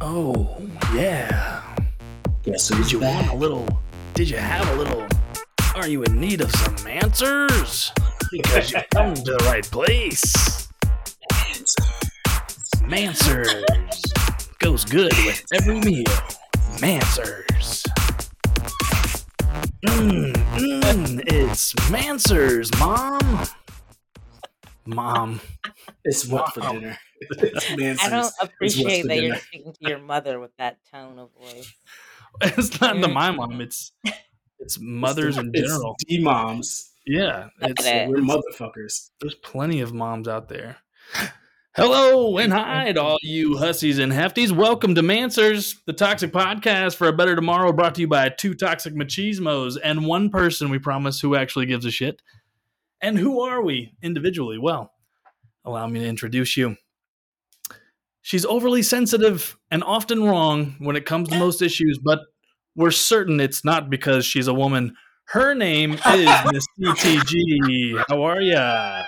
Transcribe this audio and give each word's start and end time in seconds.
Oh, 0.00 0.56
yeah. 0.94 1.62
Guess 2.44 2.68
Did 2.68 2.76
who's 2.76 2.92
you 2.92 3.00
back? 3.00 3.26
want 3.26 3.34
a 3.34 3.36
little? 3.36 3.66
Did 4.14 4.30
you 4.30 4.36
have 4.36 4.68
a 4.70 4.74
little? 4.76 5.06
Are 5.74 5.88
you 5.88 6.02
in 6.04 6.20
need 6.20 6.40
of 6.40 6.50
some 6.52 6.86
answers? 6.86 7.92
Because 8.30 8.72
you 8.72 8.80
come 8.94 9.14
to 9.14 9.22
the 9.22 9.44
right 9.46 9.64
place. 9.64 10.68
Mansers 12.88 13.64
goes 14.60 14.84
good 14.84 15.12
with 15.24 15.44
every 15.54 15.80
meal. 15.80 16.04
Mansers. 16.78 17.84
Mmm, 19.84 20.32
mmm, 20.32 21.22
it's 21.26 21.74
Mansers, 21.90 22.76
Mom. 22.78 23.46
Mom. 24.86 25.40
It's 26.04 26.26
what 26.26 26.54
for 26.54 26.60
dinner? 26.60 26.98
It's 27.20 27.70
I 28.02 28.08
don't 28.08 28.26
It's 28.26 28.42
appreciate 28.42 29.06
that 29.08 29.22
you're 29.22 29.36
speaking 29.36 29.72
to 29.72 29.88
your 29.88 29.98
mother 29.98 30.38
with 30.40 30.56
that 30.58 30.78
tone 30.92 31.18
of 31.18 31.30
voice. 31.32 31.72
It's 32.40 32.80
not 32.80 33.00
the 33.00 33.08
my 33.08 33.30
mom. 33.30 33.60
It's 33.60 33.92
it's 34.60 34.78
mothers 34.80 35.38
in 35.38 35.52
general. 35.52 35.96
D 36.06 36.22
moms. 36.22 36.92
Yeah, 37.06 37.48
it's 37.62 37.80
Okay. 37.80 38.06
We're 38.06 38.18
motherfuckers. 38.18 39.10
there's 39.20 39.34
plenty 39.34 39.80
of 39.80 39.92
moms 39.92 40.28
out 40.28 40.48
there. 40.48 40.76
Hello 41.74 42.38
and 42.38 42.52
hi 42.52 42.92
to 42.92 43.00
all 43.00 43.18
you 43.22 43.56
hussies 43.56 43.98
and 43.98 44.12
hefties. 44.12 44.50
Welcome 44.50 44.94
to 44.96 45.02
Mansers, 45.02 45.76
the 45.86 45.92
toxic 45.92 46.32
podcast 46.32 46.96
for 46.96 47.06
a 47.08 47.12
better 47.12 47.36
tomorrow, 47.36 47.72
brought 47.72 47.94
to 47.96 48.00
you 48.00 48.08
by 48.08 48.28
two 48.30 48.54
toxic 48.54 48.94
machismos 48.94 49.78
and 49.82 50.04
one 50.04 50.28
person 50.28 50.70
we 50.70 50.78
promise 50.78 51.20
who 51.20 51.36
actually 51.36 51.66
gives 51.66 51.86
a 51.86 51.90
shit. 51.90 52.20
And 53.00 53.16
who 53.16 53.40
are 53.42 53.62
we 53.62 53.94
individually? 54.02 54.58
Well, 54.58 54.90
allow 55.64 55.86
me 55.86 56.00
to 56.00 56.06
introduce 56.06 56.56
you. 56.56 56.76
She's 58.28 58.44
overly 58.44 58.82
sensitive 58.82 59.56
and 59.70 59.82
often 59.82 60.22
wrong 60.22 60.76
when 60.80 60.96
it 60.96 61.06
comes 61.06 61.30
to 61.30 61.38
most 61.38 61.62
issues, 61.62 61.98
but 61.98 62.20
we're 62.76 62.90
certain 62.90 63.40
it's 63.40 63.64
not 63.64 63.88
because 63.88 64.26
she's 64.26 64.48
a 64.48 64.52
woman. 64.52 64.94
Her 65.28 65.54
name 65.54 65.92
is 66.06 66.28
Miss 66.52 66.66
CTG. 66.78 68.04
How 68.06 68.22
are 68.22 68.42
ya? 68.42 69.04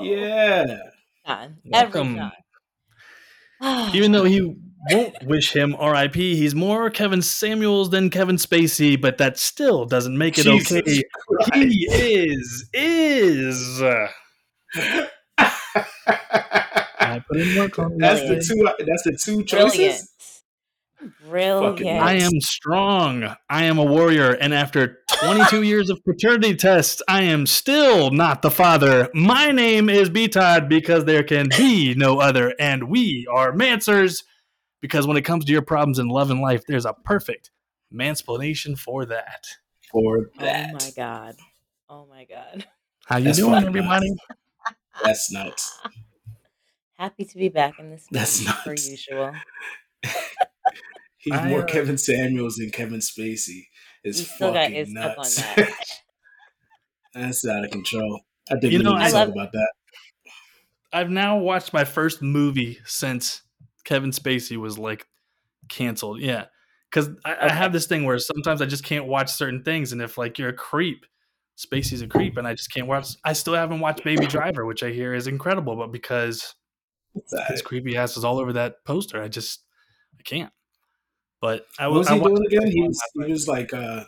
Yeah. 0.00 0.78
Time. 1.26 1.56
Every 1.74 2.00
Welcome. 2.00 2.30
time. 3.60 3.90
Even 3.96 4.12
though 4.12 4.22
he 4.22 4.56
won't 4.92 5.24
wish 5.24 5.52
him 5.52 5.74
RIP, 5.74 6.14
he's 6.14 6.54
more 6.54 6.88
Kevin 6.90 7.22
Samuels 7.22 7.90
than 7.90 8.10
Kevin 8.10 8.36
Spacey, 8.36 9.00
but 9.00 9.18
that 9.18 9.36
still 9.36 9.84
doesn't 9.84 10.16
make 10.16 10.38
it 10.38 10.44
Jesus 10.44 10.78
okay. 10.78 11.02
Christ. 11.26 11.54
He 11.56 11.88
is 11.90 12.70
is. 12.72 13.82
I 17.16 17.20
put 17.20 17.38
in 17.38 17.56
work 17.56 17.78
on 17.78 17.96
that's 17.98 18.20
the 18.20 18.36
two. 18.36 18.84
That's 18.84 19.02
the 19.04 19.18
two 19.22 19.44
choices. 19.44 20.12
Brilliant. 21.28 22.02
I 22.02 22.14
am 22.14 22.40
strong. 22.40 23.36
I 23.48 23.64
am 23.64 23.78
a 23.78 23.84
warrior. 23.84 24.32
And 24.32 24.54
after 24.54 25.00
22 25.20 25.62
years 25.62 25.90
of 25.90 26.02
paternity 26.04 26.56
tests, 26.56 27.02
I 27.06 27.22
am 27.22 27.46
still 27.46 28.10
not 28.10 28.42
the 28.42 28.50
father. 28.50 29.08
My 29.14 29.50
name 29.50 29.88
is 29.88 30.08
B 30.08 30.28
Todd 30.28 30.68
because 30.68 31.04
there 31.04 31.22
can 31.22 31.48
be 31.48 31.94
no 31.96 32.20
other. 32.20 32.54
And 32.58 32.88
we 32.88 33.26
are 33.32 33.52
Mansers 33.52 34.24
because 34.80 35.06
when 35.06 35.16
it 35.16 35.22
comes 35.22 35.44
to 35.44 35.52
your 35.52 35.62
problems 35.62 35.98
in 35.98 36.08
love 36.08 36.30
and 36.30 36.40
life, 36.40 36.64
there's 36.66 36.86
a 36.86 36.94
perfect 37.04 37.50
mansplanation 37.92 38.76
for 38.76 39.04
that. 39.06 39.46
For 39.90 40.30
that. 40.38 40.70
Oh 40.70 40.72
my 40.72 40.90
god. 40.96 41.36
Oh 41.88 42.06
my 42.08 42.24
god. 42.24 42.66
How 43.06 43.18
you 43.18 43.26
That's 43.26 43.38
doing, 43.38 43.52
fucking 43.52 43.68
everybody? 43.68 44.12
That's 45.04 45.30
nuts. 45.30 45.78
Happy 46.98 47.24
to 47.24 47.36
be 47.38 47.48
back 47.48 47.78
in 47.78 47.90
this 47.90 48.06
That's 48.10 48.44
not 48.44 48.64
per 48.64 48.70
usual. 48.72 49.32
He's 51.18 51.34
I, 51.34 51.48
more 51.48 51.62
uh, 51.62 51.66
Kevin 51.66 51.98
Samuels 51.98 52.56
than 52.56 52.70
Kevin 52.70 53.00
Spacey. 53.00 53.64
It's 54.04 54.20
You 54.20 54.24
still 54.26 54.52
got 54.52 54.60
fucking 54.64 54.74
his 54.76 54.90
stuff 54.90 55.04
on 55.10 55.16
nuts. 55.16 55.36
that. 55.56 55.74
That's 57.14 57.46
out 57.48 57.64
of 57.64 57.70
control. 57.70 58.20
I 58.50 58.58
think 58.58 58.72
You 58.72 58.78
we 58.78 58.84
know, 58.84 58.92
need 58.92 58.98
to 59.00 59.04
I 59.06 59.10
talk 59.10 59.18
love- 59.28 59.28
about 59.30 59.52
that. 59.52 59.70
I've 60.92 61.10
now 61.10 61.36
watched 61.38 61.72
my 61.72 61.84
first 61.84 62.22
movie 62.22 62.78
since 62.86 63.42
Kevin 63.84 64.12
Spacey 64.12 64.56
was 64.56 64.78
like 64.78 65.06
canceled. 65.68 66.20
Yeah. 66.20 66.46
Because 66.90 67.10
I, 67.24 67.36
I 67.46 67.52
have 67.52 67.72
this 67.72 67.86
thing 67.86 68.04
where 68.04 68.18
sometimes 68.18 68.62
I 68.62 68.66
just 68.66 68.84
can't 68.84 69.06
watch 69.06 69.30
certain 69.30 69.62
things. 69.64 69.92
And 69.92 70.00
if 70.00 70.16
like 70.16 70.38
you're 70.38 70.48
a 70.50 70.54
creep, 70.54 71.04
Spacey's 71.58 72.02
a 72.02 72.06
creep, 72.06 72.36
and 72.36 72.46
I 72.46 72.54
just 72.54 72.72
can't 72.72 72.86
watch. 72.86 73.08
I 73.24 73.32
still 73.32 73.54
haven't 73.54 73.80
watched 73.80 74.04
Baby 74.04 74.26
Driver, 74.26 74.64
which 74.64 74.82
I 74.82 74.90
hear 74.92 75.12
is 75.12 75.26
incredible, 75.26 75.74
but 75.74 75.90
because 75.90 76.36
It's 76.36 76.54
all 76.54 76.56
his 77.48 77.62
creepy 77.62 77.96
ass 77.96 78.16
is 78.16 78.24
all 78.24 78.38
over 78.38 78.52
that 78.54 78.84
poster, 78.84 79.22
I 79.22 79.28
just 79.28 79.60
I 80.18 80.22
can't. 80.22 80.52
But 81.40 81.66
I 81.78 81.88
What 81.88 81.98
was 81.98 82.08
I 82.08 82.14
he 82.14 82.20
watched 82.20 82.34
doing 82.36 82.46
again? 82.46 82.70
He 82.72 82.82
was, 82.82 83.00
he 83.26 83.32
was 83.32 83.46
like, 83.48 83.72
uh, 83.74 84.04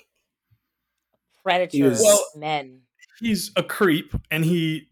Predator 1.44 1.88
was- 1.88 2.00
Well- 2.02 2.24
men. 2.36 2.82
he's 3.20 3.50
a 3.56 3.62
creep, 3.62 4.14
and 4.30 4.44
he 4.44 4.88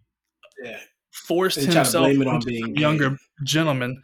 yeah. 0.62 0.78
forced 1.12 1.56
They 1.58 1.66
himself 1.66 2.04
blame 2.06 2.22
it 2.22 2.28
on 2.28 2.34
onto 2.36 2.46
being 2.48 2.62
some 2.64 2.72
gay. 2.74 2.80
younger 2.80 3.16
gentleman. 3.44 4.02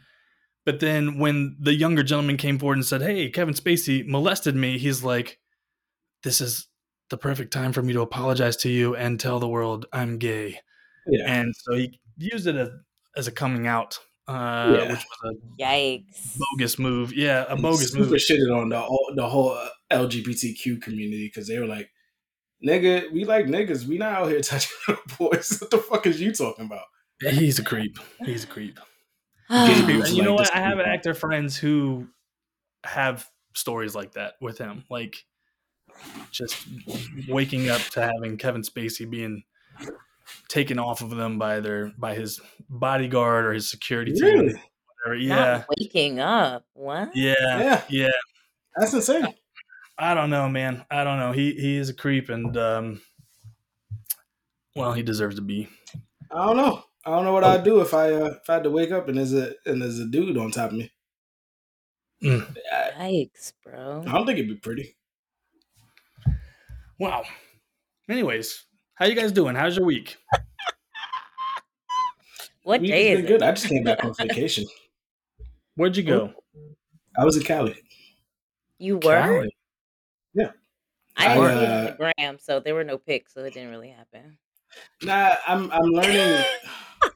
But 0.65 0.79
then 0.79 1.17
when 1.19 1.57
the 1.59 1.73
younger 1.73 2.03
gentleman 2.03 2.37
came 2.37 2.57
forward 2.57 2.77
and 2.77 2.85
said, 2.85 3.01
"Hey, 3.01 3.29
Kevin 3.29 3.53
Spacey 3.53 4.05
molested 4.07 4.55
me," 4.55 4.77
he's 4.77 5.03
like, 5.03 5.39
"This 6.23 6.39
is 6.41 6.67
the 7.09 7.17
perfect 7.17 7.51
time 7.51 7.73
for 7.73 7.81
me 7.81 7.91
to 7.93 8.01
apologize 8.01 8.55
to 8.57 8.69
you 8.69 8.95
and 8.95 9.19
tell 9.19 9.39
the 9.39 9.47
world 9.47 9.85
I'm 9.91 10.17
gay." 10.19 10.59
Yeah. 11.07 11.25
And 11.27 11.53
so 11.55 11.75
he 11.75 11.99
used 12.17 12.47
it 12.47 12.55
as, 12.55 12.69
as 13.15 13.27
a 13.27 13.31
coming 13.31 13.67
out, 13.67 13.99
uh, 14.27 14.75
Yeah. 14.77 14.91
which 14.91 15.05
was 15.23 15.35
a 15.35 15.61
Yikes. 15.63 16.35
a 16.35 16.39
bogus 16.39 16.79
move. 16.79 17.13
Yeah, 17.13 17.45
a 17.47 17.53
And 17.53 17.61
bogus 17.61 17.91
super 17.91 18.05
move. 18.05 18.13
shitted 18.19 18.55
on 18.55 18.69
the 18.69 18.79
whole, 18.81 19.11
the 19.15 19.27
whole 19.29 19.51
uh, 19.51 19.69
LGBTQ 19.91 20.81
community 20.81 21.27
because 21.27 21.47
they 21.47 21.59
were 21.59 21.67
like, 21.67 21.89
nigga, 22.65 23.11
we 23.11 23.25
like 23.25 23.45
niggas. 23.45 23.85
We 23.85 23.97
not 23.97 24.13
out 24.13 24.29
here 24.29 24.41
touching 24.41 24.71
boys. 25.17 25.57
What 25.59 25.69
the 25.71 25.77
fuck 25.77 26.07
is 26.07 26.19
you 26.21 26.33
talking 26.33 26.65
about? 26.65 26.85
He's 27.21 27.59
a 27.59 27.63
creep. 27.63 27.97
He's 28.25 28.43
a 28.43 28.47
creep. 28.47 28.79
Gay 29.49 29.55
And 29.73 29.87
dudes 29.87 30.13
you 30.13 30.23
know 30.23 30.33
what? 30.33 30.53
I 30.55 30.59
have 30.59 30.79
actor 30.79 31.13
friends 31.13 31.55
who 31.57 32.07
have 32.85 33.27
stories 33.55 33.93
like 33.95 34.13
that 34.13 34.33
with 34.41 34.57
him, 34.57 34.83
like 34.89 35.15
just 36.31 36.65
waking 37.27 37.69
up 37.69 37.81
to 37.91 38.01
having 38.01 38.37
Kevin 38.37 38.61
Spacey 38.63 39.07
being 39.09 39.43
taken 40.49 40.79
off 40.79 41.01
of 41.01 41.09
them 41.11 41.37
by 41.37 41.59
their 41.59 41.91
by 41.97 42.15
his 42.15 42.39
bodyguard 42.69 43.45
or 43.45 43.53
his 43.53 43.69
security 43.69 44.13
team. 44.13 44.21
Really? 44.39 44.61
Or, 45.05 45.15
yeah, 45.15 45.35
Not 45.35 45.65
waking 45.77 46.19
up. 46.19 46.65
What? 46.73 47.15
yeah, 47.15 47.33
Yeah. 47.39 47.81
yeah. 47.89 48.11
That's 48.77 48.93
insane. 48.93 49.33
I 49.97 50.13
don't 50.13 50.29
know, 50.29 50.47
man. 50.49 50.85
I 50.89 51.03
don't 51.03 51.19
know. 51.19 51.31
He 51.33 51.53
he 51.53 51.77
is 51.77 51.89
a 51.89 51.93
creep, 51.93 52.29
and 52.29 52.55
um, 52.57 53.01
well, 54.75 54.93
he 54.93 55.03
deserves 55.03 55.35
to 55.35 55.41
be. 55.41 55.67
I 56.31 56.45
don't 56.45 56.57
know. 56.57 56.83
I 57.05 57.09
don't 57.11 57.25
know 57.25 57.33
what 57.33 57.43
I'd 57.43 57.63
do 57.65 57.81
if 57.81 57.93
I 57.93 58.13
uh, 58.13 58.35
if 58.41 58.49
I 58.49 58.53
had 58.53 58.63
to 58.63 58.69
wake 58.71 58.91
up 58.91 59.07
and 59.09 59.17
there's 59.17 59.33
a 59.33 59.53
and 59.65 59.81
there's 59.81 59.99
a 59.99 60.05
dude 60.07 60.37
on 60.37 60.51
top 60.51 60.71
of 60.71 60.77
me. 60.77 60.91
Mm. 62.23 62.55
Yikes, 62.97 63.51
bro. 63.63 64.03
I 64.07 64.11
don't 64.13 64.25
think 64.25 64.39
it'd 64.39 64.47
be 64.47 64.55
pretty. 64.55 64.95
Wow. 66.97 67.23
Anyways, 68.09 68.63
how 68.95 69.05
you 69.05 69.15
guys 69.15 69.31
doing? 69.31 69.55
How's 69.55 69.77
your 69.77 69.85
week? 69.85 70.17
What 72.65 72.79
Week 72.79 72.91
day 72.91 73.09
has 73.09 73.19
is 73.19 73.25
been 73.25 73.25
it? 73.25 73.39
good. 73.39 73.43
I 73.43 73.51
just 73.51 73.67
came 73.67 73.83
back 73.83 73.99
from 73.99 74.13
vacation. 74.17 74.63
Where'd 75.75 75.97
you 75.97 76.03
go? 76.03 76.31
I 77.19 77.25
was 77.25 77.35
in 77.35 77.43
Cali. 77.43 77.75
You 78.77 78.95
were? 78.99 79.01
Cali. 79.21 79.55
I 81.15 81.27
I, 81.27 81.35
didn't 81.35 81.59
see 81.59 81.65
uh, 81.65 81.77
on 81.77 81.85
the 81.85 82.13
gram, 82.17 82.37
so 82.39 82.59
there 82.61 82.73
were 82.73 82.85
no 82.85 82.97
pics, 82.97 83.33
so 83.33 83.43
it 83.43 83.53
didn't 83.53 83.69
really 83.69 83.89
happen. 83.89 84.37
Nah, 85.03 85.35
I'm 85.45 85.69
I'm 85.71 85.83
learning. 85.83 86.43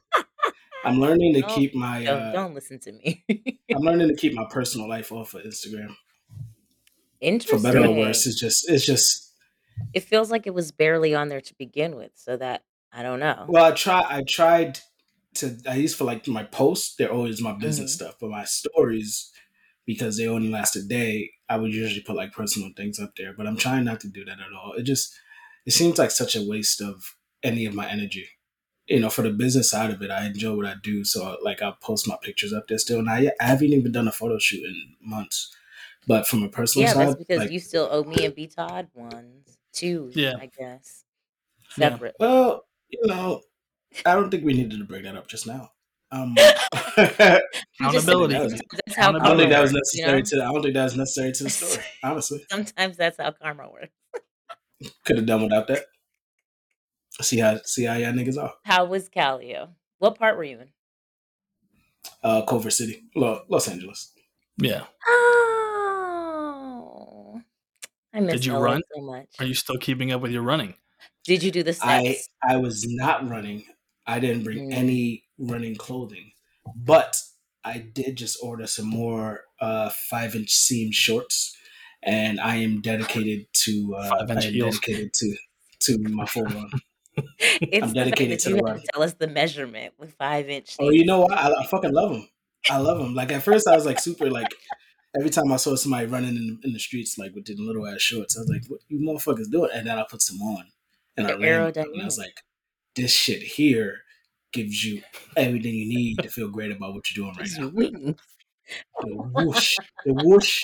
I'm 0.86 1.00
learning 1.00 1.34
to 1.36 1.42
Don't- 1.42 1.56
keep 1.56 1.74
my. 1.74 2.04
Don't, 2.04 2.22
Uh, 2.22 2.32
don't 2.34 2.54
listen 2.54 2.78
to 2.82 2.92
me. 2.92 3.24
I'm 3.74 3.82
learning 3.82 4.10
to 4.10 4.16
keep 4.16 4.34
my 4.34 4.46
personal 4.52 4.88
life 4.90 5.12
off 5.14 5.34
of 5.34 5.44
Instagram. 5.44 5.96
Interesting. 7.22 7.58
For 7.60 7.64
better 7.64 7.86
or 7.88 7.96
worse, 7.96 8.28
it's 8.28 8.40
just 8.40 8.70
it's 8.70 8.86
just. 8.86 9.27
It 9.94 10.02
feels 10.02 10.32
like 10.32 10.48
it 10.48 10.54
was 10.54 10.72
barely 10.72 11.16
on 11.16 11.30
there 11.30 11.42
to 11.42 11.56
begin 11.56 11.96
with, 11.96 12.12
so 12.16 12.38
that 12.38 12.64
I 12.92 13.04
don't 13.04 13.20
know. 13.20 13.48
Well, 13.48 13.66
I 13.66 13.72
try. 13.72 14.06
I 14.08 14.24
tried 14.24 14.80
to. 15.36 15.58
I 15.68 15.76
used 15.76 15.98
for 15.98 16.04
like 16.04 16.28
my 16.28 16.44
posts. 16.44 16.96
They're 16.96 17.12
always 17.12 17.42
my 17.42 17.54
business 17.54 17.94
Mhm. 17.94 17.96
stuff, 17.96 18.16
but 18.20 18.30
my 18.30 18.44
stories, 18.46 19.32
because 19.86 20.18
they 20.18 20.28
only 20.28 20.50
last 20.50 20.76
a 20.76 20.84
day, 20.84 21.32
I 21.50 21.58
would 21.58 21.74
usually 21.74 22.02
put 22.02 22.16
like 22.16 22.34
personal 22.34 22.72
things 22.76 23.00
up 23.00 23.16
there. 23.16 23.34
But 23.34 23.48
I'm 23.48 23.58
trying 23.58 23.86
not 23.86 24.00
to 24.02 24.10
do 24.10 24.26
that 24.26 24.40
at 24.40 24.54
all. 24.54 24.74
It 24.74 24.84
just 24.84 25.18
it 25.66 25.72
seems 25.72 25.98
like 25.98 26.12
such 26.12 26.36
a 26.36 26.48
waste 26.48 26.82
of 26.82 27.16
any 27.44 27.66
of 27.66 27.74
my 27.74 27.90
energy. 27.90 28.28
You 28.88 29.00
know, 29.02 29.10
for 29.10 29.22
the 29.22 29.32
business 29.32 29.70
side 29.70 29.92
of 29.92 30.02
it, 30.02 30.12
I 30.12 30.26
enjoy 30.28 30.56
what 30.56 30.66
I 30.66 30.76
do. 30.82 31.04
So 31.04 31.38
like 31.44 31.62
I'll 31.62 31.74
post 31.82 32.08
my 32.08 32.18
pictures 32.22 32.54
up 32.54 32.68
there 32.68 32.78
still. 32.78 33.02
Now 33.02 33.14
I 33.16 33.32
haven't 33.40 33.74
even 33.74 33.92
done 33.92 34.08
a 34.08 34.12
photo 34.12 34.38
shoot 34.40 34.66
in 34.66 34.96
months. 35.02 35.56
But 36.08 36.28
from 36.28 36.44
a 36.44 36.50
personal 36.50 36.88
yeah, 36.88 36.94
side, 36.94 37.10
that's 37.10 37.16
because 37.16 37.40
like, 37.40 37.50
you 37.50 37.60
still 37.60 37.88
owe 37.92 38.04
me 38.04 38.24
and 38.24 38.36
B 38.36 38.48
Todd 38.48 38.90
ones, 38.94 39.47
two, 39.78 40.12
Yeah. 40.14 40.34
I 40.40 40.50
guess, 40.58 41.04
Yeah. 41.78 41.98
well, 42.20 42.64
you 42.90 43.00
know, 43.06 43.42
I 44.06 44.14
don't 44.16 44.30
think 44.32 44.44
we 44.44 44.54
needed 44.54 44.78
to 44.80 44.86
bring 44.86 45.04
that 45.04 45.16
up 45.16 45.28
just 45.28 45.48
now. 45.48 45.70
Um, 46.12 46.36
You 47.80 47.88
Accountability. 47.88 48.34
That 48.34 48.44
was- 48.44 48.62
I 48.98 49.12
don't 49.12 49.38
think 49.38 49.50
that 49.52 49.62
was 49.62 49.72
karma 49.72 49.82
you 49.94 50.06
necessary 50.06 50.20
know? 50.20 50.26
to. 50.26 50.36
I 50.44 50.52
don't 50.54 50.62
think 50.64 50.74
that 50.76 50.84
was 50.86 50.96
necessary 50.98 51.32
to 51.34 51.44
the 51.44 51.50
story. 51.52 51.86
Honestly, 52.04 52.46
Sometimes 52.50 52.98
that's 52.98 53.18
how 53.18 53.32
karma 53.32 53.70
works. 53.70 53.94
could 55.06 55.18
have 55.18 55.26
done 55.26 55.44
without 55.44 55.68
that. 55.68 55.86
See 57.22 57.40
how 57.40 57.60
see 57.66 57.84
how 57.86 57.96
y'all 57.96 58.14
niggas 58.14 58.38
are. 58.42 58.54
How 58.64 58.86
was 58.86 59.10
Calio? 59.10 59.70
What 60.00 60.18
part 60.20 60.38
were 60.38 60.44
you 60.44 60.60
in? 60.60 60.70
Uh, 62.24 62.42
Culver 62.44 62.70
City, 62.70 63.04
Lo- 63.16 63.44
Los 63.50 63.68
Angeles. 63.68 64.14
Yeah. 64.58 64.86
I 68.14 68.20
miss 68.22 68.34
Did 68.36 68.46
you 68.46 68.54
LA 68.54 68.60
run? 68.60 68.82
so 68.96 69.02
much. 69.02 69.28
Are 69.40 69.46
you 69.46 69.54
still 69.54 69.78
keeping 69.78 70.12
up 70.12 70.22
with 70.22 70.32
your 70.32 70.42
running? 70.42 70.76
Did 71.26 71.44
you 71.44 71.52
do 71.52 71.64
the 71.64 71.78
I 71.84 72.04
steps? 72.14 72.30
I 72.48 72.58
was 72.58 72.86
not 72.88 73.28
running. 73.30 73.66
I 74.06 74.20
didn't 74.20 74.44
bring 74.44 74.70
Mm. 74.72 74.74
any 74.74 75.24
running 75.38 75.76
clothing, 75.76 76.32
but 76.76 77.18
I 77.64 77.80
did 77.80 78.16
just 78.16 78.38
order 78.42 78.66
some 78.68 78.86
more 78.88 79.42
uh, 79.60 79.90
five 80.10 80.36
inch 80.36 80.52
seam 80.52 80.92
shorts, 80.92 81.56
and 82.02 82.40
I 82.40 82.56
am 82.58 82.80
dedicated 82.82 83.48
to 83.66 83.96
uh, 83.98 84.00
I 84.00 84.20
Five-inch 84.20 84.46
am 84.46 84.54
heels. 84.54 84.80
dedicated 84.80 85.14
to 85.14 85.36
to 85.82 85.98
my 86.10 86.26
full 86.26 86.44
run. 86.46 86.70
it's 87.42 87.84
I'm 87.84 87.94
the 87.94 87.96
fact 87.96 87.96
dedicated 87.96 88.40
that 88.40 88.44
to 88.44 88.50
you 88.52 88.56
the 88.56 88.62
have 88.68 88.76
run. 88.78 88.84
tell 88.94 89.04
us 89.04 89.14
the 89.16 89.28
measurement 89.28 89.94
with 89.98 90.14
five 90.14 90.50
inch. 90.50 90.76
Oh, 90.80 90.90
you 90.92 91.06
know 91.06 91.20
what? 91.22 91.34
I, 91.38 91.52
I 91.52 91.66
fucking 91.68 91.92
love 91.92 92.12
them. 92.12 92.28
I 92.70 92.78
love 92.78 93.00
them. 93.00 93.14
Like 93.14 93.32
at 93.34 93.44
first, 93.44 93.68
I 93.68 93.76
was 93.76 93.86
like 93.86 94.00
super 94.00 94.30
like. 94.30 94.54
Every 95.18 95.30
time 95.30 95.52
I 95.52 95.58
saw 95.58 95.76
somebody 95.76 96.06
running 96.06 96.36
in, 96.36 96.60
in 96.64 96.74
the 96.74 96.80
streets 96.80 97.18
like 97.18 97.34
with 97.34 97.46
the 97.46 97.56
little 97.56 97.88
ass 97.88 98.02
shorts, 98.02 98.38
I 98.38 98.42
was 98.42 98.50
like, 98.50 98.64
"What 98.68 98.82
you 98.90 99.00
motherfuckers 99.00 99.50
doing?" 99.52 99.70
And 99.74 99.88
then 99.88 99.98
I 99.98 100.06
put 100.10 100.22
some 100.22 100.42
on, 100.42 100.66
and 101.16 101.28
I 101.28 101.32
They're 101.38 101.62
ran, 101.62 101.74
and 101.78 102.02
I 102.02 102.06
was 102.06 102.18
like, 102.18 102.42
"This 102.96 103.12
shit 103.12 103.42
here 103.42 104.02
gives 104.54 104.84
you 104.84 105.02
everything 105.36 105.74
you 105.74 105.88
need 105.88 106.18
to 106.20 106.30
feel 106.30 106.50
great 106.50 106.72
about 106.72 106.94
what 106.94 107.06
you're 107.10 107.26
doing 107.26 107.36
right 107.38 107.50
now." 107.58 108.16
The 109.02 109.16
whoosh, 109.16 109.76
the 110.06 110.14
whoosh 110.14 110.64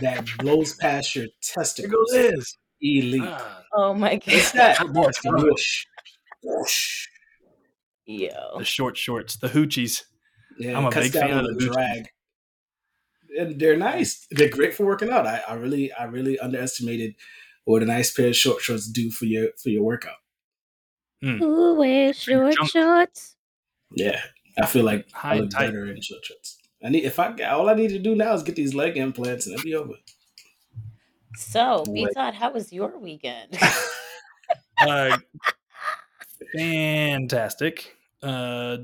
that 0.00 0.26
blows 0.38 0.74
past 0.76 1.14
your 1.14 1.24
Here 1.26 1.32
testicles. 1.42 2.10
goes 2.12 2.32
Liz. 2.32 2.56
Elite. 2.82 3.22
Ah, 3.24 3.62
Oh 3.74 3.92
my 3.94 4.14
What's 4.24 4.52
god, 4.52 4.58
that? 4.58 4.80
It's 4.80 5.20
the 5.22 5.30
whoosh. 5.32 5.84
Whoosh. 6.42 7.06
yo! 8.06 8.58
the 8.58 8.64
short 8.64 8.96
shorts, 8.96 9.36
the 9.36 9.48
hoochies. 9.48 10.02
Yeah, 10.58 10.78
I'm 10.78 10.86
a 10.86 10.90
big 10.90 11.12
fan 11.12 11.38
of 11.38 11.44
the 11.46 11.52
the 11.54 11.66
Gucci. 11.66 11.72
drag. 11.72 12.08
And 13.38 13.60
they're 13.60 13.76
nice. 13.76 14.26
They're 14.30 14.48
great 14.50 14.74
for 14.74 14.84
working 14.86 15.10
out. 15.10 15.26
I, 15.26 15.42
I 15.48 15.54
really, 15.54 15.92
I 15.92 16.04
really 16.04 16.38
underestimated 16.38 17.14
what 17.64 17.82
a 17.82 17.86
nice 17.86 18.12
pair 18.12 18.28
of 18.28 18.36
short 18.36 18.60
shorts 18.62 18.88
do 18.88 19.10
for 19.10 19.26
your 19.26 19.48
for 19.62 19.68
your 19.68 19.82
workout. 19.84 20.16
Who 21.22 21.74
wears 21.74 22.16
short 22.16 22.54
Jump. 22.56 22.70
shorts? 22.70 23.36
Yeah, 23.94 24.20
I 24.58 24.66
feel 24.66 24.84
like 24.84 25.10
High 25.12 25.34
I 25.34 25.38
look 25.40 25.50
tight. 25.50 25.66
better 25.66 25.86
in 25.86 26.00
short 26.00 26.24
shorts. 26.24 26.58
I 26.82 26.88
need 26.88 27.04
if 27.04 27.18
I 27.18 27.34
all 27.44 27.68
I 27.68 27.74
need 27.74 27.90
to 27.90 27.98
do 27.98 28.14
now 28.14 28.32
is 28.32 28.42
get 28.42 28.56
these 28.56 28.74
leg 28.74 28.96
implants 28.96 29.46
and 29.46 29.54
it'll 29.54 29.64
be 29.64 29.74
over. 29.74 29.92
So, 31.36 31.84
B 31.86 32.04
Wait. 32.04 32.14
Todd, 32.14 32.34
how 32.34 32.52
was 32.52 32.72
your 32.72 32.98
weekend? 32.98 33.58
Uh, 34.82 35.18
fantastic. 36.56 37.96
Uh, 38.22 38.78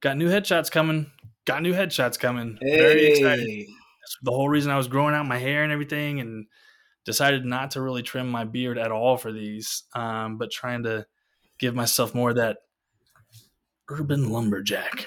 got 0.00 0.16
new 0.16 0.28
headshots 0.28 0.70
coming. 0.70 1.10
Got 1.48 1.62
new 1.62 1.72
headshots 1.72 2.18
coming. 2.20 2.58
Very 2.60 3.06
excited. 3.06 3.46
That's 3.68 4.16
the 4.22 4.30
whole 4.32 4.50
reason 4.50 4.70
I 4.70 4.76
was 4.76 4.86
growing 4.86 5.14
out 5.14 5.24
my 5.26 5.38
hair 5.38 5.64
and 5.64 5.72
everything, 5.72 6.20
and 6.20 6.46
decided 7.06 7.46
not 7.46 7.70
to 7.70 7.80
really 7.80 8.02
trim 8.02 8.28
my 8.28 8.44
beard 8.44 8.76
at 8.76 8.92
all 8.92 9.16
for 9.16 9.32
these, 9.32 9.84
um, 9.94 10.36
but 10.36 10.50
trying 10.50 10.82
to 10.82 11.06
give 11.58 11.74
myself 11.74 12.14
more 12.14 12.30
of 12.30 12.36
that 12.36 12.58
urban 13.88 14.28
lumberjack. 14.28 15.06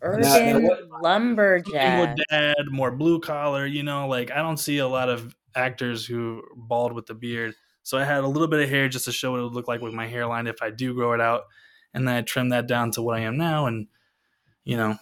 Urban 0.00 0.62
what- 0.62 0.90
More 0.90 1.00
lumberjack. 1.00 2.16
dad, 2.30 2.54
more 2.70 2.92
blue 2.92 3.18
collar. 3.18 3.66
You 3.66 3.82
know, 3.82 4.06
like 4.06 4.30
I 4.30 4.36
don't 4.42 4.58
see 4.58 4.78
a 4.78 4.86
lot 4.86 5.08
of 5.08 5.34
actors 5.56 6.06
who 6.06 6.42
bald 6.56 6.92
with 6.92 7.06
the 7.06 7.14
beard. 7.14 7.54
So 7.82 7.98
I 7.98 8.04
had 8.04 8.22
a 8.22 8.28
little 8.28 8.46
bit 8.48 8.60
of 8.62 8.68
hair 8.68 8.88
just 8.88 9.06
to 9.06 9.12
show 9.12 9.32
what 9.32 9.40
it 9.40 9.42
would 9.42 9.54
look 9.54 9.66
like 9.66 9.80
with 9.80 9.92
my 9.92 10.06
hairline 10.06 10.46
if 10.46 10.62
I 10.62 10.70
do 10.70 10.94
grow 10.94 11.14
it 11.14 11.20
out, 11.20 11.42
and 11.94 12.06
then 12.06 12.14
I 12.14 12.22
trimmed 12.22 12.52
that 12.52 12.68
down 12.68 12.92
to 12.92 13.02
what 13.02 13.16
I 13.16 13.22
am 13.22 13.36
now, 13.36 13.66
and 13.66 13.88
you 14.64 14.76
know, 14.76 14.96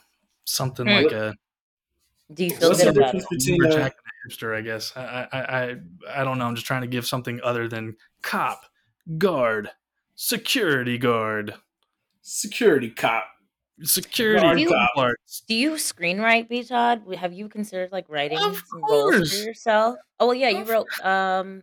something 0.44 0.86
Hmm. 0.86 0.92
like 0.92 1.12
a 1.12 1.34
Do 2.32 2.44
you 2.44 2.50
feel 2.50 2.68
What's 2.70 2.82
good 2.84 2.94
the 2.94 3.00
about 3.00 3.12
difference 3.12 3.24
it? 3.32 3.38
between 3.38 3.62
lumberjack 3.62 3.92
a, 3.92 3.96
and 4.04 4.32
a 4.32 4.34
hipster, 4.36 4.56
I 4.56 4.60
guess. 4.60 4.92
I, 4.96 5.28
I 5.32 5.38
I 5.40 5.76
I 6.20 6.24
don't 6.24 6.38
know. 6.38 6.46
I'm 6.46 6.54
just 6.54 6.66
trying 6.66 6.82
to 6.82 6.86
give 6.86 7.06
something 7.06 7.40
other 7.42 7.66
than 7.68 7.96
cop, 8.22 8.62
guard, 9.18 9.70
security 10.14 10.96
guard, 10.98 11.54
security 12.22 12.90
cop? 12.90 13.24
security 13.82 14.42
Guard 14.42 14.60
You- 14.60 14.68
cop. 14.68 15.14
Do 15.48 15.54
you 15.54 15.70
screenwrite, 15.72 16.48
B 16.50 16.62
Todd? 16.62 17.02
Have 17.16 17.32
you 17.32 17.48
considered 17.48 17.90
like 17.92 18.04
writing 18.10 18.38
Of 18.38 18.62
some 18.70 18.82
roles 18.84 19.32
for 19.32 19.42
yourself? 19.44 19.96
Oh 20.20 20.26
well, 20.26 20.34
yeah, 20.34 20.50
you 20.50 20.58
Of- 20.60 20.68
wrote 20.68 20.86
um 21.04 21.62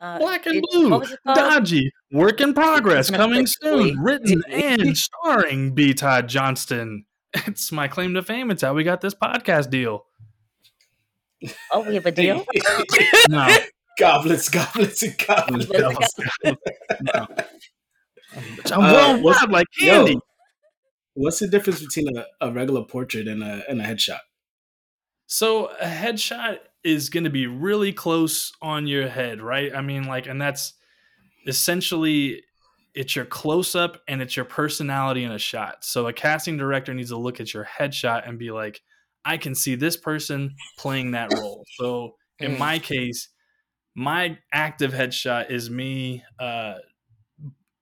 uh 0.00 0.18
Black 0.18 0.44
and 0.46 0.56
it- 0.56 0.64
Blue, 0.70 0.90
What 0.90 1.00
was? 1.24 1.36
Dodgy, 1.36 1.90
Work 2.12 2.40
in 2.42 2.52
Progress, 2.52 3.10
coming 3.10 3.46
soon, 3.46 3.98
written 3.98 4.42
and 4.52 4.94
starring 4.96 5.74
B. 5.74 5.94
Todd 5.94 6.28
Johnston. 6.28 7.06
It's 7.46 7.72
my 7.72 7.88
claim 7.88 8.14
to 8.14 8.22
fame. 8.22 8.50
It's 8.50 8.62
how 8.62 8.74
we 8.74 8.84
got 8.84 9.00
this 9.00 9.14
podcast 9.14 9.70
deal. 9.70 10.04
Oh, 11.72 11.80
we 11.86 11.94
have 11.94 12.06
a 12.06 12.12
deal. 12.12 12.44
No, 13.28 13.48
goblets, 13.98 14.48
goblets, 14.48 15.02
and 15.02 15.16
goblets. 15.18 15.70
no, 15.70 15.90
no. 17.02 17.26
I'm 18.72 18.80
Uh, 18.80 18.92
worldwide 19.22 19.22
what's- 19.22 19.48
like 19.48 19.66
Yo, 19.78 20.06
what's 21.14 21.38
the 21.40 21.48
difference 21.48 21.80
between 21.80 22.16
a, 22.16 22.24
a 22.40 22.52
regular 22.52 22.82
portrait 22.84 23.26
and 23.28 23.42
a 23.42 23.62
and 23.68 23.80
a 23.80 23.84
headshot? 23.84 24.20
So 25.26 25.66
a 25.80 25.86
headshot 25.86 26.58
is 26.84 27.08
going 27.08 27.24
to 27.24 27.30
be 27.30 27.46
really 27.46 27.92
close 27.92 28.52
on 28.60 28.86
your 28.86 29.08
head, 29.08 29.40
right? 29.40 29.74
I 29.74 29.80
mean, 29.80 30.04
like, 30.04 30.26
and 30.26 30.40
that's 30.40 30.74
essentially 31.46 32.42
it's 32.94 33.16
your 33.16 33.24
close 33.24 33.74
up 33.74 34.02
and 34.06 34.22
it's 34.22 34.36
your 34.36 34.44
personality 34.44 35.24
in 35.24 35.32
a 35.32 35.38
shot. 35.38 35.84
So 35.84 36.06
a 36.06 36.12
casting 36.12 36.56
director 36.56 36.94
needs 36.94 37.10
to 37.10 37.16
look 37.16 37.40
at 37.40 37.52
your 37.52 37.64
headshot 37.64 38.28
and 38.28 38.38
be 38.38 38.50
like, 38.50 38.80
I 39.24 39.36
can 39.36 39.54
see 39.54 39.74
this 39.74 39.96
person 39.96 40.54
playing 40.78 41.12
that 41.12 41.32
role. 41.32 41.64
So 41.76 42.16
in 42.38 42.52
Mm. 42.52 42.58
my 42.58 42.78
case, 42.78 43.28
my 43.94 44.38
active 44.52 44.92
headshot 44.92 45.50
is 45.50 45.70
me, 45.70 46.24
uh, 46.38 46.74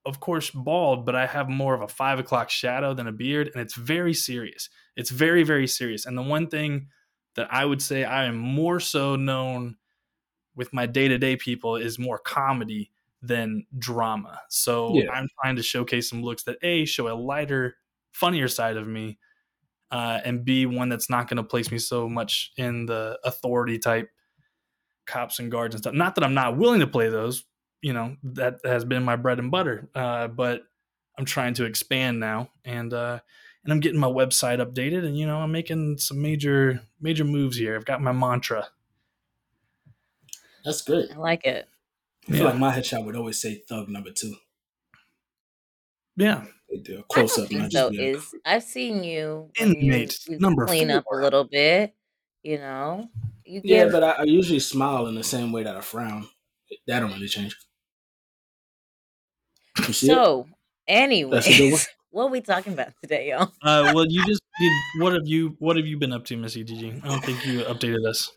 of 0.04 0.18
course, 0.20 0.50
bald, 0.50 1.06
but 1.06 1.14
I 1.14 1.26
have 1.26 1.48
more 1.48 1.74
of 1.74 1.80
a 1.80 1.88
five 1.88 2.18
o'clock 2.18 2.50
shadow 2.50 2.92
than 2.94 3.06
a 3.06 3.12
beard, 3.12 3.50
and 3.52 3.62
it's 3.62 3.74
very 3.74 4.14
serious. 4.14 4.68
It's 4.96 5.10
very, 5.10 5.42
very 5.42 5.66
serious. 5.66 6.06
And 6.06 6.18
the 6.18 6.22
one 6.22 6.48
thing 6.48 6.88
that 7.34 7.52
I 7.52 7.64
would 7.64 7.80
say 7.80 8.04
I 8.04 8.24
am 8.24 8.36
more 8.36 8.80
so 8.80 9.16
known 9.16 9.76
with 10.54 10.72
my 10.72 10.86
day 10.86 11.08
to 11.08 11.18
day 11.18 11.36
people 11.36 11.76
is 11.76 11.98
more 11.98 12.18
comedy 12.18 12.90
than 13.22 13.66
drama. 13.78 14.40
So 14.50 14.94
Yeah. 14.96 15.10
I'm 15.12 15.28
trying 15.40 15.56
to 15.56 15.62
showcase 15.62 16.08
some 16.10 16.22
looks 16.22 16.42
that 16.44 16.58
A, 16.62 16.84
show 16.84 17.08
a 17.08 17.14
lighter, 17.16 17.76
funnier 18.12 18.48
side 18.48 18.76
of 18.76 18.86
me, 18.86 19.18
uh, 19.90 20.20
and 20.24 20.44
B, 20.44 20.66
one 20.66 20.88
that's 20.88 21.10
not 21.10 21.28
going 21.28 21.36
to 21.36 21.44
place 21.44 21.70
me 21.70 21.78
so 21.78 22.08
much 22.08 22.52
in 22.56 22.86
the 22.86 23.18
authority 23.24 23.78
type 23.78 24.10
cops 25.06 25.38
and 25.38 25.50
guards 25.50 25.74
and 25.74 25.82
stuff. 25.82 25.94
Not 25.94 26.14
that 26.16 26.24
I'm 26.24 26.34
not 26.34 26.56
willing 26.56 26.80
to 26.80 26.86
play 26.86 27.08
those, 27.08 27.44
you 27.80 27.92
know, 27.92 28.16
that 28.22 28.60
has 28.64 28.84
been 28.84 29.04
my 29.04 29.16
bread 29.16 29.38
and 29.38 29.50
butter, 29.50 29.88
uh, 29.94 30.28
but 30.28 30.62
I'm 31.18 31.24
trying 31.24 31.54
to 31.54 31.64
expand 31.64 32.20
now. 32.20 32.50
And, 32.64 32.92
uh, 32.92 33.20
and 33.64 33.72
I'm 33.72 33.80
getting 33.80 34.00
my 34.00 34.08
website 34.08 34.58
updated 34.60 35.06
and 35.06 35.16
you 35.16 35.26
know 35.26 35.38
I'm 35.38 35.52
making 35.52 35.98
some 35.98 36.20
major 36.20 36.80
major 37.00 37.24
moves 37.24 37.56
here. 37.56 37.76
I've 37.76 37.84
got 37.84 38.00
my 38.02 38.12
mantra. 38.12 38.68
That's 40.64 40.82
great. 40.82 41.10
I 41.12 41.16
like 41.16 41.44
it. 41.44 41.68
I 42.28 42.32
feel 42.32 42.44
like 42.44 42.58
my 42.58 42.72
headshot 42.72 43.04
would 43.04 43.16
always 43.16 43.40
say 43.40 43.62
thug 43.68 43.88
number 43.88 44.10
two. 44.12 44.34
Yeah. 46.16 46.44
They 46.70 46.78
do 46.78 46.96
a 46.96 47.00
I 47.00 47.02
close 47.08 47.36
don't 47.36 47.44
up. 47.46 47.50
and 47.50 47.60
Think 47.60 47.72
so 47.72 47.90
is, 47.92 48.34
I've 48.44 48.62
seen 48.62 49.04
you 49.04 49.50
when 49.58 49.72
you, 49.72 49.92
Inmate 49.92 50.26
you 50.26 50.38
number 50.38 50.66
clean 50.66 50.90
up 50.90 51.04
a 51.12 51.16
little 51.16 51.44
bit. 51.44 51.94
You 52.42 52.58
know, 52.58 53.08
you 53.44 53.60
yeah, 53.62 53.84
give 53.84 53.92
but 53.92 54.02
I, 54.02 54.10
I 54.10 54.22
usually 54.24 54.58
smile 54.58 55.06
in 55.06 55.14
the 55.14 55.22
same 55.22 55.52
way 55.52 55.62
that 55.62 55.76
I 55.76 55.80
frown. 55.80 56.26
That 56.86 57.00
don't 57.00 57.12
really 57.12 57.28
change. 57.28 57.56
You 59.86 59.92
see 59.92 60.06
it? 60.10 60.10
so. 60.10 60.46
That's 61.30 61.46
a 61.46 61.50
good 61.50 61.72
one. 61.72 61.78
Anyways, 61.78 61.88
what 62.10 62.24
are 62.24 62.30
we 62.30 62.40
talking 62.40 62.72
about 62.72 62.88
today, 63.00 63.30
y'all? 63.30 63.52
Uh, 63.62 63.92
well, 63.94 64.06
you 64.08 64.24
just 64.26 64.42
did. 64.58 64.72
What 64.98 65.12
have 65.12 65.26
you 65.26 65.56
What 65.58 65.76
have 65.76 65.86
you 65.86 65.98
been 65.98 66.12
up 66.12 66.24
to, 66.26 66.36
Missy? 66.36 66.64
Did 66.64 66.78
you? 66.78 67.00
I 67.04 67.08
don't 67.08 67.24
think 67.24 67.46
you 67.46 67.60
updated 67.60 68.06
us. 68.08 68.30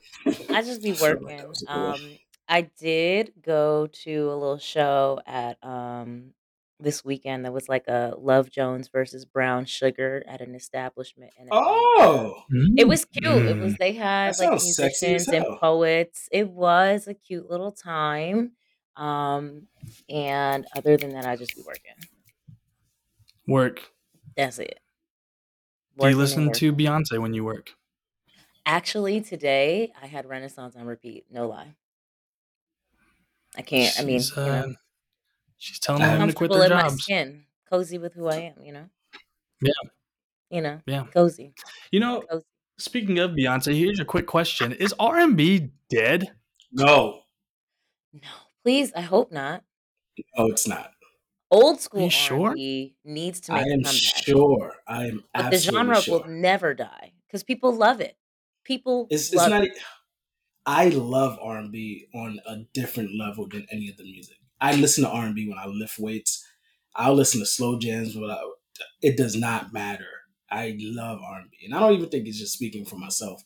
I 0.50 0.62
just 0.62 0.84
be 0.84 0.92
working. 1.02 1.28
that 1.38 1.48
was 1.48 1.64
a 1.64 1.66
good 1.66 1.74
one. 1.74 1.94
Um, 1.94 2.18
I 2.48 2.62
did 2.62 3.34
go 3.42 3.88
to 3.88 4.16
a 4.32 4.36
little 4.36 4.58
show 4.60 5.22
at 5.26 5.64
um 5.64 6.34
this 6.80 7.04
weekend. 7.06 7.46
That 7.46 7.54
was 7.54 7.70
like 7.70 7.88
a 7.88 8.14
Love 8.18 8.50
Jones 8.52 8.88
versus 8.90 9.26
Brown 9.26 9.66
Sugar 9.66 10.24
at 10.28 10.42
an 10.42 10.56
establishment 10.56 11.34
in 11.38 11.50
Atlanta. 11.50 12.00
Oh, 12.00 12.44
It 12.76 12.88
was 12.88 13.06
cute. 13.06 13.48
It 13.48 13.58
Mm. 13.58 13.60
was 13.60 13.78
they 13.78 13.94
had 13.94 14.30
That 14.30 14.36
like 14.38 14.52
sounds 14.52 14.76
sexy 14.76 15.14
as 15.16 15.26
musicians 15.26 15.32
and 15.32 15.48
hell. 15.48 15.60
poets. 15.60 16.30
It 16.32 16.50
was 16.50 17.08
a 17.08 17.14
cute 17.14 17.50
little 17.50 17.72
time. 17.72 18.54
Um, 18.98 19.68
and 20.10 20.68
other 20.76 20.98
than 20.98 21.14
that, 21.14 21.26
I 21.26 21.36
just 21.38 21.56
be 21.56 21.62
working. 21.62 21.96
work. 23.48 23.92
That's 24.36 24.60
it. 24.60 24.80
Do 26.00 26.08
you 26.08 26.16
working 26.16 26.16
listen 26.16 26.54
to 26.54 26.72
working. 26.72 26.74
Beyonce 26.74 27.20
when 27.22 27.34
you 27.34 27.44
work? 27.44 27.76
Actually, 28.66 29.22
today 29.22 29.92
I 30.00 30.08
had 30.08 30.26
Renaissance 30.28 30.76
on 30.76 30.86
repeat. 30.86 31.26
No 31.32 31.48
lie. 31.48 31.76
I 33.58 33.62
can't. 33.62 34.00
I 34.00 34.04
mean, 34.04 34.20
She's 34.20 34.36
you 34.36 34.44
know, 34.44 34.52
uh, 34.52 34.68
she's 35.58 35.80
telling 35.80 36.02
I 36.02 36.14
women 36.14 36.28
to 36.30 36.34
quit 36.34 36.52
comfortable 36.52 36.70
their 36.70 36.78
in 36.80 36.84
my 36.94 36.98
skin, 36.98 37.46
cozy 37.70 37.98
with 37.98 38.14
who 38.14 38.28
I 38.28 38.38
am. 38.38 38.64
You 38.64 38.74
know. 38.74 38.90
Yeah. 39.62 39.90
You 40.50 40.62
know, 40.62 40.82
Yeah. 40.86 41.06
cozy, 41.14 41.54
You 41.92 42.00
know, 42.00 42.22
cozy. 42.22 42.46
speaking 42.78 43.20
of 43.20 43.32
Beyonce, 43.32 43.78
here's 43.78 44.00
a 44.00 44.06
quick 44.06 44.28
question: 44.28 44.74
Is 44.74 44.94
R 45.00 45.18
and 45.20 45.36
B 45.36 45.72
dead? 45.90 46.24
No, 46.72 47.24
No, 48.14 48.20
please. 48.64 48.92
I 48.94 49.02
hope 49.02 49.32
not. 49.32 49.64
no, 50.38 50.48
it's 50.48 50.68
not. 50.68 50.92
Old 51.52 51.80
school 51.80 52.10
sure? 52.10 52.50
R&B 52.50 52.96
needs 53.06 53.40
to 53.42 53.54
I 53.54 53.58
make 53.58 53.68
a 53.68 53.72
am 53.74 53.84
comeback, 53.84 53.94
sure. 53.94 54.74
I 54.88 55.06
am 55.06 55.24
but 55.34 55.52
the 55.52 55.58
genre 55.58 56.02
sure. 56.02 56.20
will 56.20 56.28
never 56.28 56.74
die 56.74 57.14
because 57.28 57.44
people 57.44 57.72
love 57.74 58.02
it. 58.02 58.18
People 58.64 59.08
It's 59.10 59.32
it's 59.32 59.36
not. 59.48 59.64
it. 59.64 59.72
I 60.66 60.90
love 60.90 61.38
R 61.42 61.58
and 61.58 61.72
B 61.72 62.08
on 62.14 62.40
a 62.48 62.58
different 62.74 63.12
level 63.18 63.48
than 63.48 63.68
any 63.72 63.90
of 63.90 63.98
the 63.98 64.04
music. 64.04 64.38
I 64.60 64.76
listen 64.76 65.04
to 65.04 65.10
R 65.10 65.26
and 65.26 65.36
B 65.36 65.48
when 65.48 65.58
I 65.60 65.66
lift 65.68 66.00
weights. 66.00 66.46
I'll 66.96 67.14
listen 67.14 67.40
to 67.42 67.46
slow 67.46 67.78
jams. 67.78 68.16
But 68.16 68.32
I, 68.32 68.40
it 69.02 69.18
does 69.18 69.36
not 69.36 69.74
matter. 69.74 70.08
I 70.50 70.76
love 70.80 71.20
R 71.22 71.40
and 71.42 71.52
B, 71.52 71.58
and 71.66 71.74
I 71.76 71.80
don't 71.80 71.94
even 71.94 72.10
think 72.10 72.28
it's 72.28 72.40
just 72.40 72.54
speaking 72.54 72.86
for 72.86 72.98
myself. 72.98 73.44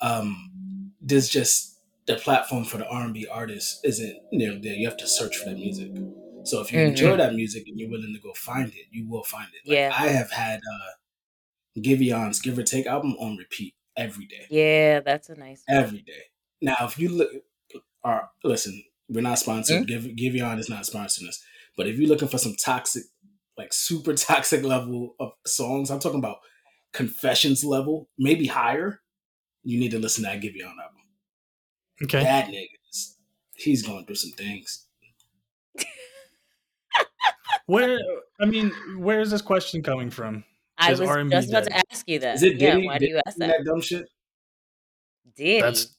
Um, 0.00 0.92
there's 1.00 1.28
just 1.28 1.78
the 2.06 2.16
platform 2.16 2.64
for 2.64 2.78
the 2.78 2.88
R 2.88 3.04
and 3.04 3.14
B 3.14 3.26
artist 3.30 3.80
isn't 3.84 4.16
nearly 4.32 4.58
there. 4.60 4.74
You 4.74 4.88
have 4.88 4.96
to 4.98 5.06
search 5.08 5.36
for 5.36 5.50
that 5.50 5.56
music. 5.56 5.90
So 6.44 6.60
if 6.60 6.72
you 6.72 6.80
enjoy 6.80 7.12
Mhm. 7.14 7.18
that 7.18 7.34
music 7.34 7.64
and 7.68 7.78
you're 7.78 7.90
willing 7.90 8.14
to 8.14 8.20
go 8.20 8.32
find 8.34 8.68
it, 8.68 8.86
you 8.90 9.06
will 9.08 9.24
find 9.24 9.48
it. 9.54 9.68
Like, 9.68 9.76
Yeah. 9.76 9.92
I 9.96 10.08
have 10.08 10.30
had 10.30 10.58
uh, 10.60 10.90
Giveon's 11.80 12.40
Give 12.40 12.58
or 12.58 12.62
Take 12.62 12.86
album 12.86 13.14
on 13.18 13.36
repeat 13.36 13.74
every 14.00 14.26
day 14.26 14.46
Yeah, 14.50 15.00
that's 15.00 15.28
a 15.28 15.34
nice. 15.36 15.62
one. 15.66 15.78
every 15.78 15.98
day. 16.02 16.22
Now, 16.62 16.76
if 16.82 16.98
you 16.98 17.08
look, 17.10 17.30
or 18.04 18.28
listen, 18.44 18.82
we're 19.08 19.20
not 19.22 19.38
sponsored. 19.38 19.78
Hmm? 19.78 19.84
Give 19.84 20.02
Giveon 20.04 20.58
is 20.58 20.68
not 20.70 20.82
sponsoring 20.84 21.28
us. 21.28 21.42
But 21.76 21.86
if 21.86 21.98
you're 21.98 22.08
looking 22.08 22.28
for 22.28 22.38
some 22.38 22.54
toxic, 22.62 23.04
like 23.56 23.72
super 23.72 24.14
toxic 24.28 24.62
level 24.64 25.14
of 25.20 25.32
songs, 25.46 25.90
I'm 25.90 25.98
talking 26.00 26.18
about 26.18 26.38
confessions 26.92 27.64
level, 27.64 28.08
maybe 28.18 28.46
higher. 28.46 29.00
You 29.62 29.78
need 29.78 29.90
to 29.92 29.98
listen 29.98 30.24
to 30.24 30.30
that 30.30 30.40
Giveon 30.40 30.64
album. 30.70 31.02
Okay. 32.04 32.22
That 32.22 32.48
nigga, 32.48 32.66
is- 32.90 33.16
he's 33.56 33.82
going 33.86 34.06
through 34.06 34.16
some 34.16 34.32
things. 34.32 34.86
Where 37.66 37.98
I 38.40 38.46
mean, 38.46 38.72
where 38.98 39.20
is 39.20 39.30
this 39.30 39.42
question 39.42 39.82
coming 39.82 40.10
from? 40.10 40.44
I 40.80 40.90
was 40.90 41.00
R&B 41.00 41.30
just 41.30 41.50
about 41.50 41.64
dead? 41.64 41.70
to 41.70 41.82
ask 41.92 42.08
you 42.08 42.18
that. 42.20 42.36
Is 42.36 42.42
it 42.42 42.60
yeah, 42.60 42.74
Diddy? 42.74 42.86
why 42.86 42.98
do 42.98 43.06
you 43.06 43.20
ask 43.26 43.36
that? 43.38 43.48
that 43.48 43.64
dumb 43.64 43.80
shit? 43.80 44.06
Diddy. 45.36 45.60
That's 45.60 45.94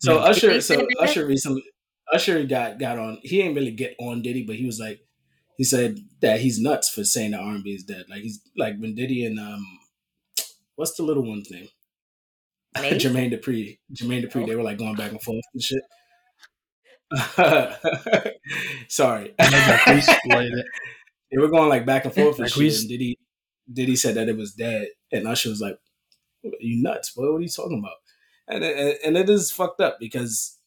So 0.00 0.16
Yeah. 0.16 0.20
Usher, 0.24 0.48
Diddy 0.48 0.60
so 0.60 0.74
said 0.76 0.86
that? 0.86 0.96
Usher 1.00 1.26
recently, 1.26 1.64
Usher 2.12 2.44
got 2.44 2.78
got 2.78 2.98
on. 2.98 3.18
He 3.22 3.38
didn't 3.38 3.54
really 3.54 3.72
get 3.72 3.96
on 3.98 4.22
Diddy, 4.22 4.44
but 4.44 4.56
he 4.56 4.66
was 4.66 4.78
like, 4.78 5.00
he 5.56 5.64
said 5.64 5.98
that 6.20 6.40
he's 6.40 6.60
nuts 6.60 6.88
for 6.88 7.04
saying 7.04 7.32
that 7.32 7.40
R 7.40 7.54
and 7.54 7.64
B 7.64 7.70
is 7.70 7.84
dead. 7.84 8.04
Like 8.08 8.22
he's 8.22 8.40
like 8.56 8.78
when 8.78 8.94
Diddy 8.94 9.24
and 9.24 9.38
um, 9.40 9.64
what's 10.76 10.94
the 10.96 11.02
little 11.02 11.26
one's 11.26 11.50
name? 11.50 11.68
Nate? 12.76 13.00
Jermaine 13.00 13.32
Dupri. 13.32 13.78
Jermaine 13.92 14.24
Dupri. 14.24 14.42
Oh. 14.42 14.46
They 14.46 14.54
were 14.54 14.62
like 14.62 14.78
going 14.78 14.94
back 14.94 15.12
and 15.12 15.22
forth 15.22 15.44
and 15.54 15.62
shit. 15.62 15.82
Sorry, 18.88 19.32
Marquise 19.38 20.10
played 20.28 20.52
it. 20.52 20.66
they 21.30 21.38
were 21.38 21.48
going 21.48 21.68
like 21.68 21.86
back 21.86 22.04
and 22.04 22.12
forth 22.12 22.38
and 22.38 22.50
shit. 22.50 22.80
And 22.80 22.88
Diddy, 22.88 23.18
Diddy 23.72 23.96
said 23.96 24.14
that 24.14 24.28
it 24.28 24.36
was 24.36 24.52
dead, 24.52 24.88
and 25.12 25.26
Usher 25.26 25.50
was 25.50 25.60
like, 25.60 25.78
"You 26.42 26.82
nuts, 26.82 27.10
boy? 27.12 27.30
What 27.32 27.38
are 27.38 27.42
you 27.42 27.48
talking 27.48 27.78
about?" 27.78 27.96
And 28.48 28.62
it, 28.64 29.00
and 29.04 29.16
it 29.16 29.28
is 29.28 29.50
fucked 29.50 29.80
up 29.80 29.98
because 29.98 30.58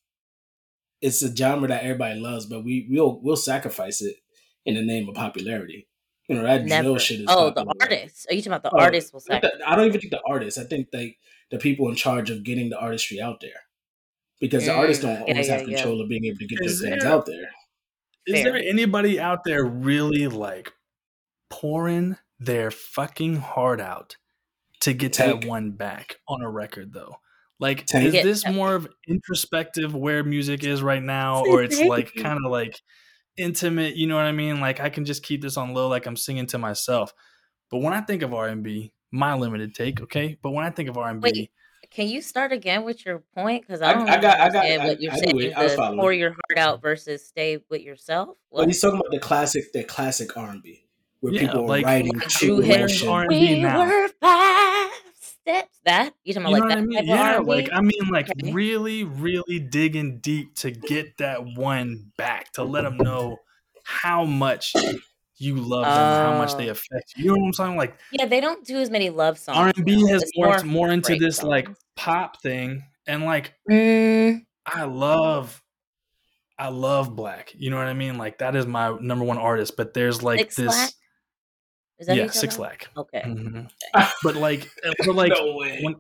it's 1.01 1.21
a 1.21 1.33
genre 1.33 1.67
that 1.69 1.83
everybody 1.83 2.19
loves, 2.19 2.45
but 2.45 2.63
we 2.63 2.87
we'll 2.89 3.19
we'll 3.21 3.37
sacrifice 3.37 4.01
it 4.01 4.17
in 4.65 4.75
the 4.75 4.81
name 4.85 5.07
of 5.07 5.15
popularity. 5.15 5.87
You 6.27 6.35
know 6.35 6.43
that 6.43 6.67
drill 6.67 6.97
shit 6.97 7.21
is. 7.21 7.25
Oh, 7.29 7.49
the 7.51 7.65
artists. 7.81 8.25
Are 8.29 8.33
you 8.33 8.41
talking 8.41 8.53
about 8.53 8.63
the 8.63 8.71
Oh, 8.75 8.79
artists 8.81 9.13
will 9.13 9.21
I 9.31 9.39
don't- 9.39 9.61
I 9.65 9.75
don't 9.75 9.87
even 9.87 9.99
think 10.01 10.11
the 10.11 10.21
artists. 10.27 10.59
I 10.59 10.63
think 10.65 10.91
they 10.91 11.17
the 11.49 11.57
people 11.57 11.87
in 11.89 11.95
charge 11.95 12.29
of 12.29 12.43
getting 12.43 12.69
the 12.69 12.77
artistry 12.77 13.19
out 13.19 13.39
there, 13.39 13.63
because 14.39 14.65
the 14.65 14.71
Mm, 14.71 14.77
artists 14.77 15.01
don't 15.03 15.21
always 15.21 15.47
yeah, 15.47 15.57
have 15.57 15.67
yeah. 15.67 15.75
control 15.77 16.01
of 16.01 16.09
being 16.09 16.25
able 16.25 16.37
to 16.37 16.45
get 16.47 16.59
Is 16.61 16.81
their 16.81 16.91
things 16.91 17.05
out 17.05 17.25
there. 17.25 17.49
Is 18.27 18.43
Fair. 18.43 18.51
there 18.51 18.61
anybody 18.61 19.19
out 19.19 19.43
there 19.45 19.65
really 19.65 20.27
like 20.27 20.73
pouring 21.49 22.17
their 22.39 22.72
fucking 22.72 23.36
heart 23.38 23.81
out 23.81 24.15
to 24.81 24.93
get 24.93 25.13
Tank. 25.13 25.41
that 25.41 25.48
one 25.50 25.72
back 25.72 26.15
on 26.27 26.41
a 26.41 26.50
record 26.50 26.93
though? 26.93 27.17
Like, 27.60 27.86
Tank. 27.86 28.05
is 28.08 28.13
Yeah. 28.13 28.24
this 28.24 28.48
more 28.48 28.74
of 28.75 28.88
introspective 29.08 29.93
where 29.93 30.24
music 30.24 30.63
is 30.63 30.81
right 30.81 31.03
now, 31.03 31.43
or 31.46 31.62
it's 31.62 31.79
like 31.81 32.13
kind 32.15 32.39
of 32.46 32.50
like 32.51 32.79
intimate? 33.38 33.96
You 33.98 34.08
know 34.08 34.15
what 34.15 34.25
I 34.25 34.31
mean? 34.31 34.60
Like, 34.62 34.79
I 34.79 34.89
can 34.89 35.03
just 35.05 35.24
keep 35.24 35.41
this 35.41 35.58
on 35.58 35.74
low, 35.74 35.88
like 35.89 36.05
I'm 36.05 36.15
singing 36.15 36.48
to 36.48 36.58
myself. 36.58 37.13
But 37.69 37.79
when 37.79 37.93
I 37.93 38.01
think 38.01 38.22
of 38.22 38.34
R 38.34 38.48
and 38.48 38.63
B, 38.63 38.93
my 39.12 39.36
limited 39.36 39.75
take, 39.75 40.01
okay. 40.01 40.38
But 40.41 40.51
when 40.51 40.65
I 40.65 40.69
think 40.69 40.88
of 40.89 40.98
R 40.98 41.10
and 41.10 41.22
B, 41.22 41.31
Wait, 41.34 41.51
can 41.91 42.08
you 42.08 42.22
start 42.22 42.51
again 42.53 42.84
with 42.84 43.05
your 43.05 43.24
point? 43.36 43.63
Because 43.67 43.81
I- 43.81 43.89
I 43.91 43.93
don't 43.93 44.10
I 44.10 44.22
got- 44.22 44.39
I 44.39 44.50
got- 44.50 44.65
I- 44.65 44.77
what 44.88 45.01
you're 45.01 45.12
I 45.12 45.15
saying. 45.17 45.41
it. 45.41 45.58
I 45.58 45.67
The 45.67 45.75
pour 46.00 46.13
your 46.13 46.29
heart 46.31 46.58
out 46.58 46.81
versus 46.81 47.27
stay 47.27 47.60
with 47.69 47.81
yourself. 47.81 48.29
Oh, 48.31 48.38
well, 48.51 48.65
he's 48.67 48.79
talking 48.79 49.00
about 49.00 49.12
the 49.12 49.19
classic, 49.19 49.72
the 49.74 49.84
classic 49.84 50.36
R 50.38 50.50
and 50.50 50.63
B, 50.63 50.86
where 51.21 51.33
Yeah, 51.33 51.41
people 51.41 51.61
are 51.63 51.67
like- 51.67 51.85
writing 51.85 52.13
Like 52.17 52.27
true 52.29 52.47
Dru 52.57 52.61
Hill. 52.61 52.77
emotion. 52.77 53.07
R 53.09 53.21
and 53.21 53.29
B 53.29 53.53
we 53.55 53.59
now? 53.61 53.85
were 53.85 54.07
five 54.21 54.91
steps. 55.21 55.79
That 55.85 56.13
you 56.23 56.33
talking 56.33 56.49
You 56.49 56.57
about 56.57 56.59
know 56.59 56.59
like 56.59 56.61
what 56.63 56.71
I 56.71 56.75
that 56.81 56.88
mean? 56.88 57.05
Yeah, 57.05 57.33
R&B? 57.38 57.45
like 57.47 57.69
I 57.73 57.81
mean, 57.81 58.09
like 58.11 58.29
Okay. 58.29 58.51
really, 58.51 59.03
really 59.03 59.59
digging 59.59 60.19
deep 60.19 60.55
to 60.57 60.71
get 60.71 61.17
that 61.17 61.43
one 61.45 62.11
back 62.17 62.51
to 62.53 62.63
let 62.63 62.83
them 62.83 62.97
know 62.97 63.38
how 63.83 64.25
much 64.25 64.73
you 65.38 65.55
love 65.55 65.85
them, 65.85 66.33
how 66.33 66.38
much 66.38 66.55
they 66.57 66.67
Oh. 66.67 66.71
affect 66.71 67.13
you. 67.15 67.23
You 67.23 67.29
know 67.31 67.38
what 67.39 67.45
I'm 67.47 67.53
saying? 67.53 67.77
Like 67.77 67.97
yeah, 68.11 68.25
they 68.25 68.41
don't 68.41 68.63
do 68.65 68.77
as 68.77 68.89
many 68.91 69.09
love 69.09 69.38
songs. 69.39 69.57
R 69.57 69.71
and 69.75 69.85
B 69.85 70.07
has 70.09 70.21
It's 70.23 70.38
morphed 70.38 70.65
more 70.65 70.91
into 70.91 71.07
break 71.11 71.21
this 71.21 71.41
like 71.41 71.67
pop 71.95 72.41
thing, 72.41 72.83
and 73.07 73.23
like 73.23 73.53
Mm, 73.69 74.45
I 74.65 74.83
love, 74.83 75.63
I 76.59 76.67
love 76.67 77.15
6LACK. 77.15 77.55
You 77.57 77.71
know 77.71 77.77
what 77.77 77.88
I 77.88 77.93
mean? 77.93 78.17
Like 78.19 78.38
that 78.39 78.55
is 78.55 78.67
my 78.67 78.95
number 78.99 79.25
one 79.25 79.38
artist. 79.39 79.75
But 79.77 79.93
there's 79.95 80.21
like 80.21 80.39
Six 80.39 80.55
this, 80.57 80.67
Lack? 80.67 80.91
Is 81.99 82.07
that 82.07 82.15
yeah, 82.15 82.23
you're 82.23 82.27
talking 82.27 82.41
Six 82.41 82.55
about? 82.55 82.67
Lack. 82.69 82.89
Okay. 82.97 83.21
Mhm. 83.25 83.69
But 84.23 84.35
like, 84.35 84.69
but 85.05 85.15
like 85.15 85.33
no 85.35 85.55
way. 85.55 85.79
when 85.81 85.95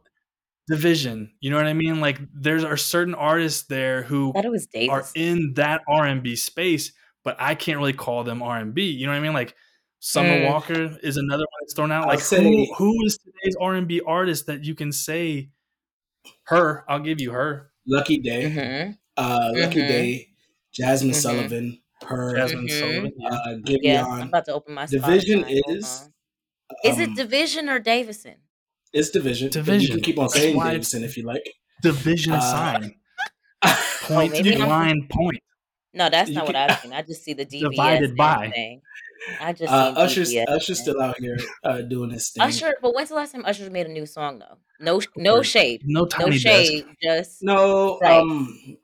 division, 0.67 1.31
you 1.41 1.49
know 1.49 1.57
what 1.57 1.65
I 1.67 1.73
mean? 1.73 1.99
Like 1.99 2.19
there's 2.33 2.63
are 2.63 2.77
certain 2.77 3.15
artists 3.15 3.63
there 3.67 4.03
who 4.03 4.29
I 4.29 4.33
thought 4.33 4.45
it 4.45 4.51
was 4.51 4.67
are 4.89 5.05
in 5.15 5.53
that 5.55 5.81
R 5.87 6.05
and 6.05 6.23
B 6.23 6.35
space, 6.35 6.93
but 7.23 7.35
I 7.39 7.55
can't 7.55 7.77
really 7.79 7.93
call 7.93 8.23
them 8.23 8.41
R 8.41 8.57
and 8.57 8.73
B. 8.73 8.83
You 8.91 9.07
know 9.07 9.11
what 9.13 9.17
I 9.17 9.21
mean? 9.21 9.33
Like 9.33 9.55
Summer 10.01 10.29
Mm. 10.39 10.45
Walker 10.47 10.97
is 11.03 11.17
another 11.17 11.41
one 11.43 11.59
that's 11.61 11.73
thrown 11.73 11.91
out. 11.91 12.07
Like 12.07 12.21
say- 12.21 12.41
who 12.41 12.73
who 12.75 13.05
is 13.05 13.17
today's 13.17 13.55
R 13.59 13.73
and 13.75 13.87
B 13.87 13.99
artist 14.05 14.45
that 14.47 14.63
you 14.63 14.73
can 14.75 14.91
say 14.93 15.49
her? 16.43 16.85
I'll 16.87 16.99
give 17.01 17.19
you 17.19 17.31
her. 17.31 17.71
Lucky 17.85 18.19
Daye, 18.19 18.43
Mhm. 18.51 18.97
uh, 19.17 19.51
Lucky 19.55 19.81
Mhm. 19.81 19.87
Day, 19.87 20.29
Jazmine 20.73 21.09
Mhm. 21.11 21.15
Sullivan, 21.15 21.78
her, 22.07 22.33
Jazmine 22.35 22.69
Mhm. 22.69 22.79
Sullivan. 22.79 23.11
Yeah. 23.17 23.29
uh, 23.29 23.55
Yeah, 23.65 24.05
I'm 24.05 24.27
about 24.27 24.45
to 24.45 24.53
open 24.53 24.73
my 24.73 24.85
Division 24.85 25.43
Spotify. 25.43 25.59
Hold 25.65 25.77
is, 25.77 26.01
on. 26.01 26.91
Is 26.91 26.95
um, 26.97 27.01
it 27.01 27.15
Division 27.15 27.69
or 27.69 27.79
Davison? 27.79 28.35
It's 28.93 29.09
division. 29.11 29.49
but 29.49 29.55
You 29.57 29.63
Division. 29.63 29.95
can 29.95 30.03
keep 30.03 30.17
on 30.19 30.29
saying 30.29 30.55
why 30.55 30.69
it's- 30.73 30.91
Davidson 30.91 31.03
if 31.03 31.17
you 31.17 31.23
like. 31.23 31.43
Division 31.81 32.33
Uh, 32.33 32.41
sign. 32.41 32.95
Oh, 33.61 34.15
Point 34.15 34.31
maybe 34.31 34.55
I'm- 34.55 34.69
line 34.69 35.07
point. 35.11 35.43
No, 35.93 36.09
that's 36.09 36.29
you 36.29 36.35
not 36.35 36.45
what 36.45 36.55
can- 36.55 36.69
I've 36.69 36.79
seen. 36.79 36.93
I 36.93 37.01
just 37.03 37.23
see 37.23 37.33
the 37.33 37.45
DVS 37.45 37.69
Divided 37.71 38.15
by. 38.15 38.49
thing. 38.49 38.81
I 39.41 39.51
just 39.53 39.71
Uh, 39.71 39.93
seen 39.93 39.97
Usher's 40.03 40.29
DVS. 40.33 40.45
Usher's 40.49 40.77
thing. 40.79 40.93
still 40.93 41.01
out 41.01 41.19
here 41.19 41.37
uh, 41.63 41.81
doing 41.81 42.09
his 42.09 42.29
thing. 42.31 42.41
Usher, 42.41 42.73
but 42.81 42.95
when's 42.95 43.09
the 43.09 43.15
last 43.15 43.33
time 43.33 43.43
Usher 43.45 43.69
made 43.69 43.85
a 43.85 43.89
new 43.91 44.05
song 44.05 44.39
though? 44.39 44.57
No, 44.79 45.01
no 45.17 45.43
shade, 45.43 45.81
No 45.85 46.01
no 46.01 46.05
tiny 46.07 46.37
shade. 46.39 46.85
desk. 47.01 47.31
Just 47.31 47.43
no, 47.43 47.99
Right. 47.99 48.17
um, 48.21 48.77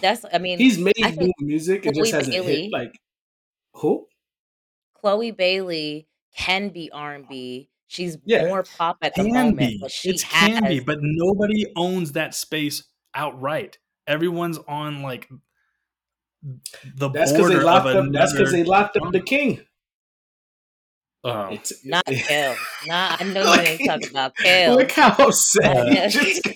that's. 0.00 0.24
I 0.32 0.38
mean, 0.38 0.58
he's 0.58 0.78
made 0.78 0.94
I 1.02 1.10
new 1.10 1.16
think 1.16 1.34
music. 1.40 1.86
It 1.86 1.92
Chloe 1.94 2.02
just 2.04 2.12
hasn't 2.14 2.34
Bailey- 2.34 2.62
hit 2.64 2.72
like 2.72 2.98
who? 3.74 4.06
Chloe 4.94 5.30
Bailey 5.32 6.06
can 6.36 6.68
be 6.70 6.90
R 6.92 7.14
and 7.14 7.28
B. 7.28 7.68
She's 7.86 8.16
Yeah. 8.24 8.46
more 8.46 8.62
pop 8.62 8.98
at 9.02 9.14
the 9.14 9.22
Can 9.22 9.32
moment, 9.32 9.58
be. 9.58 9.78
but 9.80 9.90
she 9.90 10.10
It 10.10 10.22
has. 10.22 10.48
can 10.60 10.68
be, 10.68 10.80
but 10.80 10.98
nobody 11.00 11.66
owns 11.76 12.12
that 12.12 12.34
space 12.34 12.84
outright. 13.14 13.78
Everyone's 14.06 14.58
on 14.66 15.02
like 15.02 15.28
the 16.42 17.08
That's 17.10 17.32
because 17.32 17.48
they 17.50 17.56
locked 17.60 17.86
of 17.88 17.96
up. 18.06 18.12
That's 18.12 18.32
because 18.32 18.52
they 18.52 18.64
locked 18.64 18.96
up 18.96 19.12
the 19.12 19.20
king. 19.20 19.60
Oh. 21.26 21.46
It's, 21.52 21.72
not 21.86 22.04
Kel. 22.04 22.54
Nah, 22.86 23.16
I 23.18 23.24
know 23.24 23.40
you 23.44 23.46
Look- 23.50 23.60
ain't 23.60 23.80
talking 23.86 24.10
about 24.10 24.36
Kel. 24.36 24.76
Look 24.76 24.90
how 24.92 25.08
upset 25.26 25.74
Uh, 25.76 26.08
just 26.08 26.46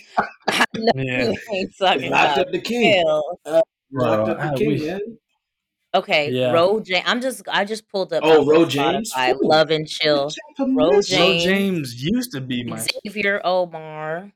I 0.48 0.64
know 0.74 0.92
Yeah. 0.94 1.22
you 1.30 1.36
ain't 1.52 1.70
they 1.78 1.86
talking 1.86 2.10
locked 2.10 2.36
about 2.36 2.38
up 2.46 2.52
the 2.52 2.58
king. 2.60 3.02
Kel. 3.04 3.38
Locked 3.46 3.68
Bro, 3.90 4.04
up 4.12 4.26
the 4.38 4.44
I 4.44 4.54
king, 4.56 4.68
wish- 4.68 5.00
Okay, 5.94 6.30
Yeah. 6.30 6.52
Ro 6.52 6.80
James. 6.80 7.04
I'm 7.06 7.20
just 7.22 7.42
I 7.50 7.64
just 7.64 7.88
pulled 7.88 8.12
up 8.12 8.22
Oh, 8.24 8.44
my 8.44 8.52
Ro 8.52 8.66
James? 8.66 9.10
Ooh. 9.16 9.38
Love 9.42 9.70
and 9.70 9.88
Chill. 9.88 10.30
Ro 10.58 10.66
Ro 10.68 11.00
James. 11.02 11.44
James 11.44 12.02
used 12.02 12.32
to 12.32 12.40
be 12.42 12.62
my 12.64 12.78
Xavier 13.06 13.40
Omar. 13.42 14.30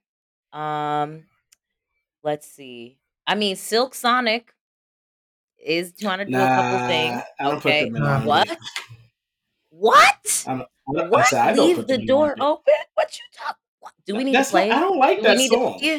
Um, 0.52 1.24
let's 2.22 2.46
see. 2.46 2.98
I 3.26 3.34
mean, 3.34 3.56
Silk 3.56 3.94
Sonic 3.94 4.54
is 5.58 5.92
trying 5.98 6.18
to 6.18 6.24
do 6.24 6.36
a 6.36 6.46
couple 6.46 6.88
things. 6.88 7.22
Okay, 7.40 7.84
put 7.90 7.92
them 7.92 7.96
in 7.96 8.02
Uh, 8.02 8.14
R&B. 8.14 8.26
what? 8.26 8.58
What? 9.70 10.44
I 10.46 10.50
don't, 10.54 10.60
I 10.62 10.92
don't, 10.92 11.04
I 11.04 11.08
What? 11.08 11.32
I 11.34 11.52
don't 11.54 11.66
Leave 11.76 11.86
the 11.86 11.98
door 11.98 12.34
open? 12.40 12.74
What 12.94 13.16
you 13.18 13.24
talk? 13.38 13.56
What? 14.06 14.12
Do 14.12 14.16
we 14.16 14.24
need 14.24 14.34
That's 14.34 14.48
to 14.48 14.52
play? 14.52 14.68
not. 14.68 14.78
I 14.78 14.80
don't 14.80 14.98
like 14.98 15.18
Do 15.18 15.22
that 15.24 15.38
song. 15.40 15.78
to? 15.78 15.84
Yeah. 15.86 15.98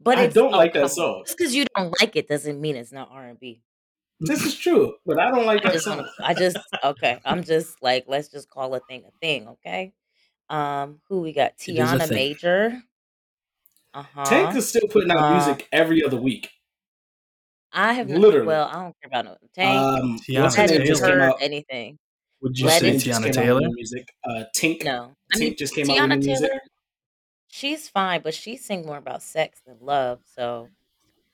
But 0.00 0.18
I 0.18 0.22
it's 0.24 0.34
don't 0.34 0.52
like 0.52 0.74
that 0.74 0.90
song. 0.90 1.22
Just 1.26 1.38
because 1.38 1.54
you 1.54 1.64
don't 1.76 1.94
like 2.00 2.16
it 2.16 2.28
doesn't 2.28 2.60
mean 2.60 2.76
it's 2.76 2.92
not 2.92 3.08
R 3.12 3.24
and 3.26 3.38
B. 3.40 3.62
This 4.20 4.44
is 4.44 4.56
true, 4.56 4.94
but 5.06 5.18
I 5.20 5.30
don't 5.30 5.46
like 5.46 5.60
I 5.64 5.68
that 5.68 5.74
just 5.74 5.86
want 5.86 6.00
song. 6.00 6.08
to. 6.18 6.26
I 6.26 6.34
just 6.34 6.56
okay. 6.84 7.18
I'm 7.24 7.44
just 7.44 7.80
like 7.82 8.04
let's 8.08 8.28
just 8.28 8.50
call 8.50 8.74
a 8.74 8.80
thing 8.80 9.04
a 9.06 9.10
thing. 9.20 9.48
Okay. 9.48 9.92
Um, 10.50 11.00
who 11.08 11.20
we 11.20 11.32
got? 11.32 11.52
It 11.66 11.72
is 11.78 11.92
a 11.92 11.96
Tiana. 11.98 12.10
Major. 12.10 12.82
Uh 13.94 14.02
Tank 14.24 14.50
huh. 14.52 14.58
is 14.58 14.68
still 14.68 14.88
putting 14.90 15.10
out 15.10 15.18
Uh, 15.18 15.32
music 15.36 15.68
every 15.72 16.04
other 16.04 16.16
week, 16.20 16.50
I 17.72 17.92
have 17.92 18.08
not. 18.08 18.20
literally. 18.20 18.46
Well, 18.46 18.66
I 18.68 18.72
don't 18.82 18.96
care 19.00 19.06
about 19.06 19.24
no 19.26 19.36
Tank. 19.54 19.78
Um, 19.78 20.18
Tiana 20.18 20.54
her 20.56 20.62
I 20.62 20.66
name 20.66 20.80
haven't 20.80 20.86
just 20.86 21.02
Taylor. 21.02 21.12
came 21.18 21.20
out? 21.30 21.36
anything. 21.40 21.98
Would 22.42 22.58
you 22.58 22.64
What's 22.66 22.82
Let 22.82 23.00
say 23.00 23.10
it. 23.10 23.14
Teyana 23.14 23.14
came 23.14 23.18
out 23.18 23.24
with 23.24 23.34
Taylor? 23.34 23.68
music? 23.70 24.08
Uh, 24.24 24.44
Tink. 24.56 24.84
No, 24.84 25.12
I 25.34 25.38
mean 25.38 25.52
Tink 25.54 25.58
just 25.58 25.74
came 25.74 25.90
out 25.90 25.94
with 25.94 26.10
Teyana 26.10 26.18
new 26.20 26.26
music. 26.26 26.50
Taylor. 27.50 27.76
She's 27.76 27.88
fine, 27.88 28.20
but 28.22 28.34
she 28.34 28.56
sing 28.56 28.84
more 28.86 28.98
about 28.98 29.22
sex 29.22 29.60
than 29.66 29.76
love. 29.80 30.20
So 30.34 30.68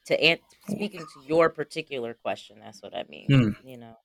to 0.06 0.20
an- 0.22 0.38
speaking 0.68 1.00
to 1.00 1.20
your 1.26 1.48
particular 1.50 2.14
question, 2.14 2.58
that's 2.60 2.82
what 2.82 2.94
I 2.94 3.04
mean. 3.08 3.26
Hmm. 3.28 3.68
You 3.68 3.76
know. 3.78 3.96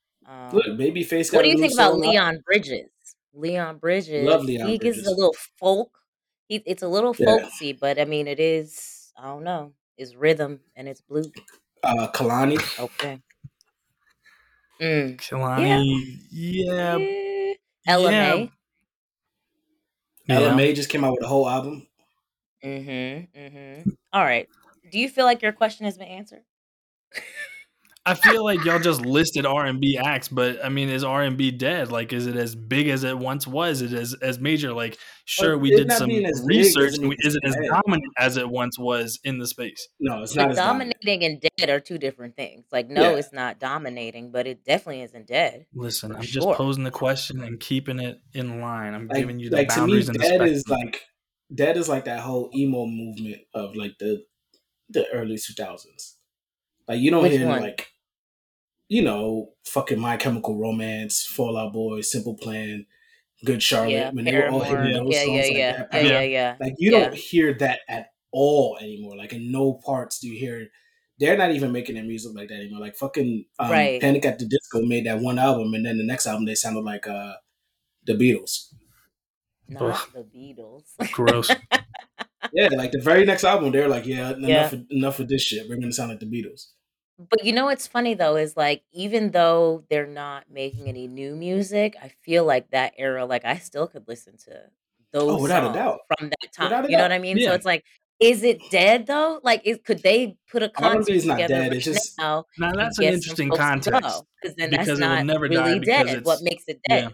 Look, 0.53 0.65
Um, 0.67 0.77
Babyface 0.77 1.33
what 1.33 1.43
do 1.43 1.49
you 1.49 1.57
think 1.57 1.73
about 1.73 1.93
song 1.93 2.05
out. 2.05 2.09
Leon 2.09 2.43
Bridges? 2.45 2.89
Leon 3.33 3.65
Love 3.67 3.79
Bridges, 3.81 4.27
Leon 4.45 4.67
he 4.67 4.77
gives 4.77 5.05
a 5.07 5.09
little 5.11 5.35
folk. 5.59 5.97
He, 6.47 6.61
it's 6.65 6.83
a 6.83 6.87
little 6.87 7.15
Yeah. 7.17 7.25
folksy, 7.25 7.73
but 7.73 7.99
I 7.99 8.05
mean, 8.05 8.27
it 8.27 8.39
is. 8.39 9.11
I 9.17 9.23
don't 9.23 9.43
know. 9.43 9.73
It's 9.97 10.15
rhythm 10.15 10.59
and 10.75 10.87
it's 10.87 11.01
blue. 11.01 11.31
Uh, 11.83 12.07
Kehlani. 12.11 12.57
Okay. 12.79 13.21
Mm. 14.81 15.09
Yeah. 15.11 15.15
Kehlani, 15.17 16.17
yeah, 16.31 16.97
yeah. 16.97 17.53
Ella 17.87 18.11
yeah, 18.11 18.33
May. 18.35 18.51
Ella 20.29 20.47
yeah. 20.49 20.55
May 20.55 20.73
just 20.73 20.89
came 20.89 21.03
out 21.03 21.13
with 21.13 21.23
a 21.23 21.27
whole 21.27 21.49
album. 21.49 21.87
Mm-hmm. 22.63 23.39
Mm-hmm. 23.39 23.89
All 24.13 24.23
right. 24.23 24.47
Do 24.91 24.99
you 24.99 25.09
feel 25.09 25.25
like 25.25 25.41
your 25.41 25.51
question 25.53 25.85
has 25.85 25.97
been 25.97 26.07
answered? 26.07 26.41
I 28.05 28.15
feel 28.15 28.43
like 28.43 28.63
y'all 28.65 28.79
just 28.79 29.01
listed 29.01 29.45
R 29.45 29.65
and 29.65 29.79
B 29.79 29.97
acts, 29.97 30.29
but 30.29 30.63
I 30.65 30.69
mean, 30.69 30.89
is 30.89 31.03
R 31.03 31.21
and 31.21 31.37
B 31.37 31.51
dead? 31.51 31.91
Like, 31.91 32.11
is 32.11 32.25
it 32.25 32.35
as 32.37 32.55
big 32.55 32.87
as 32.87 33.03
it 33.03 33.15
once 33.15 33.45
was? 33.45 33.83
Is 33.83 33.93
it 33.93 33.99
as 33.99 34.15
as 34.21 34.39
major? 34.39 34.73
Like, 34.73 34.97
sure, 35.25 35.51
But 35.55 35.59
we 35.59 35.69
did 35.75 35.91
some 35.91 36.07
being 36.09 36.25
as 36.25 36.41
big 36.41 36.57
research. 36.57 36.97
and 36.97 37.09
we- 37.09 37.17
Is 37.19 37.35
it 37.35 37.43
as 37.45 37.53
dead. 37.55 37.67
dominant 37.69 38.11
as 38.17 38.37
it 38.37 38.49
once 38.49 38.79
was 38.79 39.19
in 39.25 39.37
the 39.37 39.45
space? 39.45 39.87
No, 39.99 40.23
it's 40.23 40.33
not 40.35 40.43
But 40.45 40.51
as 40.51 40.57
dominant. 40.57 40.95
dominating 41.03 41.29
and 41.43 41.49
dead 41.57 41.69
are 41.69 41.79
two 41.79 41.99
different 41.99 42.35
things. 42.35 42.65
Like, 42.71 42.89
no, 42.89 43.11
Yeah. 43.11 43.17
it's 43.17 43.33
not 43.33 43.59
dominating, 43.59 44.31
but 44.31 44.47
it 44.47 44.63
definitely 44.63 45.01
isn't 45.03 45.27
dead 45.27 45.65
Listen, 45.75 46.15
I'm 46.15 46.21
just 46.23 46.47
posing 46.47 46.85
the 46.85 46.91
question 46.91 47.43
and 47.43 47.59
keeping 47.59 47.99
it 47.99 48.19
in 48.33 48.59
line. 48.59 48.95
I'm 48.95 49.07
Like, 49.07 49.19
giving 49.19 49.39
you 49.39 49.49
the 49.51 49.57
like 49.57 49.67
to 49.67 49.75
me, 49.75 49.79
boundaries 49.81 50.07
and 50.09 50.15
the 50.15 50.19
Dead 50.23 50.27
spectrum. 50.29 50.49
is 50.49 50.67
like 50.67 51.03
Dead 51.53 51.77
is 51.77 51.89
like 51.89 52.05
that 52.05 52.21
whole 52.21 52.49
emo 52.55 52.85
movement 52.85 53.41
of 53.53 53.75
like 53.75 53.97
the 53.99 54.25
the 54.89 55.09
early 55.11 55.37
two 55.37 55.53
thousands. 55.53 56.17
Like 56.87 57.01
you 57.01 57.11
don't 57.11 57.25
Which 57.25 57.31
hear 57.31 57.55
one? 57.55 57.57
like 57.57 57.89
you 58.87 59.01
know 59.01 59.53
fucking 59.65 59.99
My 59.99 60.17
Chemical 60.17 60.57
Romance, 60.57 61.25
Fall 61.25 61.57
Out 61.57 61.73
Boy, 61.73 62.01
Simple 62.01 62.35
Plan, 62.35 62.85
Good 63.45 63.63
Charlotte 63.63 64.07
Yeah, 64.07 64.11
when 64.13 64.25
they 64.25 64.35
were 64.35 64.47
all 64.47 64.61
hitting 64.63 64.91
those 64.93 65.21
Yeah, 65.21 65.23
songs 65.23 65.49
yeah, 65.49 65.51
like 65.51 65.67
yeah, 65.67 65.77
that. 65.77 65.89
yeah, 65.91 66.01
yeah, 66.01 66.21
yeah, 66.21 66.21
yeah, 66.21 66.57
like 66.59 66.73
you 66.79 66.91
yeah. 66.91 66.91
don't 66.91 67.15
hear 67.15 67.53
that 67.59 67.81
at 67.89 68.07
all 68.31 68.77
anymore. 68.81 69.17
Like 69.17 69.33
in 69.33 69.51
no 69.51 69.75
parts 69.75 70.19
do 70.19 70.29
you 70.29 70.39
hear. 70.39 70.69
They're 71.19 71.37
not 71.37 71.51
even 71.51 71.71
making 71.73 71.95
their 71.95 72.05
music 72.05 72.33
like 72.35 72.49
that 72.49 72.55
anymore. 72.55 72.81
Like 72.81 72.95
fucking 72.97 73.45
um, 73.59 73.91
Right. 73.91 74.01
Panic 74.01 74.25
at 74.25 74.39
the 74.39 74.47
Disco 74.47 74.81
made 74.83 75.05
that 75.07 75.19
one 75.21 75.39
album, 75.39 75.73
and 75.73 75.85
then 75.85 75.97
the 75.97 76.05
next 76.05 76.27
album 76.27 76.45
they 76.45 76.55
sounded 76.55 76.81
like 76.85 77.07
uh 77.07 77.35
the 78.05 78.13
Beatles. 78.13 78.73
Not 79.69 79.81
Ugh, 79.81 80.09
the 80.13 80.23
Beatles. 80.23 81.11
gross. 81.11 81.51
Yeah, 82.51 82.69
like 82.69 82.91
the 82.91 83.01
very 83.01 83.25
next 83.25 83.43
album, 83.43 83.71
they're 83.71 83.89
like, 83.89 84.07
yeah, 84.07 84.31
enough, 84.31 84.49
yeah. 84.49 84.65
of, 84.71 84.85
enough 84.89 85.19
of 85.19 85.27
this 85.27 85.43
shit. 85.43 85.69
We're 85.69 85.75
gonna 85.75 85.91
sound 85.91 86.09
like 86.09 86.19
the 86.19 86.25
Beatles. 86.25 86.67
But 87.29 87.43
you 87.43 87.51
know 87.51 87.65
what's 87.65 87.85
funny 87.85 88.15
though 88.15 88.37
is 88.37 88.57
like 88.57 88.81
even 88.91 89.31
though 89.31 89.83
they're 89.89 90.07
not 90.07 90.45
making 90.49 90.87
any 90.87 91.07
new 91.07 91.35
music, 91.35 91.95
I 92.01 92.11
feel 92.23 92.45
like 92.45 92.71
that 92.71 92.93
era, 92.97 93.25
like 93.25 93.45
I 93.45 93.57
still 93.57 93.87
could 93.87 94.07
listen 94.07 94.37
to 94.45 94.61
Oh, 95.13 95.25
those 95.25 95.41
without 95.41 95.69
a 95.69 95.73
doubt, 95.73 95.99
from 96.17 96.29
that 96.29 96.53
time. 96.53 96.65
without 96.65 96.89
You 96.89 96.97
know 96.97 97.03
what. 97.03 97.11
I 97.11 97.19
mean? 97.19 97.39
So 97.39 97.53
it's 97.53 97.65
like, 97.65 97.83
is 98.19 98.43
it 98.43 98.59
dead 98.69 99.07
though? 99.07 99.39
Like, 99.43 99.61
is, 99.65 99.79
could 99.83 100.03
they 100.03 100.37
put 100.51 100.61
a 100.61 100.65
and 100.65 100.73
B 100.75 100.81
concert 100.83 101.13
is 101.13 101.25
not 101.25 101.35
together 101.35 101.53
dead. 101.55 101.67
right 101.69 101.77
It's 101.77 101.85
just 101.85 102.17
now 102.19 102.45
Now 102.57 102.71
that's 102.73 102.99
an 102.99 103.05
interesting 103.05 103.49
folks 103.49 103.57
to 103.57 103.91
context? 103.91 104.23
Because 104.41 104.55
then 104.57 104.69
that's 104.71 104.83
because 104.83 104.99
it 104.99 105.01
not 105.01 105.25
never 105.25 105.47
die 105.47 105.67
really 105.67 105.79
because 105.79 106.05
dead. 106.05 106.25
What 106.25 106.39
makes 106.43 106.63
it 106.67 106.79
dead? 106.87 107.03
yeah. 107.05 107.09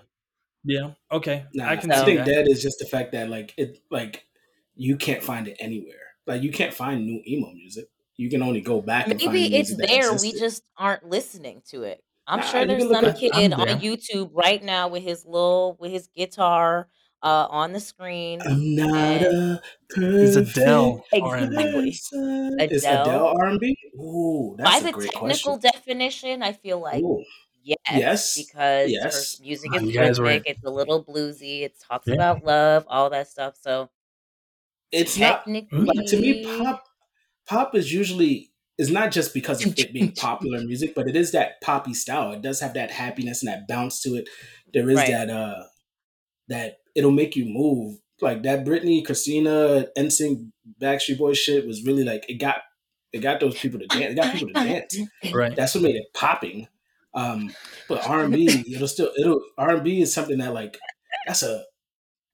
Okay, 1.12 1.46
I 1.62 1.76
can 1.76 1.92
I 1.92 2.04
think 2.06 2.20
that. 2.20 2.26
dead 2.26 2.48
is 2.48 2.62
just 2.62 2.80
the 2.80 2.86
fact 2.86 3.12
that 3.14 3.30
like 3.30 3.54
it, 3.58 3.78
like 3.92 4.26
you 4.76 4.98
can't 4.98 5.24
find 5.24 5.48
it 5.48 5.58
anywhere. 5.60 5.96
Like 6.28 6.42
you 6.44 6.52
can't 6.52 6.74
find 6.74 7.06
new 7.06 7.22
emo 7.28 7.52
music. 7.54 7.86
You 8.18 8.30
can 8.30 8.42
only 8.42 8.62
go 8.62 8.82
back 8.82 9.08
and 9.08 9.22
find 9.22 9.34
maybe 9.34 9.56
it's 9.56 9.70
music 9.72 9.78
that 9.78 9.88
there. 9.90 10.14
We 10.14 10.32
just 10.40 10.64
aren't 10.78 11.06
listening 11.10 11.62
to 11.70 11.84
it. 11.84 12.02
I'm 12.28 12.40
Nah, 12.40 12.46
sure 12.46 12.66
there's 12.66 12.84
some 12.84 13.06
up. 13.06 13.16
I, 13.16 13.20
kid 13.20 13.32
on. 13.54 13.80
YouTube 13.80 14.32
right 14.34 14.64
now 14.64 14.88
with 14.88 15.04
his 15.04 15.26
little 15.26 15.78
with 15.80 15.92
his 15.92 16.08
guitar 16.16 16.88
uh 17.22 17.48
on 17.50 17.72
the 17.72 17.80
screen 17.80 18.42
I'm 18.42 18.76
not 18.76 18.94
and 18.96 19.26
a 19.26 19.62
He's 19.96 20.36
perfect 20.36 20.58
Adele 20.58 21.06
R 21.22 21.36
and 21.38 21.50
B. 21.52 21.56
exactly 21.56 21.92
person. 21.92 22.60
Is 22.72 22.84
Adele 22.84 23.02
Adele. 23.04 23.38
R 23.40 23.46
and 23.48 23.60
B? 23.60 23.78
Ooh, 23.98 24.56
By 24.58 24.80
that's 24.80 24.82
a 24.82 24.84
the 24.86 24.92
technical 25.04 25.20
question. 25.20 25.60
definition, 25.60 26.44
I 26.44 26.54
feel 26.54 26.80
like 26.82 27.04
Ooh, 27.04 27.24
yes, 27.66 27.78
yes, 27.92 28.38
because 28.38 28.92
her 28.94 29.44
music 29.44 29.76
is 29.76 29.84
you 29.84 29.92
guys 29.92 30.20
were 30.20 30.28
it's 30.46 30.64
a 30.64 30.70
little 30.70 31.04
bluesy, 31.04 31.64
it 31.64 31.76
talks 31.80 32.08
yeah. 32.08 32.14
about 32.14 32.46
love, 32.46 32.86
all 32.88 33.10
that 33.10 33.28
stuff. 33.28 33.56
So 33.60 33.90
It's 34.92 35.18
not 35.18 35.48
like 35.48 36.06
to 36.08 36.18
me. 36.18 36.46
Pop, 36.60 36.84
pop 37.48 37.76
is 37.76 37.92
usually 37.92 38.52
is 38.78 38.92
not 38.92 39.12
just 39.12 39.34
because 39.34 39.66
of 39.66 39.78
it 39.80 39.94
being 39.94 40.12
popular 40.12 40.60
music, 40.64 40.94
but 40.96 41.08
it 41.08 41.16
is 41.16 41.32
that 41.32 41.62
poppy 41.62 41.94
style. 41.94 42.32
It 42.34 42.42
does 42.42 42.60
have 42.60 42.76
that 42.76 42.92
happiness 42.92 43.42
and 43.42 43.52
that 43.52 43.68
bounce 43.68 44.02
to 44.04 44.16
it. 44.16 44.30
There 44.74 44.90
is 44.90 44.98
right. 44.98 45.10
that 45.10 45.30
uh 45.30 45.64
that 46.50 46.78
it'll 46.94 47.12
make 47.12 47.36
you 47.36 47.46
move. 47.46 47.98
Like 48.22 48.44
that 48.44 48.64
Britney, 48.64 49.06
Christina, 49.06 49.88
NSYNC, 49.98 50.50
Backstreet 50.82 51.18
Boys 51.18 51.38
shit 51.38 51.68
was 51.68 51.84
really 51.84 52.04
like 52.04 52.26
it 52.30 52.36
got 52.36 52.58
it 53.12 53.20
got 53.20 53.40
those 53.40 53.58
people 53.58 53.80
to 53.80 53.88
dance. 53.88 54.12
It 54.12 54.16
got 54.16 54.34
people 54.34 54.50
to 54.50 54.54
dance. 54.54 54.98
Right. 55.34 55.56
That's 55.56 55.74
what 55.74 55.84
made 55.84 55.96
it 55.96 56.06
popping. 56.14 56.68
Um, 57.16 57.52
but 57.88 58.08
R 58.10 58.24
and 58.26 58.34
B, 58.34 58.64
it'll 58.74 58.88
still 58.88 59.12
it'll 59.18 59.42
R 59.58 59.76
and 59.76 59.84
B 59.84 60.02
is 60.02 60.14
something 60.14 60.38
that 60.40 60.54
like 60.54 60.78
that's 61.28 61.44
a 61.44 61.64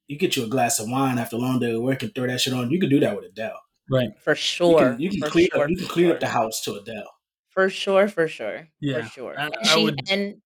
you 0.07 0.17
get 0.17 0.35
you 0.35 0.43
a 0.43 0.47
glass 0.47 0.79
of 0.79 0.89
wine 0.89 1.17
after 1.17 1.35
a 1.37 1.39
long 1.39 1.59
day 1.59 1.71
of 1.71 1.81
work 1.81 2.03
and 2.03 2.13
throw 2.13 2.27
that 2.27 2.41
shit 2.41 2.53
on. 2.53 2.69
You 2.71 2.79
can 2.79 2.89
do 2.89 2.99
that 2.99 3.15
with 3.15 3.25
Adele. 3.25 3.59
Right. 3.89 4.09
For 4.23 4.31
You 4.31 4.35
sure. 4.35 4.79
can 4.79 4.99
you 4.99 5.09
can 5.09 5.19
For 5.21 5.29
clean 5.29 5.47
sure. 5.53 5.63
up 5.63 5.69
you 5.69 5.77
can 5.77 5.85
For 5.87 5.93
clean 5.93 6.05
sure. 6.07 6.13
up 6.15 6.19
the 6.19 6.27
house 6.27 6.61
to 6.65 6.73
Adele. 6.75 7.11
For 7.49 7.69
sure. 7.69 8.07
For 8.07 8.27
sure. 8.27 8.59
For 8.59 8.67
Yeah. 8.79 9.05
sure. 9.07 9.35
I, 9.39 9.49
I 9.61 9.63
she 9.67 9.83
would. 9.83 9.99
and 10.09 10.41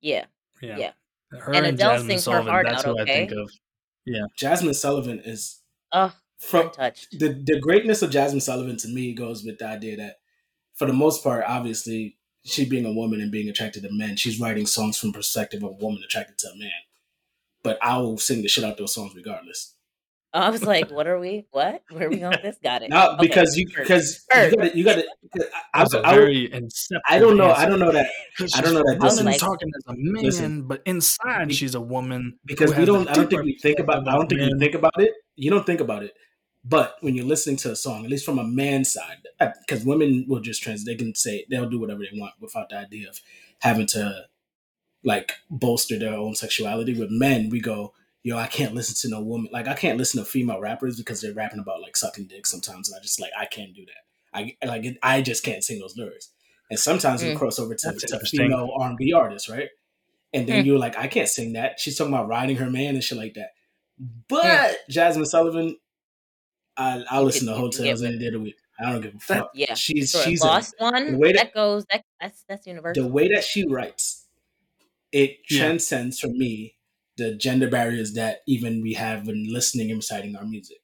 yeah, 0.00 0.26
Yeah. 0.62 0.76
yeah. 0.78 0.92
Her 1.32 1.52
And 1.52 1.66
and 1.66 1.74
Adele 1.74 1.98
Jazmine 2.00 2.06
sings 2.06 2.26
her 2.26 2.42
heart 2.42 2.66
That's 2.68 2.84
out. 2.84 2.96
who 2.96 3.02
I 3.02 3.04
think 3.04 3.32
Okay. 3.32 3.40
of. 3.40 3.50
Yeah. 4.06 4.24
Jazmine 4.40 4.74
Sullivan 4.74 5.20
is 5.24 5.60
Oh, 5.92 6.12
from 6.38 6.66
untouched. 6.66 7.18
the 7.18 7.28
the 7.44 7.58
greatness 7.60 8.02
of 8.02 8.10
Jazmine 8.10 8.42
Sullivan 8.42 8.76
to 8.78 8.88
me 8.88 9.12
goes 9.14 9.42
with 9.44 9.58
the 9.58 9.66
idea 9.66 9.96
that 9.96 10.16
for 10.76 10.86
the 10.86 10.92
most 10.92 11.22
part, 11.22 11.44
obviously, 11.46 12.16
she 12.44 12.64
being 12.68 12.86
a 12.86 12.92
woman 12.92 13.20
and 13.20 13.30
being 13.30 13.48
attracted 13.48 13.82
to 13.82 13.92
men, 13.92 14.16
she's 14.16 14.40
writing 14.40 14.66
songs 14.66 14.98
from 14.98 15.10
the 15.12 15.18
perspective 15.18 15.62
of 15.62 15.70
a 15.70 15.74
woman 15.74 16.02
attracted 16.04 16.38
to 16.38 16.48
a 16.48 16.56
man. 16.56 16.70
But 17.62 17.78
I 17.82 17.98
will 17.98 18.18
sing 18.18 18.42
the 18.42 18.48
shit 18.48 18.64
out 18.64 18.72
of 18.72 18.78
those 18.78 18.94
songs 18.94 19.14
regardless. 19.14 19.74
I 20.32 20.48
was 20.50 20.62
like, 20.62 20.92
what 20.92 21.08
are 21.08 21.18
we? 21.18 21.46
What? 21.50 21.82
Where 21.90 22.06
are 22.06 22.08
we 22.08 22.18
going 22.18 22.30
with 22.30 22.42
this? 22.42 22.56
Got 22.62 22.82
it. 22.82 22.90
Now 22.90 23.14
Okay. 23.14 23.26
because 23.26 23.56
you 23.56 23.66
because 23.66 24.24
you 24.32 24.50
gotta 24.56 24.76
you 24.76 24.84
gotta 24.84 25.04
I, 25.74 25.82
was 25.82 25.92
a 25.92 25.98
I, 25.98 26.10
I, 26.10 26.14
very 26.14 26.52
I 26.52 26.56
inceptive 26.58 27.20
don't 27.20 27.36
know 27.36 27.50
I 27.50 27.66
don't 27.66 27.80
know 27.80 27.90
that 27.90 28.06
I 28.54 28.60
don't 28.60 28.74
know 28.74 28.84
that 28.84 28.98
I 29.00 29.04
was 29.04 29.16
this 29.16 29.24
woman 29.24 29.34
is 29.34 29.40
like, 29.42 29.50
talking 29.50 29.68
as 29.76 29.84
a 29.88 29.94
man, 29.98 30.22
listen 30.22 30.68
but 30.68 30.82
inside 30.86 31.52
she's 31.52 31.74
a 31.74 31.80
woman 31.80 32.38
because 32.44 32.74
we 32.76 32.84
don't 32.84 33.08
I 33.08 33.14
don't 33.14 33.28
think 33.28 33.30
different 33.30 33.46
we 33.46 33.58
think 33.60 33.80
about 33.80 34.04
perspective 34.04 34.08
I 34.08 34.16
don't 34.18 34.28
think 34.28 34.40
we 34.40 34.46
men. 34.50 34.58
think 34.60 34.74
about 34.76 34.92
it. 35.02 35.10
You 35.34 35.50
don't 35.50 35.66
think 35.66 35.80
about 35.80 36.04
it. 36.04 36.14
But 36.62 36.96
when 37.00 37.14
you're 37.14 37.24
listening 37.26 37.56
to 37.58 37.70
a 37.72 37.76
song, 37.76 38.04
at 38.04 38.10
least 38.10 38.24
from 38.26 38.38
a 38.38 38.44
man's 38.44 38.92
side, 38.92 39.26
because 39.66 39.84
women 39.84 40.26
will 40.28 40.40
just 40.40 40.62
trans, 40.62 40.84
they 40.84 40.94
can 40.94 41.14
say 41.14 41.46
they'll 41.50 41.68
do 41.70 41.80
whatever 41.80 42.00
they 42.00 42.18
want 42.18 42.34
without 42.40 42.68
the 42.68 42.76
idea 42.76 43.08
of 43.08 43.18
having 43.60 43.86
to 43.88 44.26
like 45.02 45.32
bolster 45.48 45.98
their 45.98 46.12
own 46.14 46.34
sexuality. 46.34 46.92
With 46.98 47.10
men, 47.10 47.48
we 47.48 47.60
go, 47.60 47.94
yo, 48.22 48.36
I 48.36 48.46
can't 48.46 48.74
listen 48.74 48.94
to 49.10 49.16
no 49.16 49.22
woman. 49.24 49.48
Like 49.52 49.68
I 49.68 49.74
can't 49.74 49.96
listen 49.96 50.22
to 50.22 50.28
female 50.30 50.60
rappers 50.60 50.98
because 50.98 51.22
they're 51.22 51.32
rapping 51.32 51.60
about 51.60 51.80
like 51.80 51.96
sucking 51.96 52.26
dick 52.26 52.46
sometimes, 52.46 52.90
and 52.90 52.98
I 52.98 53.02
just 53.02 53.20
like 53.20 53.32
I 53.38 53.46
can't 53.46 53.74
do 53.74 53.86
that. 53.86 54.38
I 54.38 54.54
like 54.66 54.84
it, 54.84 54.98
I 55.02 55.22
just 55.22 55.42
can't 55.42 55.64
sing 55.64 55.80
those 55.80 55.96
lyrics. 55.96 56.30
and 56.68 56.78
sometimes 56.78 57.20
we 57.20 57.30
Mm. 57.30 57.36
cross 57.36 57.58
over 57.58 57.74
to, 57.74 57.86
That's 57.90 58.04
to 58.04 58.20
female 58.26 58.70
R 58.78 58.90
and 58.90 58.96
B 58.96 59.12
artists, 59.12 59.48
right? 59.48 59.70
And 60.32 60.46
then 60.46 60.62
Mm. 60.62 60.66
you're 60.66 60.78
like, 60.78 60.96
I 60.96 61.08
can't 61.08 61.28
sing 61.28 61.54
that. 61.54 61.80
She's 61.80 61.98
talking 61.98 62.14
about 62.14 62.28
riding 62.28 62.54
her 62.58 62.70
man 62.70 62.94
and 62.94 63.02
shit 63.02 63.18
like 63.18 63.34
that. 63.34 63.50
But 64.28 64.44
Mm. 64.44 64.74
Jazmine 64.88 65.26
Sullivan, 65.26 65.76
I, 66.80 67.04
I'll 67.10 67.24
listen 67.24 67.46
to 67.46 67.52
you 67.52 67.58
can 67.58 67.70
get 67.70 67.78
hotels 67.78 68.00
with 68.00 68.08
any 68.08 68.18
day 68.18 68.26
of 68.28 68.32
the 68.32 68.40
week. 68.40 68.56
I 68.80 68.92
don't 68.92 69.02
give 69.02 69.14
a 69.14 69.18
fuck. 69.18 69.50
Yeah. 69.54 69.74
she's 69.74 70.10
So 70.10 70.22
she's 70.22 70.42
a, 70.42 70.46
lost 70.46 70.74
one 70.78 71.12
the 71.12 71.18
way 71.18 71.32
that, 71.32 71.44
that- 71.46 71.54
goes 71.54 71.84
that 71.90 72.04
that's 72.20 72.44
that's 72.48 72.66
universal. 72.66 73.04
the 73.04 73.10
way 73.10 73.28
that 73.28 73.44
she 73.44 73.66
writes, 73.68 74.26
it 75.12 75.38
Yeah. 75.50 75.66
transcends 75.66 76.18
for 76.18 76.28
me 76.28 76.76
the 77.16 77.34
gender 77.34 77.68
barriers 77.68 78.14
that 78.14 78.38
even 78.48 78.80
we 78.80 78.94
have 78.94 79.26
when 79.26 79.52
listening 79.52 79.90
and 79.90 79.98
reciting 79.98 80.36
our 80.36 80.44
music. 80.46 80.78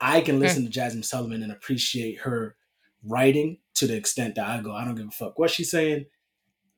I 0.00 0.20
can 0.20 0.36
hmm. 0.36 0.42
listen 0.42 0.68
to 0.68 0.70
Jazmine 0.80 1.04
Sullivan 1.04 1.42
and 1.42 1.52
appreciate 1.52 2.20
her 2.22 2.56
writing 3.04 3.58
to 3.74 3.86
the 3.86 3.94
extent 3.94 4.34
that 4.34 4.48
I 4.48 4.60
go, 4.60 4.72
I 4.72 4.84
don't 4.84 4.96
give 4.96 5.06
a 5.06 5.10
fuck 5.10 5.38
what 5.38 5.50
she's 5.50 5.70
saying. 5.70 6.06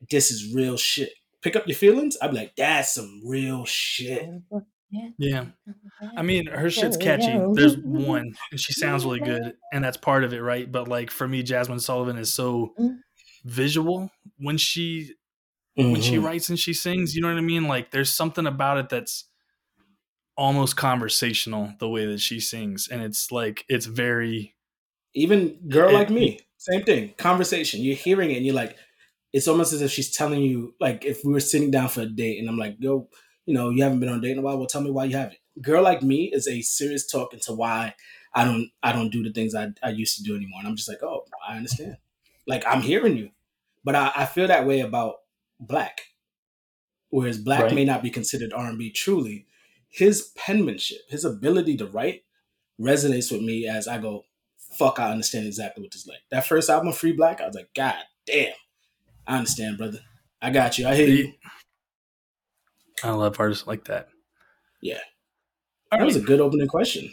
This 0.09 0.29
is 0.29 0.53
real 0.53 0.77
shit. 0.77 1.13
Pick 1.41 1.55
up 1.55 1.67
your 1.67 1.75
feelings. 1.75 2.17
I'd 2.21 2.31
be 2.31 2.37
like, 2.37 2.55
that's 2.55 2.93
some 2.93 3.21
real 3.25 3.65
shit. 3.65 4.29
Yeah. 4.91 5.45
I 6.17 6.21
mean, 6.23 6.47
her 6.47 6.69
shit's 6.69 6.97
catchy. 6.97 7.39
There's 7.53 7.77
one, 7.83 8.33
and 8.51 8.59
she 8.59 8.73
sounds 8.73 9.05
really 9.05 9.19
good, 9.19 9.53
and 9.73 9.83
that's 9.83 9.97
part 9.97 10.23
of 10.23 10.33
it, 10.33 10.41
right? 10.41 10.71
But 10.71 10.87
like 10.87 11.11
for 11.11 11.27
me, 11.27 11.43
Jazmine 11.43 11.81
Sullivan 11.81 12.17
is 12.17 12.33
so 12.33 12.73
Mm. 12.79 12.97
visual 13.45 14.09
when 14.37 14.57
she 14.57 15.13
when 15.75 16.01
she 16.01 16.17
Mhm. 16.17 16.23
writes 16.23 16.49
and 16.49 16.59
she 16.59 16.73
sings. 16.73 17.15
You 17.15 17.21
know 17.21 17.29
what 17.29 17.37
I 17.37 17.41
mean? 17.41 17.67
Like 17.67 17.91
there's 17.91 18.11
something 18.11 18.47
about 18.47 18.77
it 18.79 18.89
that's 18.89 19.25
almost 20.37 20.77
conversational 20.77 21.73
the 21.79 21.89
way 21.89 22.05
that 22.05 22.19
she 22.21 22.39
sings, 22.39 22.87
and 22.87 23.01
it's 23.01 23.31
like 23.31 23.65
it's 23.67 23.85
very 23.85 24.55
even 25.15 25.59
girl 25.69 25.89
It- 25.89 25.93
like 25.93 26.09
me, 26.09 26.39
same 26.57 26.83
thing. 26.83 27.13
Conversation. 27.17 27.81
You're 27.81 27.95
hearing 27.95 28.31
it 28.31 28.37
and 28.37 28.45
you're 28.45 28.55
like, 28.55 28.77
it's 29.33 29.47
almost 29.47 29.73
as 29.73 29.81
if 29.81 29.91
she's 29.91 30.11
telling 30.11 30.41
you, 30.41 30.75
like, 30.79 31.05
if 31.05 31.21
we 31.25 31.33
were 31.33 31.39
sitting 31.39 31.71
down 31.71 31.89
for 31.89 32.01
a 32.01 32.05
date 32.05 32.39
and 32.39 32.49
I'm 32.49 32.57
like, 32.57 32.75
yo, 32.79 33.09
you 33.49 33.55
know, 33.55 33.71
you 33.71 33.81
haven't 33.81 33.99
been 33.99 34.09
on 34.09 34.19
a 34.19 34.21
date 34.21 34.33
in 34.33 34.37
a 34.37 34.41
while. 34.43 34.59
Well, 34.59 34.67
tell 34.67 34.81
me 34.81 34.91
why 34.91 35.05
you 35.05 35.17
haven't. 35.17 35.39
Girl 35.59 35.81
like 35.81 36.03
me 36.03 36.25
is 36.31 36.47
a 36.47 36.61
serious 36.61 37.07
talk 37.07 37.33
into 37.33 37.51
why 37.51 37.95
I 38.35 38.45
don't 38.45 38.69
I 38.83 38.91
don't 38.91 39.09
do 39.09 39.23
the 39.23 39.31
things 39.33 39.55
I, 39.55 39.69
I 39.81 39.89
used 39.89 40.15
to 40.17 40.23
do 40.23 40.35
anymore. 40.35 40.59
And 40.59 40.67
I'm 40.67 40.75
just 40.75 40.87
like, 40.87 41.01
oh, 41.01 41.25
I 41.47 41.57
understand. 41.57 41.97
Like 42.45 42.63
I'm 42.67 42.81
hearing 42.81 43.17
you. 43.17 43.31
But 43.83 43.95
I, 43.95 44.11
I 44.15 44.25
feel 44.27 44.45
that 44.45 44.67
way 44.67 44.81
about 44.81 45.15
6LACK. 45.65 45.97
Whereas 47.09 47.43
6LACK 47.43 47.59
Right. 47.63 47.73
may 47.73 47.85
not 47.85 48.03
be 48.03 48.11
considered 48.11 48.53
R 48.53 48.67
and 48.67 48.77
B 48.77 48.91
truly, 48.91 49.47
his 49.89 50.31
penmanship, 50.35 51.09
his 51.09 51.25
ability 51.25 51.75
to 51.77 51.87
write 51.87 52.25
resonates 52.79 53.31
with 53.31 53.41
me 53.41 53.67
as 53.67 53.87
I 53.87 53.97
go, 53.97 54.25
fuck, 54.59 54.99
I 54.99 55.09
understand 55.11 55.47
exactly 55.47 55.81
what 55.81 55.91
this 55.91 56.01
is 56.01 56.07
like. 56.07 56.21
That 56.29 56.45
first 56.45 56.69
album, 56.69 56.93
Free 56.93 57.17
6LACK, 57.17 57.41
I 57.41 57.47
was 57.47 57.55
like, 57.55 57.73
God 57.75 57.95
damn. 58.27 58.53
I 59.25 59.37
understand, 59.37 59.79
brother. 59.79 60.01
I 60.39 60.51
got 60.51 60.77
you. 60.77 60.87
I 60.87 60.93
hear 60.93 61.07
you. 61.07 61.33
I 63.03 63.11
love 63.11 63.39
artists 63.39 63.67
like 63.67 63.85
that. 63.85 64.09
Yeah. 64.81 64.99
All 65.91 65.99
That 65.99 66.05
was 66.05 66.15
a 66.15 66.21
good 66.21 66.39
opening 66.39 66.67
question. 66.67 67.11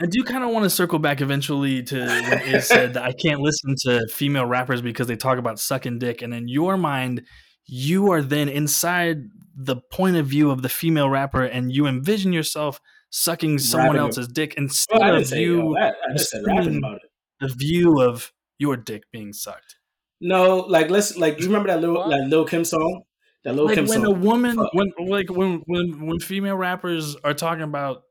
I 0.00 0.06
do 0.06 0.24
kind 0.24 0.42
of 0.42 0.50
want 0.50 0.64
to 0.64 0.70
circle 0.70 0.98
back 0.98 1.20
eventually 1.20 1.82
to 1.84 1.98
when 2.00 2.40
it 2.54 2.62
said 2.64 2.94
that 2.94 3.04
I 3.04 3.12
can't 3.12 3.40
listen 3.40 3.74
to 3.82 4.06
female 4.08 4.46
rappers 4.46 4.82
because 4.82 5.06
they 5.06 5.16
talk 5.16 5.38
about 5.38 5.58
sucking 5.60 5.98
dick, 5.98 6.22
and 6.22 6.34
in 6.34 6.48
your 6.48 6.76
mind, 6.76 7.22
you 7.66 8.10
are 8.10 8.22
then 8.22 8.48
inside 8.48 9.18
the 9.54 9.76
point 9.92 10.16
of 10.16 10.26
view 10.26 10.50
of 10.50 10.62
the 10.62 10.68
female 10.68 11.08
rapper, 11.10 11.44
and 11.44 11.70
you 11.72 11.86
envision 11.86 12.32
yourself 12.32 12.80
sucking 13.10 13.58
someone 13.58 13.88
Rapping. 13.96 14.00
else's 14.00 14.28
dick 14.28 14.54
instead 14.56 14.96
oh, 14.96 15.12
Well, 15.12 15.16
of 15.20 15.30
you 15.32 15.60
all. 15.60 15.78
I 15.78 15.92
just 16.16 16.30
said 16.30 16.42
rapping 16.46 16.78
about 16.78 16.96
it. 16.96 17.02
the 17.40 17.48
view 17.48 18.00
of 18.00 18.32
your 18.58 18.76
dick 18.76 19.02
being 19.12 19.32
sucked. 19.34 19.76
No, 20.20 20.60
like 20.60 20.88
let's 20.90 21.16
like 21.18 21.36
do 21.36 21.42
you 21.42 21.48
remember 21.48 21.68
that 21.68 21.80
little 21.80 21.96
What? 21.96 22.08
that 22.10 22.28
Lil 22.28 22.46
Kim 22.46 22.64
song? 22.64 23.02
That 23.44 23.54
Lil 23.54 23.66
like 23.66 23.74
Kim 23.74 23.86
when 23.86 24.04
a 24.04 24.10
woman 24.10 24.56
Fuck. 24.56 24.72
when 24.74 24.92
like 25.06 25.28
when 25.30 25.62
when 25.66 26.06
when 26.06 26.18
female 26.20 26.56
rappers 26.56 27.16
are 27.24 27.34
talking 27.34 27.62
about 27.64 28.02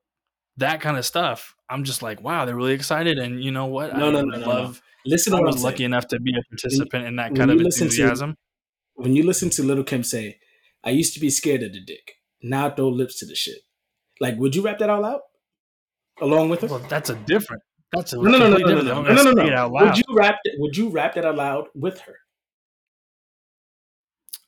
that 0.57 0.81
kind 0.81 0.97
of 0.97 1.05
stuff 1.05 1.55
i'm 1.69 1.85
just 1.85 2.01
like 2.03 2.21
wow 2.21 2.43
they're 2.43 2.55
really 2.57 2.73
excited 2.73 3.17
and 3.17 3.41
you 3.41 3.51
know 3.51 3.67
what 3.67 3.95
No, 3.97 4.09
i 4.09 4.11
no, 4.11 4.21
no, 4.21 4.37
no, 4.37 4.45
no. 4.45 4.73
Listen 5.05 5.33
i 5.33 5.39
was 5.39 5.63
lucky 5.63 5.77
saying. 5.77 5.85
enough 5.85 6.07
to 6.07 6.19
be 6.19 6.33
a 6.37 6.41
participant 6.49 7.05
in 7.05 7.15
that 7.15 7.33
kind 7.33 7.49
of 7.49 7.57
listen 7.57 7.87
to- 7.87 7.93
enthusiasm 7.93 8.35
When 8.95 9.15
you 9.15 9.23
listen 9.23 9.49
to 9.51 9.63
Little 9.63 9.85
Kim 9.85 10.03
say, 10.03 10.37
I 10.83 10.89
used 10.89 11.13
to 11.13 11.19
be 11.21 11.29
scared 11.29 11.63
of 11.63 11.71
the 11.71 11.79
dick. 11.83 12.15
Now 12.43 12.67
I 12.67 12.69
throw 12.71 12.89
lips 12.89 13.17
to 13.19 13.25
the 13.25 13.33
shit. 13.35 13.59
Like, 14.19 14.37
would 14.37 14.53
you 14.55 14.61
rap 14.61 14.77
that 14.79 14.89
all 14.89 15.05
out? 15.05 15.21
Along 16.21 16.49
with 16.49 16.61
her? 16.61 16.67
well 16.67 16.79
that's 16.89 17.09
a 17.09 17.15
different 17.15 17.63
that's 17.93 18.11
a 18.13 18.17
No, 18.17 18.23
no, 18.23 18.37
no, 18.37 18.49
no, 18.49 18.57
no, 18.57 18.57
no, 18.57 18.81
no, 18.81 18.81
no, 18.81 19.01
no, 19.01 19.13
no, 19.13 19.23
say 19.23 19.47
it 19.47 19.49
no. 19.51 19.55
out 19.55 19.71
loud. 19.71 19.83
Would 19.85 19.97
you 19.97 20.03
rap? 20.15 20.35
Would 20.57 20.77
you 20.77 20.89
rap 20.89 21.15
that 21.15 21.25
aloud 21.25 21.67
with 21.73 22.01
her? 22.01 22.15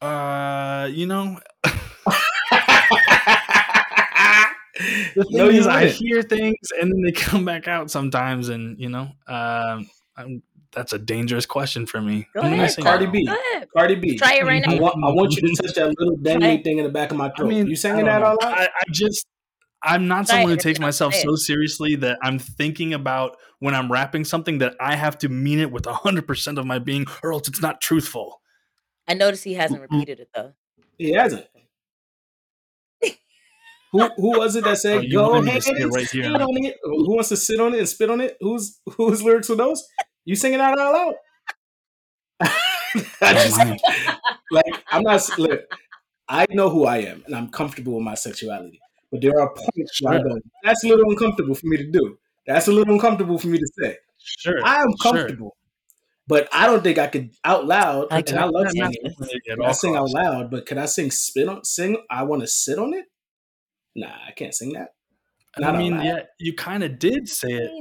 Uh 0.04 0.88
you 0.88 1.06
know 1.06 1.40
the 1.64 1.70
thing 5.24 5.38
you 5.38 5.46
is 5.46 5.68
i 5.68 5.88
hear 5.88 6.22
things 6.22 6.58
and 6.80 6.92
then 6.92 7.02
they 7.04 7.12
come 7.12 7.46
back 7.46 7.68
out 7.68 7.90
sometimes 7.90 8.50
and 8.50 8.80
you 8.80 8.90
know 8.90 9.10
um 9.28 9.90
I'm, 10.16 10.44
that's 10.74 10.94
a 10.94 11.00
dangerous 11.00 11.46
question 11.46 11.86
for 11.86 12.02
me 12.02 12.28
Go 12.34 12.42
I'm 12.42 12.54
ahead, 12.54 12.72
say 12.72 12.82
Cardi. 12.82 13.06
B. 13.06 13.26
Go 13.26 13.34
ahead. 13.34 13.68
Cardi 13.76 13.96
B. 13.96 14.18
Try 14.18 14.36
it 14.36 14.44
right 14.44 14.64
I 14.68 14.76
now. 14.76 14.82
want, 14.82 14.96
I 15.04 15.12
want 15.12 15.36
you 15.36 15.48
to 15.48 15.62
touch 15.62 15.76
that 15.76 15.94
little 15.98 16.18
dangly 16.18 16.64
thing 16.64 16.80
in 16.80 16.84
the 16.84 16.92
back 16.92 17.12
of 17.12 17.18
my 17.18 17.30
throat. 17.30 17.46
I 17.46 17.50
mean, 17.50 17.68
you 17.68 17.74
I 17.74 17.76
singing 17.76 18.06
that 18.06 18.22
know. 18.22 18.26
all 18.26 18.44
out? 18.44 18.58
I, 18.58 18.64
I 18.66 18.84
just, 18.92 19.26
I'm 19.84 20.08
not 20.08 20.28
someone 20.28 20.52
who 20.52 20.58
takes 20.58 20.80
myself 20.80 21.14
so 21.14 21.36
seriously 21.36 21.96
that 21.98 22.18
I'm 22.24 22.40
thinking 22.40 22.94
about 22.94 23.38
when 23.60 23.76
I'm 23.76 23.92
rapping 23.92 24.26
something 24.26 24.60
that 24.60 24.76
I 24.80 24.96
have 24.96 25.18
to 25.20 25.30
mean 25.30 25.60
it 25.60 25.72
with 25.72 25.84
100% 25.84 26.58
of 26.58 26.66
my 26.66 26.80
being, 26.80 27.06
or 27.22 27.34
else 27.34 27.48
it's 27.48 27.62
not 27.62 27.82
truthful. 27.82 28.42
I 29.08 29.14
noticed 29.14 29.44
he 29.44 29.54
hasn't 29.54 29.82
mm-hmm. 29.82 29.96
repeated 29.96 30.20
it 30.20 30.30
though. 30.34 30.54
He 30.98 31.14
hasn't. 31.14 31.46
who 33.92 34.10
who 34.18 34.38
was 34.40 34.56
it 34.56 34.64
that 34.64 34.72
Oh, 34.72 34.76
said 34.76 35.04
you 35.04 35.14
go 35.14 35.30
wanted 35.32 35.54
me 35.54 35.60
to 35.60 35.72
ahead 35.72 35.82
and 35.82 35.94
right 35.94 36.08
spit 36.08 36.26
here. 36.26 36.34
on 36.34 36.58
it? 36.66 36.78
Who 36.84 37.14
wants 37.14 37.30
to 37.30 37.38
sit 37.38 37.60
on 37.60 37.74
it 37.74 37.80
and 37.80 37.90
spit 37.90 38.10
on 38.10 38.22
it? 38.22 38.38
Who's 38.42 38.80
whose 38.98 39.22
lyrics 39.24 39.50
were 39.50 39.56
those? 39.56 39.86
You 40.26 40.36
singing 40.36 40.60
that 40.60 40.78
out 40.78 40.94
loud? 40.94 41.16
I 43.22 43.34
just, 43.34 43.60
Oh, 43.60 43.76
like 44.52 44.84
I'm 44.92 45.04
not 45.04 45.22
look, 45.40 45.62
I 46.30 46.46
know 46.52 46.70
who 46.70 46.86
I 46.86 46.98
am 46.98 47.24
and 47.26 47.36
I'm 47.36 47.50
comfortable 47.50 47.96
with 47.96 48.04
my 48.04 48.16
sexuality. 48.16 48.80
But 49.12 49.22
there 49.22 49.40
are 49.40 49.54
points 49.54 50.02
where 50.02 50.16
I 50.20 50.24
go, 50.24 50.40
that's 50.64 50.84
a 50.84 50.88
little 50.88 51.10
uncomfortable 51.10 51.56
for 51.56 51.68
me 51.68 51.78
to 51.78 51.92
do. 51.92 52.18
That's 52.48 52.68
a 52.68 52.72
little 52.72 52.94
uncomfortable 52.94 53.38
for 53.38 53.48
me 53.48 53.58
to 53.60 53.68
say. 53.80 53.98
Sure. 54.18 54.60
I 54.64 54.82
am 54.82 54.90
Sure. 55.02 55.52
Comfortable. 56.30 56.50
But 56.50 56.50
I 56.54 56.66
don't 56.66 56.84
think 56.84 56.98
I 56.98 57.08
could 57.08 57.32
out 57.44 57.66
loud, 57.66 58.08
I 58.12 58.20
and 58.20 58.40
I 58.40 58.46
love 58.46 58.68
not 58.74 58.94
singing. 58.94 59.14
saying 59.22 59.42
I 59.62 59.68
all 59.68 59.74
sing 59.74 59.96
out 59.96 60.10
loud, 60.10 60.52
but 60.52 60.66
could 60.66 60.78
I 60.78 60.86
sing 60.86 61.12
spit 61.12 61.48
on 61.48 61.64
sing 61.64 61.98
I 62.10 62.24
want 62.24 62.42
to 62.42 62.48
sit 62.48 62.80
on 62.80 62.94
it? 62.94 63.06
Nah, 63.96 64.08
I 64.28 64.32
can't 64.32 64.54
sing 64.54 64.74
that. 64.74 64.90
Not 65.58 65.76
I 65.76 65.78
mean, 65.78 66.00
yeah, 66.02 66.22
you 66.40 66.54
kind 66.54 66.84
of 66.84 66.98
did 66.98 67.30
say 67.30 67.50
it 67.52 67.72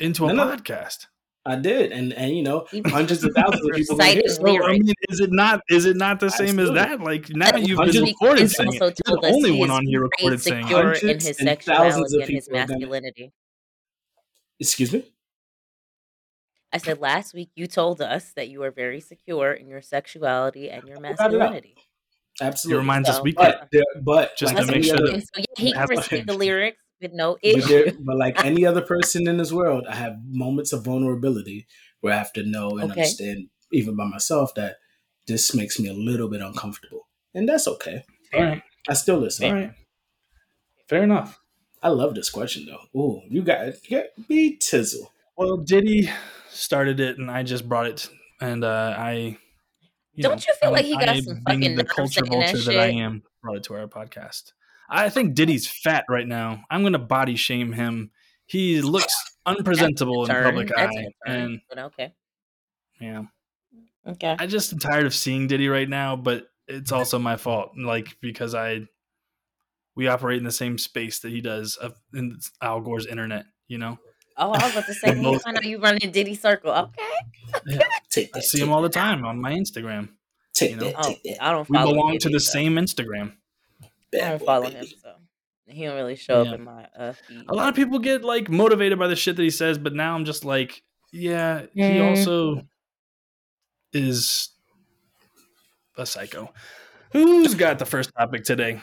into 0.00 0.26
a 0.26 0.32
No, 0.32 0.44
no. 0.44 0.56
podcast. 0.56 1.06
I 1.44 1.56
did, 1.56 1.92
and 1.92 2.12
and 2.12 2.36
you 2.36 2.42
know, 2.42 2.66
hundreds 2.86 3.24
of 3.24 3.32
thousands 3.36 3.62
of 3.66 3.74
people 3.74 3.98
hear 4.00 4.22
reciting. 4.22 4.28
So, 4.28 4.64
I 4.64 4.72
mean, 4.72 4.92
is 5.08 5.20
it 5.20 5.30
not? 5.32 5.60
Is 5.70 5.84
it 5.86 5.96
not 5.96 6.20
the 6.20 6.30
same 6.30 6.58
as 6.58 6.70
that? 6.72 7.00
Like 7.00 7.30
now 7.30 7.52
But 7.52 7.66
you've 7.66 7.78
been 7.78 8.04
recorded 8.04 8.42
is 8.42 8.56
singing. 8.56 8.74
You're 8.74 8.90
the 8.90 9.30
only 9.32 9.52
one 9.58 9.70
on 9.70 9.86
here 9.86 10.00
very 10.00 10.32
recorded 10.32 10.40
singing. 10.42 10.62
secure 10.66 10.92
in 10.92 11.20
his 11.20 11.38
and 11.40 11.62
thousands 11.62 12.14
of 12.14 12.20
and 12.22 12.30
his 12.30 12.46
people 12.46 12.58
have 12.58 12.68
done 12.68 12.78
masculinity. 12.80 13.32
Excuse 14.60 14.92
me. 14.92 15.04
I 16.72 16.78
said 16.78 16.98
last 17.00 17.32
week 17.34 17.50
you 17.56 17.66
told 17.66 18.00
us 18.02 18.32
that 18.36 18.48
you 18.48 18.62
are 18.62 18.70
very 18.70 19.00
secure 19.00 19.52
in 19.52 19.68
your 19.68 19.80
sexuality 19.82 20.68
and 20.70 20.86
your 20.86 20.96
got 20.98 21.04
it 21.04 21.20
out. 21.20 21.30
masculinity. 21.32 21.74
It 22.40 22.44
Absolutely. 22.44 22.80
reminds 22.80 23.08
us 23.08 23.16
So- 23.16 23.22
we 23.22 23.32
could. 23.32 23.54
But 23.58 23.68
there, 23.72 23.82
but 24.02 24.36
Just 24.36 24.54
like 24.54 24.66
to 24.66 24.72
make 24.72 24.84
sure 24.84 24.94
other, 24.96 25.12
that- 25.12 25.22
so 25.22 25.28
yeah, 25.38 25.44
he 25.56 25.72
can 25.72 25.80
That's 25.88 25.90
recite 25.90 26.26
the 26.26 26.34
lyrics 26.34 26.78
with 27.00 27.12
no 27.12 27.36
but, 27.42 27.44
issue. 27.48 27.68
there, 27.68 27.92
but 28.00 28.16
like 28.16 28.44
any 28.44 28.64
other 28.66 28.82
person 28.82 29.26
in 29.28 29.38
this 29.38 29.50
world, 29.52 29.86
I 29.88 29.94
have 29.96 30.16
moments 30.26 30.72
of 30.72 30.84
vulnerability 30.84 31.66
where 32.00 32.12
I 32.12 32.18
have 32.18 32.32
to 32.34 32.42
know 32.44 32.78
and 32.78 32.90
Okay. 32.92 33.00
understand, 33.00 33.48
even 33.72 33.96
by 33.96 34.04
myself, 34.06 34.54
that 34.54 34.76
this 35.26 35.54
makes 35.54 35.78
me 35.80 35.88
a 35.88 35.92
little 35.94 36.28
bit 36.28 36.40
uncomfortable, 36.42 37.08
and 37.34 37.48
that's 37.48 37.66
okay. 37.68 38.04
All 38.34 38.42
right. 38.42 38.62
I 38.88 38.94
still 38.94 39.18
listen. 39.18 39.46
All 39.46 39.54
right. 39.54 39.72
Fair 40.88 41.02
enough. 41.02 41.38
I 41.82 41.88
love 41.88 42.14
this 42.14 42.30
question 42.30 42.66
though. 42.66 42.98
Ooh, 43.00 43.22
you 43.28 43.42
got 43.42 43.66
you 43.88 43.98
got 43.98 44.28
be 44.28 44.56
tizzle. 44.58 45.08
Well, 45.38 45.58
Diddy 45.58 46.10
started 46.50 46.98
it, 46.98 47.16
and 47.18 47.30
I 47.30 47.44
just 47.44 47.68
brought 47.68 47.86
it, 47.86 48.10
and 48.40 48.64
uh, 48.64 48.94
I. 48.98 49.38
Don't 50.18 50.44
you 50.44 50.52
feel 50.54 50.70
I'm- 50.70 50.72
like 50.72 50.84
he 50.84 50.94
got 50.94 51.08
I, 51.08 51.20
some 51.20 51.40
fucking 51.46 51.76
the 51.76 51.84
culture 51.84 52.26
saying 52.26 52.40
that 52.40 52.50
vulture 52.50 52.72
that 52.72 52.80
I 52.80 52.86
am? 52.88 53.22
Brought 53.40 53.58
it 53.58 53.62
to 53.64 53.74
our 53.74 53.86
podcast. 53.86 54.52
I 54.90 55.10
think 55.10 55.34
Diddy's 55.34 55.68
fat 55.68 56.04
right 56.08 56.26
now. 56.26 56.64
I'm 56.70 56.82
gonna 56.82 56.98
body 56.98 57.36
shame 57.36 57.72
him. 57.72 58.10
He 58.46 58.80
looks 58.80 59.14
unpresentable 59.46 60.24
in 60.24 60.28
public 60.28 60.72
That's 60.74 60.96
eye, 60.96 61.06
and 61.26 61.60
But 61.68 61.78
okay. 61.78 62.12
yeah, 63.00 63.22
Okay. 64.08 64.34
I 64.36 64.46
just 64.46 64.72
am 64.72 64.80
tired 64.80 65.06
of 65.06 65.14
seeing 65.14 65.46
Diddy 65.46 65.68
right 65.68 65.88
now. 65.88 66.16
But 66.16 66.46
it's 66.66 66.90
also 66.90 67.20
my 67.20 67.36
fault, 67.36 67.72
like 67.78 68.16
because 68.20 68.56
I 68.56 68.86
we 69.94 70.08
operate 70.08 70.38
in 70.38 70.44
the 70.44 70.50
same 70.50 70.78
space 70.78 71.20
that 71.20 71.30
he 71.30 71.40
does 71.42 71.76
of 71.76 71.94
in 72.12 72.38
Al 72.60 72.80
Gore's 72.80 73.06
internet. 73.06 73.44
You 73.68 73.78
know, 73.78 73.98
Oh, 74.38 74.52
I 74.52 74.62
was 74.64 74.72
about 74.72 74.86
to 74.86 74.94
say, 74.94 75.08
let 75.08 75.18
me 75.18 75.38
find 75.38 75.56
out 75.56 75.64
you 75.64 75.78
running 75.80 76.10
Diddy 76.12 76.34
Circle. 76.34 76.70
Okay. 76.72 77.02
Yeah. 77.66 77.80
Take 78.10 78.30
I 78.36 78.40
see 78.40 78.58
take 78.58 78.66
him 78.66 78.72
all 78.72 78.82
the 78.82 78.88
that. 78.88 78.94
time 78.94 79.24
on 79.24 79.40
my 79.40 79.52
Instagram. 79.52 80.10
Take 80.54 80.70
you 80.72 80.76
know. 80.76 80.90
that. 80.92 81.02
Take 81.02 81.22
that. 81.24 81.42
I 81.42 81.50
don't 81.52 81.68
We 81.68 81.78
belong 81.78 82.08
Diddy, 82.12 82.18
to 82.18 82.28
the 82.30 82.40
so 82.40 82.52
same 82.52 82.74
Instagram. 82.76 83.32
I 83.82 83.88
don't 84.18 84.38
boy, 84.38 84.44
follow 84.44 84.70
him, 84.70 84.86
so 85.02 85.12
he 85.66 85.84
don't 85.84 85.96
really 85.96 86.16
show 86.16 86.42
Yeah. 86.42 86.50
up 86.50 86.58
in 86.58 86.64
my 86.64 86.86
uh, 86.96 87.12
feed. 87.12 87.44
A 87.48 87.54
lot 87.54 87.68
of 87.68 87.74
people 87.74 87.98
get 87.98 88.22
like 88.24 88.48
motivated 88.48 88.98
by 88.98 89.06
the 89.08 89.16
shit 89.16 89.36
that 89.36 89.42
he 89.42 89.50
says, 89.50 89.76
but 89.78 89.92
now 89.94 90.14
I'm 90.14 90.24
just 90.24 90.44
like, 90.44 90.82
yeah, 91.12 91.66
he 91.74 91.80
Mm. 91.82 92.10
also 92.10 92.62
is 93.92 94.50
a 95.96 96.06
psycho. 96.06 96.52
Who's 97.12 97.54
got 97.54 97.78
the 97.78 97.86
first 97.86 98.10
topic 98.16 98.44
today? 98.44 98.80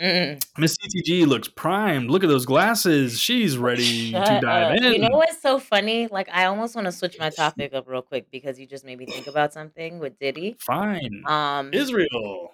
Mm. 0.00 0.44
Miss 0.58 0.76
CTG 0.76 1.26
looks 1.26 1.48
primed. 1.48 2.10
Look 2.10 2.22
at 2.22 2.28
those 2.28 2.46
glasses. 2.46 3.18
She's 3.18 3.58
ready 3.58 4.12
to 4.12 4.40
dive 4.40 4.76
up. 4.76 4.76
in. 4.76 4.92
You 4.92 4.98
know 5.00 5.16
what's 5.16 5.42
so 5.42 5.58
funny? 5.58 6.06
Like, 6.06 6.28
I 6.32 6.44
almost 6.44 6.76
want 6.76 6.84
to 6.86 6.92
switch 6.92 7.16
my 7.18 7.30
topic 7.30 7.74
up 7.74 7.88
real 7.88 8.02
quick 8.02 8.30
because 8.30 8.60
you 8.60 8.66
just 8.66 8.84
made 8.84 8.98
me 8.98 9.06
think 9.06 9.26
about 9.26 9.52
something 9.52 9.98
with 9.98 10.16
Diddy. 10.20 10.56
Fine. 10.60 11.24
Um, 11.26 11.70
Israel. 11.74 12.52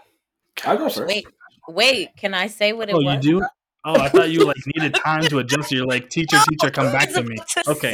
I'll 0.65 0.79
go 0.79 0.85
first. 0.89 1.07
wait, 1.07 1.27
wait. 1.69 2.17
Can 2.17 2.33
I 2.33 2.47
say 2.47 2.73
what 2.73 2.89
it 2.89 2.95
Oh, 2.95 3.01
you 3.01 3.07
was? 3.09 3.21
do? 3.25 3.43
Oh, 3.87 4.01
I 4.01 4.09
thought 4.09 4.31
you 4.31 4.47
like 4.47 4.57
needed 4.75 4.95
time 4.95 5.25
to 5.25 5.41
adjust. 5.41 5.71
You're 5.71 5.85
like, 5.85 6.09
teacher, 6.09 6.39
teacher, 6.49 6.71
come 6.71 6.91
back 6.91 7.13
to 7.13 7.23
me. 7.23 7.37
Okay. 7.69 7.93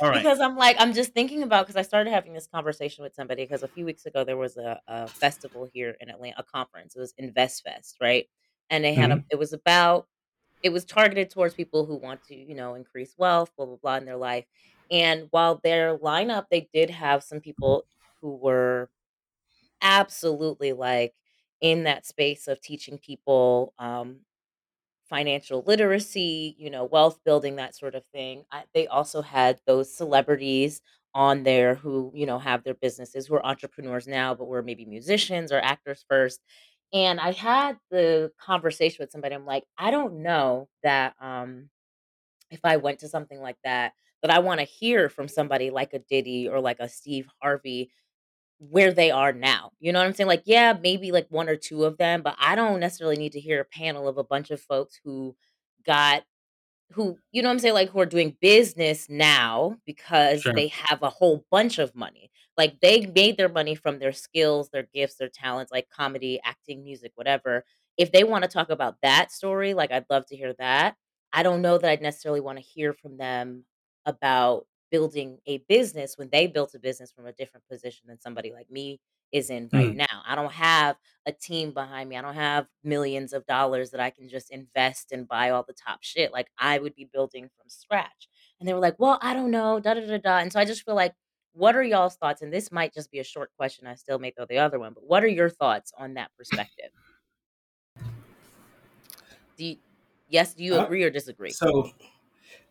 All 0.00 0.08
right. 0.08 0.22
Because 0.22 0.40
I'm 0.40 0.56
like, 0.56 0.76
I'm 0.78 0.94
just 0.94 1.12
thinking 1.12 1.42
about 1.42 1.66
because 1.66 1.76
I 1.76 1.82
started 1.82 2.10
having 2.12 2.32
this 2.32 2.46
conversation 2.46 3.04
with 3.04 3.14
somebody 3.14 3.44
because 3.44 3.62
a 3.62 3.68
few 3.68 3.84
weeks 3.84 4.06
ago 4.06 4.24
there 4.24 4.38
was 4.38 4.56
a, 4.56 4.80
a 4.88 5.06
festival 5.08 5.68
here 5.70 5.94
in 6.00 6.08
Atlanta, 6.08 6.36
a 6.38 6.42
conference. 6.42 6.96
It 6.96 7.00
was 7.00 7.12
Invest 7.18 7.62
Fest, 7.62 7.98
right? 8.00 8.26
And 8.72 8.84
they 8.84 8.94
had 8.94 9.12
Mm-hmm. 9.12 9.12
a. 9.12 9.22
It 9.30 9.38
was 9.38 9.54
about. 9.54 10.08
It 10.62 10.70
was 10.72 10.84
targeted 10.86 11.30
towards 11.30 11.54
people 11.54 11.86
who 11.86 11.96
want 11.96 12.24
to, 12.24 12.36
you 12.36 12.54
know, 12.54 12.74
increase 12.74 13.14
wealth, 13.18 13.52
blah 13.56 13.66
blah 13.66 13.76
blah, 13.76 13.96
in 13.98 14.06
their 14.06 14.16
life. 14.18 14.46
And 14.90 15.28
while 15.30 15.60
their 15.64 15.98
lineup, 15.98 16.46
they 16.50 16.68
did 16.74 16.90
have 16.90 17.22
some 17.24 17.40
people 17.40 17.86
who 18.22 18.36
were 18.36 18.90
absolutely 19.82 20.72
like 20.72 21.14
in 21.60 21.84
that 21.84 22.06
space 22.06 22.48
of 22.48 22.60
teaching 22.60 22.98
people 22.98 23.74
um, 23.78 24.20
financial 25.04 25.62
literacy, 25.66 26.56
you 26.58 26.70
know, 26.70 26.84
wealth 26.84 27.20
building, 27.24 27.56
that 27.56 27.76
sort 27.76 27.94
of 27.94 28.04
thing. 28.14 28.44
I, 28.52 28.64
they 28.74 28.86
also 28.86 29.22
had 29.22 29.60
those 29.66 29.94
celebrities 29.94 30.82
on 31.14 31.42
there 31.44 31.74
who, 31.74 32.12
you 32.14 32.26
know, 32.26 32.38
have 32.38 32.64
their 32.64 32.74
businesses, 32.74 33.26
who 33.26 33.34
are 33.34 33.46
entrepreneurs 33.46 34.08
now, 34.08 34.34
but 34.34 34.46
were 34.46 34.62
maybe 34.62 34.86
musicians 34.86 35.52
or 35.52 35.58
actors 35.60 36.04
first. 36.08 36.40
And 36.92 37.20
I 37.20 37.32
had 37.32 37.78
the 37.90 38.32
conversation 38.38 38.98
with 39.00 39.10
somebody. 39.10 39.34
I'm 39.34 39.46
like, 39.46 39.64
I 39.78 39.90
don't 39.90 40.22
know 40.22 40.68
that 40.82 41.14
um, 41.20 41.70
if 42.50 42.60
I 42.64 42.76
went 42.78 43.00
to 43.00 43.08
something 43.08 43.40
like 43.40 43.58
that, 43.64 43.94
that 44.22 44.30
I 44.32 44.40
want 44.40 44.60
to 44.60 44.66
hear 44.66 45.08
from 45.10 45.28
somebody 45.28 45.70
like 45.70 45.94
a 45.94 46.00
Diddy 46.00 46.48
or 46.48 46.60
like 46.60 46.78
a 46.80 46.88
Steve 46.88 47.28
Harvey 47.42 47.90
where 48.60 48.92
they 48.92 49.10
are 49.10 49.32
now. 49.32 49.72
You 49.80 49.92
know 49.92 50.00
what 50.00 50.06
I'm 50.06 50.14
saying? 50.14 50.28
Like, 50.28 50.44
yeah, 50.46 50.74
maybe 50.80 51.12
like 51.12 51.28
one 51.30 51.48
or 51.48 51.56
two 51.56 51.84
of 51.84 51.98
them, 51.98 52.22
but 52.22 52.36
I 52.40 52.56
don't 52.56 52.80
necessarily 52.80 53.16
need 53.18 53.32
to 53.34 53.40
hear 53.40 53.60
a 53.60 53.64
panel 53.66 54.08
of 54.08 54.18
a 54.18 54.24
bunch 54.24 54.50
of 54.50 54.60
folks 54.60 55.00
who 55.04 55.36
got 55.86 56.24
who, 56.92 57.18
you 57.32 57.42
know 57.42 57.50
what 57.50 57.54
I'm 57.54 57.60
saying, 57.60 57.74
like 57.74 57.90
who 57.90 58.00
are 58.00 58.06
doing 58.06 58.36
business 58.40 59.08
now 59.10 59.76
because 59.86 60.44
Sure. 60.44 60.52
they 60.54 60.68
have 60.68 61.02
a 61.04 61.10
whole 61.10 61.46
bunch 61.52 61.78
of 61.78 61.94
money. 61.96 62.31
Like 62.56 62.80
they 62.80 63.06
made 63.06 63.36
their 63.36 63.48
money 63.48 63.74
from 63.74 63.98
their 63.98 64.12
skills, 64.12 64.68
their 64.70 64.82
gifts, 64.94 65.16
their 65.16 65.28
talents, 65.28 65.72
like 65.72 65.88
comedy, 65.88 66.40
acting, 66.44 66.84
music, 66.84 67.12
whatever. 67.14 67.64
If 67.96 68.12
they 68.12 68.24
want 68.24 68.44
to 68.44 68.48
talk 68.48 68.70
about 68.70 68.96
that 69.02 69.32
story, 69.32 69.74
like 69.74 69.90
I'd 69.92 70.06
love 70.10 70.26
to 70.26 70.36
hear 70.36 70.52
that. 70.54 70.96
I 71.32 71.42
don't 71.42 71.62
know 71.62 71.78
that 71.78 71.88
I'd 71.90 72.02
necessarily 72.02 72.40
want 72.40 72.58
to 72.58 72.64
hear 72.64 72.92
from 72.92 73.16
them 73.16 73.64
about 74.04 74.66
building 74.90 75.38
a 75.46 75.58
business 75.68 76.18
when 76.18 76.28
they 76.30 76.46
built 76.46 76.74
a 76.74 76.78
business 76.78 77.10
from 77.12 77.26
a 77.26 77.32
different 77.32 77.66
position 77.68 78.08
than 78.08 78.20
somebody 78.20 78.52
like 78.52 78.70
me 78.70 79.00
is 79.32 79.48
in 79.48 79.70
right 79.72 79.94
Mm. 79.94 79.96
now. 79.96 80.22
I 80.26 80.34
don't 80.34 80.52
have 80.52 80.96
a 81.24 81.32
team 81.32 81.72
behind 81.72 82.10
me. 82.10 82.18
I 82.18 82.22
don't 82.22 82.34
have 82.34 82.66
millions 82.84 83.32
of 83.32 83.46
dollars 83.46 83.90
that 83.92 84.00
I 84.00 84.10
can 84.10 84.28
just 84.28 84.50
invest 84.50 85.10
and 85.12 85.26
buy 85.26 85.48
all 85.50 85.62
the 85.62 85.72
top 85.72 86.00
shit. 86.02 86.32
Like 86.32 86.50
I 86.58 86.78
would 86.78 86.94
be 86.94 87.06
building 87.10 87.48
from 87.56 87.68
scratch. 87.70 88.28
And 88.60 88.68
they 88.68 88.74
were 88.74 88.80
like, 88.80 88.98
"Well, 88.98 89.18
I 89.22 89.32
don't 89.32 89.50
know." 89.50 89.80
Da 89.80 89.94
da 89.94 90.00
da 90.06 90.18
da. 90.18 90.38
And 90.38 90.52
so 90.52 90.60
I 90.60 90.66
just 90.66 90.84
feel 90.84 90.94
like, 90.94 91.14
what 91.52 91.76
are 91.76 91.82
y'all's 91.82 92.16
thoughts? 92.16 92.42
And 92.42 92.52
this 92.52 92.72
might 92.72 92.94
just 92.94 93.10
be 93.10 93.18
a 93.20 93.24
short 93.24 93.52
question. 93.56 93.86
I 93.86 93.94
still 93.94 94.18
may 94.18 94.30
throw 94.30 94.46
the 94.46 94.58
other 94.58 94.78
one, 94.78 94.94
but 94.94 95.04
what 95.04 95.24
are 95.24 95.28
your 95.28 95.50
thoughts 95.50 95.92
on 95.96 96.14
that 96.14 96.30
perspective? 96.36 96.90
Do 99.56 99.64
you, 99.64 99.76
yes, 100.26 100.54
do 100.54 100.62
you 100.64 100.74
Uh, 100.74 100.76
agree 100.76 101.02
or 101.04 101.10
disagree? 101.10 101.58
So 101.58 101.92